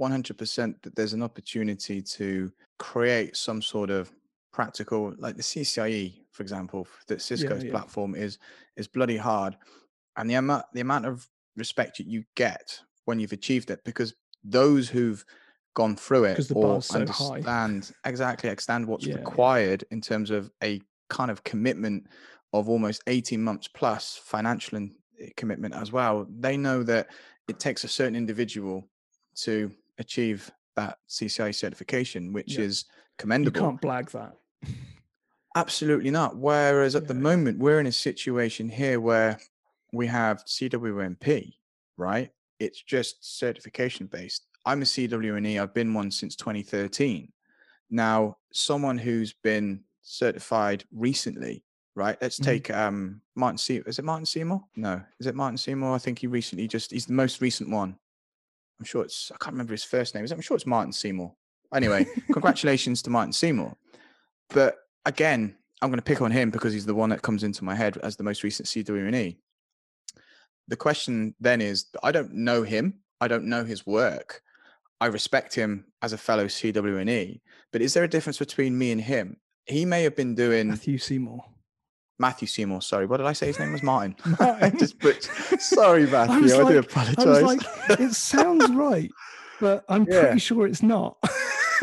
100% 0.00 0.82
that 0.82 0.94
there's 0.96 1.12
an 1.12 1.22
opportunity 1.22 2.02
to 2.02 2.52
create 2.78 3.36
some 3.36 3.62
sort 3.62 3.90
of 3.90 4.12
practical, 4.52 5.14
like 5.18 5.36
the 5.36 5.42
CCIE, 5.42 6.14
for 6.32 6.42
example, 6.42 6.86
that 7.08 7.22
Cisco's 7.22 7.62
yeah, 7.62 7.66
yeah. 7.66 7.70
platform 7.70 8.14
is 8.14 8.38
is 8.76 8.86
bloody 8.86 9.16
hard, 9.16 9.56
and 10.16 10.28
the 10.28 10.34
amount 10.34 10.64
the 10.72 10.80
amount 10.80 11.06
of 11.06 11.28
respect 11.56 11.98
you 11.98 12.24
get 12.36 12.78
when 13.04 13.18
you've 13.18 13.32
achieved 13.32 13.70
it, 13.70 13.80
because 13.84 14.14
those 14.44 14.88
who've 14.88 15.24
gone 15.74 15.96
through 15.96 16.24
it 16.24 16.50
or 16.54 16.82
so 16.82 17.00
understand 17.00 17.90
high. 18.04 18.08
exactly 18.08 18.50
understand 18.50 18.86
what's 18.86 19.06
yeah, 19.06 19.16
required 19.16 19.84
in 19.90 20.00
terms 20.00 20.30
of 20.30 20.50
a 20.62 20.80
kind 21.08 21.30
of 21.30 21.42
commitment 21.44 22.06
of 22.52 22.68
almost 22.68 23.02
18 23.06 23.42
months 23.42 23.68
plus 23.68 24.20
financial 24.24 24.76
and 24.76 24.92
eh, 25.20 25.28
commitment 25.36 25.74
as 25.74 25.92
well. 25.92 26.26
They 26.28 26.56
know 26.56 26.82
that 26.82 27.08
it 27.48 27.58
takes 27.58 27.84
a 27.84 27.88
certain 27.88 28.16
individual 28.16 28.88
to 29.36 29.70
achieve 29.98 30.50
that 30.76 30.98
CCI 31.08 31.54
certification 31.54 32.32
which 32.32 32.56
yeah. 32.56 32.64
is 32.64 32.84
commendable. 33.18 33.60
you 33.60 33.66
can't 33.66 33.80
blag 33.80 34.10
that. 34.10 34.36
Absolutely 35.54 36.10
not. 36.10 36.36
Whereas 36.36 36.94
at 36.94 37.02
yeah. 37.02 37.08
the 37.08 37.14
moment 37.14 37.58
we're 37.58 37.80
in 37.80 37.86
a 37.86 37.92
situation 37.92 38.68
here 38.68 39.00
where 39.00 39.38
we 39.92 40.06
have 40.06 40.44
CWNP 40.44 41.52
right? 41.96 42.30
It's 42.58 42.82
just 42.82 43.38
certification 43.38 44.06
based 44.06 44.46
I'm 44.64 44.82
a 44.82 44.84
CWNE 44.84 45.60
I've 45.60 45.74
been 45.74 45.94
one 45.94 46.10
since 46.10 46.36
2013 46.36 47.32
now 47.92 48.38
someone 48.52 48.98
who's 48.98 49.34
been 49.34 49.84
certified 50.00 50.84
recently, 50.90 51.62
right? 51.94 52.16
Let's 52.20 52.40
mm-hmm. 52.40 52.50
take 52.50 52.70
um 52.70 53.20
Martin 53.36 53.58
Seymour. 53.58 53.88
Is 53.88 53.98
it 54.00 54.04
Martin 54.04 54.26
Seymour? 54.26 54.64
No, 54.74 55.00
is 55.20 55.26
it 55.26 55.36
Martin 55.36 55.58
Seymour? 55.58 55.94
I 55.94 55.98
think 55.98 56.18
he 56.18 56.26
recently 56.26 56.66
just 56.66 56.90
he's 56.90 57.06
the 57.06 57.12
most 57.12 57.40
recent 57.40 57.70
one. 57.70 57.96
I'm 58.80 58.86
sure 58.86 59.04
it's 59.04 59.30
I 59.32 59.36
can't 59.38 59.54
remember 59.54 59.74
his 59.74 59.84
first 59.84 60.14
name. 60.14 60.26
I'm 60.28 60.40
sure 60.40 60.56
it's 60.56 60.66
Martin 60.66 60.92
Seymour. 60.92 61.32
Anyway, 61.72 62.06
congratulations 62.32 63.02
to 63.02 63.10
Martin 63.10 63.32
Seymour. 63.32 63.76
But 64.48 64.78
again, 65.04 65.56
I'm 65.80 65.90
going 65.90 65.98
to 65.98 66.02
pick 66.02 66.20
on 66.20 66.30
him 66.30 66.50
because 66.50 66.72
he's 66.72 66.86
the 66.86 66.94
one 66.94 67.10
that 67.10 67.22
comes 67.22 67.44
into 67.44 67.64
my 67.64 67.74
head 67.74 67.98
as 67.98 68.16
the 68.16 68.24
most 68.24 68.42
recent 68.42 68.68
CWNE. 68.68 69.36
The 70.68 70.76
question 70.76 71.34
then 71.40 71.60
is 71.60 71.86
I 72.02 72.12
don't 72.12 72.32
know 72.32 72.62
him. 72.62 73.00
I 73.20 73.28
don't 73.28 73.44
know 73.44 73.64
his 73.64 73.86
work. 73.86 74.42
I 75.02 75.06
respect 75.06 75.52
him 75.52 75.86
as 76.00 76.12
a 76.12 76.18
fellow 76.18 76.46
CWNE, 76.46 77.40
but 77.72 77.82
is 77.82 77.92
there 77.92 78.04
a 78.04 78.08
difference 78.08 78.38
between 78.38 78.78
me 78.78 78.92
and 78.92 79.00
him? 79.00 79.36
he 79.66 79.84
may 79.84 80.02
have 80.02 80.16
been 80.16 80.34
doing 80.34 80.68
Matthew 80.68 80.98
Seymour. 80.98 81.44
Matthew 82.18 82.46
Seymour. 82.46 82.82
Sorry, 82.82 83.06
what 83.06 83.16
did 83.16 83.26
I 83.26 83.32
say? 83.32 83.46
His 83.46 83.58
name 83.58 83.72
was 83.72 83.82
Martin. 83.82 84.14
Martin. 84.38 84.78
Just 84.78 84.98
put, 84.98 85.24
sorry, 85.58 86.06
Matthew. 86.06 86.54
I, 86.54 86.58
I 86.58 86.62
like, 86.62 86.72
do 86.72 86.78
apologize. 86.78 87.26
I 87.26 87.28
was 87.28 87.42
like, 87.42 88.00
it 88.00 88.12
sounds 88.12 88.70
right, 88.74 89.10
but 89.60 89.84
I'm 89.88 90.06
yeah. 90.08 90.20
pretty 90.20 90.38
sure 90.38 90.66
it's 90.66 90.82
not. 90.82 91.16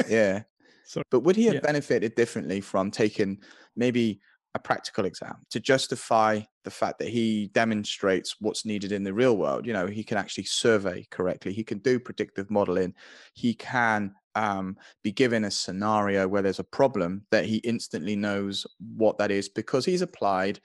yeah. 0.07 0.43
Sorry. 0.85 1.03
But 1.11 1.21
would 1.21 1.35
he 1.35 1.45
have 1.45 1.55
yeah. 1.55 1.59
benefited 1.59 2.15
differently 2.15 2.61
from 2.61 2.89
taking 2.89 3.41
maybe 3.75 4.21
a 4.55 4.59
practical 4.59 5.05
exam 5.05 5.35
to 5.51 5.59
justify 5.59 6.41
the 6.63 6.71
fact 6.71 6.99
that 6.99 7.09
he 7.09 7.47
demonstrates 7.53 8.35
what's 8.39 8.65
needed 8.65 8.91
in 8.91 9.03
the 9.03 9.13
real 9.13 9.37
world? 9.37 9.65
You 9.65 9.73
know, 9.73 9.87
he 9.87 10.03
can 10.03 10.17
actually 10.17 10.45
survey 10.45 11.07
correctly. 11.11 11.53
He 11.53 11.63
can 11.63 11.79
do 11.79 11.99
predictive 11.99 12.49
modeling. 12.49 12.93
He 13.33 13.53
can 13.53 14.13
um, 14.35 14.77
be 15.03 15.11
given 15.11 15.43
a 15.43 15.51
scenario 15.51 16.27
where 16.27 16.41
there's 16.41 16.59
a 16.59 16.63
problem 16.63 17.25
that 17.31 17.45
he 17.45 17.57
instantly 17.57 18.15
knows 18.15 18.65
what 18.95 19.17
that 19.17 19.31
is 19.31 19.49
because 19.49 19.85
he's 19.85 20.01
applied 20.01 20.59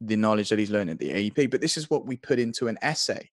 the 0.00 0.16
knowledge 0.16 0.48
that 0.48 0.58
he's 0.58 0.70
learned 0.70 0.90
at 0.90 0.98
the 0.98 1.10
AEP. 1.10 1.50
But 1.50 1.60
this 1.60 1.76
is 1.76 1.90
what 1.90 2.06
we 2.06 2.16
put 2.16 2.38
into 2.38 2.68
an 2.68 2.78
essay, 2.82 3.30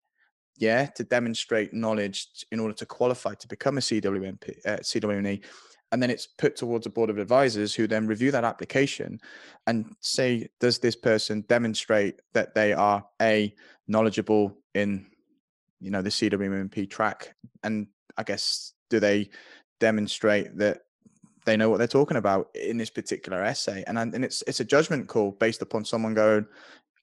yeah, 0.56 0.86
to 0.96 1.04
demonstrate 1.04 1.74
knowledge 1.74 2.28
in 2.50 2.60
order 2.60 2.74
to 2.74 2.86
qualify 2.86 3.34
to 3.34 3.48
become 3.48 3.78
a 3.78 3.80
CWNP, 3.80 4.66
uh, 4.66 4.76
CWNE. 4.78 5.44
And 5.94 6.02
then 6.02 6.10
it's 6.10 6.26
put 6.26 6.56
towards 6.56 6.86
a 6.86 6.90
board 6.90 7.08
of 7.08 7.18
advisors 7.18 7.72
who 7.72 7.86
then 7.86 8.08
review 8.08 8.32
that 8.32 8.42
application 8.42 9.20
and 9.68 9.94
say, 10.00 10.48
does 10.58 10.80
this 10.80 10.96
person 10.96 11.44
demonstrate 11.48 12.20
that 12.32 12.52
they 12.52 12.72
are 12.72 13.06
a 13.22 13.54
knowledgeable 13.86 14.58
in, 14.74 15.06
you 15.78 15.92
know, 15.92 16.02
the 16.02 16.10
CWNP 16.10 16.90
track? 16.90 17.36
And 17.62 17.86
I 18.16 18.24
guess 18.24 18.72
do 18.90 18.98
they 18.98 19.30
demonstrate 19.78 20.58
that 20.58 20.80
they 21.46 21.56
know 21.56 21.70
what 21.70 21.78
they're 21.78 21.86
talking 21.86 22.16
about 22.16 22.48
in 22.56 22.76
this 22.76 22.90
particular 22.90 23.44
essay 23.44 23.84
and 23.86 23.98
and 23.98 24.24
it's 24.24 24.42
it's 24.46 24.60
a 24.60 24.64
judgment 24.64 25.08
call 25.08 25.32
based 25.32 25.60
upon 25.60 25.84
someone 25.84 26.14
going 26.14 26.46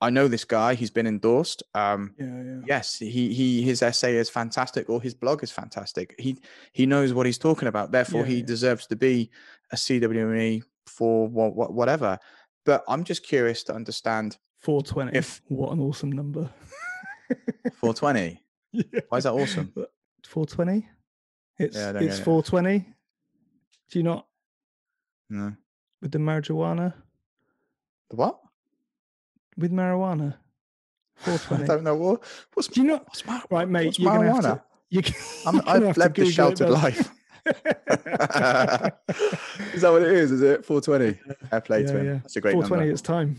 I 0.01 0.09
know 0.09 0.27
this 0.27 0.43
guy 0.43 0.73
he's 0.73 0.89
been 0.89 1.07
endorsed 1.07 1.63
um 1.75 2.13
yeah, 2.17 2.25
yeah. 2.25 2.59
yes 2.65 2.97
he 2.97 3.33
he 3.33 3.61
his 3.61 3.81
essay 3.81 4.15
is 4.15 4.29
fantastic 4.29 4.89
or 4.89 5.01
his 5.01 5.13
blog 5.13 5.43
is 5.43 5.51
fantastic 5.51 6.15
he 6.17 6.37
he 6.73 6.85
knows 6.85 7.13
what 7.13 7.25
he's 7.25 7.37
talking 7.37 7.67
about 7.67 7.91
therefore 7.91 8.21
yeah, 8.21 8.27
he 8.27 8.41
deserves 8.41 8.87
to 8.87 8.95
be 8.95 9.29
a 9.71 9.75
CWNE 9.75 10.63
for 10.87 11.27
what, 11.27 11.73
whatever 11.73 12.17
but 12.65 12.83
I'm 12.87 13.03
just 13.03 13.23
curious 13.23 13.63
to 13.63 13.73
understand 13.73 14.37
420 14.59 15.17
if 15.17 15.41
what 15.47 15.71
an 15.71 15.79
awesome 15.79 16.11
number 16.11 16.49
420 17.79 18.41
why 19.09 19.17
is 19.17 19.23
that 19.23 19.33
awesome 19.33 19.71
420 20.27 20.87
it's 21.61 21.77
it's 21.77 22.19
four 22.19 22.41
twenty. 22.41 22.79
Do 23.91 23.99
you 23.99 24.03
not? 24.03 24.25
No. 25.29 25.53
With 26.01 26.11
the 26.11 26.17
marijuana. 26.17 26.93
The 28.09 28.15
what? 28.15 28.39
With 29.61 29.71
marijuana. 29.71 30.35
I 31.25 31.63
don't 31.65 31.83
know 31.83 31.95
what. 31.95 32.23
What's 32.53 32.67
Do 32.67 32.81
you 32.81 32.87
not? 32.87 33.05
What's 33.05 33.25
mar- 33.25 33.43
right, 33.51 33.69
mate. 33.69 33.85
What's 33.85 33.99
you're 33.99 34.11
marijuana? 34.11 34.41
Gonna 34.41 34.47
have 34.47 34.57
to, 34.57 34.63
you 34.89 35.01
can, 35.03 35.15
I'm, 35.45 35.61
I've 35.67 35.97
led 35.97 36.15
the 36.15 36.31
sheltered 36.31 36.69
life. 36.69 37.11
is 37.45 37.53
that 39.81 39.91
what 39.91 40.01
it 40.01 40.11
is? 40.11 40.31
Is 40.31 40.41
it 40.41 40.65
420? 40.65 41.19
Fair 41.49 41.61
play 41.61 41.81
yeah, 41.81 41.87
to 41.87 41.97
him. 41.99 42.05
Yeah. 42.05 42.13
That's 42.23 42.35
a 42.35 42.41
great 42.41 42.53
420, 42.53 42.81
number. 42.81 42.93
it's 42.93 43.01
time. 43.01 43.37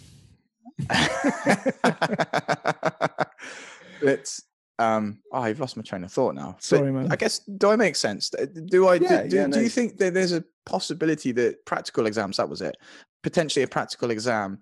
it's 4.03 4.43
um 4.79 5.19
oh 5.33 5.43
i've 5.43 5.61
lost 5.61 5.77
my 5.77 5.83
train 5.83 6.03
of 6.03 6.11
thought 6.11 6.35
now 6.35 6.57
sorry 6.59 6.91
but 6.91 7.03
man 7.03 7.13
i 7.13 7.17
guess 7.17 7.41
do 7.41 7.71
i 7.71 7.77
make 7.77 7.95
sense 7.95 8.31
do 8.67 8.89
i 8.89 8.95
yeah, 8.95 9.23
do, 9.23 9.29
do, 9.29 9.37
yeah, 9.37 9.47
no. 9.47 9.57
do 9.57 9.63
you 9.63 9.69
think 9.69 9.99
that 9.99 10.15
there's 10.15 10.33
a 10.33 10.43
possibility 10.65 11.31
that 11.31 11.65
practical 11.67 12.07
exams 12.07 12.39
that 12.39 12.49
was 12.49 12.63
it 12.63 12.77
potentially 13.23 13.63
a 13.63 13.69
practical 13.69 14.11
exam 14.11 14.59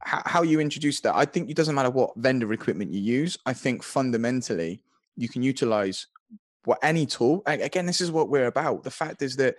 how, 0.00 0.22
how 0.24 0.42
you 0.42 0.60
introduce 0.60 1.00
that 1.00 1.14
i 1.14 1.24
think 1.24 1.50
it 1.50 1.56
doesn't 1.56 1.74
matter 1.74 1.90
what 1.90 2.16
vendor 2.16 2.52
equipment 2.52 2.92
you 2.92 3.00
use 3.00 3.38
i 3.46 3.52
think 3.52 3.82
fundamentally 3.82 4.82
you 5.16 5.28
can 5.28 5.42
utilize 5.42 6.06
what 6.64 6.78
any 6.82 7.06
tool 7.06 7.42
again 7.46 7.86
this 7.86 8.00
is 8.00 8.10
what 8.10 8.28
we're 8.28 8.46
about 8.46 8.82
the 8.82 8.90
fact 8.90 9.22
is 9.22 9.36
that 9.36 9.56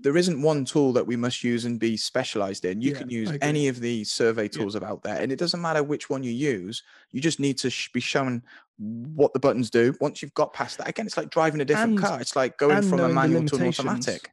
there 0.00 0.16
isn't 0.16 0.40
one 0.40 0.64
tool 0.64 0.92
that 0.94 1.06
we 1.06 1.16
must 1.16 1.44
use 1.44 1.66
and 1.66 1.78
be 1.78 1.96
specialized 1.96 2.64
in. 2.64 2.80
You 2.80 2.92
yeah, 2.92 2.98
can 2.98 3.10
use 3.10 3.32
any 3.42 3.68
of 3.68 3.80
the 3.80 4.02
survey 4.04 4.48
tools 4.48 4.74
yeah. 4.74 4.88
out 4.88 5.02
there, 5.02 5.20
and 5.20 5.30
it 5.30 5.38
doesn't 5.38 5.60
matter 5.60 5.82
which 5.82 6.08
one 6.08 6.22
you 6.22 6.32
use. 6.32 6.82
You 7.10 7.20
just 7.20 7.38
need 7.38 7.58
to 7.58 7.70
sh- 7.70 7.90
be 7.92 8.00
shown 8.00 8.42
what 8.78 9.32
the 9.34 9.38
buttons 9.38 9.68
do. 9.68 9.94
Once 10.00 10.22
you've 10.22 10.34
got 10.34 10.54
past 10.54 10.78
that, 10.78 10.88
again, 10.88 11.06
it's 11.06 11.16
like 11.16 11.30
driving 11.30 11.60
a 11.60 11.64
different 11.64 11.92
and, 11.92 12.00
car. 12.00 12.20
It's 12.20 12.34
like 12.34 12.56
going 12.56 12.82
from 12.82 13.00
a 13.00 13.08
manual 13.08 13.44
to 13.44 13.56
an 13.56 13.68
automatic. 13.68 14.30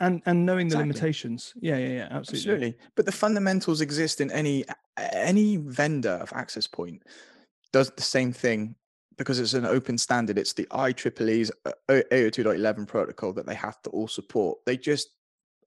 And 0.00 0.22
and 0.26 0.44
knowing 0.44 0.68
the 0.68 0.78
limitations. 0.78 1.54
Yeah, 1.60 1.76
yeah, 1.78 1.88
yeah, 1.88 2.08
absolutely. 2.10 2.52
Absolutely. 2.52 2.78
But 2.96 3.06
the 3.06 3.12
fundamentals 3.12 3.80
exist 3.80 4.20
in 4.20 4.30
any 4.30 4.64
any 4.96 5.56
vendor 5.56 6.18
of 6.22 6.32
access 6.32 6.66
point 6.66 7.02
does 7.72 7.90
the 7.90 8.02
same 8.02 8.32
thing 8.32 8.76
because 9.16 9.38
it's 9.38 9.54
an 9.54 9.64
open 9.64 9.96
standard. 9.98 10.38
It's 10.38 10.52
the 10.52 10.66
IEEE's 10.72 11.50
uh, 11.64 11.72
802.11 11.88 12.86
protocol 12.88 13.32
that 13.34 13.46
they 13.46 13.54
have 13.54 13.80
to 13.82 13.90
all 13.90 14.08
support. 14.08 14.58
They 14.66 14.76
just 14.76 15.10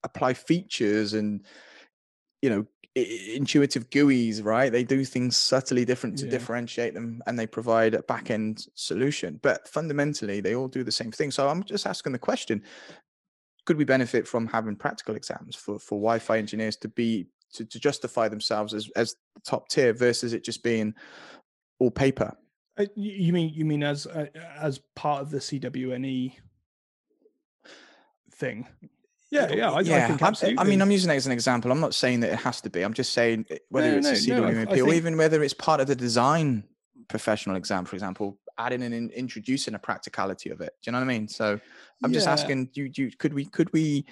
apply 0.04 0.34
features 0.34 1.14
and 1.14 1.45
you 2.41 2.49
know 2.49 2.66
intuitive 2.95 3.90
GUIs, 3.91 4.44
right? 4.44 4.72
They 4.72 4.84
do 4.84 5.06
things 5.06 5.38
subtly 5.38 5.86
different 5.86 6.18
to 6.20 6.26
Yeah. 6.26 6.32
differentiate 6.32 6.94
them 6.95 7.22
and 7.28 7.38
they 7.38 7.45
provide 7.45 7.94
a 7.94 8.02
back 8.04 8.32
end 8.32 8.68
solution. 8.74 9.40
But 9.44 9.68
fundamentally, 9.68 10.41
they 10.41 10.56
all 10.56 10.68
do 10.68 10.84
the 10.84 10.91
same 10.91 11.12
thing. 11.12 11.30
So 11.32 11.48
I'm 11.48 11.64
just 11.64 11.86
asking 11.86 12.14
the 12.14 12.20
question 12.20 12.64
could 13.68 13.77
we 13.77 13.84
benefit 13.85 14.27
from 14.27 14.48
having 14.48 14.76
practical 14.76 15.15
exams 15.15 15.56
for, 15.56 15.77
for 15.77 15.95
Wi-Fi 15.99 16.38
engineers 16.39 16.76
to 16.77 16.88
be 16.88 17.27
to, 17.53 17.65
to 17.65 17.80
justify 17.80 18.27
themselves 18.27 18.73
as 18.73 18.89
as 18.95 19.14
the 19.35 19.41
top 19.41 19.68
tier 19.69 19.94
versus 19.94 20.34
it 20.34 20.44
just 20.44 20.64
being 20.64 20.95
all 21.80 21.91
paper? 21.91 22.35
Uh, 22.80 22.85
You 22.95 23.31
mean 23.34 23.53
you 23.53 23.65
mean 23.65 23.84
as 23.84 24.07
uh, 24.07 24.27
as 24.60 24.80
part 24.95 25.22
of 25.22 25.30
the 25.30 25.38
CWNE 25.39 26.34
thing? 28.31 28.68
Yeah, 29.30 29.52
yeah, 29.52 29.72
I, 29.72 29.80
I 29.80 29.84
think 29.84 29.94
I'm- 30.22 30.23
absolutely. 30.23 30.60
I 30.60 30.64
mean, 30.64 30.81
I'm 30.81 30.89
using 30.91 31.11
it 31.11 31.15
as 31.15 31.26
an 31.26 31.34
example. 31.34 31.69
I'm 31.69 31.81
not 31.81 31.94
saying 31.94 32.22
that 32.22 32.31
it 32.31 32.39
has 32.39 32.61
to 32.61 32.69
be. 32.69 32.81
I'm 32.84 32.94
just 32.94 33.11
saying 33.11 33.45
whether 33.69 33.91
No, 33.91 33.98
it's 34.10 34.26
a 34.26 34.30
no, 34.30 34.39
no, 34.39 34.48
CWNP 34.52 34.68
I 34.69 34.72
or 34.72 34.76
think- 34.85 34.94
even 34.94 35.18
whether 35.18 35.44
it's 35.44 35.53
part 35.53 35.81
of 35.81 35.88
the 35.88 35.95
design 35.98 36.64
professional 37.07 37.56
exam, 37.56 37.86
for 37.86 37.95
example, 37.95 38.38
adding 38.57 38.84
and 38.84 38.94
in, 38.94 39.10
introducing 39.11 39.76
a 39.76 39.80
practicality 39.80 40.49
of 40.49 40.61
it. 40.61 40.74
Do 40.82 40.90
you 40.90 40.91
know 40.94 40.99
what 40.99 41.06
I 41.06 41.07
mean? 41.07 41.28
So 41.28 41.60
I'm 42.03 42.11
just 42.14 42.28
asking, 42.34 42.65
do, 42.74 42.90
do 42.90 43.10
could 43.11 43.34
we 43.34 43.45
could 43.45 43.72
we 43.74 44.06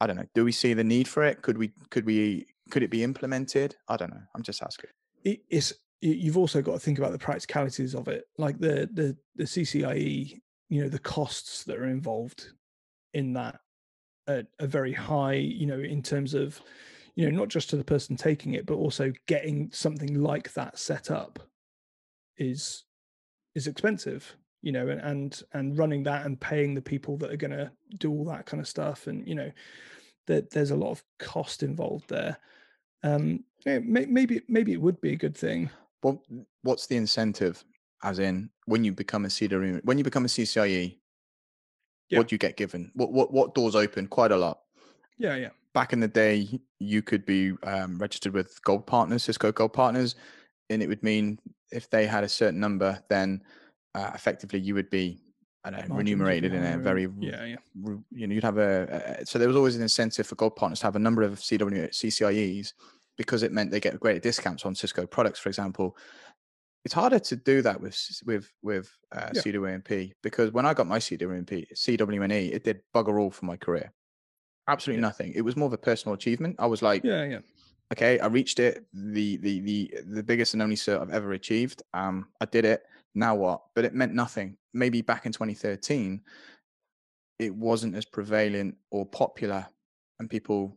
I 0.00 0.06
don't 0.06 0.16
know, 0.16 0.26
do 0.34 0.44
we 0.44 0.52
see 0.52 0.74
the 0.74 0.84
need 0.84 1.08
for 1.08 1.24
it? 1.24 1.42
Could 1.42 1.58
we 1.58 1.72
could 1.90 2.06
we 2.06 2.46
could 2.70 2.82
it 2.82 2.90
be 2.90 3.02
implemented? 3.02 3.76
I 3.88 3.96
don't 3.96 4.10
know. 4.10 4.22
I'm 4.34 4.42
just 4.42 4.62
asking. 4.62 4.90
it- 5.24 5.42
it's 5.48 5.72
you've 6.00 6.38
also 6.38 6.62
got 6.62 6.74
to 6.74 6.78
think 6.78 6.98
about 6.98 7.10
the 7.10 7.18
practicalities 7.18 7.92
of 7.94 8.06
it 8.06 8.24
like 8.38 8.56
the 8.60 8.88
the 8.92 9.16
the 9.34 9.44
CCIE 9.44 10.40
you 10.68 10.82
know 10.82 10.88
the 10.88 10.98
costs 11.00 11.64
that 11.64 11.76
are 11.76 11.86
involved 11.88 12.50
in 13.14 13.32
that 13.32 13.58
are, 14.28 14.44
are 14.60 14.66
very 14.68 14.92
high 14.92 15.32
you 15.34 15.66
know 15.66 15.80
in 15.80 16.00
terms 16.02 16.34
of 16.34 16.60
you 17.16 17.24
know 17.28 17.36
not 17.36 17.48
just 17.48 17.68
to 17.70 17.76
the 17.76 17.82
person 17.82 18.14
taking 18.16 18.54
it 18.54 18.64
but 18.64 18.74
also 18.74 19.12
getting 19.26 19.68
something 19.72 20.22
like 20.22 20.52
that 20.52 20.78
set 20.78 21.10
up 21.10 21.40
is 22.38 22.84
is 23.54 23.66
expensive 23.66 24.36
you 24.62 24.72
know 24.72 24.88
and 24.88 25.00
and, 25.00 25.42
and 25.52 25.78
running 25.78 26.02
that 26.02 26.24
and 26.26 26.40
paying 26.40 26.74
the 26.74 26.82
people 26.82 27.16
that 27.16 27.30
are 27.30 27.36
going 27.36 27.50
to 27.50 27.70
do 27.98 28.10
all 28.10 28.24
that 28.24 28.46
kind 28.46 28.60
of 28.60 28.66
stuff 28.68 29.06
and 29.06 29.26
you 29.26 29.34
know 29.34 29.50
that 30.26 30.50
there's 30.50 30.70
a 30.72 30.76
lot 30.76 30.90
of 30.90 31.02
cost 31.18 31.62
involved 31.62 32.08
there 32.08 32.36
um 33.02 33.44
yeah, 33.66 33.78
may, 33.80 34.06
maybe 34.06 34.40
maybe 34.48 34.72
it 34.72 34.80
would 34.80 35.00
be 35.00 35.12
a 35.12 35.16
good 35.16 35.36
thing 35.36 35.70
Well, 36.02 36.22
what's 36.62 36.86
the 36.86 36.96
incentive? 36.96 37.64
As 38.04 38.20
in, 38.20 38.50
when 38.66 38.84
you 38.84 38.92
become 38.92 39.24
a 39.24 39.28
CWM, 39.28 39.84
when 39.84 39.98
you 39.98 40.04
become 40.04 40.24
a 40.24 40.28
CCIE, 40.28 40.98
Yeah. 42.08 42.18
what 42.18 42.28
do 42.28 42.34
you 42.34 42.38
get 42.38 42.56
given? 42.56 42.92
What 42.94 43.12
what 43.12 43.32
what 43.32 43.54
doors 43.54 43.74
open? 43.74 44.06
Quite 44.06 44.30
a 44.30 44.36
lot. 44.36 44.60
yeah 45.18 45.34
yeah 45.34 45.50
back 45.74 45.92
in 45.92 46.00
the 46.00 46.08
day, 46.08 46.60
you 46.78 47.02
could 47.02 47.24
be 47.26 47.52
um, 47.64 47.98
registered 47.98 48.32
with 48.32 48.60
Gold 48.62 48.86
Partners, 48.86 49.24
Cisco 49.24 49.50
Gold 49.52 49.72
Partners, 49.72 50.14
and 50.70 50.82
it 50.82 50.88
would 50.88 51.02
mean 51.02 51.38
if 51.70 51.88
they 51.90 52.06
had 52.06 52.24
a 52.24 52.28
certain 52.28 52.60
number, 52.60 53.02
then 53.08 53.42
uh, 53.94 54.10
effectively 54.14 54.58
you 54.60 54.74
would 54.74 54.90
be 54.90 55.20
I 55.64 55.70
don't 55.70 55.80
know, 55.88 55.94
Margins 55.94 55.98
would 55.98 56.04
be 56.04 56.12
remunerated 56.12 56.54
in 56.54 56.64
a 56.64 56.78
very 56.78 57.08
yeah 57.20 57.44
yeah 57.44 57.56
you 58.10 58.26
know 58.26 58.34
you'd 58.34 58.44
have 58.44 58.58
a, 58.58 59.18
a 59.20 59.26
so 59.26 59.38
there 59.38 59.48
was 59.48 59.56
always 59.56 59.76
an 59.76 59.82
incentive 59.82 60.26
for 60.26 60.34
Gold 60.36 60.56
Partners 60.56 60.80
to 60.80 60.86
have 60.86 60.96
a 60.96 61.00
number 61.00 61.22
of 61.22 61.38
CW 61.38 61.88
CCIEs 61.90 62.72
because 63.16 63.42
it 63.42 63.52
meant 63.52 63.70
they 63.70 63.80
get 63.80 63.98
greater 63.98 64.20
discounts 64.20 64.64
on 64.64 64.74
Cisco 64.74 65.04
products, 65.06 65.40
for 65.40 65.48
example. 65.48 65.96
It's 66.84 66.94
harder 66.94 67.18
to 67.18 67.36
do 67.36 67.60
that 67.62 67.80
with 67.80 67.98
with 68.24 68.50
with 68.62 68.90
uh, 69.12 69.30
Yeah. 69.34 69.42
CWNP 69.42 70.12
because 70.22 70.52
when 70.52 70.64
I 70.64 70.72
got 70.74 70.86
my 70.86 70.98
CWNP 71.00 71.66
CWNE, 71.74 72.54
it 72.54 72.64
did 72.64 72.80
bugger 72.94 73.20
all 73.20 73.30
for 73.30 73.44
my 73.46 73.56
career. 73.56 73.92
Absolutely 74.68 75.00
Yeah. 75.02 75.08
nothing. 75.08 75.32
It 75.34 75.42
was 75.42 75.56
more 75.56 75.66
of 75.66 75.72
a 75.72 75.78
personal 75.78 76.14
achievement. 76.14 76.56
I 76.58 76.66
was 76.66 76.80
like, 76.82 77.02
yeah 77.04 77.24
yeah 77.24 77.40
okay, 77.92 78.18
I 78.18 78.26
reached 78.26 78.58
it, 78.60 78.84
the 78.92 79.36
the 79.38 79.60
the 79.60 79.94
the 80.06 80.22
biggest 80.22 80.54
and 80.54 80.62
only 80.62 80.76
cert 80.76 81.00
I've 81.00 81.10
ever 81.10 81.32
achieved. 81.32 81.82
Um, 81.94 82.28
I 82.40 82.44
did 82.46 82.64
it. 82.64 82.82
Now 83.14 83.34
what? 83.34 83.62
But 83.74 83.84
it 83.84 83.94
meant 83.94 84.14
nothing. 84.14 84.56
Maybe 84.74 85.00
back 85.02 85.26
in 85.26 85.32
2013, 85.32 86.20
it 87.38 87.54
wasn't 87.54 87.94
as 87.96 88.04
prevalent 88.04 88.76
or 88.90 89.06
popular, 89.06 89.66
and 90.18 90.28
people 90.28 90.76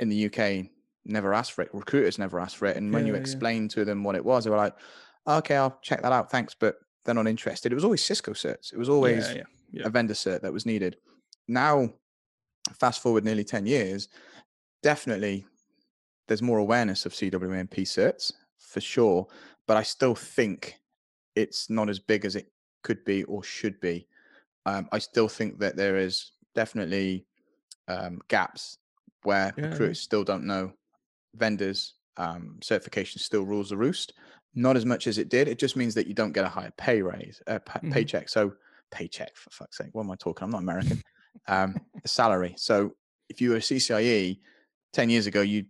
in 0.00 0.08
the 0.08 0.26
UK 0.26 0.66
never 1.04 1.34
asked 1.34 1.52
for 1.52 1.62
it. 1.62 1.70
Recruiters 1.72 2.18
never 2.18 2.40
asked 2.40 2.56
for 2.56 2.66
it, 2.66 2.76
and 2.76 2.92
when 2.92 3.06
you 3.06 3.12
Yeah, 3.12 3.18
yeah. 3.18 3.20
explained 3.20 3.70
to 3.72 3.84
them 3.84 4.02
what 4.04 4.16
it 4.16 4.24
was, 4.24 4.44
they 4.44 4.50
were 4.50 4.56
like, 4.56 4.74
"Okay, 5.26 5.56
I'll 5.56 5.78
check 5.82 6.02
that 6.02 6.12
out. 6.12 6.30
Thanks," 6.30 6.54
but 6.58 6.76
they're 7.04 7.14
not 7.14 7.26
interested. 7.26 7.70
It 7.70 7.74
was 7.74 7.84
always 7.84 8.04
Cisco 8.04 8.32
certs. 8.32 8.72
It 8.72 8.78
was 8.78 8.88
always 8.88 9.28
yeah, 9.28 9.34
yeah. 9.36 9.42
Yeah. 9.72 9.86
a 9.86 9.90
vendor 9.90 10.14
cert 10.14 10.40
that 10.40 10.52
was 10.52 10.64
needed. 10.66 10.96
Now, 11.46 11.92
fast 12.80 13.02
forward 13.02 13.24
nearly 13.24 13.44
10 13.44 13.66
years, 13.66 14.08
definitely 14.82 15.46
there's 16.26 16.42
more 16.42 16.58
awareness 16.58 17.06
of 17.06 17.14
CWNP 17.14 17.82
certs 17.82 18.32
for 18.58 18.80
sure, 18.80 19.26
but 19.66 19.76
I 19.76 19.82
still 19.82 20.14
think 20.14 20.80
it's 21.34 21.70
not 21.70 21.88
as 21.88 21.98
big 21.98 22.24
as 22.24 22.36
it 22.36 22.52
could 22.82 23.04
be 23.04 23.24
or 23.24 23.42
should 23.42 23.80
be. 23.80 24.08
Um, 24.66 24.88
I 24.92 24.98
still 24.98 25.28
think 25.28 25.58
that 25.60 25.76
there 25.76 25.96
is 25.98 26.32
definitely 26.54 27.26
um, 27.88 28.20
gaps 28.28 28.78
where 29.24 29.56
Yeah, 29.56 29.64
recruiters 29.64 30.00
still 30.00 30.24
don't 30.24 30.46
know 30.46 30.72
vendors 31.34 31.94
um, 32.16 32.58
certification 32.62 33.20
still 33.20 33.44
rules 33.44 33.70
the 33.70 33.76
roost 33.76 34.12
not 34.54 34.76
as 34.76 34.86
much 34.86 35.08
as 35.08 35.18
it 35.18 35.28
did 35.28 35.48
it 35.48 35.58
just 35.58 35.76
means 35.76 35.94
that 35.94 36.06
you 36.06 36.14
don't 36.14 36.32
get 36.32 36.44
a 36.44 36.48
higher 36.48 36.72
pay 36.76 37.02
raise 37.02 37.42
uh, 37.48 37.58
pa- 37.60 37.80
Mhm. 37.82 37.90
paycheck 37.90 38.28
so 38.28 38.54
paycheck 38.92 39.36
for 39.36 39.50
fuck's 39.50 39.76
sake 39.78 39.88
what 39.92 40.04
am 40.04 40.10
i 40.12 40.16
talking 40.16 40.44
i'm 40.44 40.50
not 40.50 40.62
american 40.62 41.02
um 41.48 41.80
salary 42.06 42.54
so 42.56 42.92
if 43.28 43.40
you 43.40 43.50
were 43.50 43.56
a 43.56 43.60
ccie 43.60 44.38
10 44.92 45.10
years 45.10 45.26
ago 45.26 45.40
you 45.40 45.64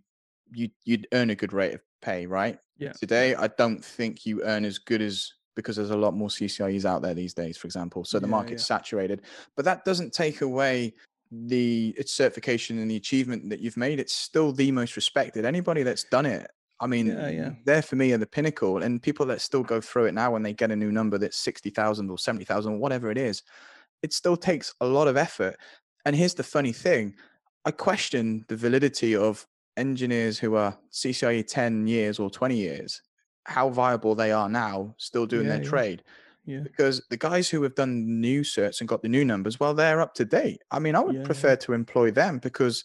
you 0.55 0.69
you'd 0.85 1.07
earn 1.13 1.29
a 1.29 1.35
good 1.35 1.53
rate 1.53 1.73
of 1.73 1.81
pay 2.01 2.25
right 2.25 2.59
Yeah. 2.77 2.93
today 2.93 3.35
i 3.35 3.47
don't 3.47 3.83
think 3.83 4.25
you 4.25 4.43
earn 4.43 4.65
as 4.65 4.77
good 4.77 5.01
as 5.01 5.33
because 5.55 5.75
there's 5.77 5.91
a 5.91 5.97
lot 5.97 6.13
more 6.13 6.29
ccies 6.29 6.85
out 6.85 7.01
there 7.01 7.13
these 7.13 7.33
days 7.33 7.57
for 7.57 7.67
example 7.67 8.05
so 8.05 8.19
the 8.19 8.27
Yeah, 8.27 8.31
market's 8.31 8.63
yeah. 8.63 8.77
saturated 8.77 9.21
but 9.55 9.65
that 9.65 9.85
doesn't 9.85 10.13
take 10.13 10.41
away 10.41 10.93
the 11.31 11.93
its 11.97 12.13
certification 12.13 12.77
and 12.79 12.89
the 12.89 12.95
achievement 12.95 13.49
that 13.49 13.59
you've 13.59 13.77
made 13.77 13.99
it's 13.99 14.13
still 14.15 14.51
the 14.51 14.71
most 14.71 14.95
respected 14.95 15.43
anybody 15.45 15.83
that's 15.83 16.03
done 16.03 16.25
it 16.25 16.49
i 16.79 16.87
mean 16.87 17.07
Yeah, 17.07 17.29
yeah. 17.29 17.51
they're 17.65 17.81
for 17.81 17.95
me 17.95 18.13
are 18.13 18.17
the 18.17 18.27
pinnacle 18.27 18.83
and 18.83 19.01
people 19.01 19.25
that 19.25 19.41
still 19.41 19.63
go 19.63 19.81
through 19.81 20.05
it 20.05 20.13
now 20.13 20.31
when 20.31 20.43
they 20.43 20.53
get 20.53 20.71
a 20.71 20.75
new 20.75 20.91
number 20.91 21.17
that's 21.17 21.37
60,000 21.37 22.09
or 22.09 22.17
70,000 22.17 22.73
or 22.73 22.77
whatever 22.77 23.09
it 23.09 23.17
is 23.17 23.41
it 24.03 24.13
still 24.13 24.37
takes 24.37 24.73
a 24.81 24.85
lot 24.85 25.07
of 25.07 25.17
effort 25.17 25.55
and 26.05 26.15
here's 26.15 26.35
the 26.35 26.43
funny 26.43 26.71
thing 26.73 27.15
i 27.65 27.71
question 27.71 28.45
the 28.49 28.55
validity 28.55 29.15
of 29.15 29.47
engineers 29.77 30.39
who 30.39 30.55
are 30.55 30.77
ccie 30.91 31.45
10 31.45 31.87
years 31.87 32.19
or 32.19 32.29
20 32.29 32.57
years 32.57 33.01
how 33.45 33.69
viable 33.69 34.15
they 34.15 34.31
are 34.31 34.49
now 34.49 34.95
still 34.97 35.25
doing 35.25 35.47
Yeah, 35.47 35.47
their 35.47 35.59
yeah. 35.59 35.71
trade 35.71 36.03
yeah. 36.45 36.63
because 36.63 37.05
the 37.09 37.17
guys 37.17 37.49
who 37.49 37.61
have 37.63 37.75
done 37.75 38.19
new 38.21 38.41
certs 38.41 38.79
and 38.81 38.87
got 38.89 39.01
the 39.03 39.09
new 39.09 39.23
numbers, 39.25 39.59
well, 39.59 39.73
they're 39.73 40.01
up 40.01 40.13
to 40.15 40.25
date. 40.25 40.63
I 40.71 40.79
mean, 40.79 40.95
I 40.95 40.99
would 41.01 41.23
prefer 41.23 41.55
to 41.57 41.73
employ 41.73 42.11
them 42.11 42.39
because, 42.39 42.83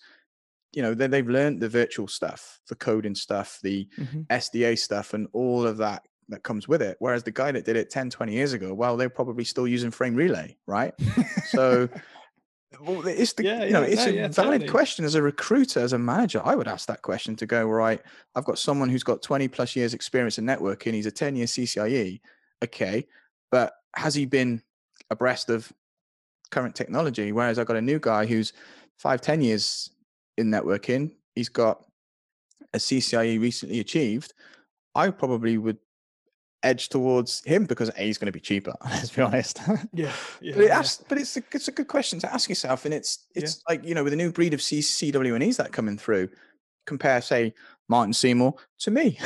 you 0.72 0.82
know, 0.82 0.94
they, 0.94 1.06
they've 1.06 1.28
learned 1.28 1.60
the 1.60 1.68
virtual 1.68 2.08
stuff, 2.08 2.60
the 2.68 2.76
coding 2.76 3.14
stuff, 3.14 3.60
the 3.62 3.88
Mhm. 3.96 4.28
SDA 4.30 4.76
stuff, 4.76 5.14
and 5.14 5.28
all 5.32 5.66
of 5.66 5.78
that 5.78 6.06
that 6.28 6.44
comes 6.44 6.68
with 6.68 6.80
it. 6.82 6.96
Whereas 7.00 7.24
the 7.24 7.32
guy 7.32 7.50
that 7.52 7.64
did 7.64 7.76
it 7.76 7.90
10, 7.90 8.10
20 8.10 8.32
years 8.34 8.52
ago, 8.52 8.72
well, 8.74 8.96
they're 8.96 9.10
probably 9.10 9.44
still 9.44 9.66
using 9.66 9.90
frame 9.90 10.14
relay, 10.14 10.56
right? 10.66 10.94
So, 11.42 11.88
well, 12.78 13.06
it's 13.06 13.32
the, 13.32 13.44
Yeah, 13.44 13.64
you 13.64 13.72
know, 13.72 13.80
yeah, 13.82 13.86
it's 13.86 14.06
no, 14.06 14.10
a 14.10 14.14
yeah, 14.14 14.28
valid 14.28 14.60
totally. 14.60 14.68
question 14.68 15.04
as 15.04 15.14
a 15.16 15.22
recruiter, 15.22 15.80
as 15.80 15.92
a 15.92 15.98
manager. 15.98 16.40
I 16.44 16.54
would 16.54 16.68
ask 16.68 16.86
that 16.86 17.02
question 17.02 17.34
to 17.36 17.46
go, 17.46 17.66
right, 17.66 18.00
I've 18.34 18.44
got 18.44 18.58
someone 18.58 18.88
who's 18.88 19.02
got 19.02 19.22
20 19.22 19.48
plus 19.48 19.74
years 19.74 19.92
experience 19.94 20.38
in 20.38 20.44
networking. 20.44 20.94
He's 20.94 21.06
a 21.06 21.10
10 21.10 21.36
year 21.36 21.46
CCIE. 21.46 22.20
Okay. 22.62 23.06
But 23.50 23.72
has 23.96 24.14
he 24.14 24.24
been 24.24 24.62
abreast 25.10 25.50
of 25.50 25.72
current 26.50 26.74
technology? 26.76 27.32
Whereas 27.32 27.58
I've 27.58 27.66
got 27.66 27.76
a 27.76 27.82
new 27.82 27.98
guy 27.98 28.26
who's 28.26 28.52
five, 28.98 29.20
10 29.20 29.40
years 29.42 29.90
in 30.38 30.48
networking. 30.50 31.12
He's 31.34 31.48
got 31.48 31.84
a 32.72 32.78
CCIE 32.78 33.40
recently 33.40 33.80
achieved. 33.80 34.32
I 34.94 35.10
probably 35.10 35.58
would 35.58 35.78
edge 36.62 36.88
towards 36.90 37.42
him 37.44 37.64
because 37.64 37.88
A 37.96 38.08
is 38.08 38.18
going 38.18 38.26
to 38.26 38.32
be 38.32 38.40
cheaper. 38.40 38.74
Let's 38.84 39.10
be 39.10 39.22
honest. 39.22 39.60
yeah 39.92 40.12
yeah, 40.40 40.52
But, 40.54 40.64
it 40.64 40.68
yeah. 40.68 40.82
but 41.08 41.18
it's 41.18 41.36
a, 41.36 41.42
it's 41.52 41.68
a 41.68 41.72
good 41.72 41.88
question 41.88 42.18
to 42.20 42.32
ask 42.32 42.48
yourself, 42.48 42.84
and 42.84 42.92
it's 42.94 43.26
Yeah. 43.34 43.42
it's 43.44 43.62
like 43.68 43.84
you 43.84 43.94
know 43.94 44.04
with 44.04 44.12
a 44.12 44.16
new 44.16 44.30
breed 44.32 44.54
of 44.54 44.62
C- 44.62 44.80
CWNEs 44.80 45.56
that 45.56 45.66
are 45.68 45.70
coming 45.70 45.96
through, 45.98 46.28
compare 46.86 47.20
say 47.22 47.54
Martin 47.88 48.12
Seymour 48.12 48.54
to 48.80 48.90
me. 48.90 49.18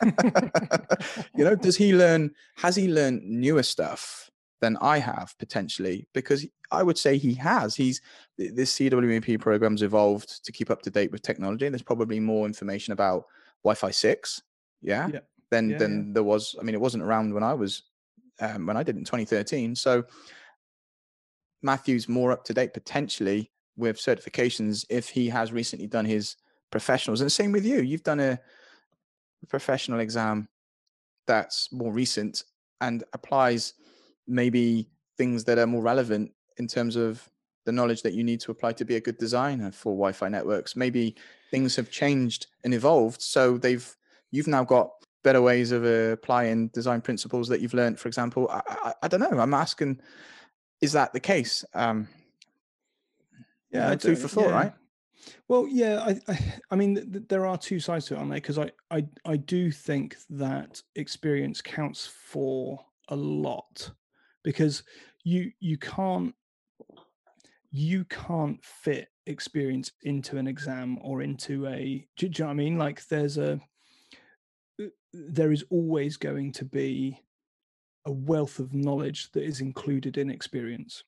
you 1.34 1.44
know, 1.44 1.54
does 1.54 1.76
he 1.76 1.94
learn? 1.94 2.30
Has 2.56 2.76
he 2.76 2.88
learned 2.88 3.22
newer 3.24 3.62
stuff 3.62 4.30
than 4.60 4.76
I 4.80 4.98
have 4.98 5.34
potentially 5.38 6.06
because 6.14 6.46
I 6.70 6.82
would 6.82 6.96
say 6.96 7.18
he 7.18 7.34
has. 7.34 7.74
He's 7.74 8.00
this 8.38 8.74
CWNP 8.78 9.40
program's 9.40 9.82
evolved 9.82 10.44
to 10.44 10.52
keep 10.52 10.70
up 10.70 10.80
to 10.82 10.90
date 10.90 11.12
with 11.12 11.22
technology. 11.22 11.68
There's 11.68 11.82
probably 11.82 12.18
more 12.20 12.46
information 12.46 12.92
about 12.92 13.24
Wi-Fi 13.62 13.90
six, 13.90 14.42
yeah, 14.80 15.08
Yeah. 15.12 15.20
Than 15.54 15.70
Yeah, 15.70 15.78
than 15.78 16.12
there 16.12 16.22
was. 16.22 16.56
I 16.58 16.62
mean, 16.64 16.74
it 16.74 16.80
wasn't 16.80 17.04
around 17.04 17.32
when 17.32 17.42
I 17.42 17.54
was 17.54 17.82
um, 18.40 18.66
when 18.66 18.76
I 18.76 18.82
did 18.82 18.96
in 18.96 19.04
2013. 19.04 19.74
So 19.76 20.04
Matthew's 21.62 22.08
more 22.08 22.32
up 22.32 22.44
to 22.44 22.54
date 22.54 22.74
potentially 22.74 23.50
with 23.76 23.96
certifications 23.96 24.84
if 24.88 25.08
he 25.08 25.28
has 25.28 25.52
recently 25.52 25.86
done 25.86 26.04
his 26.04 26.36
professionals. 26.70 27.20
And 27.20 27.30
same 27.30 27.52
with 27.52 27.64
you. 27.64 27.80
You've 27.80 28.02
done 28.02 28.20
a 28.20 28.38
professional 29.48 30.00
exam 30.00 30.48
that's 31.26 31.72
more 31.72 31.92
recent 31.92 32.44
and 32.80 33.04
applies 33.12 33.74
maybe 34.26 34.88
things 35.16 35.44
that 35.44 35.58
are 35.58 35.66
more 35.66 35.82
relevant 35.82 36.32
in 36.58 36.66
terms 36.66 36.96
of 36.96 37.28
the 37.64 37.72
knowledge 37.72 38.02
that 38.02 38.12
you 38.12 38.22
need 38.22 38.40
to 38.40 38.50
apply 38.50 38.72
to 38.72 38.84
be 38.84 38.96
a 38.96 39.00
good 39.00 39.18
designer 39.18 39.72
for 39.72 39.92
Wi-Fi 39.92 40.28
networks. 40.28 40.76
Maybe 40.76 41.16
things 41.50 41.76
have 41.76 41.90
changed 41.90 42.46
and 42.62 42.74
evolved, 42.74 43.22
so 43.22 43.56
they've 43.56 43.96
you've 44.30 44.48
now 44.48 44.64
got 44.64 44.90
better 45.24 45.42
ways 45.42 45.72
of 45.72 45.84
uh, 45.84 46.12
applying 46.12 46.68
design 46.68 47.00
principles 47.00 47.48
that 47.48 47.60
you've 47.60 47.74
learned. 47.74 47.98
For 47.98 48.06
example, 48.06 48.48
I, 48.48 48.60
I, 48.68 48.94
I 49.02 49.08
don't 49.08 49.20
know. 49.20 49.40
I'm 49.40 49.54
asking, 49.54 50.00
is 50.80 50.92
that 50.92 51.12
the 51.12 51.18
case? 51.20 51.64
Um, 51.74 52.06
Yeah, 53.72 53.88
yeah, 53.88 53.90
I 53.90 53.96
food 53.96 54.18
for 54.18 54.28
thought, 54.28 54.48
yeah. 54.50 54.54
right? 54.54 54.72
Well, 55.48 55.66
yeah, 55.66 56.04
I, 56.06 56.32
I, 56.32 56.54
I 56.70 56.76
mean, 56.76 56.94
th- 56.94 57.12
th- 57.12 57.24
there 57.28 57.46
are 57.46 57.58
two 57.58 57.80
sides 57.80 58.06
to 58.06 58.14
it, 58.14 58.18
aren't 58.18 58.30
there? 58.30 58.36
Because 58.40 58.58
I, 58.58 58.70
I, 58.90 59.06
I 59.24 59.36
do 59.36 59.72
think 59.72 60.16
that 60.30 60.80
experience 60.94 61.60
counts 61.60 62.06
for 62.06 62.78
a 63.08 63.16
lot, 63.16 63.90
because 64.42 64.84
you, 65.24 65.50
you 65.58 65.78
can't, 65.78 66.34
you 67.70 68.04
can't 68.04 68.62
fit 68.62 69.08
experience 69.26 69.90
into 70.02 70.36
an 70.36 70.46
exam 70.46 70.98
or 71.02 71.22
into 71.22 71.66
a. 71.66 72.06
Do, 72.16 72.28
do 72.28 72.38
you 72.38 72.44
know 72.44 72.48
what 72.48 72.52
I 72.52 72.54
mean? 72.54 72.78
Like, 72.78 73.06
there's 73.08 73.38
a, 73.38 73.58
there 75.14 75.52
is 75.52 75.64
always 75.70 76.16
going 76.16 76.50
to 76.52 76.64
be 76.64 77.20
a 78.04 78.12
wealth 78.12 78.58
of 78.58 78.74
knowledge 78.74 79.30
that 79.32 79.44
is 79.44 79.60
included 79.60 80.18
in 80.18 80.28
experience. 80.28 81.04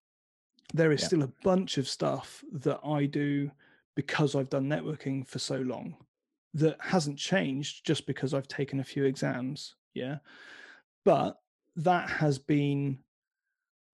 There 0.73 0.93
is 0.93 1.01
Yeah. 1.03 1.07
still 1.09 1.23
a 1.25 1.33
bunch 1.43 1.77
of 1.77 1.89
stuff 1.89 2.45
that 2.53 2.81
I 2.85 3.07
do 3.07 3.51
because 3.97 4.35
I've 4.35 4.49
done 4.51 4.69
networking 4.69 5.27
for 5.27 5.39
so 5.39 5.57
long 5.59 5.97
that 6.55 6.81
hasn't 6.81 7.19
changed 7.19 7.85
just 7.85 8.07
because 8.07 8.33
I've 8.33 8.49
taken 8.49 8.81
a 8.81 8.85
few 8.85 9.05
exams. 9.05 9.75
Yeah. 9.95 10.19
But 11.05 11.41
that 11.77 12.09
has 12.09 12.39
been, 12.39 12.99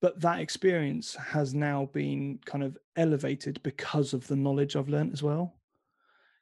but 0.01 0.21
that 0.21 0.41
experience 0.41 1.15
has 1.15 1.55
now 1.55 1.87
been 1.87 2.39
kind 2.45 2.63
of 2.63 2.79
elevated 2.97 3.63
because 3.63 4.13
of 4.15 4.27
the 4.29 4.37
knowledge 4.37 4.77
I've 4.77 4.89
learned 4.89 5.13
as 5.13 5.23
well. 5.23 5.55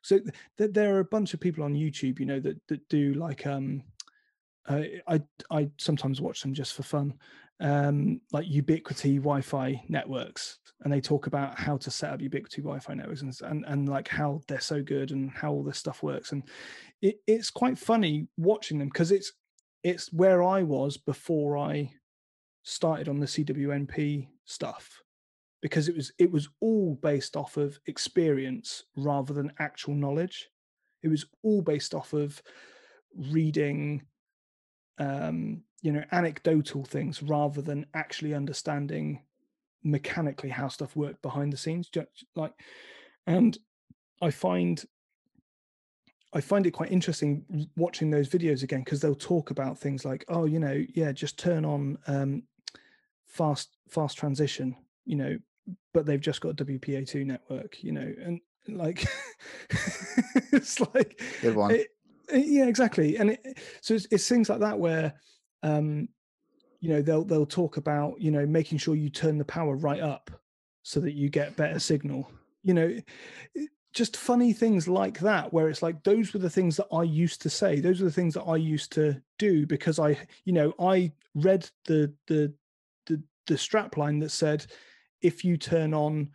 So 0.02 0.18
th- 0.18 0.34
th- 0.58 0.72
there 0.72 0.94
are 0.94 1.00
a 1.00 1.04
bunch 1.04 1.34
of 1.34 1.40
people 1.40 1.64
on 1.64 1.74
YouTube, 1.74 2.18
you 2.20 2.26
know, 2.26 2.40
that, 2.40 2.60
that 2.68 2.88
do 2.88 3.14
like, 3.14 3.46
um, 3.46 3.82
uh, 4.68 4.82
I 5.08 5.22
I 5.50 5.70
sometimes 5.78 6.20
watch 6.20 6.42
them 6.42 6.54
just 6.54 6.74
for 6.74 6.82
fun, 6.82 7.14
um, 7.60 8.20
like 8.32 8.46
Ubiquiti 8.46 9.16
Wi-Fi 9.16 9.82
networks, 9.88 10.58
and 10.82 10.92
they 10.92 11.00
talk 11.00 11.26
about 11.26 11.58
how 11.58 11.76
to 11.78 11.90
set 11.90 12.12
up 12.12 12.20
Ubiquiti 12.20 12.58
Wi-Fi 12.58 12.94
networks 12.94 13.22
and 13.22 13.34
and, 13.42 13.64
and 13.66 13.88
like 13.88 14.08
how 14.08 14.40
they're 14.48 14.60
so 14.60 14.82
good 14.82 15.10
and 15.10 15.30
how 15.30 15.52
all 15.52 15.64
this 15.64 15.78
stuff 15.78 16.02
works, 16.02 16.32
and 16.32 16.42
it, 17.02 17.16
it's 17.26 17.50
quite 17.50 17.78
funny 17.78 18.28
watching 18.36 18.78
them 18.78 18.88
because 18.88 19.12
it's 19.12 19.32
it's 19.82 20.12
where 20.12 20.42
I 20.42 20.62
was 20.62 20.96
before 20.96 21.56
I 21.56 21.90
started 22.62 23.08
on 23.08 23.18
the 23.18 23.26
CWNP 23.26 24.28
stuff 24.44 25.02
because 25.60 25.88
it 25.88 25.96
was 25.96 26.12
it 26.18 26.30
was 26.30 26.48
all 26.60 26.94
based 27.02 27.36
off 27.36 27.56
of 27.56 27.78
experience 27.86 28.84
rather 28.96 29.34
than 29.34 29.52
actual 29.58 29.94
knowledge. 29.94 30.48
It 31.02 31.08
was 31.08 31.26
all 31.42 31.62
based 31.62 31.94
off 31.94 32.12
of 32.12 32.42
reading 33.14 34.02
um, 34.98 35.62
you 35.82 35.92
know, 35.92 36.04
anecdotal 36.12 36.84
things 36.84 37.22
rather 37.22 37.62
than 37.62 37.86
actually 37.94 38.34
understanding 38.34 39.22
mechanically 39.82 40.50
how 40.50 40.68
stuff 40.68 40.94
worked 40.94 41.22
behind 41.22 41.52
the 41.52 41.56
scenes. 41.56 41.90
Like, 42.36 42.52
and 43.26 43.56
I 44.20 44.30
find 44.30 44.82
I 46.32 46.40
find 46.40 46.64
it 46.64 46.70
quite 46.72 46.92
interesting 46.92 47.68
watching 47.76 48.10
those 48.10 48.28
videos 48.28 48.62
again 48.62 48.82
because 48.84 49.00
they'll 49.00 49.16
talk 49.16 49.50
about 49.50 49.78
things 49.78 50.04
like, 50.04 50.24
oh, 50.28 50.44
you 50.44 50.60
know, 50.60 50.84
yeah, 50.94 51.10
just 51.10 51.38
turn 51.38 51.64
on 51.64 51.98
um, 52.06 52.42
fast 53.26 53.70
fast 53.88 54.18
transition, 54.18 54.76
you 55.06 55.16
know, 55.16 55.38
but 55.94 56.06
they've 56.06 56.20
just 56.20 56.40
got 56.40 56.56
WPA2 56.56 57.24
network, 57.26 57.82
you 57.82 57.92
know, 57.92 58.12
and 58.22 58.40
like 58.68 59.06
it's 60.52 60.80
like 60.80 61.20
Good 61.42 61.54
one. 61.56 61.72
it- 61.72 61.88
it- 62.28 62.46
yeah, 62.46 62.66
exactly. 62.66 63.16
And 63.16 63.30
it, 63.30 63.58
so 63.80 63.94
it's, 63.94 64.06
it's 64.12 64.28
things 64.28 64.48
like 64.48 64.60
that 64.60 64.78
where, 64.78 65.14
um, 65.64 66.08
you 66.80 66.88
know, 66.88 67.02
they'll 67.02 67.24
they'll 67.24 67.44
talk 67.46 67.76
about 67.76 68.20
you 68.20 68.30
know 68.30 68.46
making 68.46 68.78
sure 68.78 68.94
you 68.94 69.10
turn 69.10 69.36
the 69.36 69.44
power 69.44 69.74
right 69.76 70.00
up 70.00 70.30
so 70.82 71.00
that 71.00 71.12
you 71.14 71.28
get 71.28 71.56
better 71.56 71.78
signal. 71.80 72.30
You 72.62 72.74
know, 72.74 72.98
just 73.92 74.16
funny 74.16 74.52
things 74.52 74.86
like 74.86 75.18
that 75.20 75.52
where 75.52 75.68
it's 75.68 75.82
like 75.82 76.04
those 76.04 76.32
were 76.32 76.38
the 76.40 76.48
things 76.50 76.76
that 76.76 76.86
I 76.92 77.02
used 77.02 77.42
to 77.42 77.50
say. 77.50 77.80
Those 77.80 78.00
are 78.00 78.04
the 78.04 78.10
things 78.12 78.34
that 78.34 78.44
I 78.44 78.56
used 78.56 78.92
to 78.92 79.20
do 79.38 79.66
because 79.66 79.98
I, 79.98 80.16
you 80.44 80.52
know, 80.52 80.72
I 80.78 81.10
read 81.34 81.68
the 81.86 82.14
the 82.28 82.54
the 83.06 83.20
the 83.48 83.58
strap 83.58 83.96
line 83.96 84.20
that 84.20 84.30
said 84.30 84.66
if 85.22 85.44
you 85.44 85.56
turn 85.56 85.94
on 85.94 86.30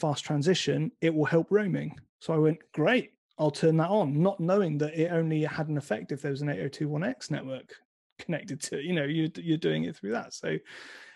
fast 0.00 0.24
transition, 0.24 0.90
it 1.00 1.14
will 1.14 1.24
help 1.24 1.48
roaming. 1.50 1.98
So 2.20 2.34
I 2.34 2.38
went, 2.38 2.58
great, 2.72 3.12
I'll 3.38 3.50
turn 3.50 3.76
that 3.78 3.90
on, 3.90 4.22
not 4.22 4.40
knowing 4.40 4.78
that 4.78 4.94
it 4.94 5.10
only 5.10 5.42
had 5.44 5.68
an 5.68 5.78
effect 5.78 6.12
if 6.12 6.22
there 6.22 6.30
was 6.30 6.42
an 6.42 6.48
8021X 6.48 7.30
network 7.30 7.74
connected 8.18 8.60
to, 8.62 8.80
you 8.80 8.92
know, 8.92 9.04
you, 9.04 9.30
you're 9.36 9.56
doing 9.56 9.84
it 9.84 9.96
through 9.96 10.12
that. 10.12 10.34
So 10.34 10.58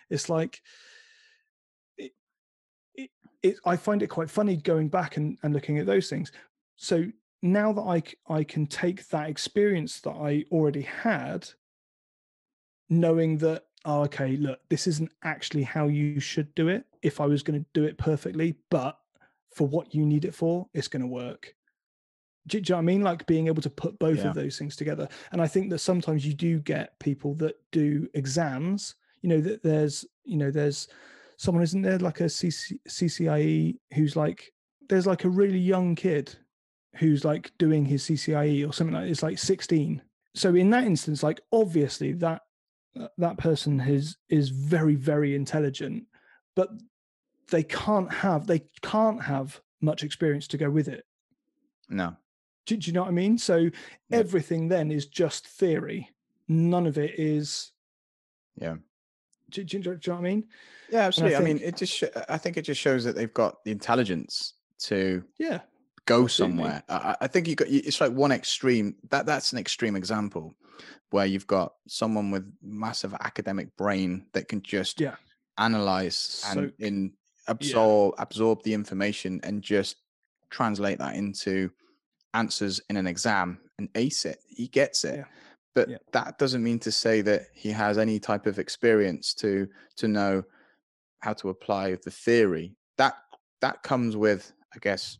it's 0.09 0.29
like, 0.29 0.63
it, 1.99 2.13
it, 2.95 3.11
it, 3.43 3.57
I 3.67 3.77
find 3.77 4.03
it 4.03 4.09
quite 4.09 4.31
funny 4.31 4.57
going 4.57 4.89
back 4.89 5.17
and, 5.17 5.37
and 5.43 5.53
looking 5.53 5.79
at 5.79 5.87
those 5.87 6.09
things. 6.09 6.33
So 6.77 7.05
now 7.43 7.73
that 7.73 7.83
I, 7.83 8.03
I 8.33 8.45
can 8.45 8.67
take 8.67 9.07
that 9.09 9.29
experience 9.29 10.01
that 10.01 10.13
I 10.13 10.45
already 10.51 10.83
had, 10.83 11.49
knowing 12.89 13.37
that, 13.39 13.65
oh, 13.85 14.03
okay, 14.05 14.37
look, 14.37 14.61
this 14.71 14.87
isn't 14.87 15.13
actually 15.23 15.63
how 15.63 15.89
you 15.89 16.21
should 16.21 16.55
do 16.55 16.69
it 16.69 16.87
if 17.05 17.21
I 17.21 17.27
was 17.27 17.43
going 17.45 17.61
to 17.61 17.67
do 17.75 17.85
it 17.85 17.99
perfectly, 17.99 18.57
but 18.71 18.99
for 19.55 19.69
what 19.69 19.95
you 19.95 20.05
need 20.05 20.25
it 20.25 20.35
for, 20.35 20.67
it's 20.75 20.89
going 20.89 21.03
to 21.03 21.07
work. 21.07 21.55
Do, 22.49 22.61
do 22.61 22.71
you 22.71 22.73
know 22.75 22.79
what 22.79 22.83
I 22.83 22.85
mean? 22.87 23.03
Like 23.03 23.27
being 23.27 23.47
able 23.47 23.63
to 23.63 23.71
put 23.71 23.99
both 23.99 24.19
Yeah. 24.19 24.29
of 24.31 24.35
those 24.35 24.59
things 24.59 24.75
together. 24.75 25.09
And 25.31 25.41
I 25.41 25.47
think 25.47 25.71
that 25.71 25.79
sometimes 25.79 26.27
you 26.27 26.35
do 26.35 26.59
get 26.59 26.99
people 26.99 27.35
that 27.37 27.55
do 27.71 28.09
exams, 28.15 28.97
you 29.23 29.29
know, 29.29 29.41
that 29.41 29.63
there's, 29.63 30.05
you 30.25 30.37
know, 30.37 30.51
there's 30.51 30.89
someone, 31.37 31.63
isn't 31.63 31.83
there 31.83 31.99
like 31.99 32.21
a 32.21 32.25
CC, 32.25 32.79
CCIE 32.89 33.79
who's 33.95 34.17
like, 34.17 34.53
there's 34.89 35.07
like 35.07 35.25
a 35.25 35.29
really 35.31 35.59
young 35.59 35.95
kid 35.95 36.35
who's 36.97 37.25
like 37.25 37.53
doing 37.59 37.85
his 37.85 38.03
CCIE 38.05 38.69
or 38.69 38.73
something 38.73 38.95
like 38.95 39.11
it's 39.11 39.23
like 39.23 39.39
16. 39.39 40.03
So 40.35 40.55
in 40.55 40.71
that 40.71 40.85
instance, 40.85 41.23
like 41.23 41.41
obviously 41.53 42.13
that 42.15 42.43
uh, 42.99 43.09
that 43.19 43.39
person 43.39 43.81
is 43.81 44.17
is 44.29 44.51
very 44.51 44.95
very 44.95 45.35
intelligent, 45.35 46.05
but 46.55 46.69
they 47.51 47.63
can't 47.63 48.13
have 48.13 48.47
they 48.47 48.63
can't 48.83 49.23
have 49.23 49.61
much 49.81 50.03
experience 50.03 50.47
to 50.49 50.57
go 50.59 50.71
with 50.71 50.89
it. 50.89 51.05
No. 51.89 52.17
Do, 52.67 52.77
do 52.77 52.87
you 52.87 52.93
know 52.95 53.03
what 53.03 53.09
I 53.09 53.13
mean? 53.13 53.37
So 53.39 53.57
Yeah. 53.57 53.71
everything 54.11 54.69
then 54.69 54.91
is 54.91 55.07
just 55.07 55.47
theory. 55.47 56.11
None 56.49 56.87
of 56.87 56.97
it 56.99 57.19
is. 57.19 57.73
Yeah. 58.57 58.77
Do, 59.51 59.63
do, 59.65 59.79
do 59.79 59.89
you 59.91 59.95
know 59.95 60.15
what 60.15 60.19
I 60.19 60.21
mean? 60.23 60.45
Yeah, 60.91 61.01
absolutely. 61.01 61.37
I, 61.37 61.41
mean, 61.41 61.61
it 61.63 61.77
just 61.77 61.93
sh- 61.93 62.05
I 62.29 62.39
think 62.39 62.57
it 62.57 62.63
just 62.63 62.81
shows 62.81 63.05
that 63.05 63.15
they've 63.15 63.33
got 63.33 63.63
the 63.65 63.71
intelligence 63.73 64.55
to 64.81 65.23
Yeah. 65.39 65.61
go 66.07 66.25
Absolutely. 66.25 66.57
somewhere. 66.57 66.83
I, 66.89 66.95
I- 66.95 67.17
I 67.23 67.27
think 67.27 67.47
you 67.49 67.55
got 67.55 67.69
it's 67.69 68.01
like 68.01 68.13
one 68.13 68.33
extreme. 68.33 68.97
That 69.11 69.27
that's 69.27 69.53
an 69.53 69.59
extreme 69.59 69.97
example 69.97 70.55
where 71.11 71.27
you've 71.27 71.47
got 71.47 71.75
someone 71.87 72.31
with 72.31 72.51
massive 72.63 73.15
academic 73.21 73.77
brain 73.77 74.27
that 74.33 74.49
can 74.49 74.63
just 74.63 75.01
Yeah. 75.01 75.17
analyze 75.59 76.43
and 76.49 76.73
in 76.79 77.13
absorb 77.47 78.15
absorb 78.19 78.63
the 78.63 78.75
information 78.75 79.41
and 79.43 79.63
just 79.63 79.97
translate 80.51 80.99
that 80.99 81.17
into 81.17 81.71
answers 82.35 82.81
in 82.91 82.97
an 82.97 83.07
exam 83.07 83.59
and 83.79 83.89
ace 83.95 84.25
it. 84.25 84.39
He 84.49 84.69
gets 84.69 85.05
it. 85.05 85.17
Yeah. 85.17 85.25
But 85.75 85.89
Yeah. 85.89 85.99
that 86.13 86.39
doesn't 86.39 86.63
mean 86.63 86.79
to 86.81 86.93
say 86.93 87.21
that 87.23 87.49
he 87.53 87.71
has 87.71 87.99
any 87.99 88.19
type 88.21 88.47
of 88.47 88.59
experience 88.59 89.35
to 89.35 89.69
to 89.97 90.09
know 90.09 90.45
how 91.21 91.33
to 91.35 91.49
apply 91.49 91.97
the 91.97 92.11
theory. 92.11 92.77
That 92.99 93.17
that 93.61 93.83
comes 93.83 94.17
with, 94.17 94.53
I 94.75 94.79
guess, 94.79 95.19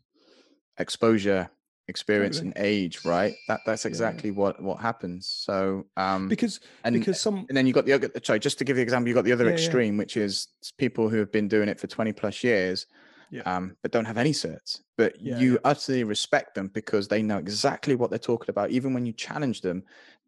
exposure 0.77 1.49
experience 1.87 2.37
Totally. 2.37 2.53
and 2.55 2.65
age, 2.65 3.05
right? 3.05 3.33
That 3.47 3.61
that's 3.65 3.85
Yeah. 3.85 3.89
exactly 3.89 4.31
what 4.31 4.61
what 4.61 4.79
happens. 4.79 5.27
So 5.27 5.85
um 5.97 6.27
because 6.27 6.59
and 6.83 6.93
because 6.95 7.19
some 7.19 7.45
and 7.47 7.55
then 7.57 7.67
you 7.67 7.73
got 7.73 7.85
the 7.85 7.93
other 7.93 8.09
sorry, 8.23 8.39
just 8.39 8.57
to 8.59 8.63
give 8.63 8.77
you 8.77 8.81
an 8.81 8.85
example, 8.85 9.07
you 9.09 9.13
got 9.13 9.25
the 9.25 9.31
other 9.31 9.45
Yeah, 9.45 9.51
yeah. 9.51 9.55
extreme, 9.55 9.97
which 9.97 10.17
is 10.17 10.47
people 10.77 11.09
who 11.09 11.17
have 11.17 11.31
been 11.31 11.47
doing 11.47 11.69
it 11.69 11.79
for 11.79 11.87
20 11.87 12.11
plus 12.13 12.43
years, 12.43 12.87
Yeah. 13.29 13.43
um, 13.45 13.75
but 13.81 13.91
don't 13.91 14.05
have 14.05 14.17
any 14.17 14.31
certs. 14.31 14.81
But 14.97 15.19
Yeah, 15.21 15.37
you 15.39 15.53
yeah. 15.53 15.59
utterly 15.63 16.03
respect 16.03 16.55
them 16.55 16.69
because 16.69 17.07
they 17.07 17.21
know 17.21 17.37
exactly 17.37 17.95
what 17.95 18.09
they're 18.09 18.19
talking 18.19 18.49
about. 18.49 18.71
Even 18.71 18.93
when 18.93 19.05
you 19.05 19.13
challenge 19.13 19.61
them, 19.61 19.83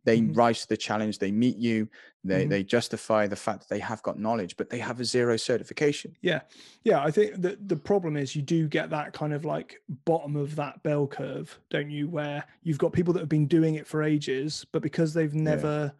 they 0.07 0.21
Mhm. 0.21 0.37
rise 0.37 0.61
to 0.61 0.69
the 0.69 0.77
challenge, 0.77 1.19
they 1.19 1.31
meet 1.31 1.57
you, 1.57 1.89
they 2.23 2.45
Mhm. 2.45 2.49
they 2.49 2.63
justify 2.63 3.27
the 3.27 3.35
fact 3.35 3.59
that 3.59 3.69
they 3.69 3.79
have 3.81 4.01
got 4.03 4.17
knowledge, 4.17 4.55
but 4.57 4.69
they 4.69 4.79
have 4.79 4.99
a 5.01 5.05
zero 5.05 5.35
certification. 5.37 6.15
Yeah, 6.21 6.41
yeah. 6.83 7.03
I 7.03 7.11
think 7.11 7.35
that 7.41 7.67
the 7.67 7.75
problem 7.75 8.15
is 8.15 8.35
you 8.35 8.41
do 8.41 8.67
get 8.69 8.89
that 8.91 9.11
kind 9.11 9.33
of 9.33 9.43
like 9.43 9.81
bottom 10.05 10.35
of 10.37 10.55
that 10.55 10.81
bell 10.83 11.07
curve, 11.07 11.59
don't 11.69 11.91
you? 11.91 12.07
Where 12.07 12.43
you've 12.63 12.79
got 12.79 12.93
people 12.93 13.13
that 13.13 13.19
have 13.19 13.29
been 13.29 13.47
doing 13.47 13.75
it 13.75 13.85
for 13.85 14.01
ages, 14.01 14.65
but 14.71 14.81
because 14.81 15.13
they've 15.13 15.35
never 15.35 15.93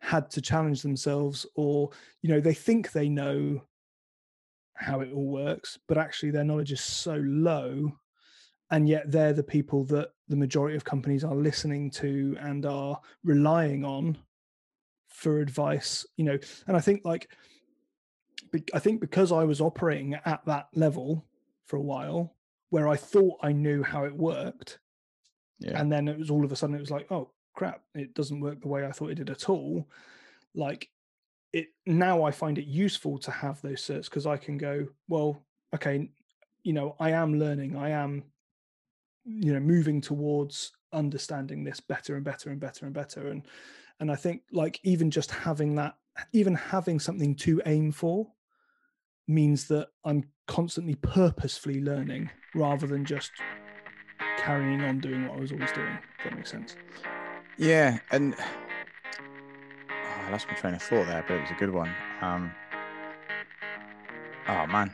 had 0.00 0.30
to 0.32 0.42
challenge 0.42 0.82
themselves, 0.82 1.46
or 1.54 1.90
you 2.20 2.28
know, 2.28 2.40
they 2.40 2.54
think 2.54 2.92
they 2.92 3.08
know 3.08 3.62
how 4.74 5.00
it 5.00 5.12
all 5.12 5.28
works, 5.28 5.78
but 5.88 5.96
actually 5.96 6.32
their 6.32 6.44
knowledge 6.44 6.72
is 6.72 6.82
so 6.82 7.16
low, 7.16 7.98
and 8.70 8.88
yet 8.88 9.10
they're 9.10 9.32
the 9.32 9.42
people 9.42 9.84
that 9.84 10.10
the 10.28 10.36
majority 10.36 10.76
of 10.76 10.84
companies 10.84 11.24
are 11.24 11.34
listening 11.34 11.90
to 11.90 12.36
and 12.40 12.64
are 12.66 12.98
relying 13.24 13.84
on 13.84 14.16
for 15.08 15.40
advice. 15.40 16.06
You 16.16 16.24
know, 16.24 16.38
and 16.66 16.76
I 16.76 16.80
think 16.80 17.02
like 17.04 17.28
I 18.72 18.78
think 18.78 19.00
because 19.00 19.32
I 19.32 19.44
was 19.44 19.60
operating 19.60 20.14
at 20.14 20.44
that 20.46 20.68
level 20.74 21.24
for 21.66 21.76
a 21.76 21.82
while, 21.82 22.34
where 22.70 22.88
I 22.88 22.96
thought 22.96 23.38
I 23.42 23.52
knew 23.52 23.82
how 23.82 24.04
it 24.04 24.14
worked, 24.14 24.78
Yeah. 25.58 25.80
and 25.80 25.90
then 25.90 26.08
it 26.08 26.18
was 26.18 26.30
all 26.30 26.44
of 26.44 26.52
a 26.52 26.56
sudden 26.56 26.76
it 26.76 26.80
was 26.80 26.90
like, 26.90 27.10
oh 27.10 27.30
crap, 27.54 27.82
it 27.94 28.14
doesn't 28.14 28.40
work 28.40 28.60
the 28.60 28.68
way 28.68 28.84
I 28.86 28.92
thought 28.92 29.10
it 29.10 29.16
did 29.16 29.30
at 29.30 29.48
all. 29.48 29.88
Like 30.54 30.88
it 31.52 31.68
now, 31.86 32.22
I 32.24 32.30
find 32.32 32.58
it 32.58 32.66
useful 32.66 33.18
to 33.18 33.30
have 33.30 33.60
those 33.62 33.82
certs 33.82 34.04
because 34.06 34.26
I 34.26 34.36
can 34.36 34.58
go, 34.58 34.88
well, 35.08 35.42
okay, 35.74 36.10
you 36.64 36.72
know, 36.72 36.96
I 36.98 37.10
am 37.10 37.38
learning, 37.38 37.76
I 37.76 37.90
am, 37.90 38.24
you 39.24 39.52
know, 39.52 39.60
moving 39.60 40.00
towards 40.00 40.72
understanding 40.92 41.64
this 41.64 41.80
better 41.80 42.14
and 42.14 42.24
better 42.24 42.50
and 42.50 42.60
better 42.60 42.86
and 42.86 42.94
better, 42.94 43.28
and 43.28 43.42
and 44.00 44.10
I 44.10 44.16
think 44.16 44.42
like 44.52 44.80
even 44.82 45.10
just 45.10 45.30
having 45.30 45.74
that, 45.76 45.96
even 46.32 46.54
having 46.54 46.98
something 47.00 47.34
to 47.36 47.62
aim 47.66 47.92
for 47.92 48.28
means 49.26 49.68
that 49.68 49.88
I'm 50.04 50.24
constantly 50.46 50.94
purposefully 50.96 51.80
learning 51.80 52.30
rather 52.54 52.86
than 52.86 53.04
just 53.04 53.30
carrying 54.36 54.82
on 54.82 55.00
doing 55.00 55.26
what 55.26 55.38
I 55.38 55.40
was 55.40 55.52
always 55.52 55.72
doing. 55.72 55.98
If 56.18 56.24
that 56.24 56.36
makes 56.36 56.50
sense. 56.50 56.76
Yeah, 57.56 57.98
and 58.10 58.34
oh, 58.38 60.26
I 60.26 60.30
lost 60.30 60.48
my 60.48 60.54
train 60.54 60.74
of 60.74 60.82
thought 60.82 61.06
there, 61.06 61.24
but 61.26 61.34
it 61.34 61.40
was 61.42 61.50
a 61.50 61.54
good 61.54 61.70
one. 61.70 61.90
Um, 62.20 62.50
oh 64.48 64.66
man, 64.66 64.92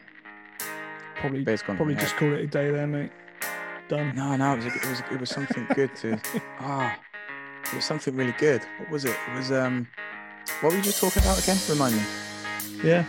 Probably 1.21 1.45
probably 1.45 1.95
just 1.97 2.17
call 2.17 2.33
it 2.33 2.41
a 2.41 2.47
day 2.47 2.71
there, 2.71 2.87
mate. 2.87 3.11
Done. 3.91 4.15
No, 4.15 4.37
no, 4.37 4.53
it 4.53 4.57
was 4.57 4.67
a, 4.67 4.69
it 4.69 4.87
was 4.87 5.03
it 5.11 5.21
was 5.21 5.31
something 5.31 5.67
good 5.75 5.95
to 5.97 6.17
ah, 6.61 6.97
it 7.65 7.75
was 7.75 7.85
something 7.85 8.15
really 8.15 8.35
good. 8.39 8.63
What 8.79 8.89
was 8.89 9.05
it? 9.05 9.17
It 9.29 9.37
was 9.37 9.51
um, 9.51 9.89
what 10.61 10.71
were 10.71 10.77
you 10.77 10.85
just 10.85 11.01
talking 11.01 11.21
about 11.25 11.43
again? 11.43 11.57
Remind 11.69 11.97
me. 11.97 12.03
Yeah. 12.85 13.05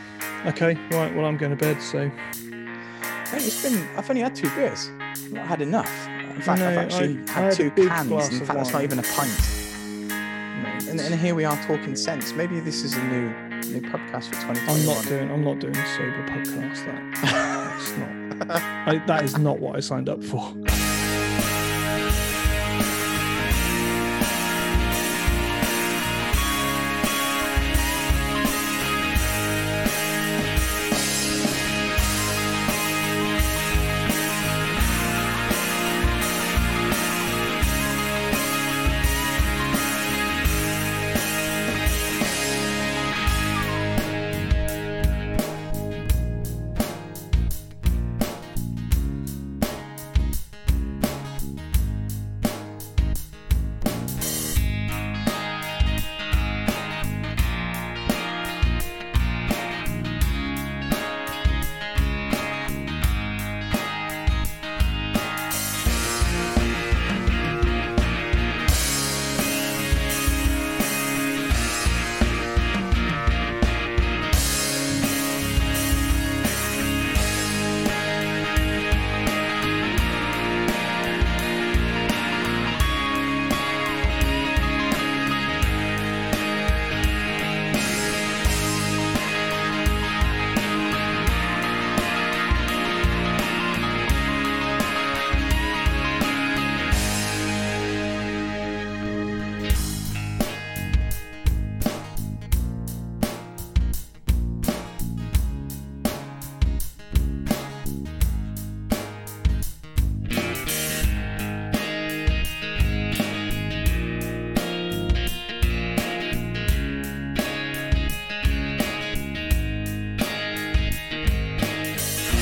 Okay. 0.47 0.73
Right. 0.89 1.15
Well, 1.15 1.25
I'm 1.25 1.37
going 1.37 1.55
to 1.55 1.55
bed. 1.55 1.79
So 1.83 2.09
Hey, 2.09 3.37
it's 3.37 3.61
been. 3.61 3.87
I've 3.95 4.09
only 4.09 4.23
had 4.23 4.35
two 4.35 4.49
beers. 4.55 4.89
I've 4.99 5.31
not 5.31 5.45
had 5.45 5.61
enough. 5.61 6.07
In 6.07 6.41
fact, 6.41 6.59
know, 6.59 6.69
I've 6.69 6.77
actually 6.79 7.19
I 7.27 7.31
had 7.31 7.43
had 7.43 7.53
two 7.53 7.69
cans. 7.69 8.29
In 8.29 8.45
fact, 8.45 8.57
that's 8.57 8.73
not 8.73 8.83
even 8.83 8.97
a 8.97 9.03
pint. 9.03 9.39
And, 10.89 10.99
and 10.99 11.13
here 11.13 11.35
we 11.35 11.45
are 11.45 11.55
talking 11.67 11.95
sense. 11.95 12.33
Maybe 12.33 12.59
this 12.59 12.83
is 12.83 12.97
a 12.97 13.03
new 13.03 13.29
new 13.69 13.81
podcast 13.81 14.29
for 14.29 14.41
2021. 14.41 14.79
I'm 14.79 14.85
not 14.87 15.05
doing. 15.05 15.31
I'm 15.31 15.43
not 15.43 15.59
doing 15.59 15.75
a 15.75 15.87
sober 15.95 16.25
podcast. 16.27 16.85
That. 16.85 17.37
I, 18.49 19.01
that 19.07 19.23
is 19.23 19.37
not 19.37 19.59
what 19.59 19.75
I 19.75 19.79
signed 19.79 20.09
up 20.09 20.23
for. 20.23 20.53